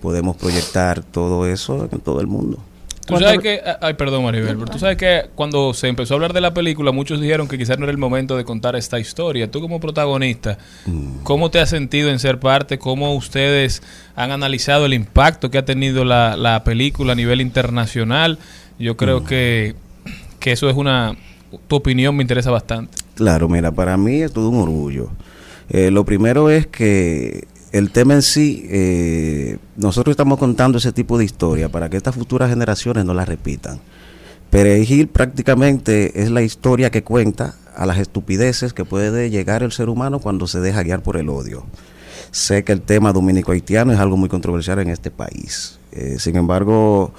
podemos 0.00 0.36
proyectar 0.36 1.02
todo 1.02 1.46
eso 1.46 1.88
en 1.92 2.00
todo 2.00 2.20
el 2.20 2.26
mundo. 2.26 2.58
Tú 3.06 3.16
sabes 3.18 3.38
que, 3.38 3.60
ay, 3.80 3.94
perdón 3.94 4.24
Maribel, 4.24 4.56
pero 4.56 4.70
tú 4.70 4.78
sabes 4.78 4.96
que 4.96 5.26
cuando 5.34 5.72
se 5.74 5.86
empezó 5.86 6.14
a 6.14 6.16
hablar 6.16 6.32
de 6.32 6.40
la 6.40 6.52
película, 6.52 6.90
muchos 6.90 7.20
dijeron 7.20 7.46
que 7.46 7.56
quizás 7.56 7.78
no 7.78 7.84
era 7.84 7.92
el 7.92 7.98
momento 7.98 8.36
de 8.36 8.44
contar 8.44 8.74
esta 8.74 8.98
historia. 8.98 9.48
Tú 9.50 9.60
como 9.60 9.78
protagonista, 9.78 10.58
¿cómo 11.22 11.50
te 11.50 11.60
has 11.60 11.70
sentido 11.70 12.10
en 12.10 12.18
ser 12.18 12.40
parte? 12.40 12.78
¿Cómo 12.78 13.14
ustedes 13.14 13.82
han 14.16 14.32
analizado 14.32 14.86
el 14.86 14.94
impacto 14.94 15.50
que 15.50 15.58
ha 15.58 15.64
tenido 15.64 16.04
la, 16.04 16.36
la 16.36 16.64
película 16.64 17.12
a 17.12 17.14
nivel 17.14 17.40
internacional? 17.40 18.38
Yo 18.78 18.96
creo 18.96 19.24
que, 19.24 19.74
que 20.40 20.52
eso 20.52 20.68
es 20.68 20.76
una... 20.76 21.16
Tu 21.68 21.76
opinión 21.76 22.16
me 22.16 22.22
interesa 22.22 22.50
bastante. 22.50 22.98
Claro, 23.14 23.48
mira, 23.48 23.70
para 23.72 23.96
mí 23.96 24.20
es 24.20 24.32
todo 24.32 24.50
un 24.50 24.60
orgullo. 24.60 25.10
Eh, 25.68 25.90
lo 25.90 26.04
primero 26.04 26.50
es 26.50 26.66
que 26.66 27.46
el 27.76 27.90
tema 27.90 28.14
en 28.14 28.22
sí, 28.22 28.66
eh, 28.70 29.58
nosotros 29.76 30.12
estamos 30.12 30.38
contando 30.38 30.78
ese 30.78 30.92
tipo 30.92 31.18
de 31.18 31.24
historia 31.24 31.68
para 31.68 31.88
que 31.88 31.96
estas 31.96 32.14
futuras 32.14 32.50
generaciones 32.50 33.04
no 33.04 33.14
la 33.14 33.24
repitan. 33.24 33.80
Perejil 34.50 35.08
prácticamente 35.08 36.22
es 36.22 36.30
la 36.30 36.42
historia 36.42 36.90
que 36.90 37.02
cuenta 37.02 37.56
a 37.76 37.84
las 37.86 37.98
estupideces 37.98 38.72
que 38.72 38.84
puede 38.84 39.28
llegar 39.30 39.62
el 39.62 39.72
ser 39.72 39.88
humano 39.88 40.18
cuando 40.20 40.46
se 40.46 40.60
deja 40.60 40.82
guiar 40.82 41.02
por 41.02 41.16
el 41.16 41.28
odio. 41.28 41.66
Sé 42.30 42.64
que 42.64 42.72
el 42.72 42.80
tema 42.82 43.12
dominico-haitiano 43.12 43.92
es 43.92 43.98
algo 43.98 44.16
muy 44.16 44.28
controversial 44.28 44.78
en 44.78 44.90
este 44.90 45.10
país. 45.10 45.78
Eh, 45.92 46.16
sin 46.18 46.36
embargo, 46.36 47.12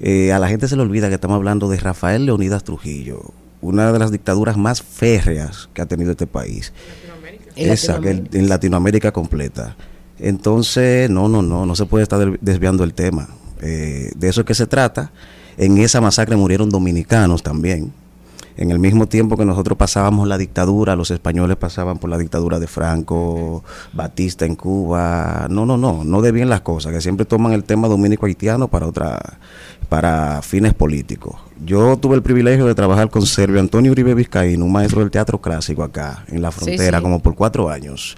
eh, 0.00 0.32
a 0.32 0.38
la 0.38 0.48
gente 0.48 0.68
se 0.68 0.76
le 0.76 0.82
olvida 0.82 1.08
que 1.08 1.14
estamos 1.14 1.36
hablando 1.36 1.68
de 1.68 1.78
Rafael 1.78 2.26
Leonidas 2.26 2.64
Trujillo, 2.64 3.32
una 3.60 3.92
de 3.92 3.98
las 3.98 4.10
dictaduras 4.10 4.56
más 4.56 4.82
férreas 4.82 5.68
que 5.74 5.82
ha 5.82 5.86
tenido 5.86 6.10
este 6.10 6.26
país. 6.26 6.72
En 7.56 7.70
Esa, 7.72 8.00
que 8.00 8.10
el- 8.10 8.28
en 8.32 8.48
Latinoamérica 8.48 9.12
completa. 9.12 9.76
Entonces, 10.22 11.10
no, 11.10 11.28
no, 11.28 11.42
no, 11.42 11.66
no 11.66 11.74
se 11.76 11.84
puede 11.84 12.04
estar 12.04 12.38
desviando 12.40 12.84
el 12.84 12.94
tema. 12.94 13.28
Eh, 13.60 14.10
de 14.14 14.28
eso 14.28 14.40
es 14.42 14.46
que 14.46 14.54
se 14.54 14.66
trata. 14.66 15.10
En 15.58 15.76
esa 15.78 16.00
masacre 16.00 16.36
murieron 16.36 16.70
dominicanos 16.70 17.42
también. 17.42 17.92
En 18.56 18.70
el 18.70 18.78
mismo 18.78 19.06
tiempo 19.06 19.36
que 19.36 19.44
nosotros 19.44 19.76
pasábamos 19.78 20.28
la 20.28 20.38
dictadura, 20.38 20.94
los 20.94 21.10
españoles 21.10 21.56
pasaban 21.56 21.98
por 21.98 22.08
la 22.10 22.18
dictadura 22.18 22.60
de 22.60 22.66
Franco, 22.66 23.64
Batista 23.94 24.44
en 24.46 24.54
Cuba. 24.56 25.46
No, 25.50 25.66
no, 25.66 25.76
no, 25.76 26.04
no 26.04 26.20
de 26.22 26.32
bien 26.32 26.48
las 26.48 26.60
cosas, 26.60 26.92
que 26.92 27.00
siempre 27.00 27.24
toman 27.26 27.52
el 27.52 27.64
tema 27.64 27.88
dominico 27.88 28.26
haitiano 28.26 28.68
para 28.68 28.86
otra 28.86 29.38
para 29.88 30.40
fines 30.42 30.72
políticos. 30.72 31.34
Yo 31.64 31.96
tuve 31.98 32.14
el 32.14 32.22
privilegio 32.22 32.64
de 32.66 32.74
trabajar 32.74 33.10
con 33.10 33.26
Sergio 33.26 33.58
Antonio 33.60 33.92
Uribe 33.92 34.14
Vizcaíno, 34.14 34.64
un 34.64 34.72
maestro 34.72 35.00
del 35.00 35.10
teatro 35.10 35.38
clásico 35.40 35.82
acá 35.82 36.24
en 36.28 36.40
la 36.40 36.50
Sí, 36.50 36.60
frontera, 36.60 36.98
sí. 36.98 37.02
como 37.02 37.20
por 37.20 37.34
cuatro 37.34 37.68
años. 37.68 38.16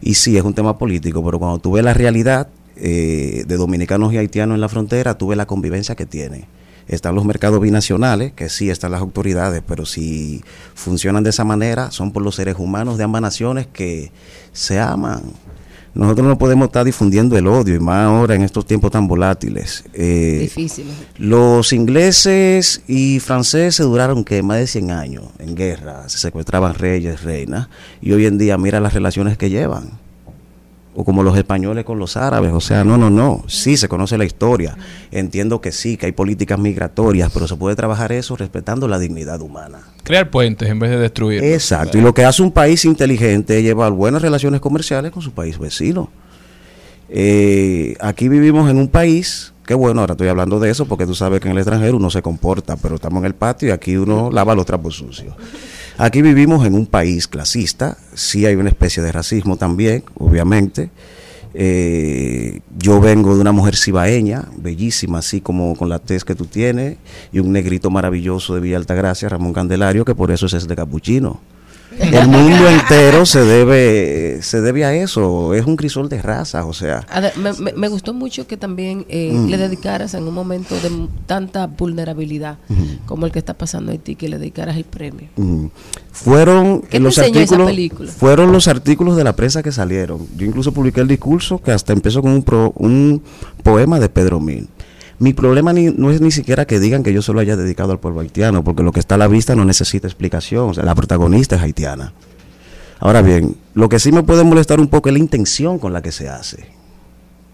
Y 0.00 0.14
sí, 0.14 0.36
es 0.36 0.44
un 0.44 0.54
tema 0.54 0.78
político, 0.78 1.24
pero 1.24 1.38
cuando 1.38 1.58
tuve 1.58 1.82
la 1.82 1.94
realidad 1.94 2.48
eh, 2.76 3.44
de 3.46 3.56
dominicanos 3.56 4.12
y 4.12 4.18
haitianos 4.18 4.54
en 4.54 4.60
la 4.60 4.68
frontera, 4.68 5.18
tuve 5.18 5.36
la 5.36 5.46
convivencia 5.46 5.94
que 5.94 6.06
tiene. 6.06 6.48
Están 6.88 7.14
los 7.14 7.24
mercados 7.24 7.60
binacionales, 7.60 8.32
que 8.32 8.48
sí 8.48 8.70
están 8.70 8.92
las 8.92 9.00
autoridades, 9.00 9.62
pero 9.66 9.86
si 9.86 10.42
funcionan 10.74 11.22
de 11.22 11.30
esa 11.30 11.44
manera, 11.44 11.90
son 11.90 12.12
por 12.12 12.22
los 12.22 12.34
seres 12.34 12.56
humanos 12.58 12.98
de 12.98 13.04
ambas 13.04 13.22
naciones 13.22 13.66
que 13.66 14.10
se 14.52 14.80
aman. 14.80 15.22
Nosotros 15.94 16.26
no 16.26 16.38
podemos 16.38 16.66
estar 16.66 16.84
difundiendo 16.84 17.36
el 17.36 17.46
odio, 17.46 17.74
y 17.74 17.80
más 17.80 18.06
ahora 18.06 18.34
en 18.34 18.42
estos 18.42 18.64
tiempos 18.64 18.90
tan 18.90 19.08
volátiles. 19.08 19.84
Eh, 19.92 20.38
Difícil. 20.42 20.86
los 21.18 21.72
ingleses 21.72 22.82
y 22.86 23.18
franceses 23.20 23.84
duraron 23.84 24.24
que 24.24 24.42
más 24.42 24.58
de 24.58 24.66
100 24.66 24.90
años 24.92 25.24
en 25.38 25.54
guerra, 25.54 26.08
se 26.08 26.18
secuestraban 26.18 26.74
reyes, 26.74 27.22
reinas, 27.22 27.68
y 28.00 28.12
hoy 28.12 28.26
en 28.26 28.38
día 28.38 28.56
mira 28.56 28.80
las 28.80 28.94
relaciones 28.94 29.36
que 29.36 29.50
llevan. 29.50 29.99
O 30.94 31.04
como 31.04 31.22
los 31.22 31.36
españoles 31.38 31.84
con 31.84 32.00
los 32.00 32.16
árabes, 32.16 32.52
o 32.52 32.60
sea, 32.60 32.82
no, 32.82 32.98
no, 32.98 33.10
no, 33.10 33.44
sí 33.46 33.76
se 33.76 33.88
conoce 33.88 34.18
la 34.18 34.24
historia, 34.24 34.76
entiendo 35.12 35.60
que 35.60 35.70
sí, 35.70 35.96
que 35.96 36.06
hay 36.06 36.12
políticas 36.12 36.58
migratorias, 36.58 37.30
pero 37.32 37.46
se 37.46 37.54
puede 37.54 37.76
trabajar 37.76 38.10
eso 38.10 38.34
respetando 38.34 38.88
la 38.88 38.98
dignidad 38.98 39.40
humana. 39.40 39.78
Crear 40.02 40.30
puentes 40.30 40.68
en 40.68 40.80
vez 40.80 40.90
de 40.90 40.98
destruir. 40.98 41.44
Exacto, 41.44 41.96
y 41.96 42.00
lo 42.00 42.12
que 42.12 42.24
hace 42.24 42.42
un 42.42 42.50
país 42.50 42.84
inteligente 42.84 43.56
es 43.58 43.62
llevar 43.62 43.92
buenas 43.92 44.20
relaciones 44.20 44.60
comerciales 44.60 45.12
con 45.12 45.22
su 45.22 45.30
país 45.30 45.58
vecino. 45.58 46.10
Eh, 47.08 47.96
aquí 48.00 48.28
vivimos 48.28 48.70
en 48.70 48.78
un 48.78 48.88
país, 48.88 49.52
que 49.66 49.74
bueno, 49.74 50.00
ahora 50.00 50.14
estoy 50.14 50.28
hablando 50.28 50.60
de 50.60 50.70
eso 50.70 50.86
porque 50.86 51.06
tú 51.06 51.14
sabes 51.14 51.40
que 51.40 51.48
en 51.48 51.52
el 51.52 51.58
extranjero 51.58 51.96
uno 51.96 52.10
se 52.10 52.22
comporta, 52.22 52.76
pero 52.76 52.96
estamos 52.96 53.20
en 53.20 53.26
el 53.26 53.34
patio 53.34 53.68
y 53.68 53.70
aquí 53.72 53.96
uno 53.96 54.30
lava 54.32 54.54
los 54.54 54.66
trapos 54.66 54.96
sucios. 54.96 55.34
Aquí 55.98 56.22
vivimos 56.22 56.66
en 56.66 56.74
un 56.74 56.86
país 56.86 57.28
clasista, 57.28 57.98
sí 58.14 58.46
hay 58.46 58.54
una 58.56 58.70
especie 58.70 59.02
de 59.02 59.12
racismo 59.12 59.56
también, 59.56 60.04
obviamente. 60.14 60.90
Eh, 61.52 62.60
yo 62.78 63.00
vengo 63.00 63.34
de 63.34 63.40
una 63.40 63.52
mujer 63.52 63.76
cibaeña, 63.76 64.44
bellísima, 64.56 65.18
así 65.18 65.40
como 65.40 65.74
con 65.76 65.88
la 65.88 65.98
tez 65.98 66.24
que 66.24 66.34
tú 66.34 66.46
tienes, 66.46 66.96
y 67.32 67.40
un 67.40 67.52
negrito 67.52 67.90
maravilloso 67.90 68.54
de 68.54 68.60
Villa 68.60 68.76
Altagracia, 68.76 69.28
Ramón 69.28 69.52
Candelario, 69.52 70.04
que 70.04 70.14
por 70.14 70.30
eso 70.30 70.46
es 70.46 70.66
de 70.66 70.76
capuchino. 70.76 71.40
El 72.00 72.28
mundo 72.28 72.68
entero 72.68 73.26
se 73.26 73.40
debe, 73.44 74.42
se 74.42 74.60
debe 74.60 74.84
a 74.84 74.94
eso, 74.94 75.54
es 75.54 75.64
un 75.66 75.76
crisol 75.76 76.08
de 76.08 76.22
razas, 76.22 76.64
o 76.66 76.72
sea. 76.72 77.04
Me, 77.36 77.52
me- 77.54 77.72
me 77.72 77.88
gustó 77.88 78.14
mucho 78.14 78.46
que 78.46 78.56
también 78.56 79.04
eh, 79.08 79.32
Mm. 79.32 79.48
le 79.48 79.58
dedicaras 79.58 80.14
en 80.14 80.24
un 80.24 80.34
momento 80.34 80.74
de 80.76 80.90
tanta 81.26 81.66
vulnerabilidad 81.66 82.58
como 83.06 83.26
el 83.26 83.32
que 83.32 83.38
está 83.40 83.54
pasando 83.54 83.90
en 83.92 83.98
Haití, 83.98 84.14
que 84.16 84.28
le 84.28 84.38
dedicaras 84.38 84.76
el 84.76 84.84
premio. 84.84 85.28
Mm. 85.36 85.66
Fueron 86.12 86.80
¿Qué 86.82 86.88
te 86.98 87.00
los 87.00 87.18
artículos, 87.18 87.66
película? 87.66 88.10
fueron 88.10 88.52
los 88.52 88.68
artículos 88.68 89.16
de 89.16 89.24
la 89.24 89.34
prensa 89.34 89.62
que 89.62 89.72
salieron. 89.72 90.26
Yo 90.36 90.46
incluso 90.46 90.72
publiqué 90.72 91.00
el 91.00 91.08
discurso 91.08 91.60
que 91.62 91.72
hasta 91.72 91.92
empezó 91.92 92.22
con 92.22 92.32
un, 92.32 92.42
pro- 92.42 92.72
un 92.76 93.22
poema 93.62 93.98
de 94.00 94.08
Pedro 94.08 94.40
Mil. 94.40 94.68
Mi 95.20 95.32
problema 95.34 95.72
ni- 95.72 95.90
no 95.92 96.10
es 96.10 96.20
ni 96.20 96.30
siquiera 96.32 96.64
que 96.66 96.80
digan 96.80 97.02
que 97.04 97.12
yo 97.12 97.22
solo 97.22 97.38
haya 97.40 97.54
dedicado 97.56 97.92
al 97.92 98.00
pueblo 98.00 98.20
haitiano, 98.20 98.64
porque 98.64 98.82
lo 98.82 98.90
que 98.90 98.98
está 99.00 99.14
a 99.14 99.18
la 99.18 99.28
vista 99.28 99.54
no 99.54 99.64
necesita 99.64 100.08
explicación. 100.08 100.70
O 100.70 100.74
sea, 100.74 100.84
la 100.84 100.94
protagonista 100.96 101.54
es 101.56 101.62
haitiana. 101.62 102.12
Ahora 102.98 103.22
bien, 103.22 103.56
lo 103.74 103.88
que 103.88 103.98
sí 104.00 104.10
me 104.12 104.22
puede 104.22 104.42
molestar 104.44 104.80
un 104.80 104.88
poco 104.88 105.08
es 105.08 105.12
la 105.12 105.18
intención 105.20 105.78
con 105.78 105.92
la 105.92 106.02
que 106.02 106.10
se 106.12 106.28
hace. 106.28 106.66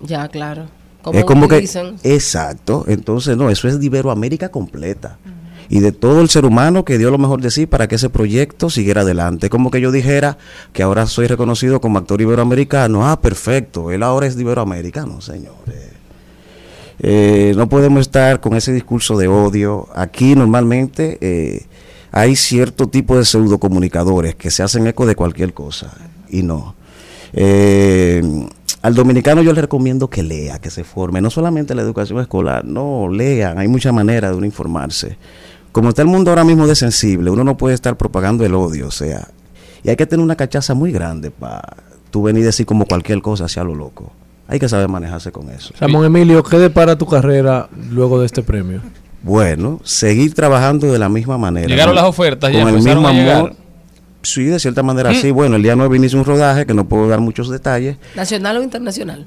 Ya, 0.00 0.26
claro. 0.28 0.66
Como 1.02 1.18
es 1.20 1.24
como 1.24 1.46
que 1.46 1.58
exacto 2.02 2.84
entonces 2.88 3.36
no 3.36 3.48
eso 3.48 3.68
es 3.68 3.78
de 3.78 3.86
Iberoamérica 3.86 4.48
completa 4.48 5.18
y 5.68 5.78
de 5.78 5.92
todo 5.92 6.20
el 6.20 6.28
ser 6.28 6.44
humano 6.44 6.84
que 6.84 6.98
dio 6.98 7.12
lo 7.12 7.18
mejor 7.18 7.40
de 7.40 7.52
sí 7.52 7.66
para 7.66 7.86
que 7.86 7.94
ese 7.94 8.10
proyecto 8.10 8.70
siguiera 8.70 9.02
adelante 9.02 9.48
como 9.48 9.70
que 9.70 9.80
yo 9.80 9.92
dijera 9.92 10.36
que 10.72 10.82
ahora 10.82 11.06
soy 11.06 11.28
reconocido 11.28 11.80
como 11.80 11.98
actor 11.98 12.20
iberoamericano 12.20 13.06
ah 13.06 13.20
perfecto 13.20 13.92
él 13.92 14.02
ahora 14.02 14.26
es 14.26 14.34
de 14.34 14.42
iberoamericano 14.42 15.20
señores 15.20 15.92
Eh, 16.98 17.52
no 17.56 17.68
podemos 17.68 18.00
estar 18.00 18.40
con 18.40 18.56
ese 18.56 18.72
discurso 18.72 19.18
de 19.18 19.28
odio 19.28 19.86
aquí 19.94 20.34
normalmente 20.34 21.18
eh, 21.20 21.66
hay 22.10 22.36
cierto 22.36 22.88
tipo 22.88 23.18
de 23.18 23.26
pseudo 23.26 23.58
comunicadores 23.58 24.34
que 24.34 24.50
se 24.50 24.62
hacen 24.62 24.86
eco 24.86 25.04
de 25.04 25.14
cualquier 25.14 25.52
cosa 25.52 25.92
y 26.30 26.42
no 26.42 26.74
eh, 27.34 28.22
al 28.80 28.94
dominicano 28.94 29.42
yo 29.42 29.52
le 29.52 29.60
recomiendo 29.60 30.08
que 30.08 30.22
lea, 30.22 30.58
que 30.58 30.70
se 30.70 30.84
forme, 30.84 31.20
no 31.20 31.28
solamente 31.28 31.74
la 31.74 31.82
educación 31.82 32.20
escolar, 32.20 32.64
no, 32.64 33.08
lean, 33.08 33.58
hay 33.58 33.68
muchas 33.68 33.92
maneras 33.92 34.30
de 34.30 34.36
uno 34.36 34.46
informarse. 34.46 35.18
como 35.72 35.90
está 35.90 36.02
el 36.02 36.08
mundo 36.08 36.30
ahora 36.30 36.44
mismo 36.44 36.66
de 36.66 36.76
sensible, 36.76 37.30
uno 37.30 37.44
no 37.44 37.56
puede 37.56 37.74
estar 37.74 37.96
propagando 37.96 38.44
el 38.46 38.54
odio, 38.54 38.86
o 38.86 38.90
sea, 38.90 39.28
y 39.82 39.90
hay 39.90 39.96
que 39.96 40.06
tener 40.06 40.22
una 40.24 40.36
cachaza 40.36 40.74
muy 40.74 40.92
grande 40.92 41.30
para 41.30 41.62
tú 42.10 42.22
venir 42.22 42.44
a 42.44 42.46
decir 42.46 42.64
como 42.64 42.86
cualquier 42.86 43.20
cosa 43.20 43.44
hacia 43.46 43.64
lo 43.64 43.74
loco. 43.74 44.12
Hay 44.48 44.58
que 44.60 44.68
saber 44.68 44.88
manejarse 44.88 45.32
con 45.32 45.50
eso. 45.50 45.74
Ramón 45.80 46.04
Emilio, 46.04 46.42
¿qué 46.44 46.58
depara 46.58 46.96
tu 46.96 47.06
carrera 47.06 47.68
luego 47.90 48.20
de 48.20 48.26
este 48.26 48.42
premio? 48.42 48.80
Bueno, 49.22 49.80
seguir 49.82 50.34
trabajando 50.34 50.92
de 50.92 50.98
la 51.00 51.08
misma 51.08 51.36
manera. 51.36 51.66
Llegaron 51.66 51.94
las 51.96 52.04
ofertas, 52.04 52.52
ya 52.52 52.60
con 52.60 52.68
el 52.68 52.76
empezaron 52.76 53.02
mismo 53.02 53.32
amor. 53.32 53.54
Sí, 54.22 54.44
de 54.44 54.58
cierta 54.60 54.82
manera 54.84 55.10
Mm. 55.10 55.14
sí. 55.14 55.30
Bueno, 55.32 55.56
el 55.56 55.62
día 55.62 55.74
9 55.76 55.96
inicia 55.96 56.18
un 56.18 56.24
rodaje 56.24 56.64
que 56.66 56.74
no 56.74 56.88
puedo 56.88 57.08
dar 57.08 57.20
muchos 57.20 57.48
detalles. 57.48 57.96
¿Nacional 58.14 58.56
o 58.58 58.62
internacional? 58.62 59.26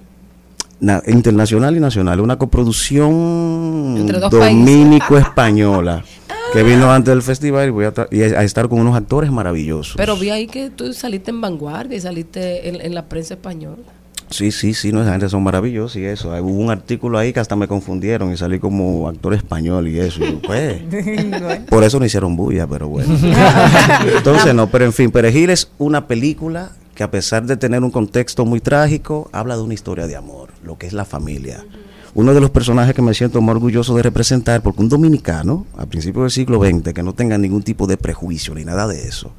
Na- 0.82 1.02
internacional 1.08 1.76
y 1.76 1.82
nacional, 1.82 2.22
una 2.22 2.38
coproducción 2.38 3.96
Entre 3.98 4.20
dos 4.20 4.32
dominico-española 4.32 6.04
que 6.54 6.64
vino 6.64 6.92
antes 6.92 7.14
del 7.14 7.22
festival 7.22 7.68
y 7.68 7.72
voy 7.72 7.86
a, 7.86 7.94
y 8.12 8.24
a- 8.24 8.40
a 8.40 8.44
estar 8.44 8.70
con 8.70 8.80
unos 8.80 8.96
actores 8.96 9.32
maravillosos. 9.32 9.96
Pero 9.98 10.16
vi 10.18 10.30
ahí 10.30 10.48
que 10.48 10.70
tú 10.70 10.94
saliste 10.94 11.32
en 11.32 11.42
vanguardia 11.42 11.98
y 11.98 12.02
saliste 12.02 12.68
en, 12.70 12.82
en 12.82 12.96
la 12.96 13.06
prensa 13.06 13.34
española. 13.36 13.84
Sí, 14.30 14.52
sí, 14.52 14.74
sí, 14.74 14.92
no, 14.92 15.02
esa 15.02 15.12
gente 15.12 15.28
son 15.28 15.44
maravillosos 15.44 15.96
y 15.96 16.06
eso. 16.06 16.30
Hubo 16.30 16.60
un 16.60 16.70
artículo 16.70 17.18
ahí 17.18 17.34
que 17.34 17.40
hasta 17.40 17.56
me 17.56 17.68
confundieron 17.68 18.32
y 18.32 18.38
salí 18.38 18.60
como 18.60 19.08
actor 19.08 19.34
español 19.34 19.88
y 19.88 20.00
eso. 20.00 20.24
y 20.24 20.32
yo, 20.32 20.42
pues, 20.42 20.82
por 21.70 21.84
eso 21.84 22.00
no 22.00 22.06
hicieron 22.06 22.36
bulla, 22.36 22.68
pero 22.68 22.88
bueno. 22.88 23.16
Entonces, 24.18 24.54
no, 24.54 24.68
pero 24.68 24.86
en 24.86 24.94
fin, 24.94 25.10
Perejil 25.12 25.50
es 25.50 25.72
una 25.80 26.06
película 26.06 26.72
que 26.94 27.04
a 27.04 27.10
pesar 27.10 27.46
de 27.46 27.58
tener 27.58 27.84
un 27.84 27.92
contexto 27.92 28.46
muy 28.46 28.60
trágico, 28.60 29.30
habla 29.32 29.56
de 29.56 29.64
una 29.64 29.74
historia 29.74 30.06
de 30.06 30.16
amor, 30.16 30.50
lo 30.64 30.78
que 30.78 30.86
es 30.86 30.94
la 30.94 31.06
familia. 31.06 31.66
Uno 32.14 32.34
de 32.34 32.42
los 32.42 32.50
personajes 32.50 32.94
que 32.94 33.02
me 33.02 33.14
siento 33.14 33.42
más 33.42 33.56
orgulloso 33.56 33.96
de 33.96 34.04
representar, 34.04 34.62
porque 34.62 34.82
un 34.82 34.90
dominicano, 34.90 35.66
a 35.78 35.86
principios 35.86 36.24
del 36.24 36.32
siglo 36.32 36.60
XX, 36.60 36.94
que 36.94 37.02
no 37.02 37.14
tenga 37.14 37.38
ningún 37.38 37.64
tipo 37.64 37.88
de 37.88 37.98
prejuicio 37.98 38.54
ni 38.54 38.66
nada 38.66 38.88
de 38.88 39.08
eso, 39.08 39.32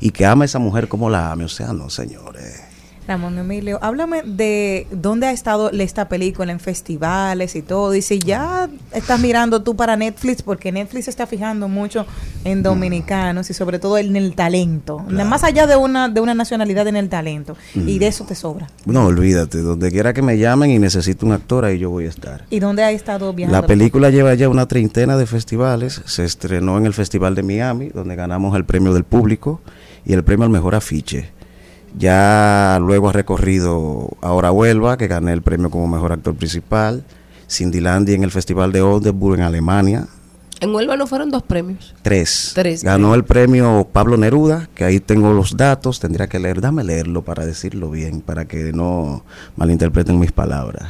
y 0.00 0.10
que 0.10 0.26
ama 0.26 0.44
a 0.44 0.46
esa 0.46 0.58
mujer 0.58 0.88
como 0.88 1.10
la 1.10 1.32
ame, 1.32 1.44
o 1.44 1.48
sea, 1.48 1.72
no, 1.72 1.90
señores. 1.90 2.67
Ramón 3.08 3.38
Emilio, 3.38 3.78
háblame 3.80 4.22
de 4.22 4.86
dónde 4.90 5.26
ha 5.26 5.32
estado 5.32 5.70
esta 5.70 6.10
película 6.10 6.52
en 6.52 6.60
festivales 6.60 7.56
y 7.56 7.62
todo. 7.62 7.94
Y 7.94 8.02
si 8.02 8.18
ya 8.18 8.68
estás 8.92 9.18
mirando 9.18 9.62
tú 9.62 9.74
para 9.74 9.96
Netflix, 9.96 10.42
porque 10.42 10.70
Netflix 10.72 11.06
se 11.06 11.10
está 11.10 11.26
fijando 11.26 11.68
mucho 11.68 12.04
en 12.44 12.62
dominicanos 12.62 13.48
y 13.48 13.54
sobre 13.54 13.78
todo 13.78 13.96
en 13.96 14.14
el 14.14 14.34
talento. 14.34 14.98
Más 14.98 15.42
allá 15.42 15.66
de 15.66 15.76
una, 15.76 16.10
de 16.10 16.20
una 16.20 16.34
nacionalidad 16.34 16.86
en 16.86 16.96
el 16.96 17.08
talento. 17.08 17.56
Y 17.74 17.98
de 17.98 18.08
eso 18.08 18.24
te 18.24 18.34
sobra. 18.34 18.68
No, 18.84 19.06
olvídate, 19.06 19.62
donde 19.62 19.90
quiera 19.90 20.12
que 20.12 20.20
me 20.20 20.36
llamen 20.36 20.70
y 20.70 20.78
necesito 20.78 21.24
un 21.24 21.32
actor, 21.32 21.64
ahí 21.64 21.78
yo 21.78 21.88
voy 21.88 22.04
a 22.04 22.10
estar. 22.10 22.44
¿Y 22.50 22.60
dónde 22.60 22.84
ha 22.84 22.90
estado 22.90 23.32
viajando? 23.32 23.58
La 23.58 23.66
película 23.66 24.10
lleva 24.10 24.34
ya 24.34 24.50
una 24.50 24.68
treintena 24.68 25.16
de 25.16 25.24
festivales, 25.24 26.02
se 26.04 26.26
estrenó 26.26 26.76
en 26.76 26.84
el 26.84 26.92
Festival 26.92 27.34
de 27.34 27.42
Miami, 27.42 27.88
donde 27.88 28.16
ganamos 28.16 28.54
el 28.54 28.66
premio 28.66 28.92
del 28.92 29.04
público 29.04 29.62
y 30.04 30.12
el 30.12 30.24
premio 30.24 30.44
al 30.44 30.50
mejor 30.50 30.74
afiche. 30.74 31.37
Ya 31.96 32.78
luego 32.80 33.08
ha 33.08 33.12
recorrido 33.12 34.10
Ahora 34.20 34.52
Huelva, 34.52 34.96
que 34.96 35.08
gané 35.08 35.32
el 35.32 35.42
premio 35.42 35.70
como 35.70 35.88
mejor 35.88 36.12
actor 36.12 36.34
principal, 36.34 37.04
Cindy 37.48 37.80
Landy 37.80 38.14
en 38.14 38.24
el 38.24 38.30
Festival 38.30 38.72
de 38.72 38.82
Oldenburg 38.82 39.38
en 39.38 39.44
Alemania, 39.44 40.06
En 40.60 40.74
Huelva 40.74 40.96
no 40.96 41.06
fueron 41.06 41.30
dos 41.30 41.44
premios. 41.44 41.94
Tres. 42.02 42.52
Tres. 42.54 42.82
Ganó 42.82 43.14
el 43.14 43.24
premio 43.24 43.86
Pablo 43.92 44.16
Neruda, 44.16 44.68
que 44.74 44.84
ahí 44.84 44.98
tengo 45.00 45.32
los 45.32 45.56
datos, 45.56 46.00
tendría 46.00 46.26
que 46.26 46.38
leer, 46.38 46.60
dame 46.60 46.82
leerlo 46.82 47.22
para 47.22 47.46
decirlo 47.46 47.90
bien, 47.90 48.20
para 48.20 48.44
que 48.44 48.72
no 48.72 49.24
malinterpreten 49.56 50.18
mis 50.18 50.32
palabras. 50.32 50.84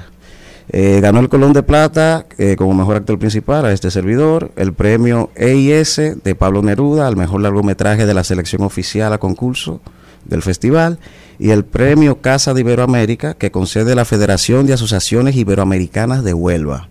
Eh, 0.71 1.01
ganó 1.01 1.21
el 1.21 1.31
Colón 1.31 1.55
de 1.55 1.63
Plata 1.63 2.27
eh, 2.37 2.57
como 2.57 2.75
mejor 2.75 2.97
actor 2.97 3.19
principal 3.19 3.65
a 3.65 3.73
este 3.73 3.91
servidor, 3.91 4.53
el 4.57 4.75
premio 4.75 5.31
EIS 5.35 5.97
de 6.23 6.35
Pablo 6.35 6.63
Neruda 6.63 7.07
al 7.07 7.17
mejor 7.17 7.41
largometraje 7.41 8.05
de 8.05 8.13
la 8.13 8.23
selección 8.23 8.63
oficial 8.63 9.13
a 9.15 9.19
concurso 9.19 9.81
del 10.29 10.43
festival 10.43 10.99
y 11.39 11.51
el 11.51 11.65
premio 11.65 12.21
Casa 12.21 12.55
de 12.55 12.61
Iberoamérica 12.61 13.35
que 13.35 13.51
concede 13.51 13.95
la 13.95 14.05
Federación 14.05 14.67
de 14.67 14.75
Asociaciones 14.75 15.37
Iberoamericanas 15.37 16.25
de 16.25 16.35
Huelva. 16.35 16.89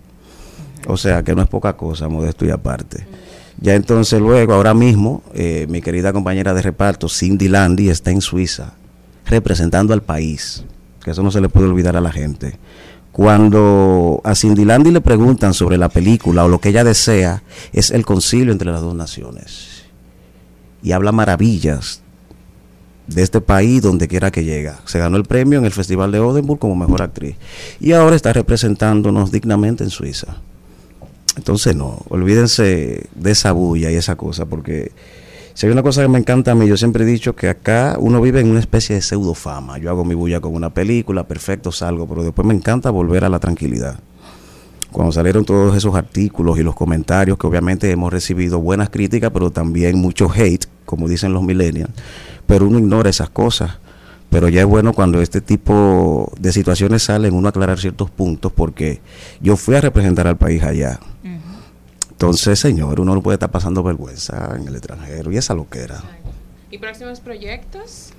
O 0.86 0.96
sea, 0.96 1.22
que 1.22 1.34
no 1.34 1.42
es 1.42 1.48
poca 1.48 1.76
cosa, 1.76 2.08
modesto 2.08 2.44
y 2.44 2.50
aparte. 2.50 3.06
Ya 3.60 3.74
entonces 3.74 4.20
luego, 4.20 4.54
ahora 4.54 4.72
mismo, 4.72 5.22
eh, 5.34 5.66
mi 5.68 5.80
querida 5.80 6.12
compañera 6.12 6.54
de 6.54 6.62
reparto, 6.62 7.08
Cindy 7.08 7.48
Landy, 7.48 7.90
está 7.90 8.10
en 8.10 8.20
Suiza, 8.20 8.74
representando 9.26 9.92
al 9.92 10.02
país, 10.02 10.64
que 11.02 11.10
eso 11.10 11.22
no 11.22 11.30
se 11.30 11.40
le 11.40 11.48
puede 11.48 11.66
olvidar 11.66 11.96
a 11.96 12.00
la 12.00 12.12
gente. 12.12 12.58
Cuando 13.10 14.20
a 14.22 14.36
Cindy 14.36 14.64
Landy 14.64 14.92
le 14.92 15.00
preguntan 15.00 15.52
sobre 15.52 15.76
la 15.76 15.88
película 15.88 16.44
o 16.44 16.48
lo 16.48 16.60
que 16.60 16.68
ella 16.68 16.84
desea, 16.84 17.42
es 17.72 17.90
el 17.90 18.06
concilio 18.06 18.52
entre 18.52 18.70
las 18.70 18.80
dos 18.80 18.94
naciones. 18.94 19.82
Y 20.84 20.92
habla 20.92 21.10
maravillas 21.10 22.02
de 23.08 23.22
este 23.22 23.40
país 23.40 23.82
donde 23.82 24.06
quiera 24.06 24.30
que 24.30 24.44
llega. 24.44 24.80
Se 24.84 24.98
ganó 24.98 25.16
el 25.16 25.24
premio 25.24 25.58
en 25.58 25.64
el 25.64 25.72
Festival 25.72 26.12
de 26.12 26.20
Odenburg 26.20 26.60
como 26.60 26.76
mejor 26.76 27.02
actriz. 27.02 27.36
Y 27.80 27.92
ahora 27.92 28.14
está 28.14 28.32
representándonos 28.32 29.32
dignamente 29.32 29.82
en 29.82 29.90
Suiza. 29.90 30.36
Entonces 31.36 31.74
no, 31.74 32.02
olvídense 32.08 33.06
de 33.14 33.30
esa 33.30 33.52
bulla 33.52 33.90
y 33.90 33.94
esa 33.94 34.16
cosa, 34.16 34.44
porque 34.46 34.90
si 35.54 35.66
hay 35.66 35.72
una 35.72 35.82
cosa 35.82 36.02
que 36.02 36.08
me 36.08 36.18
encanta 36.18 36.52
a 36.52 36.54
mí, 36.54 36.68
yo 36.68 36.76
siempre 36.76 37.04
he 37.04 37.06
dicho 37.06 37.34
que 37.34 37.48
acá 37.48 37.96
uno 37.98 38.20
vive 38.20 38.40
en 38.40 38.50
una 38.50 38.60
especie 38.60 38.94
de 38.94 39.02
pseudo 39.02 39.34
fama. 39.34 39.78
Yo 39.78 39.90
hago 39.90 40.04
mi 40.04 40.14
bulla 40.14 40.40
con 40.40 40.54
una 40.54 40.70
película, 40.70 41.26
perfecto, 41.26 41.72
salgo, 41.72 42.06
pero 42.06 42.24
después 42.24 42.46
me 42.46 42.54
encanta 42.54 42.90
volver 42.90 43.24
a 43.24 43.28
la 43.28 43.38
tranquilidad. 43.38 43.98
Cuando 44.92 45.12
salieron 45.12 45.44
todos 45.44 45.76
esos 45.76 45.94
artículos 45.94 46.58
y 46.58 46.62
los 46.62 46.74
comentarios, 46.74 47.38
que 47.38 47.46
obviamente 47.46 47.90
hemos 47.90 48.12
recibido 48.12 48.60
buenas 48.60 48.88
críticas, 48.88 49.30
pero 49.32 49.50
también 49.50 49.98
mucho 49.98 50.30
hate, 50.34 50.66
como 50.84 51.08
dicen 51.08 51.32
los 51.32 51.42
millennials, 51.42 51.90
pero 52.48 52.66
uno 52.66 52.78
ignora 52.78 53.10
esas 53.10 53.28
cosas. 53.28 53.78
Pero 54.30 54.48
ya 54.48 54.62
es 54.62 54.66
bueno 54.66 54.92
cuando 54.92 55.22
este 55.22 55.40
tipo 55.40 56.32
de 56.40 56.52
situaciones 56.52 57.04
salen, 57.04 57.34
uno 57.34 57.48
aclarar 57.48 57.78
ciertos 57.78 58.10
puntos, 58.10 58.52
porque 58.52 59.00
yo 59.40 59.56
fui 59.56 59.76
a 59.76 59.80
representar 59.80 60.26
al 60.26 60.36
país 60.36 60.62
allá. 60.62 60.98
Entonces, 62.10 62.58
señor, 62.58 63.00
uno 63.00 63.14
no 63.14 63.22
puede 63.22 63.36
estar 63.36 63.50
pasando 63.50 63.82
vergüenza 63.82 64.56
en 64.56 64.66
el 64.66 64.74
extranjero 64.74 65.30
y 65.30 65.36
esa 65.36 65.54
loquera. 65.54 66.02
¿Y 66.70 66.78
próximos 66.78 67.20
proyectos? 67.20 68.10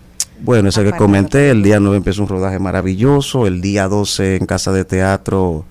Bueno, 0.41 0.69
ese 0.69 0.84
que 0.84 0.93
comenté, 0.93 1.49
el 1.49 1.61
día 1.61 1.80
9 1.80 1.97
empezó 1.97 2.22
un 2.22 2.30
rodaje 2.30 2.60
maravilloso, 2.60 3.45
el 3.45 3.61
día 3.61 3.88
12 3.88 4.38
en 4.38 4.45
Casa 4.45 4.72
de 4.72 4.85
Teatro 4.85 5.65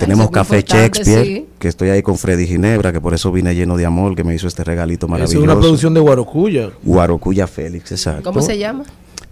tenemos 0.00 0.26
es 0.26 0.30
Café 0.32 0.62
Shakespeare, 0.66 1.24
sí. 1.24 1.46
que 1.58 1.68
estoy 1.68 1.90
ahí 1.90 2.02
con 2.02 2.16
Freddy 2.18 2.46
Ginebra, 2.46 2.92
que 2.92 3.00
por 3.00 3.14
eso 3.14 3.30
vine 3.30 3.54
lleno 3.54 3.76
de 3.76 3.86
amor, 3.86 4.14
que 4.16 4.24
me 4.24 4.34
hizo 4.34 4.48
este 4.48 4.64
regalito 4.64 5.06
Es 5.06 5.10
maravilloso. 5.10 5.44
una 5.44 5.58
producción 5.58 5.94
de 5.94 6.00
Guarocuya. 6.00 6.70
Guarocuya 6.82 7.46
Félix, 7.46 7.92
exacto. 7.92 8.24
¿Cómo 8.24 8.42
se 8.42 8.58
llama? 8.58 8.84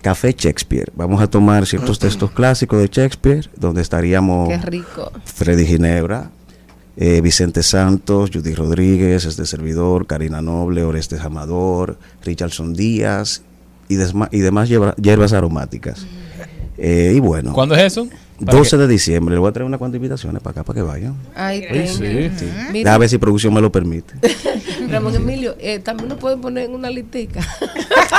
Café 0.03 0.33
Shakespeare. 0.37 0.93
Vamos 0.95 1.21
a 1.21 1.27
tomar 1.27 1.67
ciertos 1.67 1.99
textos 1.99 2.31
clásicos 2.31 2.79
de 2.81 2.87
Shakespeare, 2.89 3.49
donde 3.57 3.83
estaríamos 3.83 4.49
Qué 4.49 4.59
rico. 4.59 5.11
Freddy 5.25 5.67
Ginebra, 5.67 6.31
eh, 6.97 7.21
Vicente 7.21 7.63
Santos, 7.63 8.31
Judy 8.33 8.55
Rodríguez, 8.55 9.25
este 9.25 9.45
servidor, 9.47 10.07
Karina 10.07 10.41
Noble, 10.41 10.85
Orestes 10.85 11.21
Amador, 11.21 11.99
Richardson 12.25 12.75
Díaz 12.75 13.43
y, 13.89 13.97
desma- 13.97 14.29
y 14.31 14.39
demás 14.39 14.69
hierba- 14.69 14.95
hierbas 14.97 15.33
aromáticas. 15.33 16.07
Eh, 16.77 17.13
y 17.17 17.21
bueno. 17.21 17.53
¿Cuándo 17.53 17.75
es 17.75 17.83
eso? 17.83 18.07
Para 18.45 18.59
12 18.59 18.71
que- 18.77 18.83
de 18.83 18.89
diciembre. 18.89 19.35
Le 19.35 19.41
voy 19.41 19.49
a 19.49 19.53
traer 19.53 19.67
unas 19.67 19.79
cuantas 19.79 19.97
invitaciones 19.97 20.41
para 20.43 20.53
acá 20.53 20.65
para 20.65 20.77
que 20.77 20.83
vayan. 20.83 21.15
Ay, 21.35 21.65
Ay, 21.69 21.87
tenga. 21.99 22.39
sí. 22.39 22.47
Mira, 22.73 22.95
A 22.95 22.99
ver 22.99 23.09
si 23.09 23.19
producción 23.19 23.53
me 23.53 23.61
lo 23.61 23.73
permite. 23.73 24.15
Ramón 24.91 25.15
Emilio, 25.15 25.57
eh, 25.59 25.79
también 25.81 26.09
nos 26.09 26.19
pueden 26.19 26.41
poner 26.41 26.65
en 26.65 26.75
una 26.75 26.91
listica. 26.91 27.41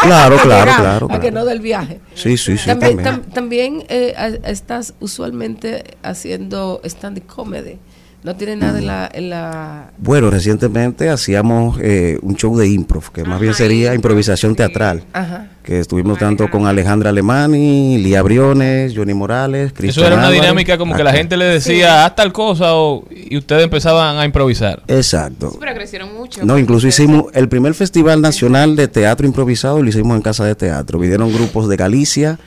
Claro, 0.01 0.37
claro, 0.37 0.65
Para 0.65 0.77
claro, 0.77 1.07
que 1.07 1.19
claro. 1.19 1.31
no 1.31 1.45
del 1.45 1.59
viaje. 1.61 1.99
Sí, 2.13 2.37
sí, 2.37 2.57
sí, 2.57 2.67
También, 2.67 2.97
también. 2.97 3.21
tam- 3.25 3.33
también, 3.33 3.83
eh, 3.89 4.39
estás 4.45 4.93
usualmente 4.99 5.83
haciendo 6.03 6.79
stand-up 6.85 7.25
comedy. 7.25 7.79
No 8.21 8.35
tiene 8.35 8.57
nada 8.57 8.79
en 8.79 8.85
la... 8.85 9.09
En 9.13 9.29
la 9.29 9.91
Bueno, 9.97 10.29
recientemente 10.29 11.09
hacíamos 11.09 11.77
eh, 11.81 12.19
un 12.21 12.35
show 12.35 12.57
de 12.57 12.67
improv, 12.67 13.11
que 13.13 13.23
más 13.23 13.39
bien 13.39 13.53
sería 13.53 13.95
improvisación 13.95 14.55
teatral. 14.55 15.03
Ajá. 15.13 15.47
Que 15.63 15.79
estuvimos 15.79 16.17
tanto 16.19 16.49
con 16.49 16.67
Alejandra 16.67 17.11
Alemani, 17.11 17.97
Lía 17.97 18.21
Briones, 18.21 18.93
Johnny 18.93 19.13
Morales, 19.13 19.67
Eso 19.67 19.75
Cristian 19.75 20.05
era 20.07 20.15
una 20.15 20.23
Álvarez. 20.25 20.41
dinámica 20.41 20.77
como 20.77 20.95
que 20.95 21.03
la 21.03 21.13
gente 21.13 21.37
le 21.37 21.45
decía, 21.45 22.05
haz 22.05 22.15
tal 22.15 22.33
cosa 22.33 22.75
o, 22.75 23.05
y 23.09 23.37
ustedes 23.37 23.63
empezaban 23.63 24.17
a 24.17 24.25
improvisar. 24.25 24.81
Exacto. 24.87 25.55
Pero 25.57 25.73
crecieron 25.73 26.13
mucho. 26.13 26.43
No, 26.43 26.57
incluso 26.57 26.87
hicimos 26.87 27.25
el 27.33 27.47
primer 27.47 27.73
festival 27.73 28.19
nacional 28.21 28.75
de 28.75 28.87
teatro 28.89 29.25
improvisado, 29.27 29.81
lo 29.81 29.87
hicimos 29.87 30.17
en 30.17 30.23
Casa 30.23 30.43
de 30.43 30.55
Teatro. 30.55 30.99
Vinieron 30.99 31.31
grupos 31.31 31.69
de 31.69 31.77
Galicia, 31.77 32.37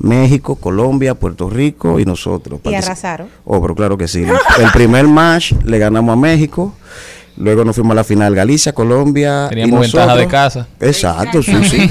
México, 0.00 0.56
Colombia, 0.56 1.14
Puerto 1.14 1.48
Rico 1.48 2.00
y 2.00 2.04
nosotros. 2.04 2.60
Y 2.64 2.74
arrasaron. 2.74 3.28
Oh, 3.44 3.60
pero 3.60 3.74
claro 3.74 3.96
que 3.98 4.08
sí. 4.08 4.22
El 4.24 4.70
primer 4.72 5.06
match 5.06 5.52
le 5.64 5.78
ganamos 5.78 6.12
a 6.12 6.16
México. 6.16 6.74
Luego 7.36 7.64
nos 7.64 7.74
fuimos 7.76 7.92
a 7.92 7.94
la 7.94 8.04
final 8.04 8.34
Galicia, 8.34 8.74
Colombia. 8.74 9.46
y 9.46 9.50
Teníamos 9.50 9.80
ventaja 9.82 10.06
nosotros. 10.06 10.26
de 10.26 10.30
casa. 10.30 10.68
Exacto, 10.80 11.42
sí, 11.42 11.54
sí. 11.64 11.90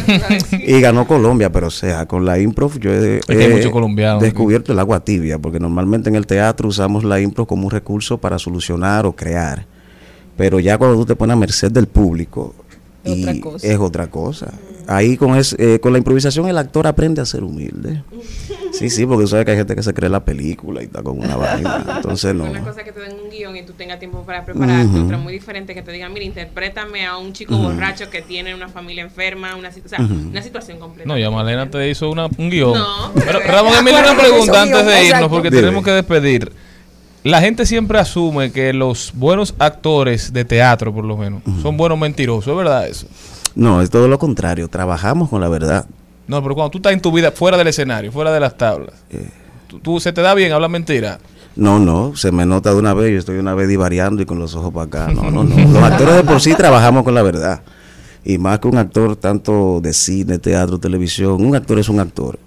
Y 0.67 0.79
ganó 0.81 1.07
Colombia, 1.07 1.51
pero 1.51 1.67
o 1.67 1.71
sea, 1.71 2.05
con 2.05 2.23
la 2.25 2.37
improv 2.37 2.77
yo 2.79 2.91
he, 2.93 3.19
que 3.25 3.33
hay 3.33 3.43
he 3.43 3.49
mucho 3.49 3.71
colombiano. 3.71 4.19
descubierto 4.19 4.73
el 4.73 4.79
agua 4.79 4.99
tibia, 4.99 5.39
porque 5.39 5.59
normalmente 5.59 6.09
en 6.09 6.15
el 6.15 6.27
teatro 6.27 6.67
usamos 6.67 7.03
la 7.03 7.19
improv 7.19 7.47
como 7.47 7.63
un 7.65 7.71
recurso 7.71 8.19
para 8.19 8.37
solucionar 8.37 9.07
o 9.07 9.13
crear. 9.15 9.65
Pero 10.37 10.59
ya 10.59 10.77
cuando 10.77 10.97
tú 10.97 11.05
te 11.05 11.15
pones 11.15 11.33
a 11.33 11.37
merced 11.37 11.71
del 11.71 11.87
público, 11.87 12.53
y 13.03 13.21
Otra 13.23 13.39
cosa. 13.41 13.67
es 13.67 13.77
otra 13.79 14.07
cosa. 14.07 14.53
Ahí 14.87 15.17
con, 15.17 15.35
es, 15.37 15.55
eh, 15.59 15.79
con 15.79 15.91
la 15.91 15.99
improvisación 15.99 16.47
el 16.49 16.57
actor 16.57 16.87
aprende 16.87 17.21
a 17.21 17.25
ser 17.25 17.43
humilde. 17.43 18.01
Sí, 18.71 18.89
sí, 18.89 19.05
porque 19.05 19.23
tú 19.23 19.27
sabes 19.29 19.45
que 19.45 19.51
hay 19.51 19.57
gente 19.57 19.75
que 19.75 19.83
se 19.83 19.93
cree 19.93 20.09
la 20.09 20.25
película 20.25 20.81
y 20.81 20.85
está 20.85 21.03
con 21.03 21.19
una 21.19 21.35
vaina. 21.35 21.85
Entonces 21.97 22.33
no. 22.33 22.45
Una 22.45 22.61
cosa 22.63 22.83
que 22.83 22.91
te 22.91 22.99
den 22.99 23.13
un 23.23 23.29
guion 23.29 23.55
y 23.55 23.63
tú 23.63 23.73
tengas 23.73 23.99
tiempo 23.99 24.23
para 24.23 24.45
prepararte, 24.45 24.85
Ujú. 24.97 25.05
otra 25.05 25.17
muy 25.17 25.31
diferente 25.33 25.73
que 25.75 25.81
te 25.83 25.91
digan, 25.91 26.11
mira, 26.13 26.25
interprétame 26.25 27.05
a 27.05 27.17
un 27.17 27.33
chico 27.33 27.55
borracho 27.57 28.09
que 28.09 28.21
tiene 28.21 28.53
una 28.55 28.67
familia 28.67 29.03
enferma, 29.03 29.55
una, 29.55 29.69
o 29.69 29.87
sea, 29.89 29.99
una 29.99 30.41
situación 30.41 30.79
completa. 30.79 31.07
No, 31.07 31.17
ya 31.17 31.29
Malena 31.29 31.69
te 31.69 31.87
hizo 31.89 32.09
una, 32.09 32.25
un 32.25 32.49
guion. 32.49 32.73
No, 32.73 33.11
pero, 33.13 33.39
pero- 33.39 33.51
Ramón 33.53 33.73
Emilio, 33.79 33.99
una 33.99 34.17
pregunta 34.17 34.61
antes 34.63 34.85
de 34.85 35.05
irnos, 35.05 35.29
porque 35.29 35.49
Dime. 35.49 35.61
tenemos 35.61 35.83
que 35.83 35.91
despedir. 35.91 36.51
La 37.23 37.41
gente 37.41 37.65
siempre 37.65 37.99
asume 37.99 38.51
que 38.51 38.71
los 38.73 39.11
buenos 39.15 39.53
actores 39.59 40.31
de 40.31 40.45
teatro, 40.45 40.93
por 40.93 41.03
lo 41.05 41.17
menos, 41.17 41.41
son 41.61 41.75
buenos 41.75 41.99
mentirosos. 41.99 42.47
¿Es 42.51 42.57
verdad 42.57 42.87
eso? 42.87 43.07
No, 43.55 43.81
es 43.81 43.89
todo 43.89 44.07
lo 44.07 44.17
contrario. 44.17 44.67
Trabajamos 44.69 45.29
con 45.29 45.41
la 45.41 45.49
verdad. 45.49 45.85
No, 46.27 46.41
pero 46.41 46.55
cuando 46.55 46.71
tú 46.71 46.77
estás 46.77 46.93
en 46.93 47.01
tu 47.01 47.11
vida 47.11 47.31
fuera 47.31 47.57
del 47.57 47.67
escenario, 47.67 48.11
fuera 48.11 48.31
de 48.31 48.39
las 48.39 48.55
tablas, 48.57 48.93
tú, 49.67 49.79
tú- 49.79 49.99
se 49.99 50.13
te 50.13 50.21
da 50.21 50.33
bien 50.33 50.51
hablar 50.53 50.69
mentira. 50.69 51.19
No, 51.55 51.77
no, 51.77 52.15
se 52.15 52.31
me 52.31 52.45
nota 52.45 52.69
de 52.71 52.77
una 52.79 52.93
vez. 52.93 53.11
Yo 53.11 53.17
estoy 53.19 53.37
una 53.37 53.53
vez 53.53 53.67
divariando 53.67 54.21
y 54.21 54.25
con 54.25 54.39
los 54.39 54.55
ojos 54.55 54.71
para 54.73 54.85
acá. 54.85 55.13
No, 55.13 55.29
no, 55.29 55.43
no. 55.43 55.55
Los 55.73 55.83
actores 55.83 56.15
de 56.15 56.23
por 56.23 56.39
sí 56.39 56.53
trabajamos 56.55 57.03
con 57.03 57.13
la 57.15 57.21
verdad. 57.23 57.61
Y 58.23 58.37
más 58.37 58.59
que 58.59 58.67
un 58.69 58.77
actor 58.77 59.15
tanto 59.17 59.81
de 59.81 59.91
cine, 59.91 60.37
teatro, 60.39 60.77
televisión, 60.77 61.43
un 61.43 61.55
actor 61.55 61.79
es 61.79 61.89
un 61.89 61.99
actor. 61.99 62.39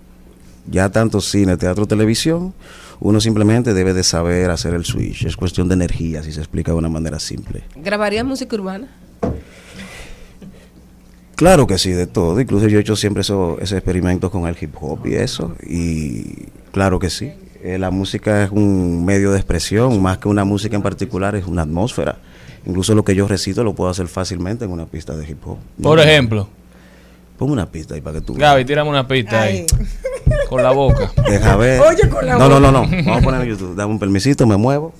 Ya 0.70 0.88
tanto 0.88 1.20
cine, 1.20 1.56
teatro, 1.58 1.86
televisión, 1.86 2.54
uno 3.04 3.20
simplemente 3.20 3.74
debe 3.74 3.92
de 3.92 4.02
saber 4.04 4.50
hacer 4.50 4.74
el 4.74 4.84
switch. 4.84 5.24
Es 5.26 5.36
cuestión 5.36 5.68
de 5.68 5.74
energía, 5.74 6.22
si 6.22 6.32
se 6.32 6.40
explica 6.40 6.72
de 6.72 6.78
una 6.78 6.88
manera 6.88 7.18
simple. 7.18 7.62
¿Grabarías 7.76 8.24
música 8.24 8.54
urbana? 8.56 8.88
Claro 11.36 11.66
que 11.66 11.78
sí, 11.78 11.90
de 11.90 12.06
todo. 12.06 12.40
Incluso 12.40 12.68
yo 12.68 12.78
he 12.78 12.80
hecho 12.82 12.94
siempre 12.94 13.22
eso, 13.22 13.56
esos 13.60 13.72
experimentos 13.76 14.30
con 14.30 14.46
el 14.46 14.56
hip 14.60 14.74
hop 14.80 15.06
y 15.06 15.14
eso. 15.14 15.56
Y 15.66 16.46
claro 16.70 16.98
que 16.98 17.10
sí. 17.10 17.32
Eh, 17.64 17.78
la 17.78 17.90
música 17.90 18.44
es 18.44 18.50
un 18.50 19.04
medio 19.04 19.32
de 19.32 19.38
expresión, 19.38 20.00
más 20.00 20.18
que 20.18 20.28
una 20.28 20.44
música 20.44 20.76
en 20.76 20.82
particular, 20.82 21.34
es 21.34 21.46
una 21.46 21.62
atmósfera. 21.62 22.18
Incluso 22.66 22.94
lo 22.94 23.04
que 23.04 23.14
yo 23.16 23.26
recito 23.26 23.64
lo 23.64 23.74
puedo 23.74 23.90
hacer 23.90 24.06
fácilmente 24.06 24.64
en 24.64 24.70
una 24.70 24.86
pista 24.86 25.16
de 25.16 25.28
hip 25.28 25.44
hop. 25.46 25.58
Por 25.82 25.96
No, 25.96 26.02
ejemplo, 26.02 26.48
Pon 27.42 27.50
una 27.50 27.66
pista 27.66 27.94
ahí 27.96 28.00
para 28.00 28.20
que 28.20 28.24
tú 28.24 28.34
Gaby, 28.34 28.64
tírame 28.64 28.88
una 28.88 29.08
pista 29.08 29.42
ahí. 29.42 29.66
Con 30.48 30.62
la 30.62 30.70
boca. 30.70 31.10
Deja 31.28 31.56
ver. 31.56 31.80
Oye, 31.80 32.08
con 32.08 32.24
la 32.24 32.38
no, 32.38 32.48
no, 32.48 32.60
no, 32.60 32.82
boca. 32.82 32.96
no. 32.96 33.02
Vamos 33.04 33.18
a 33.18 33.24
poner 33.24 33.40
en 33.40 33.48
YouTube. 33.48 33.74
Dame 33.74 33.90
un 33.90 33.98
permisito, 33.98 34.46
me 34.46 34.56
muevo. 34.56 34.92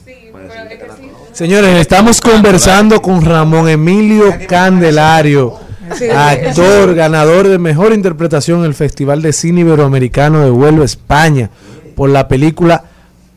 Señores, 1.33 1.77
estamos 1.79 2.21
conversando 2.21 3.01
con 3.01 3.25
Ramón 3.25 3.69
Emilio 3.69 4.35
Candelario, 4.49 5.55
Sí. 5.95 6.07
actor, 6.11 6.97
ganador 6.97 7.47
de 7.47 7.59
mejor 7.59 7.93
interpretación 7.93 8.61
en 8.61 8.65
el 8.67 8.75
Festival 8.75 9.23
de 9.23 9.33
Cine 9.33 9.61
Iberoamericano 9.61 10.41
de 10.43 10.51
Huelva, 10.51 10.85
España, 10.85 11.49
por 11.95 12.11
la 12.11 12.27
película 12.27 12.83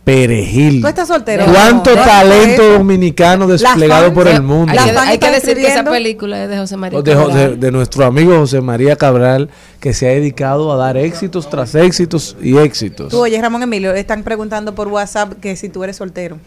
Perejil. 0.06 0.82
¿Tú 0.82 0.88
estás 0.88 1.08
soltero? 1.08 1.46
¿Cuánto 1.52 1.96
No, 1.96 2.02
talento 2.04 2.62
eso. 2.62 2.74
dominicano 2.74 3.48
desplegado 3.48 4.04
fans- 4.06 4.14
por 4.14 4.28
el 4.28 4.42
mundo? 4.44 4.72
Hay 4.72 4.78
que, 4.78 4.94
fans 4.94 4.98
hay 5.10 5.18
que 5.18 5.26
están 5.26 5.42
decir 5.42 5.58
que 5.58 5.68
esa 5.68 5.84
película 5.84 6.44
es 6.44 6.50
de 6.50 6.58
José 6.58 6.78
María. 6.78 7.02
de, 7.02 7.16
Jo- 7.16 7.28
de- 7.28 7.34
Cabral. 7.34 7.60
de 7.60 7.72
nuestro 7.72 8.06
amigo 8.06 8.38
José 8.38 8.62
María 8.62 8.96
Cabral, 8.96 9.50
que 9.80 9.94
se 9.94 10.08
ha 10.08 10.12
dedicado 10.12 10.72
a 10.72 10.78
dar 10.78 10.96
éxitos 10.96 11.50
tras 11.50 11.74
éxitos 11.76 12.38
y 12.40 12.56
éxitos. 12.58 13.10
Tú, 13.10 13.20
oye, 13.20 13.42
Ramón 13.42 13.64
Emilio, 13.64 13.94
están 13.96 14.22
preguntando 14.24 14.76
por 14.76 14.88
WhatsApp 14.90 15.34
que 15.42 15.56
si 15.56 15.70
tú 15.70 15.84
eres 15.84 15.96
soltero. 15.98 16.38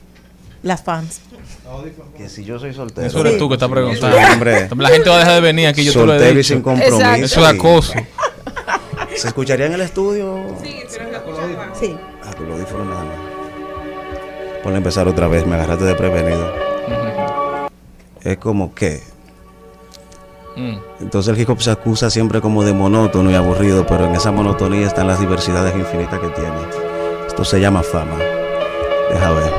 Las 0.62 0.82
fans. 0.82 1.20
Que 2.16 2.28
si 2.28 2.44
yo 2.44 2.58
soy 2.58 2.72
soltero. 2.74 3.06
Eso 3.06 3.20
eres 3.20 3.38
tú 3.38 3.48
que 3.48 3.54
estás 3.54 3.68
preguntando. 3.68 4.16
Sí, 4.16 4.24
hombre. 4.32 4.68
La 4.76 4.88
gente 4.88 5.08
va 5.10 5.16
a 5.16 5.18
dejar 5.18 5.34
de 5.34 5.40
venir 5.40 5.66
aquí, 5.66 5.84
yo 5.84 5.92
te 5.92 5.98
lo 5.98 6.04
he 6.04 6.08
Soltero 6.16 6.32
y 6.32 6.36
dicho. 6.36 6.48
sin 6.54 6.62
compromiso. 6.62 6.96
Exacto. 6.96 7.24
Eso 7.24 7.40
es 7.40 7.46
acoso. 7.46 7.92
¿Se 9.16 9.28
escucharía 9.28 9.66
en 9.66 9.72
el 9.74 9.80
estudio? 9.82 10.38
Sí, 10.62 10.76
pero. 10.96 11.08
Sí. 11.78 11.96
Ah, 12.24 12.30
los 12.40 12.50
audífonos 12.56 12.86
nada 12.86 13.04
más. 13.04 13.27
Ponle 14.68 14.76
a 14.76 14.84
empezar 14.84 15.08
otra 15.08 15.28
vez, 15.28 15.46
me 15.46 15.54
agarraste 15.54 15.86
de 15.86 15.94
prevenido. 15.94 16.52
Es 18.20 18.36
como 18.36 18.74
que. 18.74 19.02
Mm. 20.56 20.76
Entonces 21.00 21.34
el 21.34 21.40
hip 21.40 21.48
hop 21.48 21.62
se 21.62 21.70
acusa 21.70 22.10
siempre 22.10 22.42
como 22.42 22.62
de 22.62 22.74
monótono 22.74 23.30
y 23.30 23.34
aburrido, 23.34 23.86
pero 23.86 24.04
en 24.04 24.14
esa 24.14 24.30
monotonía 24.30 24.86
están 24.86 25.06
las 25.06 25.20
diversidades 25.20 25.74
infinitas 25.74 26.20
que 26.20 26.28
tiene. 26.28 26.50
Esto 27.26 27.46
se 27.46 27.62
llama 27.62 27.82
fama. 27.82 28.18
Deja 29.10 29.32
ver. 29.32 29.52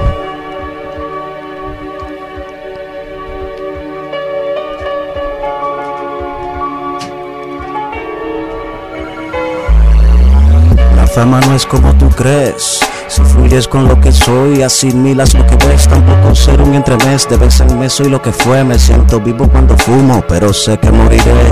La 10.96 11.08
fama 11.08 11.40
no 11.42 11.56
es 11.56 11.66
como 11.66 11.98
tú 11.98 12.12
crees. 12.12 12.89
Si 13.20 13.26
fluyes 13.34 13.68
con 13.68 13.86
lo 13.86 14.00
que 14.00 14.14
soy, 14.14 14.64
asimilas 14.64 15.34
lo 15.34 15.46
que 15.46 15.58
ves. 15.68 15.90
Tampoco 15.90 16.34
ser 16.34 16.62
un 16.62 16.74
entremés. 16.74 17.28
De 17.28 17.36
vez 17.36 17.60
en 17.60 17.78
mes 17.78 17.92
soy 17.92 18.08
lo 18.08 18.22
que 18.22 18.32
fue. 18.32 18.64
Me 18.64 18.80
siento 18.80 19.20
vivo 19.20 19.46
cuando 19.50 19.78
fumo, 19.78 20.24
pero 20.26 20.54
sé 20.54 20.78
que 20.78 20.90
moriré. 20.90 21.52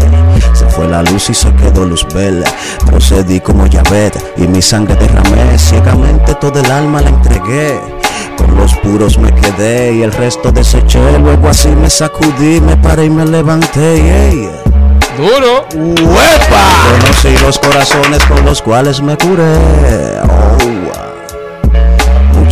Se 0.53 0.65
fue 0.68 0.88
la 0.88 1.03
luz 1.03 1.30
y 1.30 1.34
se 1.34 1.53
quedó 1.56 1.84
luz 1.84 2.07
vela. 2.14 2.45
Procedí 2.85 3.41
como 3.41 3.68
Yahvé 3.68 4.14
y 4.38 4.48
mi 4.48 4.61
sangre 4.61 4.95
derramé. 4.95 5.57
Ciegamente 5.57 6.35
todo 6.35 6.57
el 6.61 6.72
alma 6.72 7.02
la 7.02 7.10
entregué. 7.10 7.81
Con 8.38 8.56
los 8.56 8.73
puros 8.76 9.18
me 9.18 9.34
quedé 9.34 9.94
y 9.94 10.03
el 10.03 10.14
resto 10.14 10.53
deseché. 10.53 11.19
Luego 11.19 11.49
así 11.49 11.68
me 11.69 11.89
sacudí, 11.89 12.61
me 12.61 12.77
paré 12.77 13.06
y 13.06 13.10
me 13.10 13.26
levanté. 13.26 14.02
yeah. 14.02 14.68
Duro. 15.18 15.68
Conocí 15.69 17.38
los 17.44 17.60
corazones 17.60 18.23
con 18.23 18.45
los 18.45 18.61
cuales 18.61 19.02
me 19.02 19.18
curé. 19.18 19.57
Oh. 20.23 21.06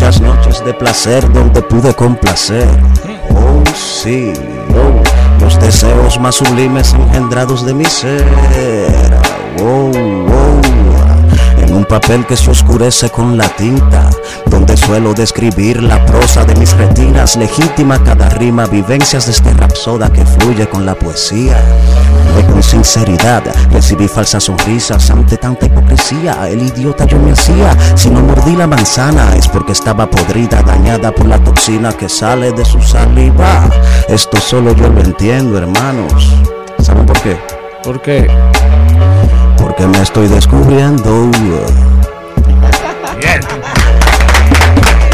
Noches 0.06 0.64
de 0.64 0.72
placer 0.72 1.34
donde 1.34 1.64
pude 1.64 1.92
complacer. 1.96 2.68
Oh, 3.32 3.64
sí. 3.74 4.32
oh, 4.70 5.42
los 5.44 5.60
deseos 5.60 6.20
más 6.20 6.36
sublimes 6.36 6.94
engendrados 6.94 7.66
de 7.66 7.74
mi 7.74 7.86
ser. 7.86 8.24
Oh, 9.64 9.90
oh. 9.92 10.62
En 11.60 11.74
un 11.74 11.86
papel 11.86 12.24
que 12.28 12.38
se 12.38 12.52
oscurece 12.52 13.10
con 13.10 13.36
la 13.36 13.50
tinta, 13.50 14.12
donde 14.46 14.78
suelo 14.78 15.16
describir 15.16 15.82
la 15.82 16.06
prosa 16.06 16.46
de 16.46 16.54
mis 16.54 16.78
retinas, 16.78 17.36
legítima 17.36 17.98
cada 18.04 18.30
rima, 18.30 18.68
vivencias 18.68 19.26
de 19.26 19.32
este 19.32 19.52
rapsoda 19.54 20.14
que 20.14 20.24
fluye 20.24 20.70
con 20.70 20.86
la 20.86 20.94
poesía. 20.94 21.58
Con 22.44 22.64
sinceridad, 22.64 23.44
recibí 23.72 24.08
falsas 24.08 24.46
sonrisas 24.46 25.10
ante 25.10 25.38
tanta 25.38 25.66
hipocresía. 25.66 26.48
El 26.50 26.62
idiota 26.62 27.06
yo 27.06 27.20
me 27.20 27.32
hacía, 27.32 27.76
si 27.96 28.10
no 28.10 28.22
mordí 28.22 28.56
la 28.56 28.68
manzana 28.68 29.36
es 29.36 29.48
porque 29.48 29.72
estaba 29.74 30.10
podrida, 30.10 30.62
dañada 30.62 31.12
por 31.12 31.28
la 31.28 31.38
toxina 31.44 31.92
que 31.92 32.08
sale 32.10 32.52
de 32.52 32.64
su 32.64 32.82
saliva. 32.82 33.70
Esto 34.08 34.40
solo 34.40 34.74
yo 34.74 34.88
lo 34.90 35.02
entiendo, 35.02 35.58
hermanos. 35.58 36.34
¿Saben 36.80 37.06
por 37.06 37.20
qué? 37.22 37.38
¿Por 37.84 38.02
qué? 38.02 38.28
Porque 39.58 39.86
me 39.88 40.02
estoy 40.02 40.28
descubriendo. 40.28 41.30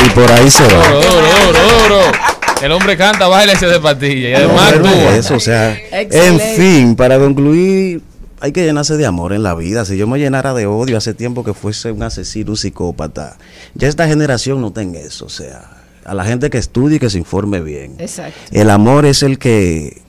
Y 0.05 0.09
por 0.09 0.31
ahí 0.31 0.49
se 0.49 0.63
va. 0.63 0.87
Duro, 0.89 1.01
duro, 1.45 1.59
duro. 1.87 2.40
El 2.63 2.71
hombre 2.71 2.95
canta, 2.97 3.27
baila 3.27 3.53
y 3.53 3.55
se 3.55 3.65
de 3.67 3.79
patilla. 3.79 4.29
Y 4.29 4.33
además 4.33 4.73
No, 4.77 4.83
tú. 4.83 4.89
eso, 5.17 5.35
o 5.35 5.39
sea, 5.39 5.75
en 5.91 6.39
fin, 6.39 6.95
para 6.95 7.17
concluir, 7.17 8.01
hay 8.39 8.51
que 8.51 8.63
llenarse 8.63 8.97
de 8.97 9.05
amor 9.05 9.33
en 9.33 9.43
la 9.43 9.55
vida. 9.55 9.85
Si 9.85 9.97
yo 9.97 10.07
me 10.07 10.19
llenara 10.19 10.53
de 10.53 10.65
odio 10.65 10.97
hace 10.97 11.13
tiempo 11.13 11.43
que 11.43 11.53
fuese 11.53 11.91
un 11.91 12.03
asesino, 12.03 12.51
un 12.51 12.57
psicópata, 12.57 13.37
ya 13.75 13.87
esta 13.87 14.07
generación 14.07 14.61
no 14.61 14.71
tenga 14.71 14.99
eso, 14.99 15.25
o 15.25 15.29
sea, 15.29 15.69
a 16.05 16.13
la 16.13 16.23
gente 16.25 16.49
que 16.49 16.57
estudie 16.57 16.97
y 16.97 16.99
que 16.99 17.09
se 17.09 17.17
informe 17.17 17.61
bien. 17.61 17.95
Exacto. 17.99 18.39
El 18.51 18.69
amor 18.69 19.05
es 19.05 19.23
el 19.23 19.37
que 19.39 20.01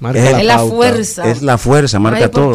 Marca 0.00 0.18
Es 0.20 0.32
la 0.32 0.38
Es 0.40 0.46
la 0.46 0.56
pauta. 0.56 0.74
fuerza. 0.76 1.30
es 1.30 1.42
la 1.42 1.58
fuerza, 1.58 1.98
más 1.98 2.12
marca 2.12 2.30
todo. 2.30 2.52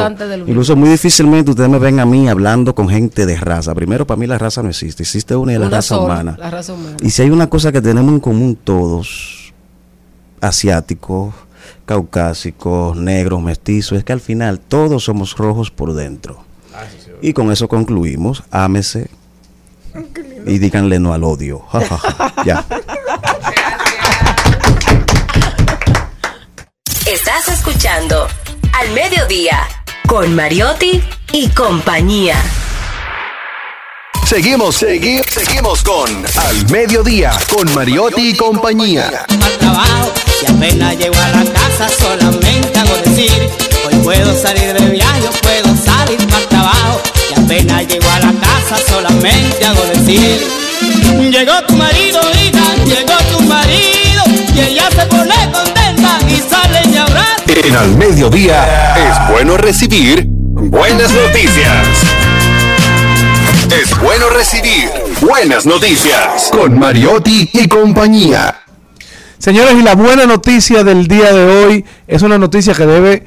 Incluso 0.48 0.76
muy 0.76 0.90
difícilmente 0.90 1.52
ustedes 1.52 1.70
me 1.70 1.80
ven 1.80 2.00
a 2.00 2.06
mí 2.06 2.30
hablando 2.30 2.74
con 2.74 2.88
gente 2.90 3.26
de 3.26 3.36
raza. 3.38 3.76
Primero, 3.76 4.08
para 4.08 4.18
mí 4.20 4.28
la 4.28 4.38
raza 4.38 4.64
no 4.64 4.70
existe, 4.70 5.04
existe 5.04 5.36
una 5.36 5.52
y 5.52 5.56
es 5.56 5.62
la 5.62 5.68
Una 5.68 5.78
raza 5.78 5.96
sola, 5.96 6.04
humana. 6.14 6.36
La 6.40 6.50
raza 6.50 6.74
humana. 6.74 6.98
Y 7.02 7.10
si 7.10 7.22
hay 7.22 7.30
una 7.30 7.50
cosa 7.50 7.72
que 7.72 7.82
tenemos 7.82 8.14
en 8.14 8.20
común 8.20 8.58
todos, 8.64 9.54
asiáticos, 10.42 11.34
caucásicos, 11.86 12.96
negros, 12.98 13.42
mestizos, 13.42 13.98
es 13.98 14.04
que 14.04 14.14
al 14.14 14.22
final 14.22 14.60
todos 14.60 15.04
somos 15.04 15.36
rojos 15.38 15.72
por 15.72 15.94
dentro. 15.94 16.44
Y 17.22 17.34
con 17.34 17.52
eso 17.52 17.68
concluimos, 17.68 18.44
ámese 18.52 19.10
y 20.46 20.58
díganle 20.60 21.00
no 21.00 21.14
al 21.14 21.24
odio. 21.24 21.62
Ya. 22.46 22.66
escuchando 27.84 28.30
Al 28.80 28.92
Mediodía 28.92 29.68
con 30.08 30.34
Mariotti 30.34 31.04
y 31.34 31.50
compañía. 31.50 32.42
Seguimos, 34.26 34.82
segui- 34.82 35.22
seguimos 35.30 35.84
con 35.84 36.08
Al 36.38 36.70
Mediodía 36.72 37.32
con 37.54 37.74
Mariotti 37.74 38.30
y 38.30 38.38
compañía. 38.38 39.26
Al 39.28 39.58
trabajo, 39.58 40.14
y 40.42 40.50
apenas 40.50 40.98
llego 40.98 41.16
a 41.20 41.28
la 41.30 41.44
casa 41.52 41.90
solamente 41.90 42.80
hago 42.80 42.96
decir 43.04 43.50
Hoy 43.86 43.96
puedo 44.02 44.34
salir 44.42 44.72
de 44.74 44.86
viaje, 44.90 45.28
o 45.28 45.32
puedo 45.42 45.76
salir 45.76 46.26
para 46.30 46.48
trabajo 46.48 47.02
y 47.36 47.40
apenas 47.44 47.86
llego 47.88 48.10
a 48.12 48.20
la 48.20 48.32
casa 48.40 48.78
solamente 48.88 49.66
hago 49.66 49.84
decir 49.88 50.48
Llegó 51.30 51.62
tu 51.68 51.76
marido, 51.76 52.22
hija, 52.42 52.76
llegó 52.86 53.18
tu 53.30 53.42
marido 53.42 54.24
y 54.56 54.60
ella 54.62 54.90
se 54.90 55.06
pone 55.08 55.34
En 57.64 57.78
Al 57.78 57.96
Mediodía 57.96 58.94
es 58.98 59.32
bueno 59.34 59.56
recibir 59.56 60.26
buenas 60.28 61.14
noticias. 61.14 61.88
Es 63.82 63.98
bueno 64.02 64.30
recibir 64.30 64.90
buenas 65.22 65.66
noticias 65.66 66.50
con 66.52 66.78
Mariotti 66.78 67.50
y 67.54 67.70
compañía. 67.70 68.64
Señores, 69.38 69.76
y 69.80 69.82
la 69.82 69.96
buena 69.96 70.26
noticia 70.26 70.84
del 70.84 71.08
día 71.08 71.32
de 71.32 71.46
hoy 71.46 71.86
es 72.06 72.22
una 72.22 72.38
noticia 72.38 72.74
que 72.74 72.86
debe 72.86 73.26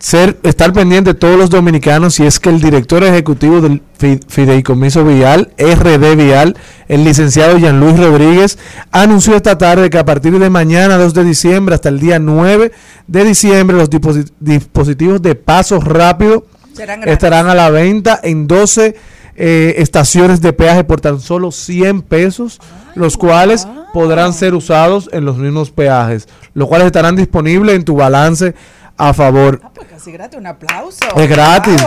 ser 0.00 0.38
estar 0.44 0.72
pendiente 0.72 1.12
todos 1.12 1.36
los 1.38 1.50
dominicanos 1.50 2.18
y 2.20 2.26
es 2.26 2.40
que 2.40 2.48
el 2.48 2.60
director 2.60 3.04
ejecutivo 3.04 3.60
del 3.60 3.82
Fi- 3.98 4.18
Fideicomiso 4.26 5.04
Vial, 5.04 5.52
RD 5.58 6.16
Vial, 6.16 6.56
el 6.88 7.04
licenciado 7.04 7.58
Jean 7.58 7.78
Luis 7.78 7.98
Rodríguez, 7.98 8.58
anunció 8.92 9.36
esta 9.36 9.58
tarde 9.58 9.90
que 9.90 9.98
a 9.98 10.04
partir 10.06 10.38
de 10.38 10.48
mañana 10.50 10.96
2 10.96 11.12
de 11.12 11.24
diciembre 11.24 11.74
hasta 11.74 11.90
el 11.90 12.00
día 12.00 12.18
9 12.18 12.72
de 13.06 13.24
diciembre 13.24 13.76
los 13.76 13.90
disposi- 13.90 14.30
dispositivos 14.40 15.20
de 15.20 15.34
paso 15.34 15.78
rápido 15.80 16.46
estarán 17.12 17.48
a 17.48 17.54
la 17.54 17.68
venta 17.68 18.18
en 18.22 18.46
12 18.46 18.96
eh, 19.36 19.74
estaciones 19.78 20.40
de 20.40 20.52
peaje 20.54 20.82
por 20.84 21.00
tan 21.02 21.20
solo 21.20 21.52
100 21.52 22.02
pesos, 22.02 22.58
los 22.94 23.16
cuales 23.18 23.66
podrán 23.92 24.32
ser 24.32 24.54
usados 24.54 25.10
en 25.12 25.24
los 25.26 25.36
mismos 25.36 25.70
peajes, 25.70 26.26
los 26.54 26.68
cuales 26.68 26.86
estarán 26.86 27.16
disponibles 27.16 27.74
en 27.76 27.84
tu 27.84 27.96
balance 27.96 28.54
a 29.00 29.14
favor. 29.14 29.60
Casi 29.88 30.12
gratis, 30.12 30.38
un 30.38 30.46
aplauso. 30.46 31.06
Es 31.16 31.28
gratis. 31.28 31.82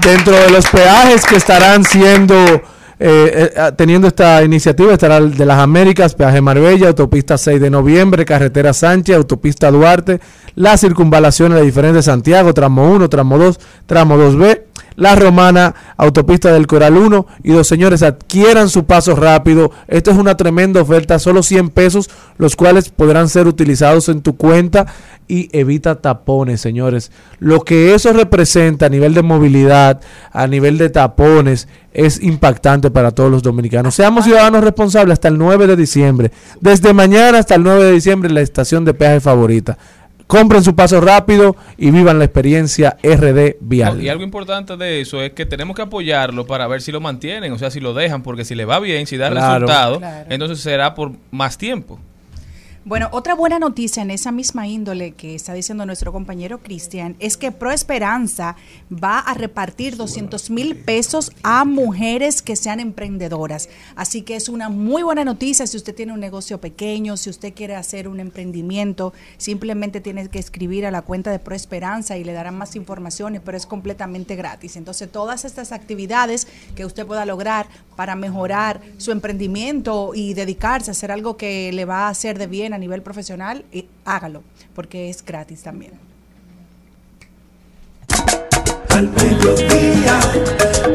Dentro 0.00 0.34
de 0.34 0.50
los 0.50 0.66
peajes 0.66 1.26
que 1.26 1.36
estarán 1.36 1.84
siendo, 1.84 2.34
eh, 2.34 2.62
eh, 2.98 3.72
teniendo 3.76 4.08
esta 4.08 4.42
iniciativa, 4.42 4.94
estará 4.94 5.18
el 5.18 5.36
de 5.36 5.44
las 5.44 5.58
Américas, 5.58 6.14
peaje 6.14 6.40
Marbella, 6.40 6.88
autopista 6.88 7.36
6 7.36 7.60
de 7.60 7.68
noviembre, 7.68 8.24
carretera 8.24 8.72
Sánchez, 8.72 9.16
autopista 9.16 9.70
Duarte, 9.70 10.20
las 10.54 10.80
circunvalaciones 10.80 11.58
de 11.58 11.64
diferentes 11.64 12.06
Santiago, 12.06 12.54
tramo 12.54 12.90
1, 12.90 13.10
tramo 13.10 13.36
2, 13.36 13.60
tramo 13.86 14.16
2B, 14.16 14.62
la 14.96 15.16
Romana, 15.16 15.74
autopista 15.96 16.52
del 16.52 16.66
Coral 16.66 16.96
1 16.96 17.26
y 17.42 17.52
dos 17.52 17.66
señores 17.66 18.02
adquieran 18.02 18.68
su 18.68 18.84
paso 18.84 19.16
rápido. 19.16 19.70
Esto 19.88 20.10
es 20.10 20.16
una 20.16 20.36
tremenda 20.36 20.80
oferta, 20.80 21.18
solo 21.18 21.42
100 21.42 21.70
pesos, 21.70 22.10
los 22.38 22.56
cuales 22.56 22.90
podrán 22.90 23.28
ser 23.28 23.46
utilizados 23.46 24.08
en 24.08 24.22
tu 24.22 24.36
cuenta 24.36 24.86
y 25.26 25.48
evita 25.58 25.96
tapones, 25.96 26.60
señores. 26.60 27.10
Lo 27.38 27.60
que 27.60 27.94
eso 27.94 28.12
representa 28.12 28.86
a 28.86 28.90
nivel 28.90 29.14
de 29.14 29.22
movilidad, 29.22 30.00
a 30.32 30.46
nivel 30.46 30.78
de 30.78 30.90
tapones, 30.90 31.68
es 31.92 32.20
impactante 32.22 32.90
para 32.90 33.12
todos 33.12 33.30
los 33.30 33.42
dominicanos. 33.42 33.94
Seamos 33.94 34.24
ciudadanos 34.24 34.64
responsables 34.64 35.14
hasta 35.14 35.28
el 35.28 35.38
9 35.38 35.68
de 35.68 35.76
diciembre. 35.76 36.32
Desde 36.60 36.92
mañana 36.92 37.38
hasta 37.38 37.54
el 37.54 37.62
9 37.62 37.84
de 37.84 37.92
diciembre, 37.92 38.30
la 38.30 38.40
estación 38.40 38.84
de 38.84 38.94
peaje 38.94 39.20
favorita. 39.20 39.78
Compren 40.26 40.64
su 40.64 40.74
paso 40.74 41.00
rápido 41.00 41.54
y 41.76 41.90
vivan 41.90 42.18
la 42.18 42.24
experiencia 42.24 42.96
RD 43.02 43.56
Vial. 43.60 43.98
No, 43.98 44.02
y 44.02 44.08
algo 44.08 44.24
importante 44.24 44.76
de 44.76 45.00
eso 45.02 45.20
es 45.22 45.32
que 45.32 45.44
tenemos 45.46 45.76
que 45.76 45.82
apoyarlo 45.82 46.46
para 46.46 46.66
ver 46.66 46.80
si 46.80 46.92
lo 46.92 47.00
mantienen, 47.00 47.52
o 47.52 47.58
sea, 47.58 47.70
si 47.70 47.78
lo 47.80 47.92
dejan, 47.94 48.22
porque 48.22 48.44
si 48.44 48.54
le 48.54 48.64
va 48.64 48.80
bien, 48.80 49.06
si 49.06 49.16
da 49.18 49.30
Claro. 49.30 49.66
resultado, 49.66 49.98
Claro. 49.98 50.26
entonces 50.30 50.60
será 50.60 50.94
por 50.94 51.12
más 51.30 51.58
tiempo. 51.58 52.00
Bueno, 52.86 53.08
otra 53.12 53.34
buena 53.34 53.58
noticia 53.58 54.02
en 54.02 54.10
esa 54.10 54.30
misma 54.30 54.68
índole 54.68 55.12
que 55.12 55.34
está 55.34 55.54
diciendo 55.54 55.86
nuestro 55.86 56.12
compañero 56.12 56.58
Cristian 56.58 57.16
es 57.18 57.38
que 57.38 57.50
Pro 57.50 57.70
Esperanza 57.70 58.56
va 58.92 59.20
a 59.20 59.32
repartir 59.32 59.96
200 59.96 60.50
mil 60.50 60.76
pesos 60.76 61.32
a 61.42 61.64
mujeres 61.64 62.42
que 62.42 62.56
sean 62.56 62.80
emprendedoras. 62.80 63.70
Así 63.96 64.20
que 64.20 64.36
es 64.36 64.50
una 64.50 64.68
muy 64.68 65.02
buena 65.02 65.24
noticia 65.24 65.66
si 65.66 65.78
usted 65.78 65.94
tiene 65.94 66.12
un 66.12 66.20
negocio 66.20 66.60
pequeño, 66.60 67.16
si 67.16 67.30
usted 67.30 67.54
quiere 67.54 67.74
hacer 67.74 68.06
un 68.06 68.20
emprendimiento, 68.20 69.14
simplemente 69.38 70.02
tiene 70.02 70.28
que 70.28 70.38
escribir 70.38 70.84
a 70.84 70.90
la 70.90 71.00
cuenta 71.00 71.30
de 71.30 71.38
Pro 71.38 71.54
Esperanza 71.54 72.18
y 72.18 72.24
le 72.24 72.34
darán 72.34 72.58
más 72.58 72.76
informaciones, 72.76 73.40
pero 73.42 73.56
es 73.56 73.64
completamente 73.64 74.36
gratis. 74.36 74.76
Entonces, 74.76 75.10
todas 75.10 75.46
estas 75.46 75.72
actividades 75.72 76.46
que 76.74 76.84
usted 76.84 77.06
pueda 77.06 77.24
lograr 77.24 77.66
para 77.96 78.14
mejorar 78.14 78.82
su 78.98 79.10
emprendimiento 79.10 80.10
y 80.14 80.34
dedicarse 80.34 80.90
a 80.90 80.92
hacer 80.92 81.10
algo 81.10 81.38
que 81.38 81.72
le 81.72 81.86
va 81.86 82.08
a 82.08 82.08
hacer 82.10 82.38
de 82.38 82.46
bien 82.46 82.73
a 82.74 82.78
nivel 82.78 83.02
profesional, 83.02 83.64
eh, 83.72 83.86
hágalo, 84.04 84.42
porque 84.74 85.08
es 85.08 85.24
gratis 85.24 85.62
también. 85.62 85.92
Al 88.90 89.08
mediodía, 89.10 90.20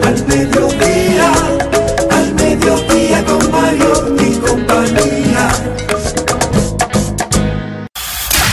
al 0.03 0.27
mediodía, 0.27 1.31
al 2.11 2.33
mediodía 2.35 3.25
con 3.25 3.51
Mario 3.51 4.15
y 4.19 4.35
compañía. 4.37 5.49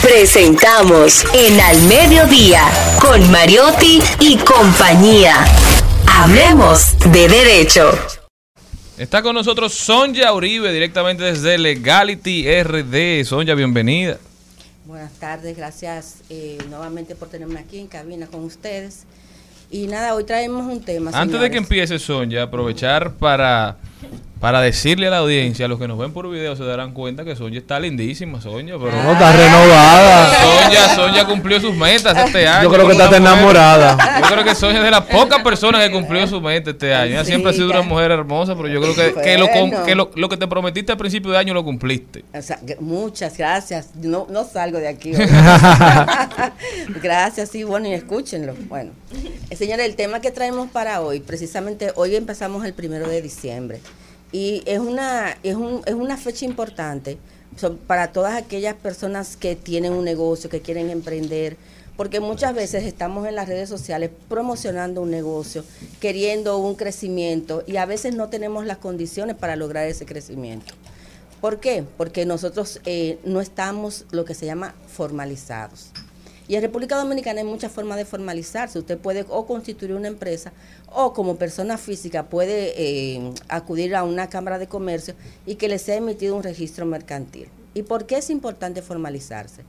Presentamos 0.03 1.25
en 1.35 1.61
Al 1.61 1.83
Mediodía 1.83 2.63
con 3.01 3.31
Mariotti 3.31 4.01
y 4.21 4.37
compañía. 4.39 5.45
Hablemos 6.09 6.97
de 7.13 7.29
derecho. 7.29 8.26
Está 8.99 9.21
con 9.21 9.35
nosotros 9.35 9.75
Sonja 9.75 10.33
Uribe, 10.33 10.73
directamente 10.73 11.23
desde 11.23 11.59
Legality 11.59 12.47
RD. 12.63 13.27
Sonja, 13.27 13.53
bienvenida. 13.53 14.17
Buenas 14.87 15.13
tardes, 15.13 15.55
gracias 15.55 16.21
eh, 16.31 16.57
nuevamente 16.71 17.15
por 17.15 17.29
tenerme 17.29 17.61
aquí 17.61 17.79
en 17.79 17.89
cabina 17.89 18.27
con 18.27 18.43
ustedes. 18.43 19.05
Y 19.77 19.87
nada, 19.89 20.15
hoy 20.15 20.25
traemos 20.25 20.65
un 20.73 20.81
tema. 20.81 21.11
Antes 21.13 21.39
de 21.39 21.51
que 21.51 21.59
empiece 21.59 21.99
Sonja, 21.99 22.45
aprovechar 22.45 23.13
para, 23.13 23.77
para 24.41 24.63
decirle 24.63 25.09
a 25.09 25.11
la 25.11 25.19
audiencia, 25.19 25.67
a 25.67 25.69
los 25.69 25.79
que 25.79 25.87
nos 25.87 25.99
ven 25.99 26.13
por 26.13 26.31
video 26.31 26.57
se 26.57 26.65
darán 26.65 26.93
cuenta 26.93 27.27
que 27.27 27.37
Sonja 27.37 27.59
está 27.59 27.79
lindísima, 27.79 28.41
Sonja. 28.41 28.75
Pero 28.79 29.03
No, 29.03 29.13
está 29.13 29.33
renovada. 29.33 30.35
Sonja, 30.35 30.95
Sonja 30.95 31.27
cumplió 31.27 31.61
sus 31.61 31.75
metas 31.75 32.17
este 32.17 32.49
año. 32.49 32.65
Yo 32.65 32.71
creo 32.73 32.87
que 32.87 32.93
está 32.93 33.05
mujer- 33.07 33.21
enamorada. 33.21 34.21
Yo 34.23 34.27
creo 34.29 34.45
que 34.45 34.55
Sonja 34.55 34.79
es 34.79 34.85
de 34.85 34.91
las 34.91 35.03
pocas 35.03 35.43
personas 35.43 35.85
que 35.85 35.91
cumplió 35.93 36.27
su 36.27 36.41
meta 36.41 36.71
este 36.71 36.95
año. 36.95 37.11
Ella 37.13 37.25
siempre 37.27 37.51
ha 37.51 37.53
sido 37.53 37.69
una 37.71 37.83
mujer 37.83 38.11
hermosa, 38.13 38.57
pero 38.57 38.69
yo 38.69 38.81
creo 38.81 38.95
que, 38.95 39.21
que, 39.21 39.37
lo, 39.37 39.47
que 39.85 39.95
lo, 39.95 40.11
lo 40.15 40.29
que 40.31 40.39
te 40.39 40.47
prometiste 40.47 40.93
al 40.93 40.99
principio 40.99 41.33
de 41.33 41.39
año 41.39 41.53
lo 41.53 41.63
cumpliste. 41.65 42.25
O 42.33 42.41
sea, 42.41 42.59
muchas 42.81 43.37
gracias. 43.37 43.91
No, 44.01 44.27
no 44.31 44.45
salgo 44.45 44.79
de 44.79 44.89
aquí. 44.89 45.13
hoy. 45.15 45.27
gracias, 47.03 47.51
sí, 47.51 47.63
bueno, 47.65 47.89
y 47.89 47.93
escúchenlo. 47.93 48.55
Bueno, 48.69 48.93
eh, 49.49 49.57
señores, 49.57 49.87
el 49.87 49.97
tema 49.97 50.21
que 50.21 50.31
traemos 50.31 50.71
para 50.71 51.01
hoy, 51.01 51.21
precisamente 51.21 51.93
hoy 51.95 52.17
empezamos 52.17 52.65
el 52.65 52.75
primero 52.75 53.09
de 53.09 53.23
diciembre. 53.23 53.81
Y 54.33 54.63
es 54.67 54.81
una, 54.81 55.39
es 55.43 55.55
un, 55.55 55.83
es 55.87 55.95
una 55.95 56.17
fecha 56.17 56.45
importante 56.45 57.19
para 57.87 58.13
todas 58.13 58.35
aquellas 58.35 58.75
personas 58.75 59.37
que 59.37 59.57
tienen 59.57 59.93
un 59.93 60.05
negocio, 60.05 60.51
que 60.51 60.61
quieren 60.61 60.91
emprender, 60.91 61.57
porque 61.97 62.21
muchas 62.21 62.55
veces 62.55 62.85
estamos 62.85 63.27
en 63.27 63.35
las 63.35 63.49
redes 63.49 63.69
sociales 63.69 64.11
promocionando 64.29 65.01
un 65.01 65.11
negocio, 65.11 65.65
queriendo 66.01 66.59
un 66.59 66.75
crecimiento 66.75 67.63
y 67.67 67.77
a 67.77 67.87
veces 67.87 68.15
no 68.15 68.29
tenemos 68.29 68.67
las 68.67 68.79
condiciones 68.79 69.37
para 69.37 69.57
lograr 69.57 69.87
ese 69.87 70.05
crecimiento. 70.05 70.75
¿Por 71.41 71.61
qué? 71.61 71.85
Porque 71.97 72.27
nosotros 72.27 72.81
eh, 72.85 73.19
no 73.25 73.41
estamos 73.41 74.05
lo 74.11 74.25
que 74.25 74.35
se 74.35 74.47
llama 74.47 74.75
formalizados. 74.89 75.93
Y 76.49 76.55
en 76.55 76.63
República 76.63 76.97
Dominicana 76.97 77.41
hay 77.41 77.47
muchas 77.47 77.73
formas 77.73 77.99
de 77.99 78.05
formalizarse. 78.05 78.79
Usted 78.79 78.99
puede 78.99 79.25
o 79.29 79.47
constituir 79.47 79.93
una 79.93 80.09
empresa 80.09 80.53
o 80.93 81.13
como 81.13 81.37
persona 81.37 81.77
física 81.77 82.25
puede 82.25 82.73
eh, 82.77 83.33
acudir 83.49 83.97
a 83.97 84.05
una 84.05 84.29
cámara 84.29 84.59
de 84.59 84.69
comercio 84.69 85.15
y 85.45 85.57
que 85.57 85.69
le 85.69 85.79
sea 85.79 85.97
emitido 85.97 86.37
un 86.37 86.43
registro 86.43 86.87
mercantil. 86.87 87.49
¿Y 87.75 87.83
por 87.83 88.07
qué 88.07 88.19
es 88.19 88.31
importante 88.31 88.81
formalizarse? 88.81 89.63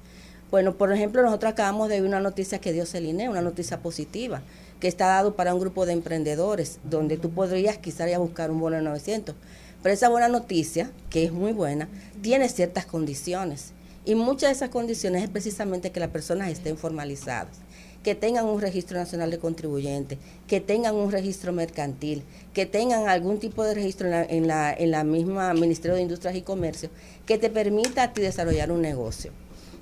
Bueno, 0.50 0.76
por 0.76 0.94
ejemplo, 0.94 1.22
nosotros 1.24 1.52
acabamos 1.52 1.90
de 1.90 2.00
ver 2.00 2.08
una 2.08 2.22
noticia 2.22 2.60
que 2.60 2.72
dio 2.72 2.86
Celine, 2.86 3.28
una 3.28 3.42
noticia 3.42 3.82
positiva, 3.82 4.42
que 4.80 4.88
está 4.88 5.08
dado 5.08 5.36
para 5.36 5.54
un 5.54 5.60
grupo 5.60 5.86
de 5.86 5.92
emprendedores, 5.92 6.80
donde 6.86 7.18
tú 7.18 7.32
podrías 7.32 7.78
quizás 7.78 8.08
ir 8.08 8.16
a 8.16 8.20
buscar 8.20 8.50
un 8.50 8.62
bono 8.62 8.78
de 8.78 8.84
900. 8.84 9.36
Pero 9.84 9.94
esa 9.94 10.08
buena 10.08 10.30
noticia, 10.30 10.90
que 11.10 11.26
es 11.26 11.34
muy 11.34 11.52
buena, 11.52 11.90
tiene 12.22 12.48
ciertas 12.48 12.86
condiciones. 12.86 13.74
Y 14.08 14.16
muchas 14.16 14.52
de 14.52 14.56
esas 14.56 14.70
condiciones 14.70 15.22
es 15.22 15.30
precisamente 15.30 15.92
que 15.92 16.00
las 16.00 16.12
personas 16.12 16.50
estén 16.50 16.78
formalizadas, 16.78 17.58
que 18.04 18.16
tengan 18.16 18.46
un 18.46 18.62
registro 18.62 18.98
nacional 18.98 19.30
de 19.30 19.38
contribuyentes, 19.38 20.18
que 20.48 20.62
tengan 20.62 20.96
un 20.96 21.12
registro 21.12 21.52
mercantil, 21.52 22.24
que 22.54 22.66
tengan 22.66 23.10
algún 23.10 23.38
tipo 23.38 23.66
de 23.66 23.74
registro 23.74 24.08
en 24.08 24.48
la, 24.48 25.04
misma 25.04 25.54
Ministerio 25.54 25.96
de 25.96 26.04
Industrias 26.04 26.38
y 26.38 26.42
Comercio, 26.42 26.90
que 27.26 27.38
te 27.38 27.50
permita 27.50 28.04
a 28.04 28.14
ti 28.14 28.22
desarrollar 28.22 28.72
un 28.72 28.82
negocio. 28.82 29.32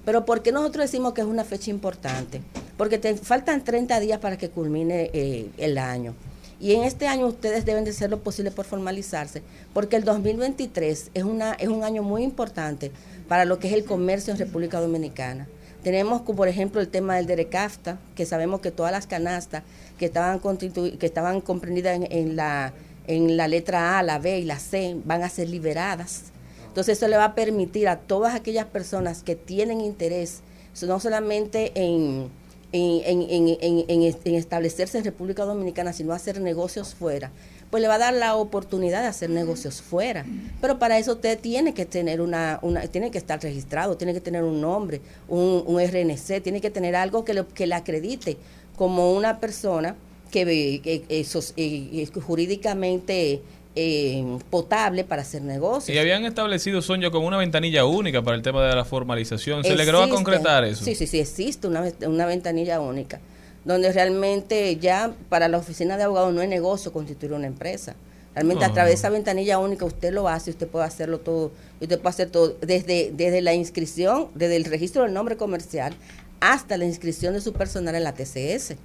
Pero 0.06 0.26
¿por 0.26 0.42
qué 0.42 0.52
nosotros 0.52 0.86
decimos 0.86 1.14
que 1.14 1.22
es 1.22 1.28
una 1.28 1.44
fecha 1.44 1.70
importante? 1.70 2.42
Porque 2.78 2.98
te 2.98 3.14
faltan 3.14 3.64
30 3.64 4.00
días 4.00 4.20
para 4.20 4.40
que 4.40 4.50
culmine 4.50 5.12
eh, 5.14 5.52
el 5.60 5.78
año. 5.78 6.16
Y 6.60 6.74
en 6.74 6.84
este 6.84 7.08
año 7.08 7.28
ustedes 7.28 7.66
deben 7.66 7.84
de 7.84 7.92
hacer 7.92 8.10
lo 8.10 8.24
posible 8.24 8.52
por 8.52 8.66
formalizarse, 8.66 9.42
porque 9.74 9.98
el 9.98 10.06
2023 10.06 11.12
es, 11.14 11.24
una, 11.24 11.54
es 11.54 11.68
un 11.68 11.84
año 11.84 12.02
muy 12.02 12.24
importante 12.24 12.92
para 13.28 13.46
lo 13.46 13.60
que 13.60 13.68
es 13.68 13.74
el 13.74 13.84
comercio 13.84 14.32
en 14.32 14.40
República 14.40 14.80
Dominicana. 14.80 15.48
Tenemos, 15.84 16.22
por 16.22 16.48
ejemplo, 16.48 16.82
el 16.82 16.88
tema 16.88 17.16
del 17.16 17.28
DERECAFTA, 17.28 18.00
que 18.16 18.26
sabemos 18.26 18.62
que 18.62 18.72
todas 18.72 18.92
las 18.92 19.06
canastas 19.06 19.64
que 20.00 20.06
estaban, 20.06 20.40
que 20.40 21.06
estaban 21.06 21.42
comprendidas 21.42 21.96
en, 21.98 22.12
en 22.12 22.36
la, 22.36 22.74
en 23.06 23.38
la 23.38 23.48
letra 23.48 24.00
A, 24.00 24.04
la 24.04 24.18
B 24.18 24.40
y 24.40 24.46
la 24.46 24.58
C 24.58 24.98
van 25.06 25.24
a 25.24 25.30
ser 25.30 25.50
liberadas. 25.50 26.32
Entonces 26.68 26.98
eso 26.98 27.08
le 27.08 27.18
va 27.18 27.26
a 27.26 27.36
permitir 27.36 27.88
a 27.88 28.00
todas 28.00 28.34
aquellas 28.34 28.66
personas 28.66 29.24
que 29.24 29.36
tienen 29.36 29.80
interés, 29.80 30.42
no 30.82 31.00
solamente 31.00 31.72
en, 31.76 32.30
en, 32.76 33.22
en- 33.22 33.48
en- 33.50 33.58
en- 33.62 33.86
en 33.88 34.02
est- 34.04 34.26
en 34.28 34.36
establecerse 34.36 34.98
en 34.98 35.04
República 35.04 35.46
Dominicana, 35.46 35.94
sino 35.94 36.14
hacer 36.14 36.40
negocios 36.42 36.94
fuera, 36.96 37.32
pues 37.72 37.82
le 37.82 37.88
va 37.88 37.96
a 37.96 38.00
dar 38.00 38.14
la 38.14 38.36
oportunidad 38.36 39.02
de 39.02 39.08
hacer 39.08 39.30
negocios 39.30 39.82
fuera. 39.82 40.26
Pero 40.62 40.78
para 40.80 40.98
eso 40.98 41.14
usted 41.14 41.40
tiene 41.40 41.74
que 41.74 41.86
tener 41.86 42.22
una, 42.22 42.60
una 42.62 42.82
tiene 42.88 43.12
que 43.12 43.18
estar 43.18 43.42
registrado, 43.42 43.98
tiene 43.98 44.14
que 44.14 44.22
tener 44.22 44.44
un 44.44 44.62
nombre, 44.62 45.02
un, 45.28 45.64
RNC, 45.80 46.42
tiene 46.42 46.62
que 46.62 46.70
tener 46.70 46.96
algo 46.96 47.24
que, 47.26 47.34
lo- 47.34 47.48
que 47.48 47.66
le 47.68 47.76
acredite 47.76 48.38
como 48.78 49.14
una 49.14 49.40
persona 49.40 49.96
que, 50.32 50.42
eh, 50.86 51.04
eh, 51.10 52.08
jurídicamente 52.22 53.42
eh, 53.76 54.38
potable 54.50 55.04
para 55.04 55.22
hacer 55.24 55.42
negocios. 55.42 55.94
Y 55.96 56.00
habían 56.00 56.26
establecido, 56.26 56.82
Sonia, 56.82 57.12
como 57.12 57.28
una 57.28 57.38
ventanilla 57.38 57.86
única 57.86 58.22
para 58.22 58.36
el 58.38 58.42
tema 58.42 58.64
de 58.66 58.76
la 58.76 58.86
formalización. 58.86 59.64
¿Se 59.64 59.76
logró 59.76 60.00
a 60.00 60.04
Existe. 60.06 60.16
concretar 60.24 60.64
eso? 60.64 60.84
Sí, 60.86 60.96
sí, 60.96 61.08
sí, 61.08 61.20
existe 61.20 61.68
una, 61.68 61.84
una 62.08 62.26
ventanilla 62.26 62.80
única, 62.80 63.20
donde 63.66 63.92
realmente 63.92 64.78
ya 64.78 65.14
para 65.30 65.48
la 65.48 65.58
oficina 65.58 65.98
de 65.98 66.04
abogados 66.04 66.34
no 66.34 66.42
es 66.42 66.50
negocio 66.50 66.94
constituir 66.94 67.34
una 67.34 67.48
empresa. 67.48 67.96
Realmente 68.34 68.66
a 68.66 68.68
Ah. 68.68 68.74
través 68.74 68.92
de 68.92 68.96
esa 68.96 69.10
ventanilla 69.10 69.60
única 69.60 69.86
usted 69.86 70.12
lo 70.14 70.28
hace, 70.28 70.52
usted 70.52 70.68
puede 70.68 70.86
hacerlo 70.86 71.20
todo, 71.20 71.52
y 71.80 71.86
usted 71.86 72.00
puede 72.00 72.10
hacer 72.10 72.30
todo, 72.30 72.58
desde, 72.62 73.12
desde 73.14 73.42
la 73.42 73.54
inscripción, 73.54 74.28
desde 74.36 74.58
el 74.58 74.66
registro 74.66 75.04
del 75.04 75.14
nombre 75.14 75.38
comercial 75.38 75.94
hasta 76.42 76.78
la 76.78 76.86
inscripción 76.86 77.34
de 77.34 77.42
su 77.42 77.54
personal 77.54 77.96
en 77.96 78.04
la 78.04 78.14
TCS. 78.14 78.76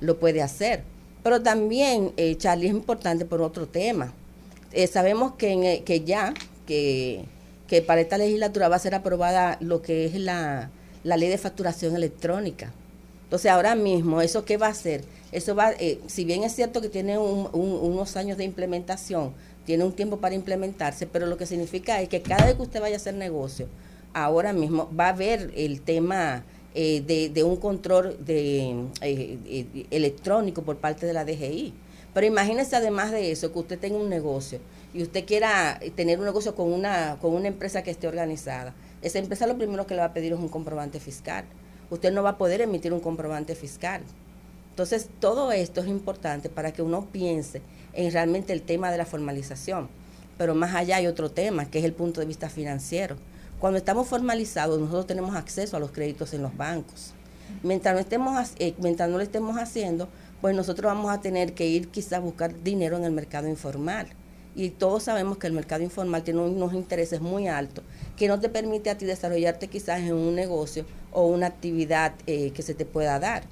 Lo 0.00 0.18
puede 0.18 0.42
hacer. 0.42 0.82
Pero 1.22 1.40
también, 1.42 2.12
eh, 2.16 2.34
Charlie, 2.36 2.66
es 2.66 2.72
importante 2.72 3.24
por 3.24 3.40
otro 3.42 3.66
tema. 3.66 4.12
Eh, 4.74 4.86
sabemos 4.88 5.34
que, 5.34 5.52
eh, 5.52 5.82
que 5.84 6.00
ya, 6.00 6.34
que, 6.66 7.24
para 7.86 8.00
esta 8.00 8.18
legislatura 8.18 8.68
va 8.68 8.76
a 8.76 8.78
ser 8.78 8.94
aprobada 8.94 9.56
lo 9.60 9.82
que 9.82 10.04
es 10.04 10.14
la, 10.14 10.70
ley 11.04 11.28
de 11.28 11.38
facturación 11.38 11.96
electrónica. 11.96 12.72
Entonces, 13.24 13.50
ahora 13.50 13.74
mismo, 13.74 14.20
¿eso 14.20 14.44
qué 14.44 14.56
va 14.56 14.66
a 14.68 14.70
hacer? 14.70 15.02
Eso 15.32 15.54
va, 15.56 15.72
eh, 15.72 15.98
si 16.06 16.24
bien 16.24 16.44
es 16.44 16.54
cierto 16.54 16.80
que 16.80 16.88
tiene 16.88 17.18
un- 17.18 17.48
unos 17.52 18.16
años 18.16 18.36
de 18.38 18.44
implementación, 18.44 19.32
tiene 19.66 19.84
un 19.84 19.92
tiempo 19.92 20.18
para 20.18 20.34
implementarse, 20.34 21.06
pero 21.06 21.26
lo 21.26 21.36
que 21.36 21.46
significa 21.46 22.00
es 22.00 22.08
que 22.08 22.20
cada 22.22 22.44
vez 22.46 22.54
que 22.54 22.62
usted 22.62 22.80
vaya 22.80 22.94
a 22.96 22.98
hacer 22.98 23.14
negocio, 23.14 23.66
ahora 24.12 24.52
mismo 24.52 24.88
va 24.98 25.06
a 25.06 25.10
haber 25.10 25.52
el 25.56 25.80
tema 25.80 26.44
eh, 26.76 27.02
de, 27.06 27.28
de 27.28 27.44
un 27.44 27.56
control 27.56 28.16
de, 28.24 28.70
eh, 29.00 29.38
eh, 29.46 29.86
electrónico 29.90 30.62
por 30.62 30.76
parte 30.76 31.06
de 31.06 31.12
la 31.12 31.24
DGI. 31.24 31.72
Pero 32.14 32.26
imagínese 32.26 32.76
además 32.76 33.10
de 33.10 33.32
eso, 33.32 33.52
que 33.52 33.58
usted 33.58 33.78
tenga 33.78 33.98
un 33.98 34.08
negocio 34.08 34.60
y 34.94 35.02
usted 35.02 35.26
quiera 35.26 35.80
tener 35.96 36.20
un 36.20 36.24
negocio 36.24 36.54
con 36.54 36.72
una, 36.72 37.18
con 37.20 37.34
una 37.34 37.48
empresa 37.48 37.82
que 37.82 37.90
esté 37.90 38.06
organizada. 38.06 38.72
Esa 39.02 39.18
empresa 39.18 39.46
lo 39.46 39.58
primero 39.58 39.86
que 39.86 39.94
le 39.94 40.00
va 40.00 40.06
a 40.06 40.14
pedir 40.14 40.32
es 40.32 40.38
un 40.38 40.48
comprobante 40.48 41.00
fiscal. 41.00 41.44
Usted 41.90 42.12
no 42.12 42.22
va 42.22 42.30
a 42.30 42.38
poder 42.38 42.60
emitir 42.60 42.92
un 42.92 43.00
comprobante 43.00 43.56
fiscal. 43.56 44.02
Entonces, 44.70 45.08
todo 45.20 45.52
esto 45.52 45.80
es 45.80 45.88
importante 45.88 46.48
para 46.48 46.72
que 46.72 46.82
uno 46.82 47.06
piense 47.12 47.60
en 47.92 48.10
realmente 48.12 48.52
el 48.52 48.62
tema 48.62 48.90
de 48.90 48.98
la 48.98 49.06
formalización. 49.06 49.88
Pero 50.38 50.54
más 50.54 50.74
allá 50.74 50.96
hay 50.96 51.06
otro 51.06 51.30
tema, 51.30 51.70
que 51.70 51.80
es 51.80 51.84
el 51.84 51.92
punto 51.92 52.20
de 52.20 52.26
vista 52.26 52.48
financiero. 52.48 53.16
Cuando 53.60 53.78
estamos 53.78 54.08
formalizados, 54.08 54.80
nosotros 54.80 55.06
tenemos 55.06 55.34
acceso 55.36 55.76
a 55.76 55.80
los 55.80 55.90
créditos 55.90 56.34
en 56.34 56.42
los 56.42 56.56
bancos. 56.56 57.12
Mientras 57.62 57.94
no, 57.94 58.00
estemos, 58.00 58.52
eh, 58.58 58.74
mientras 58.78 59.08
no 59.08 59.16
lo 59.16 59.22
estemos 59.22 59.56
haciendo, 59.58 60.08
pues 60.44 60.54
nosotros 60.54 60.92
vamos 60.92 61.10
a 61.10 61.22
tener 61.22 61.54
que 61.54 61.66
ir 61.66 61.88
quizás 61.88 62.12
a 62.12 62.18
buscar 62.18 62.62
dinero 62.62 62.98
en 62.98 63.04
el 63.04 63.12
mercado 63.12 63.48
informal. 63.48 64.08
Y 64.54 64.68
todos 64.68 65.04
sabemos 65.04 65.38
que 65.38 65.46
el 65.46 65.54
mercado 65.54 65.82
informal 65.82 66.22
tiene 66.22 66.40
unos 66.40 66.74
intereses 66.74 67.22
muy 67.22 67.48
altos 67.48 67.82
que 68.14 68.28
no 68.28 68.38
te 68.38 68.50
permite 68.50 68.90
a 68.90 68.98
ti 68.98 69.06
desarrollarte 69.06 69.68
quizás 69.68 70.00
en 70.00 70.12
un 70.12 70.34
negocio 70.34 70.84
o 71.12 71.24
una 71.28 71.46
actividad 71.46 72.12
eh, 72.26 72.50
que 72.50 72.60
se 72.60 72.74
te 72.74 72.84
pueda 72.84 73.18
dar. 73.18 73.44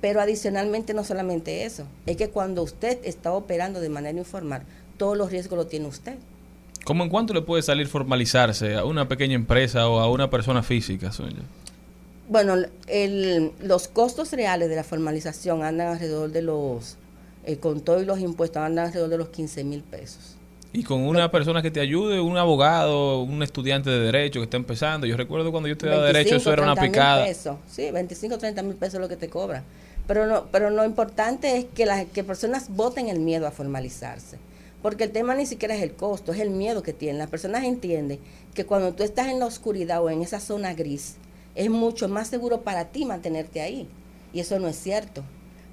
Pero 0.00 0.20
adicionalmente 0.20 0.94
no 0.94 1.02
solamente 1.02 1.64
eso, 1.64 1.84
es 2.06 2.16
que 2.16 2.30
cuando 2.30 2.62
usted 2.62 3.00
está 3.02 3.32
operando 3.32 3.80
de 3.80 3.88
manera 3.88 4.16
informal, 4.16 4.62
todos 4.98 5.18
los 5.18 5.32
riesgos 5.32 5.58
los 5.58 5.68
tiene 5.68 5.88
usted. 5.88 6.14
¿Cómo 6.84 7.02
en 7.02 7.10
cuánto 7.10 7.34
le 7.34 7.42
puede 7.42 7.64
salir 7.64 7.88
formalizarse 7.88 8.76
a 8.76 8.84
una 8.84 9.08
pequeña 9.08 9.34
empresa 9.34 9.88
o 9.88 9.98
a 9.98 10.08
una 10.08 10.30
persona 10.30 10.62
física, 10.62 11.10
Sonia? 11.10 11.42
Bueno, 12.30 12.54
el- 12.86 13.50
los 13.60 13.88
costos 13.88 14.32
reales 14.32 14.68
de 14.68 14.76
la 14.76 14.84
formalización 14.84 15.62
andan 15.64 15.88
alrededor 15.88 16.30
de 16.30 16.42
los, 16.42 16.96
eh, 17.44 17.56
con 17.56 17.80
todos 17.80 18.06
los 18.06 18.20
impuestos, 18.20 18.62
andan 18.62 18.86
alrededor 18.86 19.10
de 19.10 19.18
los 19.18 19.28
15 19.30 19.64
mil 19.64 19.82
pesos. 19.82 20.36
Y 20.72 20.84
con 20.84 21.00
una 21.00 21.28
persona 21.32 21.60
que 21.60 21.72
te 21.72 21.80
ayude, 21.80 22.20
un 22.20 22.36
abogado, 22.36 23.22
un 23.22 23.42
estudiante 23.42 23.90
de 23.90 23.98
derecho 23.98 24.38
que 24.38 24.44
está 24.44 24.56
empezando. 24.56 25.04
Yo 25.08 25.16
recuerdo 25.16 25.50
cuando 25.50 25.68
yo 25.68 25.72
estudiaba 25.72 26.04
derecho, 26.04 26.36
eso 26.36 26.52
era 26.52 26.62
una 26.62 26.74
30 26.76 26.82
mil 26.82 26.90
picada. 26.92 27.24
pesos. 27.24 27.56
Sí, 27.68 27.90
25, 27.90 28.38
30 28.38 28.62
mil 28.62 28.76
pesos 28.76 28.94
es 28.94 29.00
lo 29.00 29.08
que 29.08 29.16
te 29.16 29.28
cobra. 29.28 29.64
Pero 30.06 30.26
no, 30.28 30.46
pero 30.52 30.70
lo 30.70 30.84
importante 30.84 31.56
es 31.56 31.64
que 31.74 31.86
las 31.86 32.04
que 32.06 32.22
personas 32.22 32.68
voten 32.68 33.08
el 33.08 33.18
miedo 33.18 33.48
a 33.48 33.50
formalizarse. 33.50 34.38
Porque 34.80 35.02
el 35.04 35.10
tema 35.10 35.34
ni 35.34 35.44
siquiera 35.46 35.74
es 35.74 35.82
el 35.82 35.92
costo, 35.94 36.32
es 36.32 36.38
el 36.38 36.50
miedo 36.50 36.84
que 36.84 36.92
tienen. 36.92 37.18
Las 37.18 37.28
personas 37.30 37.64
entienden 37.64 38.20
que 38.54 38.64
cuando 38.64 38.92
tú 38.94 39.02
estás 39.02 39.26
en 39.26 39.40
la 39.40 39.46
oscuridad 39.46 40.00
o 40.04 40.08
en 40.08 40.22
esa 40.22 40.38
zona 40.38 40.72
gris, 40.74 41.16
es 41.54 41.70
mucho 41.70 42.08
más 42.08 42.28
seguro 42.28 42.62
para 42.62 42.86
ti 42.86 43.04
mantenerte 43.04 43.60
ahí. 43.60 43.88
Y 44.32 44.40
eso 44.40 44.58
no 44.58 44.68
es 44.68 44.76
cierto. 44.76 45.24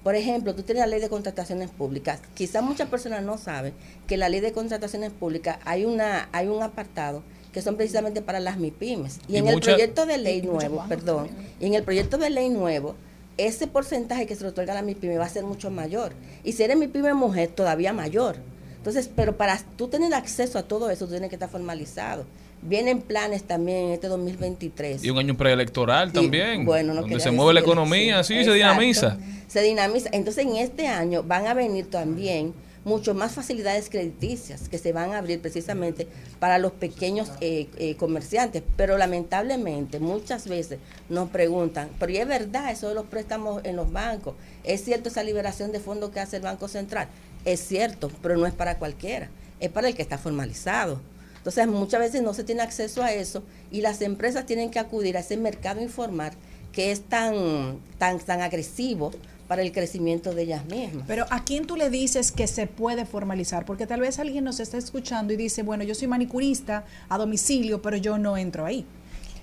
Por 0.03 0.15
ejemplo, 0.15 0.55
tú 0.55 0.63
tienes 0.63 0.81
la 0.81 0.87
ley 0.87 1.01
de 1.01 1.09
contrataciones 1.09 1.69
públicas. 1.69 2.21
Quizás 2.33 2.63
muchas 2.63 2.87
personas 2.87 3.23
no 3.23 3.37
saben 3.37 3.73
que 4.07 4.13
en 4.13 4.21
la 4.21 4.29
ley 4.29 4.39
de 4.39 4.53
contrataciones 4.53 5.11
públicas 5.11 5.59
hay 5.65 5.85
una 5.85 6.29
hay 6.31 6.47
un 6.47 6.63
apartado 6.63 7.23
que 7.51 7.61
son 7.61 7.75
precisamente 7.75 8.21
para 8.21 8.39
las 8.39 8.57
MIPIMES. 8.57 9.19
Y, 9.27 9.33
Y 9.33 9.37
en 9.37 9.47
el 9.47 9.59
proyecto 9.59 10.05
de 10.05 10.17
ley 10.17 10.41
nuevo, 10.41 10.85
perdón, 10.87 11.27
y 11.59 11.65
en 11.65 11.73
el 11.73 11.83
proyecto 11.83 12.17
de 12.17 12.29
ley 12.29 12.49
nuevo, 12.49 12.95
ese 13.37 13.67
porcentaje 13.67 14.25
que 14.25 14.35
se 14.35 14.43
le 14.43 14.49
otorga 14.49 14.73
a 14.73 14.75
la 14.75 14.81
MIPYME 14.81 15.17
va 15.17 15.25
a 15.25 15.29
ser 15.29 15.43
mucho 15.43 15.71
mayor. 15.71 16.13
Y 16.43 16.53
si 16.53 16.63
eres 16.63 16.77
MIPYME 16.77 17.13
mujer, 17.13 17.49
todavía 17.49 17.93
mayor. 17.93 18.37
Entonces, 18.77 19.09
pero 19.13 19.37
para 19.37 19.59
tú 19.75 19.87
tener 19.87 20.13
acceso 20.13 20.57
a 20.57 20.63
todo 20.63 20.89
eso, 20.89 21.05
tú 21.05 21.11
tienes 21.11 21.29
que 21.29 21.35
estar 21.35 21.49
formalizado. 21.49 22.25
Vienen 22.61 23.01
planes 23.01 23.43
también 23.43 23.85
en 23.85 23.91
este 23.91 24.07
2023. 24.07 25.03
Y 25.03 25.09
un 25.09 25.17
año 25.19 25.37
preelectoral 25.37 26.09
Sí, 26.09 26.15
también, 26.15 26.65
bueno, 26.65 26.93
no 26.93 27.01
donde 27.01 27.19
se 27.19 27.31
mueve 27.31 27.53
la 27.53 27.59
economía, 27.59 28.23
sí, 28.23 28.43
se 28.43 28.51
dinamiza. 28.51 29.17
Se 29.47 29.61
dinamiza. 29.61 30.09
Entonces, 30.11 30.45
en 30.45 30.55
este 30.57 30.87
año 30.87 31.23
van 31.23 31.47
a 31.47 31.53
venir 31.53 31.89
también 31.89 32.53
mucho 32.87 33.13
más 33.13 33.33
facilidades 33.33 33.89
crediticias 33.89 34.69
que 34.69 34.77
se 34.77 34.93
van 34.93 35.11
a 35.11 35.17
abrir 35.17 35.41
precisamente 35.41 36.07
para 36.39 36.57
los 36.57 36.71
pequeños 36.71 37.29
eh, 37.41 37.67
eh, 37.77 37.95
comerciantes. 37.97 38.63
Pero 38.77 38.97
lamentablemente 38.97 39.99
muchas 39.99 40.47
veces 40.47 40.79
nos 41.09 41.29
preguntan, 41.29 41.89
pero 41.99 42.13
¿y 42.13 42.17
es 42.17 42.27
verdad 42.27 42.71
eso 42.71 42.87
de 42.87 42.95
los 42.95 43.05
préstamos 43.05 43.61
en 43.65 43.75
los 43.75 43.91
bancos? 43.91 44.35
¿Es 44.63 44.83
cierto 44.85 45.09
esa 45.09 45.21
liberación 45.23 45.73
de 45.73 45.81
fondos 45.81 46.11
que 46.11 46.21
hace 46.21 46.37
el 46.37 46.43
Banco 46.43 46.69
Central? 46.69 47.09
Es 47.43 47.59
cierto, 47.59 48.09
pero 48.21 48.37
no 48.37 48.47
es 48.47 48.53
para 48.53 48.77
cualquiera, 48.77 49.29
es 49.59 49.69
para 49.69 49.89
el 49.89 49.95
que 49.95 50.01
está 50.01 50.17
formalizado. 50.17 51.01
Entonces 51.37 51.67
muchas 51.67 51.99
veces 51.99 52.21
no 52.21 52.33
se 52.33 52.43
tiene 52.43 52.61
acceso 52.61 53.03
a 53.03 53.13
eso 53.13 53.43
y 53.71 53.81
las 53.81 54.01
empresas 54.01 54.45
tienen 54.45 54.69
que 54.69 54.79
acudir 54.79 55.17
a 55.17 55.21
ese 55.21 55.37
mercado 55.37 55.81
informal 55.81 56.31
que 56.71 56.91
es 56.91 57.01
tan, 57.01 57.79
tan, 57.97 58.19
tan 58.19 58.41
agresivo 58.41 59.11
para 59.47 59.61
el 59.61 59.71
crecimiento 59.71 60.33
de 60.33 60.43
ellas 60.43 60.65
mismas. 60.65 61.05
Pero 61.07 61.25
¿a 61.29 61.43
quién 61.43 61.65
tú 61.65 61.75
le 61.75 61.89
dices 61.89 62.31
que 62.31 62.47
se 62.47 62.67
puede 62.67 63.05
formalizar? 63.05 63.65
Porque 63.65 63.87
tal 63.87 64.01
vez 64.01 64.19
alguien 64.19 64.43
nos 64.43 64.59
está 64.59 64.77
escuchando 64.77 65.33
y 65.33 65.37
dice, 65.37 65.63
bueno, 65.63 65.83
yo 65.83 65.95
soy 65.95 66.07
manicurista 66.07 66.85
a 67.09 67.17
domicilio, 67.17 67.81
pero 67.81 67.97
yo 67.97 68.17
no 68.17 68.37
entro 68.37 68.65
ahí. 68.65 68.85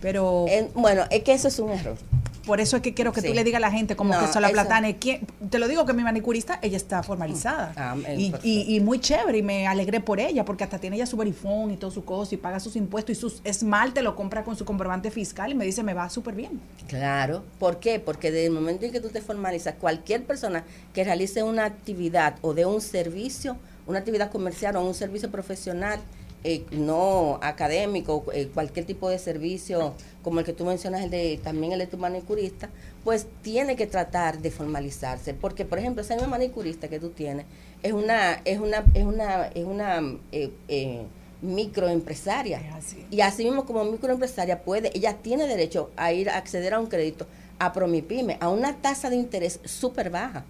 Pero... 0.05 0.45
bueno, 0.75 1.05
es 1.11 1.23
que 1.23 1.33
eso 1.33 1.49
es 1.49 1.59
un 1.59 1.71
error. 1.71 1.97
Por 2.45 2.61
eso 2.61 2.77
es 2.77 2.83
que 2.83 2.93
quiero 2.93 3.15
que 3.15 3.23
Sí. 3.23 3.29
tú 3.29 3.33
le 3.33 3.43
digas 3.43 3.57
a 3.57 3.61
la 3.61 3.71
gente 3.71 3.97
como 3.97 4.13
No, 4.13 4.21
que 4.21 4.31
Sola 4.31 4.49
eso- 4.49 4.53
Platane, 4.53 4.99
¿quién? 4.99 5.27
te 5.49 5.59
lo 5.59 5.67
digo 5.67 5.87
que 5.87 5.95
mi 5.95 6.03
manicurista, 6.03 6.59
ella 6.61 6.77
está 6.77 7.03
formalizada. 7.03 7.73
Ah, 7.75 7.97
y, 8.19 8.35
y, 8.43 8.77
y 8.77 8.81
muy 8.81 8.99
chévere, 9.01 9.39
y 9.39 9.43
me 9.43 9.67
alegré 9.67 10.01
por 10.01 10.21
ella, 10.21 10.45
porque 10.45 10.63
hasta 10.63 10.79
tiene 10.79 10.97
ella 10.97 11.07
su 11.07 11.17
verifón 11.17 11.71
y 11.71 11.79
todo 11.79 11.91
su 11.91 12.05
cosa, 12.05 12.35
y 12.35 12.37
paga 12.37 12.61
sus 12.61 12.77
impuestos, 12.77 13.17
y 13.17 13.19
sus 13.19 13.41
esmalte 13.45 14.03
lo 14.03 14.15
compra 14.15 14.45
con 14.45 14.57
su 14.57 14.67
comprobante 14.67 15.11
fiscal, 15.11 15.53
y 15.53 15.55
me 15.55 15.65
dice, 15.65 15.83
me 15.83 15.95
va 15.95 16.11
súper 16.11 16.35
bien. 16.35 16.61
Claro, 16.87 17.43
¿por 17.59 17.79
qué? 17.81 17.99
Porque 17.99 18.31
desde 18.31 18.49
el 18.49 18.53
momento 18.53 18.85
en 18.85 18.93
que 18.93 19.01
tú 19.01 19.09
te 19.09 19.23
formalizas, 19.23 19.77
cualquier 19.81 20.25
persona 20.25 20.65
que 20.93 21.03
realice 21.03 21.43
una 21.43 21.65
actividad 21.65 22.35
o 22.43 22.53
de 22.53 22.67
un 22.67 22.83
servicio, 22.83 23.57
una 23.87 24.01
actividad 24.01 24.31
comercial 24.31 24.77
o 24.77 24.85
un 24.87 24.93
servicio 24.93 25.31
profesional 25.31 25.99
eh, 26.45 26.65
no 26.71 27.39
académico, 27.43 28.25
eh, 28.33 28.49
cualquier 28.53 28.85
tipo 28.87 29.09
de 29.09 29.19
servicio, 29.19 29.95
como 30.23 30.41
el 30.41 30.47
que 30.47 30.53
tú 30.53 30.65
mencionas, 30.65 31.03
el 31.03 31.11
de 31.11 31.41
también 31.43 31.73
el 31.73 31.79
de 31.79 31.87
tu 31.87 31.99
manicurista, 31.99 32.69
pues 33.03 33.27
tiene 33.43 33.77
que 33.77 33.87
tratar 33.87 34.39
de 34.39 34.51
formalizarse. 34.51 35.35
Porque, 35.35 35.65
por 35.65 35.79
ejemplo, 35.79 36.03
esa 36.03 36.15
misma 36.15 36.29
manicurista 36.29 36.89
que 36.89 37.01
tú 37.01 37.11
tienes 37.11 37.47
es 37.83 37.93
una, 37.93 38.41
es 38.45 38.59
una, 38.59 38.85
es 38.95 39.05
una, 39.05 39.47
es 39.49 39.65
una 39.65 40.19
eh, 40.33 40.51
eh, 40.69 41.03
microempresaria. 41.43 42.63
Y 43.11 43.21
así 43.21 43.45
mismo 43.45 43.67
como 43.67 43.85
microempresaria 43.85 44.63
puede, 44.63 44.91
ella 44.97 45.19
tiene 45.19 45.47
derecho 45.47 45.91
a 45.97 46.13
ir 46.13 46.31
a 46.31 46.39
acceder 46.39 46.75
a 46.75 46.81
un 46.81 46.87
crédito 46.87 47.27
a 47.59 47.73
Promipyme, 47.73 48.39
a 48.41 48.49
una 48.49 48.77
tasa 48.77 49.11
de 49.11 49.17
interés 49.17 49.61
súper 49.65 50.11
baja. 50.11 50.45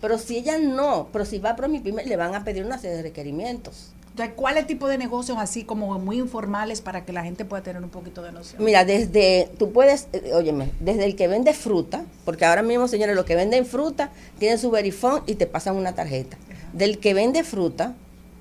Pero 0.00 0.18
si 0.18 0.36
ella 0.36 0.58
no, 0.58 1.08
pero 1.12 1.24
si 1.24 1.38
va 1.38 1.50
a 1.50 1.56
Promipyme, 1.56 2.04
le 2.04 2.16
van 2.16 2.34
a 2.34 2.44
pedir 2.44 2.64
una 2.64 2.78
serie 2.78 2.98
de 2.98 3.02
requerimientos. 3.02 3.92
Entonces, 4.16 4.34
¿cuál 4.34 4.56
es 4.56 4.62
el 4.62 4.66
tipo 4.66 4.88
de 4.88 4.96
negocios 4.96 5.36
así 5.38 5.64
como 5.64 5.98
muy 5.98 6.16
informales 6.16 6.80
para 6.80 7.04
que 7.04 7.12
la 7.12 7.22
gente 7.22 7.44
pueda 7.44 7.62
tener 7.62 7.82
un 7.82 7.90
poquito 7.90 8.22
de 8.22 8.32
noción? 8.32 8.64
Mira, 8.64 8.82
desde, 8.86 9.50
tú 9.58 9.72
puedes, 9.72 10.08
eh, 10.14 10.30
óyeme, 10.32 10.70
desde 10.80 11.04
el 11.04 11.16
que 11.16 11.28
vende 11.28 11.52
fruta, 11.52 12.02
porque 12.24 12.46
ahora 12.46 12.62
mismo, 12.62 12.88
señores, 12.88 13.14
los 13.14 13.26
que 13.26 13.34
venden 13.34 13.66
fruta 13.66 14.10
tienen 14.38 14.58
su 14.58 14.70
verifón 14.70 15.22
y 15.26 15.34
te 15.34 15.46
pasan 15.46 15.76
una 15.76 15.94
tarjeta. 15.94 16.38
Del 16.72 16.96
que 16.96 17.12
vende 17.12 17.44
fruta 17.44 17.94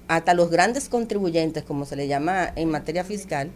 hasta 0.07 0.33
los 0.33 0.49
grandes 0.49 0.87
contribuyentes, 0.87 1.65
como 1.65 1.83
se 1.83 1.97
le 1.97 2.07
llama 2.07 2.53
en 2.55 2.71
materia 2.71 3.03
fiscal, 3.03 3.51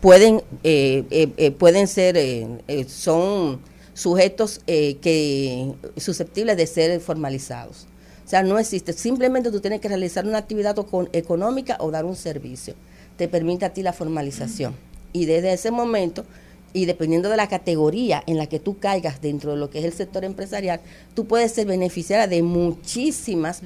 pueden, 0.00 0.42
eh, 0.62 1.02
eh, 1.10 1.32
eh, 1.36 1.50
pueden 1.50 1.88
ser, 1.88 2.16
eh, 2.16 2.46
eh, 2.68 2.84
son 2.84 3.60
sujetos 3.94 4.60
eh, 4.68 4.98
que 4.98 5.72
susceptibles 5.96 6.56
de 6.56 6.68
ser 6.68 7.00
formalizados. 7.00 7.88
O 8.24 8.28
sea, 8.28 8.42
no 8.42 8.58
existe. 8.58 8.92
Simplemente 8.92 9.50
tú 9.50 9.60
tienes 9.60 9.80
que 9.80 9.88
realizar 9.88 10.26
una 10.26 10.38
actividad 10.38 10.76
económica 11.12 11.76
o 11.80 11.90
dar 11.90 12.04
un 12.04 12.16
servicio. 12.16 12.74
Te 13.16 13.28
permite 13.28 13.66
a 13.66 13.72
ti 13.72 13.82
la 13.82 13.92
formalización. 13.92 14.74
Y 15.12 15.26
desde 15.26 15.52
ese 15.52 15.70
momento, 15.70 16.24
y 16.72 16.86
dependiendo 16.86 17.28
de 17.28 17.36
la 17.36 17.48
categoría 17.48 18.22
en 18.26 18.38
la 18.38 18.46
que 18.46 18.58
tú 18.58 18.78
caigas 18.78 19.20
dentro 19.20 19.52
de 19.52 19.58
lo 19.58 19.70
que 19.70 19.78
es 19.78 19.84
el 19.84 19.92
sector 19.92 20.24
empresarial, 20.24 20.80
tú 21.14 21.26
puedes 21.26 21.52
ser 21.52 21.66
beneficiaria 21.66 22.26
de 22.26 22.42
muchísimas, 22.42 23.60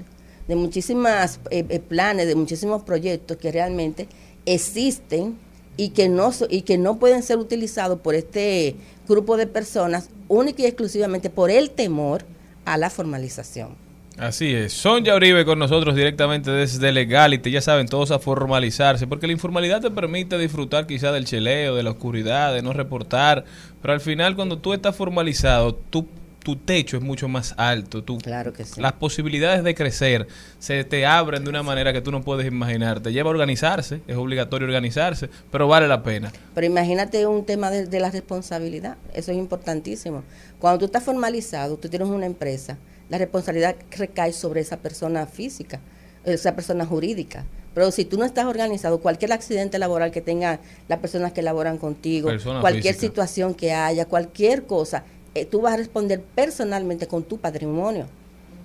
de 0.47 0.57
muchísimas 0.57 1.41
eh, 1.51 1.65
eh, 1.69 1.79
planes, 1.79 2.27
de 2.27 2.35
muchísimos 2.35 2.83
proyectos 2.83 3.37
que 3.39 3.51
realmente 3.53 4.09
existen 4.45 5.39
y 5.77 5.91
que 5.91 6.09
no 6.09 6.33
y 6.51 6.63
que 6.63 6.77
no 6.77 6.99
pueden 6.99 7.23
ser 7.23 7.39
utilizados 7.39 8.01
por 8.01 8.15
este 8.15 8.75
grupo 9.09 9.37
de 9.37 9.47
personas 9.47 10.11
única 10.27 10.63
y 10.63 10.67
exclusivamente 10.67 11.31
por 11.31 11.51
el 11.51 11.71
temor 11.71 12.25
a 12.65 12.77
la 12.77 12.91
formalización. 12.91 13.88
Así 14.19 14.53
es. 14.53 14.73
Sonja 14.73 15.15
Uribe 15.15 15.45
con 15.45 15.59
nosotros 15.59 15.95
directamente 15.95 16.51
desde 16.51 16.91
Legality. 16.91 17.51
Ya 17.51 17.61
saben, 17.61 17.87
todos 17.87 18.11
a 18.11 18.19
formalizarse, 18.19 19.07
porque 19.07 19.27
la 19.27 19.33
informalidad 19.33 19.81
te 19.81 19.91
permite 19.91 20.37
disfrutar 20.39 20.87
quizá 20.87 21.13
del 21.13 21.25
cheleo, 21.25 21.77
de 21.77 21.83
la 21.85 21.91
oscuridad, 21.91 22.53
de 22.53 22.63
no 22.63 22.73
reportar, 22.73 23.45
pero 23.81 23.95
al 23.95 24.01
final 24.01 24.35
cuando 24.35 24.59
tú 24.59 24.73
estás 24.73 24.97
formalizado, 24.97 25.75
tú 25.75 26.09
tu 26.49 26.57
techo 26.57 26.97
es 26.97 27.03
mucho 27.03 27.29
más 27.29 27.53
alto. 27.59 28.03
Tú, 28.03 28.17
claro 28.17 28.55
que 28.55 28.65
sí. 28.65 28.81
Las 28.81 28.95
posibilidades 28.95 29.63
de 29.65 29.75
crecer 29.75 30.29
se 30.59 30.83
te 30.83 31.05
abren 31.05 31.45
de 31.45 31.51
una 31.51 31.63
manera 31.63 31.93
que 31.93 32.01
tú 32.01 32.11
no 32.11 32.23
puedes 32.23 32.47
imaginar. 32.47 33.01
Te 33.01 33.13
lleva 33.13 33.29
a 33.29 33.33
organizarse, 33.33 34.01
es 34.07 34.17
obligatorio 34.17 34.67
organizarse, 34.67 35.29
pero 35.51 35.69
vale 35.69 35.87
la 35.89 36.03
pena. 36.03 36.33
Pero 36.55 36.67
imagínate 36.67 37.27
un 37.27 37.45
tema 37.45 37.71
de, 37.71 37.87
de 37.87 38.01
la 38.01 38.11
responsabilidad, 38.11 38.97
eso 39.13 39.31
es 39.31 39.37
importantísimo. 39.37 40.23
Cuando 40.59 40.79
tú 40.79 40.85
estás 40.87 41.03
formalizado, 41.03 41.77
tú 41.77 41.91
tienes 41.91 42.09
una 42.09 42.25
empresa, 42.25 42.79
la 43.09 43.19
responsabilidad 43.19 43.77
recae 43.97 44.33
sobre 44.33 44.61
esa 44.61 44.77
persona 44.79 45.27
física, 45.27 45.81
esa 46.25 46.55
persona 46.55 46.85
jurídica. 46.87 47.45
Pero 47.75 47.91
si 47.91 48.05
tú 48.05 48.19
no 48.19 48.25
estás 48.25 48.47
organizado, 48.47 48.99
cualquier 49.01 49.33
accidente 49.33 49.79
laboral 49.79 50.11
que 50.11 50.21
tengan 50.21 50.59
las 50.89 50.99
personas 50.99 51.33
que 51.33 51.43
laboran 51.43 51.79
contigo, 51.79 52.29
Persona 52.29 52.61
cualquier 52.61 52.95
física. 52.95 53.09
situación 53.13 53.55
que 53.55 53.73
haya, 53.73 54.05
cualquier 54.07 54.65
cosa, 54.67 55.05
eh, 55.35 55.45
tú 55.45 55.61
vas 55.61 55.75
a 55.75 55.77
responder 55.77 56.21
personalmente 56.35 57.07
con 57.07 57.23
tu 57.23 57.39
patrimonio. 57.39 58.07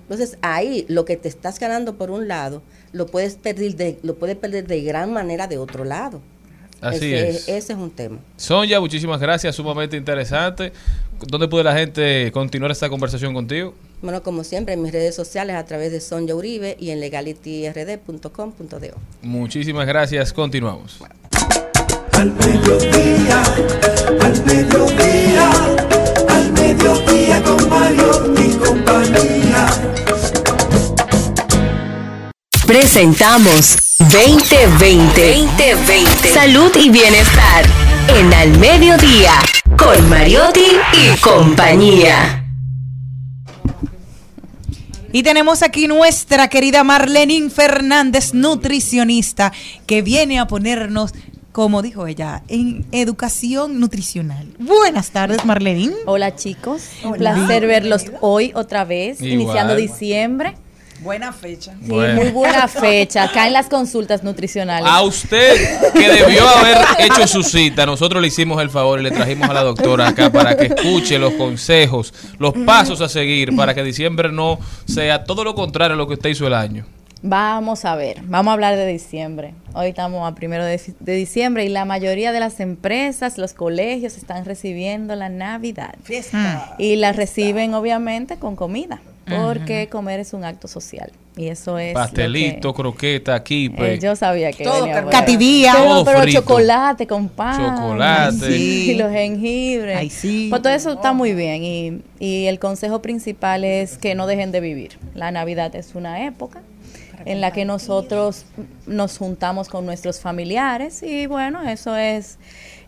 Entonces 0.02 0.36
ahí 0.42 0.84
lo 0.88 1.04
que 1.04 1.16
te 1.16 1.28
estás 1.28 1.58
ganando 1.60 1.94
por 1.96 2.10
un 2.10 2.28
lado, 2.28 2.62
lo 2.92 3.06
puedes 3.06 3.36
perder 3.36 3.76
de, 3.76 3.98
lo 4.02 4.16
puedes 4.16 4.36
perder 4.36 4.66
de 4.66 4.82
gran 4.82 5.12
manera 5.12 5.46
de 5.46 5.58
otro 5.58 5.84
lado. 5.84 6.20
Así 6.80 7.14
Ese- 7.14 7.28
es. 7.30 7.48
Ese 7.48 7.72
es 7.72 7.78
un 7.78 7.90
tema. 7.90 8.18
Sonja, 8.36 8.80
muchísimas 8.80 9.18
gracias, 9.20 9.54
sumamente 9.54 9.96
interesante. 9.96 10.72
¿Dónde 11.28 11.48
puede 11.48 11.64
la 11.64 11.74
gente 11.74 12.30
continuar 12.32 12.70
esta 12.72 12.90
conversación 12.90 13.32
contigo? 13.32 13.72
Bueno, 14.04 14.22
como 14.22 14.44
siempre, 14.44 14.74
en 14.74 14.82
mis 14.82 14.92
redes 14.92 15.14
sociales 15.14 15.56
a 15.56 15.64
través 15.64 15.90
de 15.90 15.98
Sonja 15.98 16.34
Uribe 16.34 16.76
y 16.78 16.90
en 16.90 17.00
legalityrd.com.do. 17.00 18.94
Muchísimas 19.22 19.86
gracias, 19.86 20.34
continuamos. 20.34 20.98
Al 22.12 22.30
mediodía, 22.32 23.42
al 24.20 24.44
mediodía, 24.44 25.50
al 26.28 26.52
mediodía 26.52 27.42
con 27.44 27.66
Mario 27.70 28.34
y 28.36 28.52
compañía. 28.56 29.68
Presentamos 32.66 33.96
2020. 34.00 35.46
2020. 35.46 36.28
Salud 36.28 36.70
y 36.76 36.90
bienestar. 36.90 37.64
En 38.08 38.34
Al 38.34 38.58
Mediodía. 38.58 39.32
Con 39.78 40.10
Mariotti 40.10 40.76
y 40.92 41.16
compañía. 41.20 42.43
Y 45.14 45.22
tenemos 45.22 45.62
aquí 45.62 45.86
nuestra 45.86 46.48
querida 46.48 46.82
Marlenín 46.82 47.48
Fernández, 47.48 48.34
nutricionista, 48.34 49.52
que 49.86 50.02
viene 50.02 50.40
a 50.40 50.48
ponernos, 50.48 51.12
como 51.52 51.82
dijo 51.82 52.08
ella, 52.08 52.42
en 52.48 52.84
educación 52.90 53.78
nutricional. 53.78 54.48
Buenas 54.58 55.12
tardes, 55.12 55.44
Marlenín. 55.44 55.92
Hola 56.06 56.34
chicos, 56.34 56.88
un 57.04 57.12
placer 57.12 57.64
verlos 57.68 58.06
hoy 58.22 58.50
otra 58.56 58.84
vez, 58.84 59.20
Igual. 59.20 59.40
iniciando 59.40 59.76
diciembre. 59.76 60.56
Buena 61.00 61.32
fecha. 61.32 61.72
Sí, 61.82 61.88
Bueno. 61.90 62.14
muy 62.22 62.30
buena 62.30 62.68
fecha, 62.68 63.24
acá 63.24 63.46
en 63.46 63.52
las 63.52 63.68
consultas 63.68 64.22
nutricionales. 64.22 64.88
A 64.90 65.02
usted 65.02 65.90
que 65.92 66.08
debió 66.12 66.48
haber 66.48 66.78
hecho 66.98 67.26
su 67.26 67.42
cita, 67.42 67.84
nosotros 67.84 68.22
le 68.22 68.28
hicimos 68.28 68.60
el 68.62 68.70
favor 68.70 69.00
y 69.00 69.02
le 69.02 69.10
trajimos 69.10 69.48
a 69.50 69.52
la 69.52 69.62
doctora 69.62 70.08
acá 70.08 70.30
para 70.30 70.56
que 70.56 70.66
escuche 70.66 71.18
los 71.18 71.34
consejos, 71.34 72.14
los 72.38 72.54
pasos 72.64 73.00
a 73.00 73.08
seguir 73.08 73.54
para 73.54 73.74
que 73.74 73.82
diciembre 73.82 74.30
no 74.32 74.58
sea 74.86 75.24
todo 75.24 75.44
lo 75.44 75.54
contrario 75.54 75.94
a 75.94 75.96
lo 75.98 76.06
que 76.06 76.14
usted 76.14 76.30
hizo 76.30 76.46
el 76.46 76.54
año. 76.54 76.86
Vamos 77.26 77.86
a 77.86 77.96
ver, 77.96 78.20
vamos 78.24 78.50
a 78.50 78.52
hablar 78.52 78.76
de 78.76 78.86
diciembre. 78.86 79.54
Hoy 79.72 79.88
estamos 79.88 80.30
a 80.30 80.34
primero 80.34 80.62
de, 80.62 80.78
de 81.00 81.14
diciembre 81.14 81.64
y 81.64 81.70
la 81.70 81.86
mayoría 81.86 82.32
de 82.32 82.40
las 82.40 82.60
empresas, 82.60 83.38
los 83.38 83.54
colegios 83.54 84.18
están 84.18 84.44
recibiendo 84.44 85.16
la 85.16 85.30
Navidad. 85.30 85.94
Fiesta. 86.02 86.74
Y 86.78 86.96
la 86.96 87.12
reciben 87.12 87.72
obviamente 87.72 88.36
con 88.36 88.56
comida, 88.56 89.00
porque 89.26 89.88
comer 89.88 90.20
es 90.20 90.32
un 90.32 90.44
acto 90.44 90.68
social. 90.68 91.10
Y 91.36 91.48
eso 91.48 91.78
es... 91.78 91.88
que- 91.88 91.94
Pastelito, 91.94 92.72
croqueta, 92.72 93.42
kipe. 93.42 93.94
Eh, 93.94 93.98
yo 93.98 94.14
sabía 94.14 94.52
que 94.52 94.62
Todo 94.64 94.84
venía 94.84 95.04
cativía. 95.06 95.72
Pero, 95.76 95.84
Todo 95.88 96.04
pero 96.04 96.20
frito. 96.22 96.40
chocolate 96.40 97.06
con 97.06 97.28
pan. 97.28 97.56
Chocolate. 97.76 98.46
Ay, 98.46 98.52
Sí. 98.52 98.90
Y 98.92 98.94
los 98.94 99.10
jengibres. 99.10 99.96
Ay, 99.96 100.10
sí. 100.10 100.46
Pues 100.50 100.62
todo 100.62 100.72
eso 100.72 100.92
está 100.92 101.12
muy 101.12 101.32
bien. 101.34 101.64
Y, 101.64 102.02
y 102.24 102.46
el 102.46 102.58
consejo 102.60 103.02
principal 103.02 103.64
es 103.64 103.98
que 103.98 104.14
no 104.14 104.26
dejen 104.28 104.52
de 104.52 104.60
vivir. 104.60 104.98
La 105.14 105.30
Navidad 105.32 105.74
es 105.74 105.94
una 105.96 106.24
época 106.26 106.62
en 107.26 107.40
la 107.40 107.52
que 107.52 107.64
nosotros 107.64 108.44
nos 108.86 109.16
juntamos 109.18 109.68
con 109.68 109.86
nuestros 109.86 110.20
familiares 110.20 111.02
y 111.02 111.26
bueno, 111.26 111.66
eso 111.68 111.96
es 111.96 112.38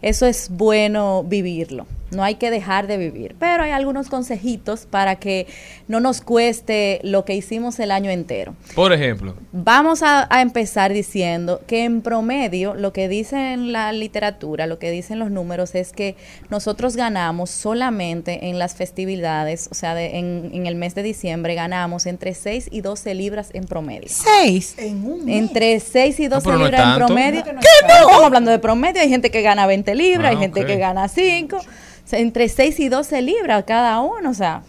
eso 0.03 0.27
es 0.27 0.51
bueno 0.51 1.25
vivirlo. 1.25 1.87
No 2.17 2.25
hay 2.25 2.35
que 2.37 2.51
dejar 2.51 2.87
de 2.89 2.97
vivir, 2.97 3.37
pero 3.39 3.63
hay 3.63 3.71
algunos 3.71 4.09
consejitos 4.09 4.87
para 4.87 5.17
que 5.17 5.47
no 5.87 6.01
nos 6.01 6.21
cueste 6.21 6.99
lo 7.05 7.25
que 7.25 7.35
hicimos 7.35 7.79
el 7.79 7.91
año 7.93 8.11
entero. 8.11 8.55
Por 8.75 8.93
ejemplo, 8.93 9.35
Vamos 9.53 10.03
a, 10.03 10.27
a 10.35 10.43
empezar 10.43 10.93
diciendo 10.93 11.61
que 11.67 11.85
en 11.85 12.01
promedio 12.03 12.75
lo 12.75 12.93
que 12.93 13.09
dice 13.09 13.53
en 13.53 13.73
la 13.73 13.93
literatura, 13.93 14.67
lo 14.67 14.79
que 14.79 14.91
dicen 14.91 15.19
los 15.19 15.31
números 15.31 15.75
es 15.75 15.93
que 15.93 16.17
nosotros 16.51 16.97
ganamos 16.97 17.51
solamente 17.51 18.49
en 18.49 18.59
las 18.59 18.75
festividades, 18.75 19.69
o 19.71 19.75
sea, 19.75 19.95
de- 19.95 20.19
en, 20.19 20.51
en 20.53 20.67
el 20.67 20.75
mes 20.75 20.95
de 20.95 21.03
diciembre 21.03 21.55
ganamos 21.55 22.07
entre 22.07 22.35
6 22.35 22.69
y 22.71 22.81
12 22.81 23.15
libras 23.15 23.51
en 23.53 23.65
promedio. 23.65 24.09
Seis. 24.09 24.75
En 24.79 25.05
un 25.05 25.29
Entre 25.29 25.79
6 25.81 26.21
y 26.21 26.29
12 26.29 26.45
pero 26.45 26.59
no 26.59 26.65
es 26.67 26.71
libras 26.73 26.89
en 26.99 27.07
promedio. 27.07 27.39
No, 27.41 27.45
que 27.45 27.53
no 27.53 27.61
¿Qué 27.61 27.67
no? 27.87 27.89
Estamos 27.95 28.25
hablando 28.25 28.51
de 28.51 28.59
promedio. 28.59 29.03
Hay 29.03 29.09
gente 29.09 29.31
que 29.31 29.43
gana 29.43 29.67
20 29.67 29.95
libras, 29.95 30.31
hay 30.31 30.37
Ah, 30.37 30.41
gente 30.41 30.61
ok. 30.61 30.67
que 30.67 30.77
gana 30.77 31.09
5. 31.09 31.59
Entre 32.13 32.49
6 32.49 32.81
y 32.81 32.89
12 32.89 33.23
libras 33.23 33.65
cada 33.67 34.01
uno. 34.01 34.31
O 34.31 34.35
sea, 34.35 34.63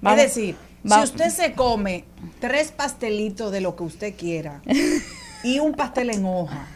vamos- 0.00 0.18
es 0.20 0.34
decir, 0.34 0.56
si 0.84 0.88
usted 1.04 1.30
se 1.30 1.52
come 1.52 2.04
tres 2.40 2.70
pastelitos 2.72 3.50
de 3.52 3.60
lo 3.60 3.74
que 3.76 3.82
usted 3.82 4.14
quiera 4.16 4.62
y 5.42 5.58
un 5.58 5.72
pastel 5.74 6.10
en 6.10 6.24
hoja, 6.24 6.66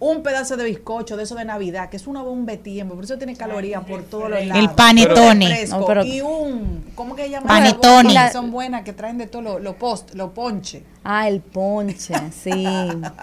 un 0.00 0.22
pedazo 0.22 0.56
de 0.56 0.64
bizcocho 0.64 1.16
de 1.16 1.22
eso 1.24 1.34
de 1.34 1.44
Navidad, 1.44 1.88
que 1.90 1.96
es 1.98 2.06
una 2.06 2.22
bomba 2.22 2.52
de 2.52 2.58
tiempo, 2.58 2.94
por 2.94 3.04
eso 3.04 3.16
tiene 3.18 3.36
calorías 3.36 3.84
por 3.84 4.02
todos 4.02 4.30
los 4.30 4.44
lados. 4.46 4.64
El 4.64 4.70
panetone. 4.70 5.66
No, 5.68 5.84
pero- 5.86 6.04
y 6.04 6.20
un, 6.22 6.84
¿cómo 6.94 7.14
que 7.14 7.28
llaman? 7.30 7.46
Panetone. 7.46 8.12
Las 8.14 8.28
que 8.28 8.32
Son 8.32 8.50
buenas, 8.50 8.82
que 8.82 8.92
traen 8.94 9.18
de 9.18 9.26
todo 9.26 9.42
lo, 9.42 9.58
lo 9.58 9.76
post, 9.76 10.14
lo 10.14 10.32
ponche. 10.32 10.82
Ah, 11.04 11.28
el 11.28 11.40
ponche, 11.40 12.14
sí. 12.32 12.50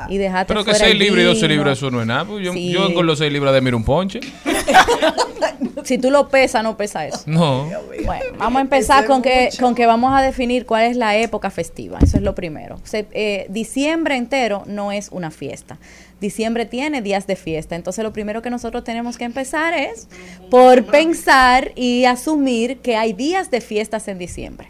Y 0.09 0.17
dejate 0.17 0.47
Pero 0.47 0.61
que 0.63 0.71
fuera 0.71 0.85
6 0.85 0.91
el 0.93 0.99
libras 0.99 1.23
y 1.23 1.25
12 1.25 1.41
vino. 1.41 1.53
libras 1.55 1.77
eso 1.79 1.91
no 1.91 1.99
es 2.01 2.07
nada. 2.07 2.25
pues 2.25 2.45
yo, 2.45 2.53
Sí. 2.53 2.69
yo 2.71 2.93
con 2.93 3.05
los 3.05 3.19
6 3.19 3.31
libras 3.33 3.53
de 3.53 3.61
miro 3.61 3.75
un 3.77 3.83
ponche. 3.83 4.19
Si 5.83 5.97
tú 5.97 6.11
lo 6.11 6.27
pesas, 6.27 6.63
no 6.63 6.75
pesa 6.75 7.05
eso. 7.05 7.21
No. 7.27 7.65
Bueno, 8.05 8.25
vamos 8.37 8.57
a 8.57 8.61
empezar 8.61 9.05
con 9.05 9.21
que, 9.21 9.49
con 9.59 9.73
que 9.73 9.85
vamos 9.85 10.13
a 10.13 10.21
definir 10.21 10.65
cuál 10.65 10.83
es 10.83 10.97
la 10.97 11.15
época 11.15 11.49
festiva. 11.49 11.97
Eso 12.01 12.17
es 12.17 12.23
lo 12.23 12.35
primero. 12.35 12.77
Se- 12.83 13.07
eh, 13.11 13.45
diciembre 13.49 14.17
entero 14.17 14.63
no 14.65 14.91
es 14.91 15.07
una 15.11 15.31
fiesta. 15.31 15.77
Diciembre 16.19 16.65
tiene 16.65 17.01
días 17.01 17.27
de 17.27 17.35
fiesta. 17.35 17.75
Entonces 17.75 18.03
lo 18.03 18.11
primero 18.13 18.41
que 18.41 18.49
nosotros 18.49 18.83
tenemos 18.83 19.17
que 19.17 19.25
empezar 19.25 19.73
es 19.73 20.07
por 20.49 20.85
pensar 20.85 21.71
y 21.75 22.05
asumir 22.05 22.79
que 22.79 22.95
hay 22.95 23.13
días 23.13 23.51
de 23.51 23.61
fiestas 23.61 24.07
en 24.07 24.17
diciembre. 24.17 24.69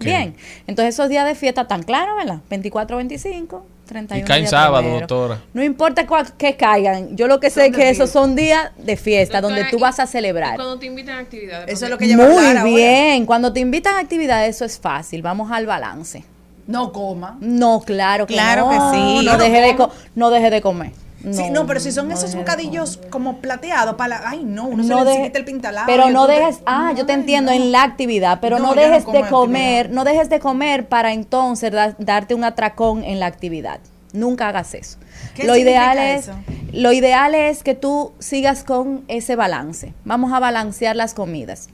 Bien. 0.00 0.34
Entonces 0.66 0.94
esos 0.96 1.08
días 1.08 1.24
de 1.26 1.34
fiesta 1.36 1.60
están 1.62 1.82
claros, 1.84 2.16
¿verdad? 2.16 2.40
24, 2.50 2.96
25, 2.96 3.64
31. 3.86 4.24
Y 4.24 4.26
caen 4.26 4.48
sábado, 4.48 4.82
primero. 4.82 5.00
doctora. 5.06 5.42
No 5.54 5.62
importa 5.62 6.06
cuál- 6.08 6.32
que 6.36 6.56
caigan. 6.56 7.16
Yo 7.16 7.28
lo 7.28 7.38
que 7.38 7.50
sé 7.50 7.66
es 7.66 7.76
que 7.76 7.88
esos 7.90 8.10
son 8.10 8.34
días 8.34 8.72
de 8.78 8.96
fiesta 8.96 9.40
donde 9.40 9.64
tú 9.70 9.78
vas 9.78 10.00
a 10.00 10.06
celebrar. 10.08 10.56
Cuando 10.56 10.78
te 10.80 10.86
invitan 10.86 11.18
a 11.18 11.20
actividades. 11.20 11.72
Eso 11.72 11.84
es 11.84 11.90
lo 11.92 11.98
que 11.98 12.08
lleva 12.08 12.24
a 12.24 12.28
Muy 12.28 12.44
ahora. 12.46 12.64
bien. 12.64 13.26
Cuando 13.26 13.52
te 13.52 13.60
invitan 13.60 13.94
a 13.94 14.00
actividades, 14.00 14.56
eso 14.56 14.64
es 14.64 14.76
fácil. 14.80 15.22
Vamos 15.22 15.52
al 15.52 15.66
balance. 15.66 16.24
No 16.66 16.92
coma. 16.92 17.36
No, 17.40 17.80
claro 17.80 18.26
que 18.26 18.34
Claro 18.34 18.66
no. 18.66 18.70
que 18.70 18.96
sí. 18.96 19.24
No 19.26 19.32
No 19.32 19.38
deje, 19.38 19.60
de 19.60 19.76
no 20.14 20.30
deje 20.30 20.50
de 20.50 20.60
comer. 20.60 20.92
sí, 21.32 21.50
no, 21.50 21.66
pero 21.66 21.80
si 21.80 21.90
son 21.92 22.10
esos 22.12 22.34
bocadillos 22.34 22.98
como 23.10 23.38
plateados 23.38 23.94
para 23.96 24.20
la, 24.20 24.28
ay 24.30 24.42
no, 24.44 24.64
uno 24.66 24.82
No 24.82 24.98
se 25.04 25.10
deje- 25.10 25.32
el 25.36 25.44
pintalado. 25.44 25.86
Pero 25.86 26.10
no 26.10 26.26
dejes, 26.26 26.60
ah, 26.66 26.92
yo 26.96 27.04
te 27.06 27.12
entiendo 27.14 27.50
en 27.52 27.72
la 27.72 27.82
actividad, 27.82 28.38
pero 28.40 28.58
no, 28.58 28.68
No, 28.68 28.74
no 28.74 28.80
dejes 28.80 29.04
como 29.04 29.22
de 29.22 29.28
comer, 29.30 29.90
no 29.90 30.04
dejes 30.04 30.28
de 30.28 30.38
comer 30.40 30.88
para 30.88 31.12
entonces 31.12 31.72
da- 31.72 31.94
darte 31.98 32.34
un 32.34 32.44
atracón 32.44 33.02
en 33.04 33.18
la 33.20 33.26
actividad. 33.26 33.80
Nunca 34.12 34.48
hagas 34.48 34.72
eso. 34.74 34.98
¿Qué 35.34 35.44
Lo 35.44 35.56
ideal 35.56 35.98
es, 35.98 36.28
eso? 36.28 36.32
lo 36.72 36.92
ideal 36.92 37.34
es 37.34 37.62
que 37.62 37.74
tú 37.74 38.12
sigas 38.18 38.64
con 38.64 39.04
ese 39.08 39.36
balance. 39.36 39.92
Vamos 40.04 40.32
a 40.32 40.38
balancear 40.40 40.96
las 40.96 41.12
comidas. 41.12 41.68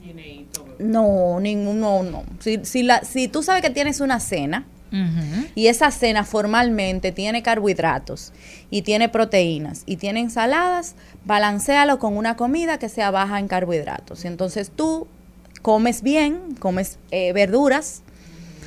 No, 0.79 1.39
ninguno, 1.39 2.03
no. 2.03 2.23
Si, 2.39 2.59
si, 2.65 2.83
la, 2.83 3.01
si 3.03 3.27
tú 3.27 3.43
sabes 3.43 3.61
que 3.61 3.69
tienes 3.69 4.01
una 4.01 4.19
cena, 4.19 4.65
y 5.55 5.67
esa 5.67 5.89
cena 5.89 6.23
formalmente 6.23 7.11
tiene 7.11 7.41
carbohidratos 7.41 8.31
y 8.69 8.83
tiene 8.83 9.09
proteínas 9.09 9.83
y 9.87 9.97
tiene 9.97 10.19
ensaladas, 10.19 10.95
balancealo 11.25 11.97
con 11.97 12.15
una 12.15 12.35
comida 12.35 12.77
que 12.77 12.89
sea 12.89 13.09
baja 13.09 13.39
en 13.39 13.47
carbohidratos. 13.47 14.23
Entonces 14.25 14.71
tú 14.75 15.07
comes 15.63 16.03
bien, 16.03 16.55
comes 16.59 16.99
eh, 17.09 17.33
verduras, 17.33 18.03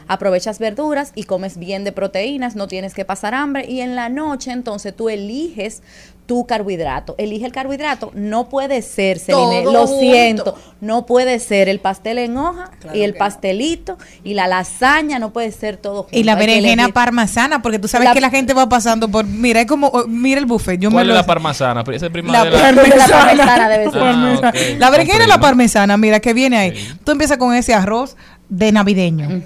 aprovechas 0.08 0.58
verduras 0.58 1.12
y 1.14 1.24
comes 1.24 1.58
bien 1.58 1.84
de 1.84 1.92
proteínas, 1.92 2.56
no 2.56 2.68
tienes 2.68 2.94
que 2.94 3.04
pasar 3.04 3.34
hambre 3.34 3.66
y 3.68 3.80
en 3.80 3.94
la 3.94 4.08
noche 4.08 4.50
entonces 4.50 4.94
tú 4.96 5.08
eliges 5.08 5.82
tu 6.26 6.44
carbohidrato. 6.46 7.14
Elige 7.18 7.46
el 7.46 7.52
carbohidrato, 7.52 8.10
no 8.14 8.48
puede 8.48 8.82
ser, 8.82 9.18
Celine, 9.20 9.64
lo 9.64 9.86
junto. 9.86 10.00
siento, 10.00 10.54
no 10.80 11.06
puede 11.06 11.38
ser 11.38 11.68
el 11.68 11.78
pastel 11.80 12.18
en 12.18 12.36
hoja 12.36 12.70
Claro 12.80 12.98
y 12.98 13.02
el 13.02 13.12
no. 13.12 13.18
pastelito 13.18 13.96
y 14.24 14.34
la 14.34 14.46
lasaña, 14.48 15.18
no 15.18 15.32
puede 15.32 15.52
ser 15.52 15.76
todo 15.76 16.02
junto. 16.02 16.18
Y 16.18 16.24
la 16.24 16.34
berenjena 16.34 16.88
parmesana, 16.88 17.62
porque 17.62 17.78
tú 17.78 17.86
sabes 17.88 18.08
La- 18.08 18.14
que 18.14 18.20
la 18.20 18.30
gente 18.30 18.54
va 18.54 18.68
pasando 18.68 19.08
por, 19.08 19.24
mira, 19.24 19.60
es 19.60 19.66
como, 19.66 19.86
oh, 19.86 20.06
mira 20.08 20.40
el 20.40 20.46
buffet. 20.46 20.80
Yo 20.80 20.90
me 20.90 20.94
¿Cuál 20.96 21.06
lo 21.06 21.12
es 21.14 21.20
la 21.20 21.26
parmesana? 21.26 21.84
Esa 21.92 22.06
es 22.06 22.12
prima 22.12 22.32
La 22.32 22.44
de 22.44 22.50
la... 22.50 22.60
parmesana. 22.60 23.34
La 23.34 23.44
parmesana 23.46 23.68
debe 23.68 23.90
ser. 23.90 24.02
Ah, 24.02 24.38
ok. 24.48 24.78
La 24.80 24.90
berenjena 24.90 25.24
y 25.24 25.28
la 25.28 25.38
parmesana, 25.40 25.96
mira, 25.96 26.18
que 26.20 26.34
viene 26.34 26.56
ahí. 26.58 26.96
Tú 27.04 27.12
empiezas 27.12 27.38
con 27.38 27.54
ese 27.54 27.72
arroz 27.72 28.16
de 28.48 28.70
navideño. 28.72 29.42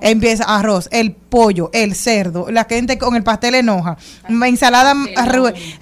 Empieza 0.00 0.44
arroz, 0.44 0.88
el 0.92 1.12
pollo, 1.12 1.70
el 1.72 1.94
cerdo, 1.96 2.46
la 2.50 2.64
gente 2.64 2.98
con 2.98 3.16
el 3.16 3.22
pastel 3.24 3.56
en 3.56 3.68
hoja, 3.68 3.96
ensalada, 4.28 4.94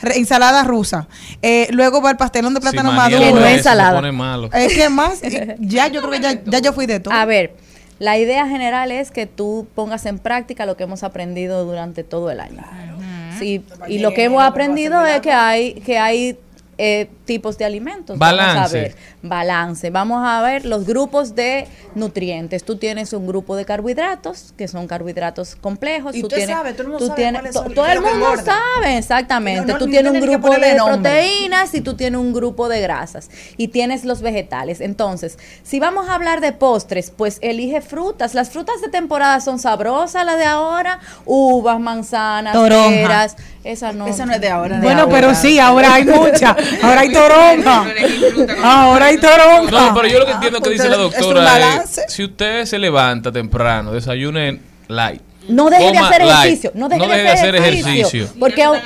re- 0.01 0.17
ensalada 0.17 0.42
rusa. 0.65 1.07
Eh, 1.41 1.69
luego 1.71 2.03
va 2.03 2.11
el 2.11 2.17
pastelón 2.17 2.55
de 2.55 2.61
plátano 2.61 2.93
Maniel 2.93 3.21
maduro. 3.21 3.35
lo 3.37 3.41
no 3.41 3.47
es 3.47 3.59
ensalada. 3.59 3.95
pone 3.95 4.13
malo. 4.13 4.51
Eh, 4.53 4.69
¿Qué 4.75 4.89
más? 4.89 5.21
Ya 5.59 5.89
yo 5.89 6.01
creo 6.01 6.13
que 6.13 6.21
ya, 6.21 6.43
ya 6.45 6.59
yo 6.59 6.73
fui 6.73 6.87
de 6.87 7.01
todo. 7.01 7.15
A 7.15 7.25
ver, 7.25 7.55
la 7.99 8.19
idea 8.19 8.49
general 8.49 8.91
es 8.91 9.11
que 9.11 9.27
tú 9.27 9.67
pongas 9.75 10.07
en 10.07 10.19
práctica 10.19 10.67
lo 10.67 10.77
que 10.77 10.85
hemos 10.85 11.03
aprendido 11.03 11.65
durante 11.65 12.03
todo 12.05 12.31
el 12.31 12.41
año. 12.41 12.63
Sí, 13.39 13.65
y 13.89 13.99
lo 13.99 14.13
que 14.13 14.25
hemos 14.25 14.43
aprendido 14.43 15.05
es 15.05 15.21
que 15.21 15.33
hay 15.33 15.75
que 15.75 15.99
hay 15.99 16.37
eh, 16.79 17.09
tipos 17.33 17.57
de 17.57 17.65
alimentos. 17.65 18.19
Vamos 18.19 18.41
a 18.41 18.45
Balance. 18.47 18.77
ver, 18.81 18.95
balance. 19.23 19.91
Vamos 19.91 20.23
a 20.27 20.43
ver 20.43 20.67
los 20.67 20.85
grupos 20.85 21.35
de 21.35 21.67
nutrientes. 21.95 22.63
Tú 22.65 22.77
tienes 22.77 23.13
un 23.15 23.27
grupo 23.27 23.57
de 23.57 23.65
carbohidratos, 23.65 24.53
que 24.57 24.69
son 24.69 24.87
carbohidratos 24.87 25.57
complejos. 25.57 26.15
Y 26.15 26.21
tú 26.23 26.29
tienes, 26.29 26.49
sabe, 26.55 26.73
todo 26.73 26.83
el 26.83 26.89
mundo 26.89 26.99
tú 26.99 27.07
sabe 27.09 27.23
tienes- 27.23 27.53
son, 27.55 27.73
todo 27.75 27.87
el 27.87 28.01
mundo 28.01 28.27
sabe, 28.45 28.99
exactamente. 28.99 29.67
No, 29.67 29.73
no, 29.75 29.79
tú 29.79 29.87
tienes 29.87 30.13
un 30.13 30.21
grupo 30.21 30.51
de 30.51 30.75
proteínas 30.75 31.75
y 31.75 31.81
tú 31.81 31.95
tienes 31.95 32.21
un 32.21 32.33
grupo 32.33 32.69
de 32.69 32.81
grasas 32.81 33.31
y 33.57 33.69
tienes 33.69 34.05
los 34.05 34.21
vegetales. 34.21 34.81
Entonces, 34.81 35.39
si 35.63 35.81
vamos 35.81 36.09
a 36.09 36.15
hablar 36.15 36.41
de 36.41 36.53
postres, 36.53 37.11
pues 37.11 37.39
elige 37.41 37.81
frutas. 37.81 38.35
Las 38.35 38.51
frutas 38.51 38.81
de 38.83 38.89
temporada 38.89 39.41
son 39.41 39.59
sabrosas, 39.59 40.25
las 40.27 40.39
de 40.39 40.45
ahora, 40.45 41.01
uvas, 41.25 41.81
manzanas, 41.81 42.57
peras. 42.57 43.37
Esa 43.65 43.93
no. 43.93 44.09
Esa 44.09 44.27
no 44.27 44.33
es 44.35 44.41
de 44.41 44.49
ahora. 44.49 44.77
de 44.77 44.83
Bueno, 44.83 45.03
ahora. 45.03 45.15
pero 45.15 45.35
sí, 45.37 45.59
ahora 45.61 45.95
hay 45.95 46.05
mucha. 46.05 46.57
Ahora 46.83 47.01
hay 47.03 47.09
toronja. 47.29 47.85
Ahora 48.63 49.07
hay 49.07 49.19
toronja. 49.19 49.71
No, 49.71 49.95
pero 49.95 50.09
yo 50.09 50.19
lo 50.19 50.27
que 50.27 50.33
entiendo 50.33 50.61
que 50.61 50.71
dice 50.71 50.89
la 50.89 50.97
entonces, 50.97 51.21
¿es 51.21 51.27
un 51.27 51.35
doctora 51.35 51.83
es, 51.85 52.01
si 52.09 52.25
usted 52.25 52.65
se 52.65 52.79
levanta 52.79 53.33
temprano, 53.33 53.93
desayune 53.93 54.61
light. 54.89 55.23
No 55.49 55.71
deje 55.71 55.91
de 55.93 55.99
hacer 55.99 56.23
light, 56.25 56.39
ejercicio. 56.45 56.73
No 56.75 56.89
deje, 56.89 57.01
deje 57.09 57.23
de 57.23 57.29
hacer 57.31 57.55
ejercicio. 57.55 58.29
Porque, 58.39 58.67
mí 58.69 58.77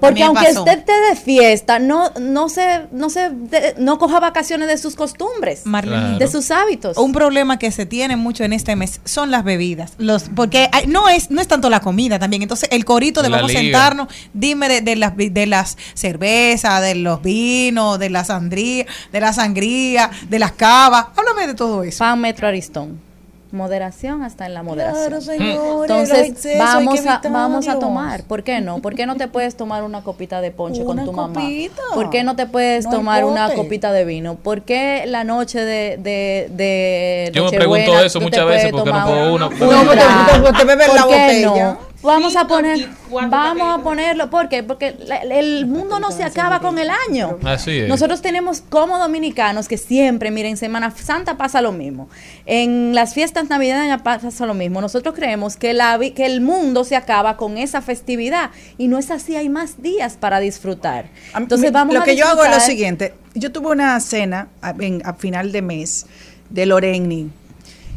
porque 0.00 0.22
aunque 0.24 0.46
pasó. 0.46 0.60
usted 0.60 0.78
esté 0.78 0.92
de 0.92 1.16
fiesta, 1.16 1.78
no, 1.78 2.10
no 2.20 2.48
se, 2.48 2.86
no 2.92 3.10
se, 3.10 3.30
de- 3.30 3.74
no 3.78 3.98
coja 3.98 4.18
vacaciones 4.20 4.68
de 4.68 4.78
sus 4.78 4.94
costumbres, 4.96 5.66
Marlene. 5.66 6.18
de 6.18 6.28
sus 6.28 6.50
hábitos. 6.50 6.96
Un 6.96 7.12
problema 7.12 7.58
que 7.58 7.70
se 7.70 7.86
tiene 7.86 8.16
mucho 8.16 8.44
en 8.44 8.52
este 8.52 8.76
mes 8.76 9.00
son 9.04 9.30
las 9.30 9.44
bebidas. 9.44 9.92
Los, 9.98 10.24
porque 10.34 10.68
hay- 10.72 10.86
no 10.86 11.08
es, 11.08 11.30
no 11.30 11.40
es 11.40 11.48
tanto 11.48 11.68
la 11.70 11.80
comida 11.80 12.18
también. 12.18 12.42
Entonces, 12.42 12.68
el 12.72 12.84
corito 12.84 13.22
de 13.22 13.28
La 13.28 13.36
vamos 13.36 13.50
a 13.52 13.58
sentarnos, 13.58 14.08
dime 14.32 14.68
de, 14.68 14.80
de 14.80 14.96
las 14.96 15.12
de 15.16 15.46
las 15.46 15.76
cervezas, 15.94 16.80
de 16.82 16.94
los 16.94 17.22
vinos, 17.22 17.98
de 17.98 18.10
la 18.10 18.24
sangría, 18.24 18.86
de 19.12 19.20
la 19.20 19.32
sangría, 19.32 20.10
de 20.28 20.38
las 20.38 20.52
cavas. 20.52 21.06
Háblame 21.16 21.46
de 21.46 21.54
todo 21.54 21.82
eso. 21.82 21.98
Pan 21.98 22.20
Metro 22.20 22.46
Aristón. 22.48 23.09
Moderación 23.52 24.22
hasta 24.22 24.46
en 24.46 24.54
la 24.54 24.62
moderación. 24.62 25.06
Claro, 25.08 25.20
señores, 25.20 25.56
los 25.56 25.80
Entonces, 25.82 26.28
excesos 26.28 26.58
vamos 26.58 27.06
a, 27.06 27.20
vamos 27.28 27.68
a 27.68 27.78
tomar. 27.78 28.22
¿Por 28.24 28.42
qué 28.44 28.60
no? 28.60 28.78
¿Por 28.80 28.94
qué 28.94 29.06
no 29.06 29.16
te 29.16 29.26
puedes 29.28 29.56
tomar 29.56 29.82
una 29.82 30.02
copita 30.02 30.40
de 30.40 30.50
ponche 30.50 30.84
con 30.84 31.04
tu 31.04 31.12
mamá? 31.12 31.34
copita. 31.40 31.82
¿Por 31.94 32.10
qué 32.10 32.22
no 32.24 32.36
te 32.36 32.46
puedes 32.46 32.84
No 32.84 32.90
tomar 32.92 33.24
una 33.24 33.52
copita 33.54 33.92
de 33.92 34.04
vino? 34.04 34.36
¿Por 34.36 34.62
qué 34.62 35.04
la 35.06 35.24
noche 35.24 35.58
de, 35.60 35.96
de, 35.98 36.48
de 36.50 37.30
Yo 37.34 37.44
me 37.44 37.50
pregunto 37.50 37.98
eso 38.00 38.20
muchas 38.20 38.46
veces, 38.46 38.70
puedes 38.70 38.72
¿por 38.72 38.84
qué 38.84 38.98
no 38.98 39.04
puedo 39.06 39.24
un- 39.26 39.32
una? 39.42 39.46
un 39.48 39.58
No, 39.58 39.84
porque 39.84 40.50
te- 40.52 40.58
te 40.58 40.64
bebes 40.64 40.94
la 40.94 41.02
¿Por 41.02 41.10
qué 41.10 41.20
botella. 41.44 41.64
no? 41.72 41.89
Vamos 42.02 42.34
a 42.34 42.46
poner, 42.46 42.88
vamos 43.30 43.68
a 43.80 43.82
ponerlo, 43.82 44.30
¿por 44.30 44.48
qué? 44.48 44.62
Porque 44.62 44.96
la- 45.06 45.18
el 45.18 45.66
mundo 45.66 46.00
no 46.00 46.10
se 46.10 46.24
acaba 46.24 46.60
con 46.60 46.78
el 46.78 46.88
año. 47.08 47.36
Así 47.44 47.78
es. 47.80 47.88
Nosotros 47.88 48.22
tenemos 48.22 48.62
como 48.62 48.98
dominicanos 48.98 49.68
que 49.68 49.76
siempre, 49.76 50.30
miren, 50.30 50.52
en 50.52 50.56
Semana 50.56 50.90
Santa 50.96 51.36
pasa 51.36 51.60
lo 51.60 51.72
mismo. 51.72 52.08
En 52.46 52.94
las 52.94 53.12
fiestas 53.12 53.50
navideñas 53.50 54.00
pasa 54.00 54.46
lo 54.46 54.54
mismo. 54.54 54.80
Nosotros 54.80 55.14
creemos 55.14 55.56
que, 55.56 55.74
la, 55.74 55.98
vi- 55.98 56.12
que 56.12 56.24
el 56.24 56.40
mundo 56.40 56.84
se 56.84 56.96
acaba 56.96 57.36
con 57.36 57.58
esa 57.58 57.82
festividad 57.82 58.50
y 58.78 58.88
no 58.88 58.96
es 58.96 59.10
así, 59.10 59.36
hay 59.36 59.50
más 59.50 59.82
días 59.82 60.16
para 60.18 60.40
disfrutar. 60.40 61.06
Entonces 61.36 61.70
vamos 61.70 61.94
lo 61.94 62.00
a 62.00 62.04
que 62.04 62.16
yo 62.16 62.26
hago 62.26 62.44
es 62.44 62.50
lo 62.50 62.60
siguiente. 62.60 63.14
Yo 63.34 63.52
tuve 63.52 63.68
una 63.68 64.00
cena 64.00 64.48
a, 64.62 64.70
en- 64.78 65.02
a 65.04 65.12
final 65.14 65.52
de 65.52 65.60
mes 65.60 66.06
de 66.48 66.64
Loreni. 66.66 67.30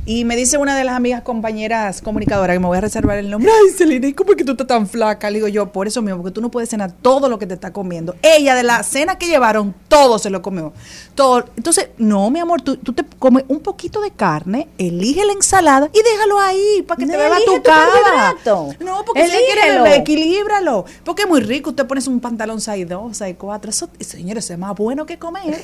Y 0.05 0.25
me 0.25 0.35
dice 0.35 0.57
una 0.57 0.75
de 0.75 0.83
las 0.83 0.97
amigas 0.97 1.21
compañeras 1.21 2.01
comunicadoras 2.01 2.55
que 2.55 2.59
me 2.59 2.67
voy 2.67 2.77
a 2.77 2.81
reservar 2.81 3.17
el 3.17 3.29
nombre. 3.29 3.49
Ay, 3.49 3.71
Celina, 3.71 4.05
¿y 4.07 4.13
cómo 4.13 4.31
es 4.31 4.37
que 4.37 4.43
tú 4.43 4.51
estás 4.51 4.67
tan 4.67 4.85
flaca? 4.85 5.29
Le 5.29 5.35
digo 5.35 5.47
yo, 5.47 5.71
por 5.71 5.87
eso 5.87 6.01
mismo, 6.01 6.17
porque 6.17 6.33
tú 6.33 6.41
no 6.41 6.51
puedes 6.51 6.69
cenar 6.69 6.91
todo 6.91 7.29
lo 7.29 7.39
que 7.39 7.47
te 7.47 7.53
está 7.53 7.71
comiendo. 7.71 8.15
Ella, 8.21 8.53
de 8.55 8.63
la 8.63 8.83
cena 8.83 9.17
que 9.17 9.27
llevaron, 9.27 9.73
todo 9.87 10.19
se 10.19 10.29
lo 10.29 10.41
comió. 10.41 10.73
Todo. 11.15 11.45
Entonces, 11.55 11.89
no, 11.97 12.29
mi 12.31 12.39
amor, 12.39 12.61
tú, 12.61 12.75
tú 12.75 12.91
te 12.91 13.05
comes 13.17 13.45
un 13.47 13.61
poquito 13.61 14.01
de 14.01 14.11
carne, 14.11 14.67
elige 14.77 15.23
la 15.25 15.31
ensalada 15.31 15.89
y 15.93 16.01
déjalo 16.03 16.37
ahí 16.37 16.83
para 16.85 16.99
que 16.99 17.05
te 17.05 17.15
beba 17.15 17.37
tu 17.45 17.63
carbohidrato. 17.63 18.75
No, 18.81 19.05
porque 19.05 19.25
si 19.25 19.37
quiere 19.37 19.77
beber, 19.77 20.01
equilíbralo. 20.01 20.83
Porque 21.05 21.21
es 21.21 21.29
muy 21.29 21.39
rico. 21.39 21.69
Usted 21.69 21.87
pones 21.87 22.07
un 22.07 22.19
pantalón 22.19 22.57
6'2, 22.57 23.37
6'4. 23.37 23.69
Eso, 23.69 23.87
señores, 24.01 24.49
es 24.49 24.57
más 24.57 24.75
bueno 24.75 25.05
que 25.05 25.17
comer. 25.17 25.55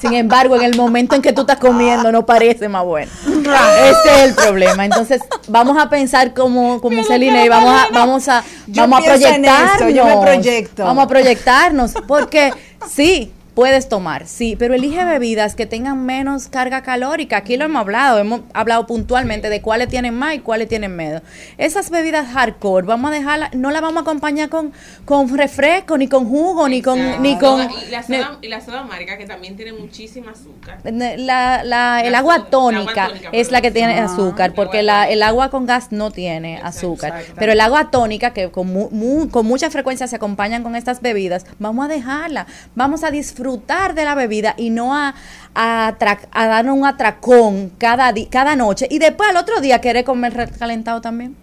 Sin 0.00 0.12
embargo, 0.14 0.56
en 0.56 0.62
el 0.62 0.76
momento 0.76 1.14
en 1.14 1.22
que 1.22 1.32
tú 1.32 1.42
estás 1.42 1.58
comiendo, 1.58 2.15
no 2.16 2.24
parece 2.24 2.66
más 2.66 2.82
bueno. 2.82 3.12
Ese 3.26 4.14
es 4.14 4.22
el 4.30 4.34
problema. 4.34 4.86
Entonces, 4.86 5.20
vamos 5.48 5.76
a 5.78 5.90
pensar 5.90 6.32
como, 6.32 6.80
como 6.80 7.04
Celine 7.04 7.44
y 7.44 7.48
vamos 7.50 7.78
a, 7.78 7.88
vamos 7.92 8.28
a, 8.28 8.42
Yo 8.66 8.82
vamos 8.82 9.00
a 9.00 9.04
proyectarnos. 9.04 9.94
yo 9.94 10.06
me 10.06 10.16
proyecto. 10.16 10.84
Vamos 10.84 11.04
a 11.04 11.08
proyectarnos. 11.08 11.92
Porque 12.08 12.54
sí, 12.88 13.34
puedes 13.56 13.88
tomar, 13.88 14.26
sí, 14.26 14.54
pero 14.58 14.74
elige 14.74 15.02
bebidas 15.06 15.54
que 15.54 15.64
tengan 15.64 16.04
menos 16.04 16.46
carga 16.48 16.82
calórica. 16.82 17.38
Aquí 17.38 17.56
lo 17.56 17.64
hemos 17.64 17.80
hablado, 17.80 18.18
hemos 18.18 18.42
hablado 18.52 18.86
puntualmente 18.86 19.48
de 19.48 19.62
cuáles 19.62 19.88
tienen 19.88 20.12
más 20.14 20.34
y 20.34 20.40
cuáles 20.40 20.68
tienen 20.68 20.94
menos. 20.94 21.22
Esas 21.56 21.88
bebidas 21.88 22.28
hardcore, 22.34 22.86
vamos 22.86 23.10
a 23.10 23.14
dejarlas, 23.14 23.54
no 23.54 23.70
las 23.70 23.80
vamos 23.80 23.96
a 23.96 24.00
acompañar 24.02 24.50
con, 24.50 24.72
con 25.06 25.34
refresco, 25.36 25.96
ni 25.96 26.06
con 26.06 26.28
jugo, 26.28 26.68
ni 26.68 26.82
con, 26.82 27.22
ni 27.22 27.38
con 27.38 27.62
y, 27.62 27.90
la 27.90 28.02
soda, 28.02 28.38
y 28.42 28.48
la 28.48 28.60
soda 28.60 28.80
amarga 28.80 29.16
que 29.16 29.24
también 29.24 29.56
tiene 29.56 29.72
muchísima 29.72 30.32
azúcar. 30.32 30.78
la, 30.84 31.64
la- 31.64 32.02
el 32.04 32.12
La 32.12 32.18
agua 32.18 32.36
soda- 32.36 32.50
tónica 32.50 32.82
el 32.82 32.98
agua 32.98 33.08
tónica, 33.08 33.28
es 33.32 33.50
la 33.50 33.62
que 33.62 33.70
tiene 33.70 33.98
Ah, 34.00 34.04
azúcar, 34.04 34.52
porque 34.52 34.82
la, 34.82 35.08
el 35.08 35.22
agua 35.22 35.48
con 35.48 35.64
gas 35.64 35.92
no 35.92 36.10
tiene 36.10 36.58
azúcar. 36.62 37.22
Pero 37.38 37.52
el 37.52 37.60
agua 37.62 37.90
tónica, 37.90 38.34
que 38.34 38.50
con, 38.50 38.70
mu- 38.70 38.90
mu- 38.90 39.30
con 39.30 39.46
mucha 39.46 39.70
frecuencia 39.70 40.06
se 40.06 40.16
acompañan 40.16 40.62
con 40.62 40.76
estas 40.76 41.00
bebidas, 41.00 41.46
vamos 41.58 41.86
a 41.86 41.88
dejarla. 41.88 42.46
Vamos 42.74 43.02
a 43.02 43.10
disfrutar 43.10 43.45
de 43.46 44.04
la 44.04 44.14
bebida 44.14 44.54
y 44.56 44.70
no 44.70 44.94
a, 44.94 45.14
a, 45.54 45.96
a 46.32 46.46
darnos 46.46 46.76
un 46.76 46.86
atracón 46.86 47.72
cada, 47.78 48.12
cada 48.30 48.56
noche. 48.56 48.86
Y 48.90 48.98
después 48.98 49.30
al 49.30 49.36
otro 49.36 49.60
día 49.60 49.80
querer 49.80 50.04
comer 50.04 50.34
recalentado 50.34 51.00
también. 51.00 51.36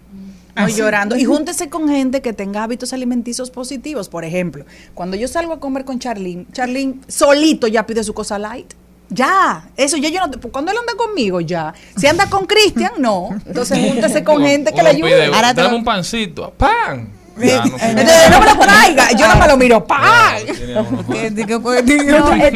No, 0.56 0.68
llorando. 0.68 1.16
Y 1.16 1.24
júntese 1.24 1.68
con 1.68 1.88
gente 1.88 2.22
que 2.22 2.32
tenga 2.32 2.62
hábitos 2.62 2.92
alimenticios 2.92 3.50
positivos. 3.50 4.08
Por 4.08 4.24
ejemplo, 4.24 4.64
cuando 4.94 5.16
yo 5.16 5.26
salgo 5.26 5.52
a 5.52 5.60
comer 5.60 5.84
con 5.84 5.98
Charlene, 5.98 6.46
Charlene 6.52 7.00
solito 7.08 7.66
ya 7.66 7.86
pide 7.86 8.04
su 8.04 8.14
cosa 8.14 8.38
light. 8.38 8.72
Ya, 9.10 9.68
eso 9.76 9.96
ya 9.96 10.08
yo 10.08 10.20
no. 10.26 10.50
Cuando 10.50 10.70
él 10.70 10.78
anda 10.78 10.94
conmigo, 10.96 11.40
ya. 11.40 11.74
Si 11.96 12.06
anda 12.06 12.30
con 12.30 12.46
Cristian, 12.46 12.92
no. 12.98 13.30
Entonces 13.46 13.78
júntese 13.78 14.24
con 14.24 14.42
gente 14.42 14.72
que 14.72 14.82
le 14.82 14.90
ayude. 14.90 15.10
pide, 15.10 15.26
Ahora 15.26 15.54
te 15.54 15.60
dame 15.60 15.76
un 15.76 15.84
pancito, 15.84 16.52
¡pan! 16.56 17.10
Entonces, 17.36 18.30
no 18.30 18.40
me 18.40 18.46
lo 18.46 18.58
traiga. 18.58 19.08
Yo 19.16 19.28
no 19.28 19.36
me 19.36 19.48
lo 19.48 19.56
miro. 19.56 19.84
¡Pam! 19.84 20.00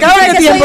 Cada 0.01 0.35
tiempo 0.37 0.65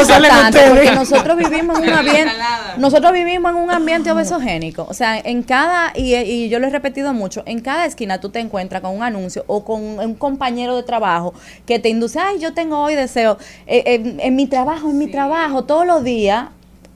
porque 0.68 0.92
nosotros 0.92 1.36
vivimos 1.36 1.78
en 1.78 1.84
un 1.84 1.94
ambiente 1.94 2.32
nosotros 2.76 3.12
vivimos 3.12 3.52
en 3.52 3.56
un 3.58 3.70
ambiente 3.70 4.10
obesogénico. 4.10 4.86
O 4.88 4.94
sea 4.94 5.18
en 5.18 5.42
cada 5.42 5.92
y, 5.94 6.14
y 6.14 6.48
yo 6.48 6.58
lo 6.58 6.66
he 6.66 6.70
repetido 6.70 7.12
mucho 7.12 7.42
en 7.46 7.60
cada 7.60 7.86
esquina 7.86 8.20
tú 8.20 8.30
te 8.30 8.40
encuentras 8.40 8.82
con 8.82 8.94
un 8.96 9.02
anuncio 9.02 9.44
o 9.46 9.64
con 9.64 9.82
un 9.82 10.14
compañero 10.14 10.76
de 10.76 10.82
trabajo 10.82 11.34
que 11.66 11.78
te 11.78 11.88
induce 11.88 12.18
ay 12.18 12.38
yo 12.38 12.54
tengo 12.54 12.78
hoy 12.78 12.94
deseo 12.94 13.38
eh, 13.66 13.82
eh, 13.86 14.16
en 14.20 14.36
mi 14.36 14.46
trabajo 14.46 14.90
en 14.90 14.98
mi 14.98 15.10
trabajo 15.10 15.64
todos 15.64 15.86
los 15.86 16.04
días 16.04 16.46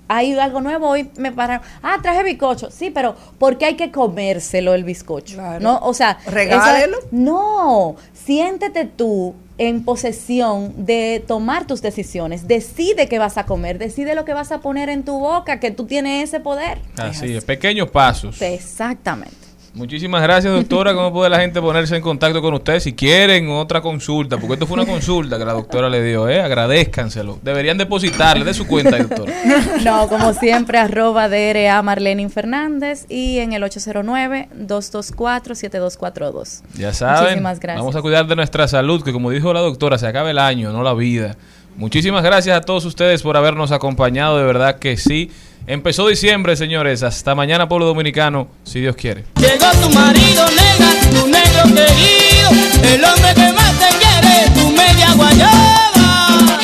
hay 0.08 0.38
algo 0.38 0.60
nuevo 0.60 0.88
hoy 0.88 1.10
me 1.18 1.30
pararon 1.32 1.66
ah 1.82 1.98
traje 2.02 2.22
bizcocho 2.24 2.70
sí 2.70 2.90
pero 2.90 3.14
¿por 3.38 3.58
qué 3.58 3.66
hay 3.66 3.76
que 3.76 3.90
comérselo 3.92 4.74
el 4.74 4.84
bizcocho 4.84 5.36
no 5.60 5.78
o 5.82 5.94
sea 5.94 6.18
Regálelo. 6.26 6.96
esa- 6.98 7.06
no, 7.12 7.96
siéntete 8.12 8.84
tú 8.86 9.34
en 9.58 9.84
posesión 9.84 10.86
de 10.86 11.22
tomar 11.26 11.66
tus 11.66 11.82
decisiones. 11.82 12.46
Decide 12.46 13.08
qué 13.08 13.18
vas 13.18 13.38
a 13.38 13.44
comer, 13.44 13.78
decide 13.78 14.14
lo 14.14 14.24
que 14.24 14.32
vas 14.32 14.52
a 14.52 14.60
poner 14.60 14.88
en 14.88 15.02
tu 15.02 15.18
boca, 15.18 15.58
que 15.58 15.72
tú 15.72 15.84
tienes 15.84 16.28
ese 16.28 16.38
poder. 16.38 16.78
Así 16.96 17.34
es, 17.34 17.44
pequeños 17.44 17.90
pasos. 17.90 18.40
Exactamente. 18.40 19.34
Muchísimas 19.78 20.20
gracias, 20.22 20.52
doctora. 20.52 20.92
¿Cómo 20.92 21.12
puede 21.12 21.30
la 21.30 21.38
gente 21.38 21.60
ponerse 21.60 21.94
en 21.94 22.02
contacto 22.02 22.42
con 22.42 22.52
usted 22.52 22.80
si 22.80 22.94
quieren 22.94 23.48
otra 23.48 23.80
consulta? 23.80 24.36
Porque 24.36 24.54
esto 24.54 24.66
fue 24.66 24.74
una 24.74 24.86
consulta 24.86 25.38
que 25.38 25.44
la 25.44 25.52
doctora 25.52 25.88
le 25.88 26.02
dio, 26.02 26.28
¿eh? 26.28 26.40
Agradezcanselo. 26.40 27.38
Deberían 27.42 27.78
depositarle 27.78 28.44
de 28.44 28.54
su 28.54 28.66
cuenta, 28.66 28.98
doctora. 28.98 29.32
No, 29.84 30.08
como 30.08 30.34
siempre, 30.34 30.78
arroba 30.78 31.28
DRA 31.28 31.80
Marlenin 31.82 32.28
Fernández 32.28 33.06
y 33.08 33.38
en 33.38 33.52
el 33.52 33.62
809-224-7242. 33.62 36.62
Ya 36.74 36.92
saben, 36.92 37.22
Muchísimas 37.22 37.60
gracias. 37.60 37.80
vamos 37.80 37.94
a 37.94 38.02
cuidar 38.02 38.26
de 38.26 38.34
nuestra 38.34 38.66
salud, 38.66 39.04
que 39.04 39.12
como 39.12 39.30
dijo 39.30 39.52
la 39.52 39.60
doctora, 39.60 39.96
se 39.96 40.08
acaba 40.08 40.28
el 40.30 40.38
año, 40.38 40.72
no 40.72 40.82
la 40.82 40.94
vida. 40.94 41.36
Muchísimas 41.76 42.24
gracias 42.24 42.56
a 42.56 42.62
todos 42.62 42.84
ustedes 42.84 43.22
por 43.22 43.36
habernos 43.36 43.70
acompañado, 43.70 44.38
de 44.38 44.44
verdad 44.44 44.80
que 44.80 44.96
sí. 44.96 45.30
Empezó 45.68 46.08
diciembre, 46.08 46.56
señores. 46.56 47.02
Hasta 47.02 47.34
mañana, 47.34 47.68
pueblo 47.68 47.84
dominicano, 47.84 48.48
si 48.64 48.80
Dios 48.80 48.96
quiere. 48.96 49.24
Llegó 49.38 49.70
tu 49.82 49.90
marido, 49.90 50.46
nega, 50.48 50.94
tu 51.10 51.26
negro 51.26 51.64
querido, 51.64 52.50
el 52.84 53.04
hombre 53.04 53.34
que 53.34 53.52
más 53.52 53.78
te 53.78 53.88
quiere, 53.98 54.50
tu 54.54 54.70
media 54.70 55.12
guayaba. 55.12 56.58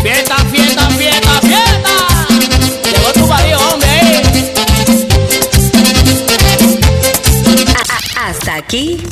Fiesta, 0.00 0.36
fiesta, 0.52 0.90
fiesta, 0.90 1.40
fiesta. 1.40 2.26
Llegó 2.84 3.12
tu 3.14 3.26
marido, 3.26 3.58
hombre. 3.72 3.88
Hasta 8.16 8.54
aquí, 8.56 9.02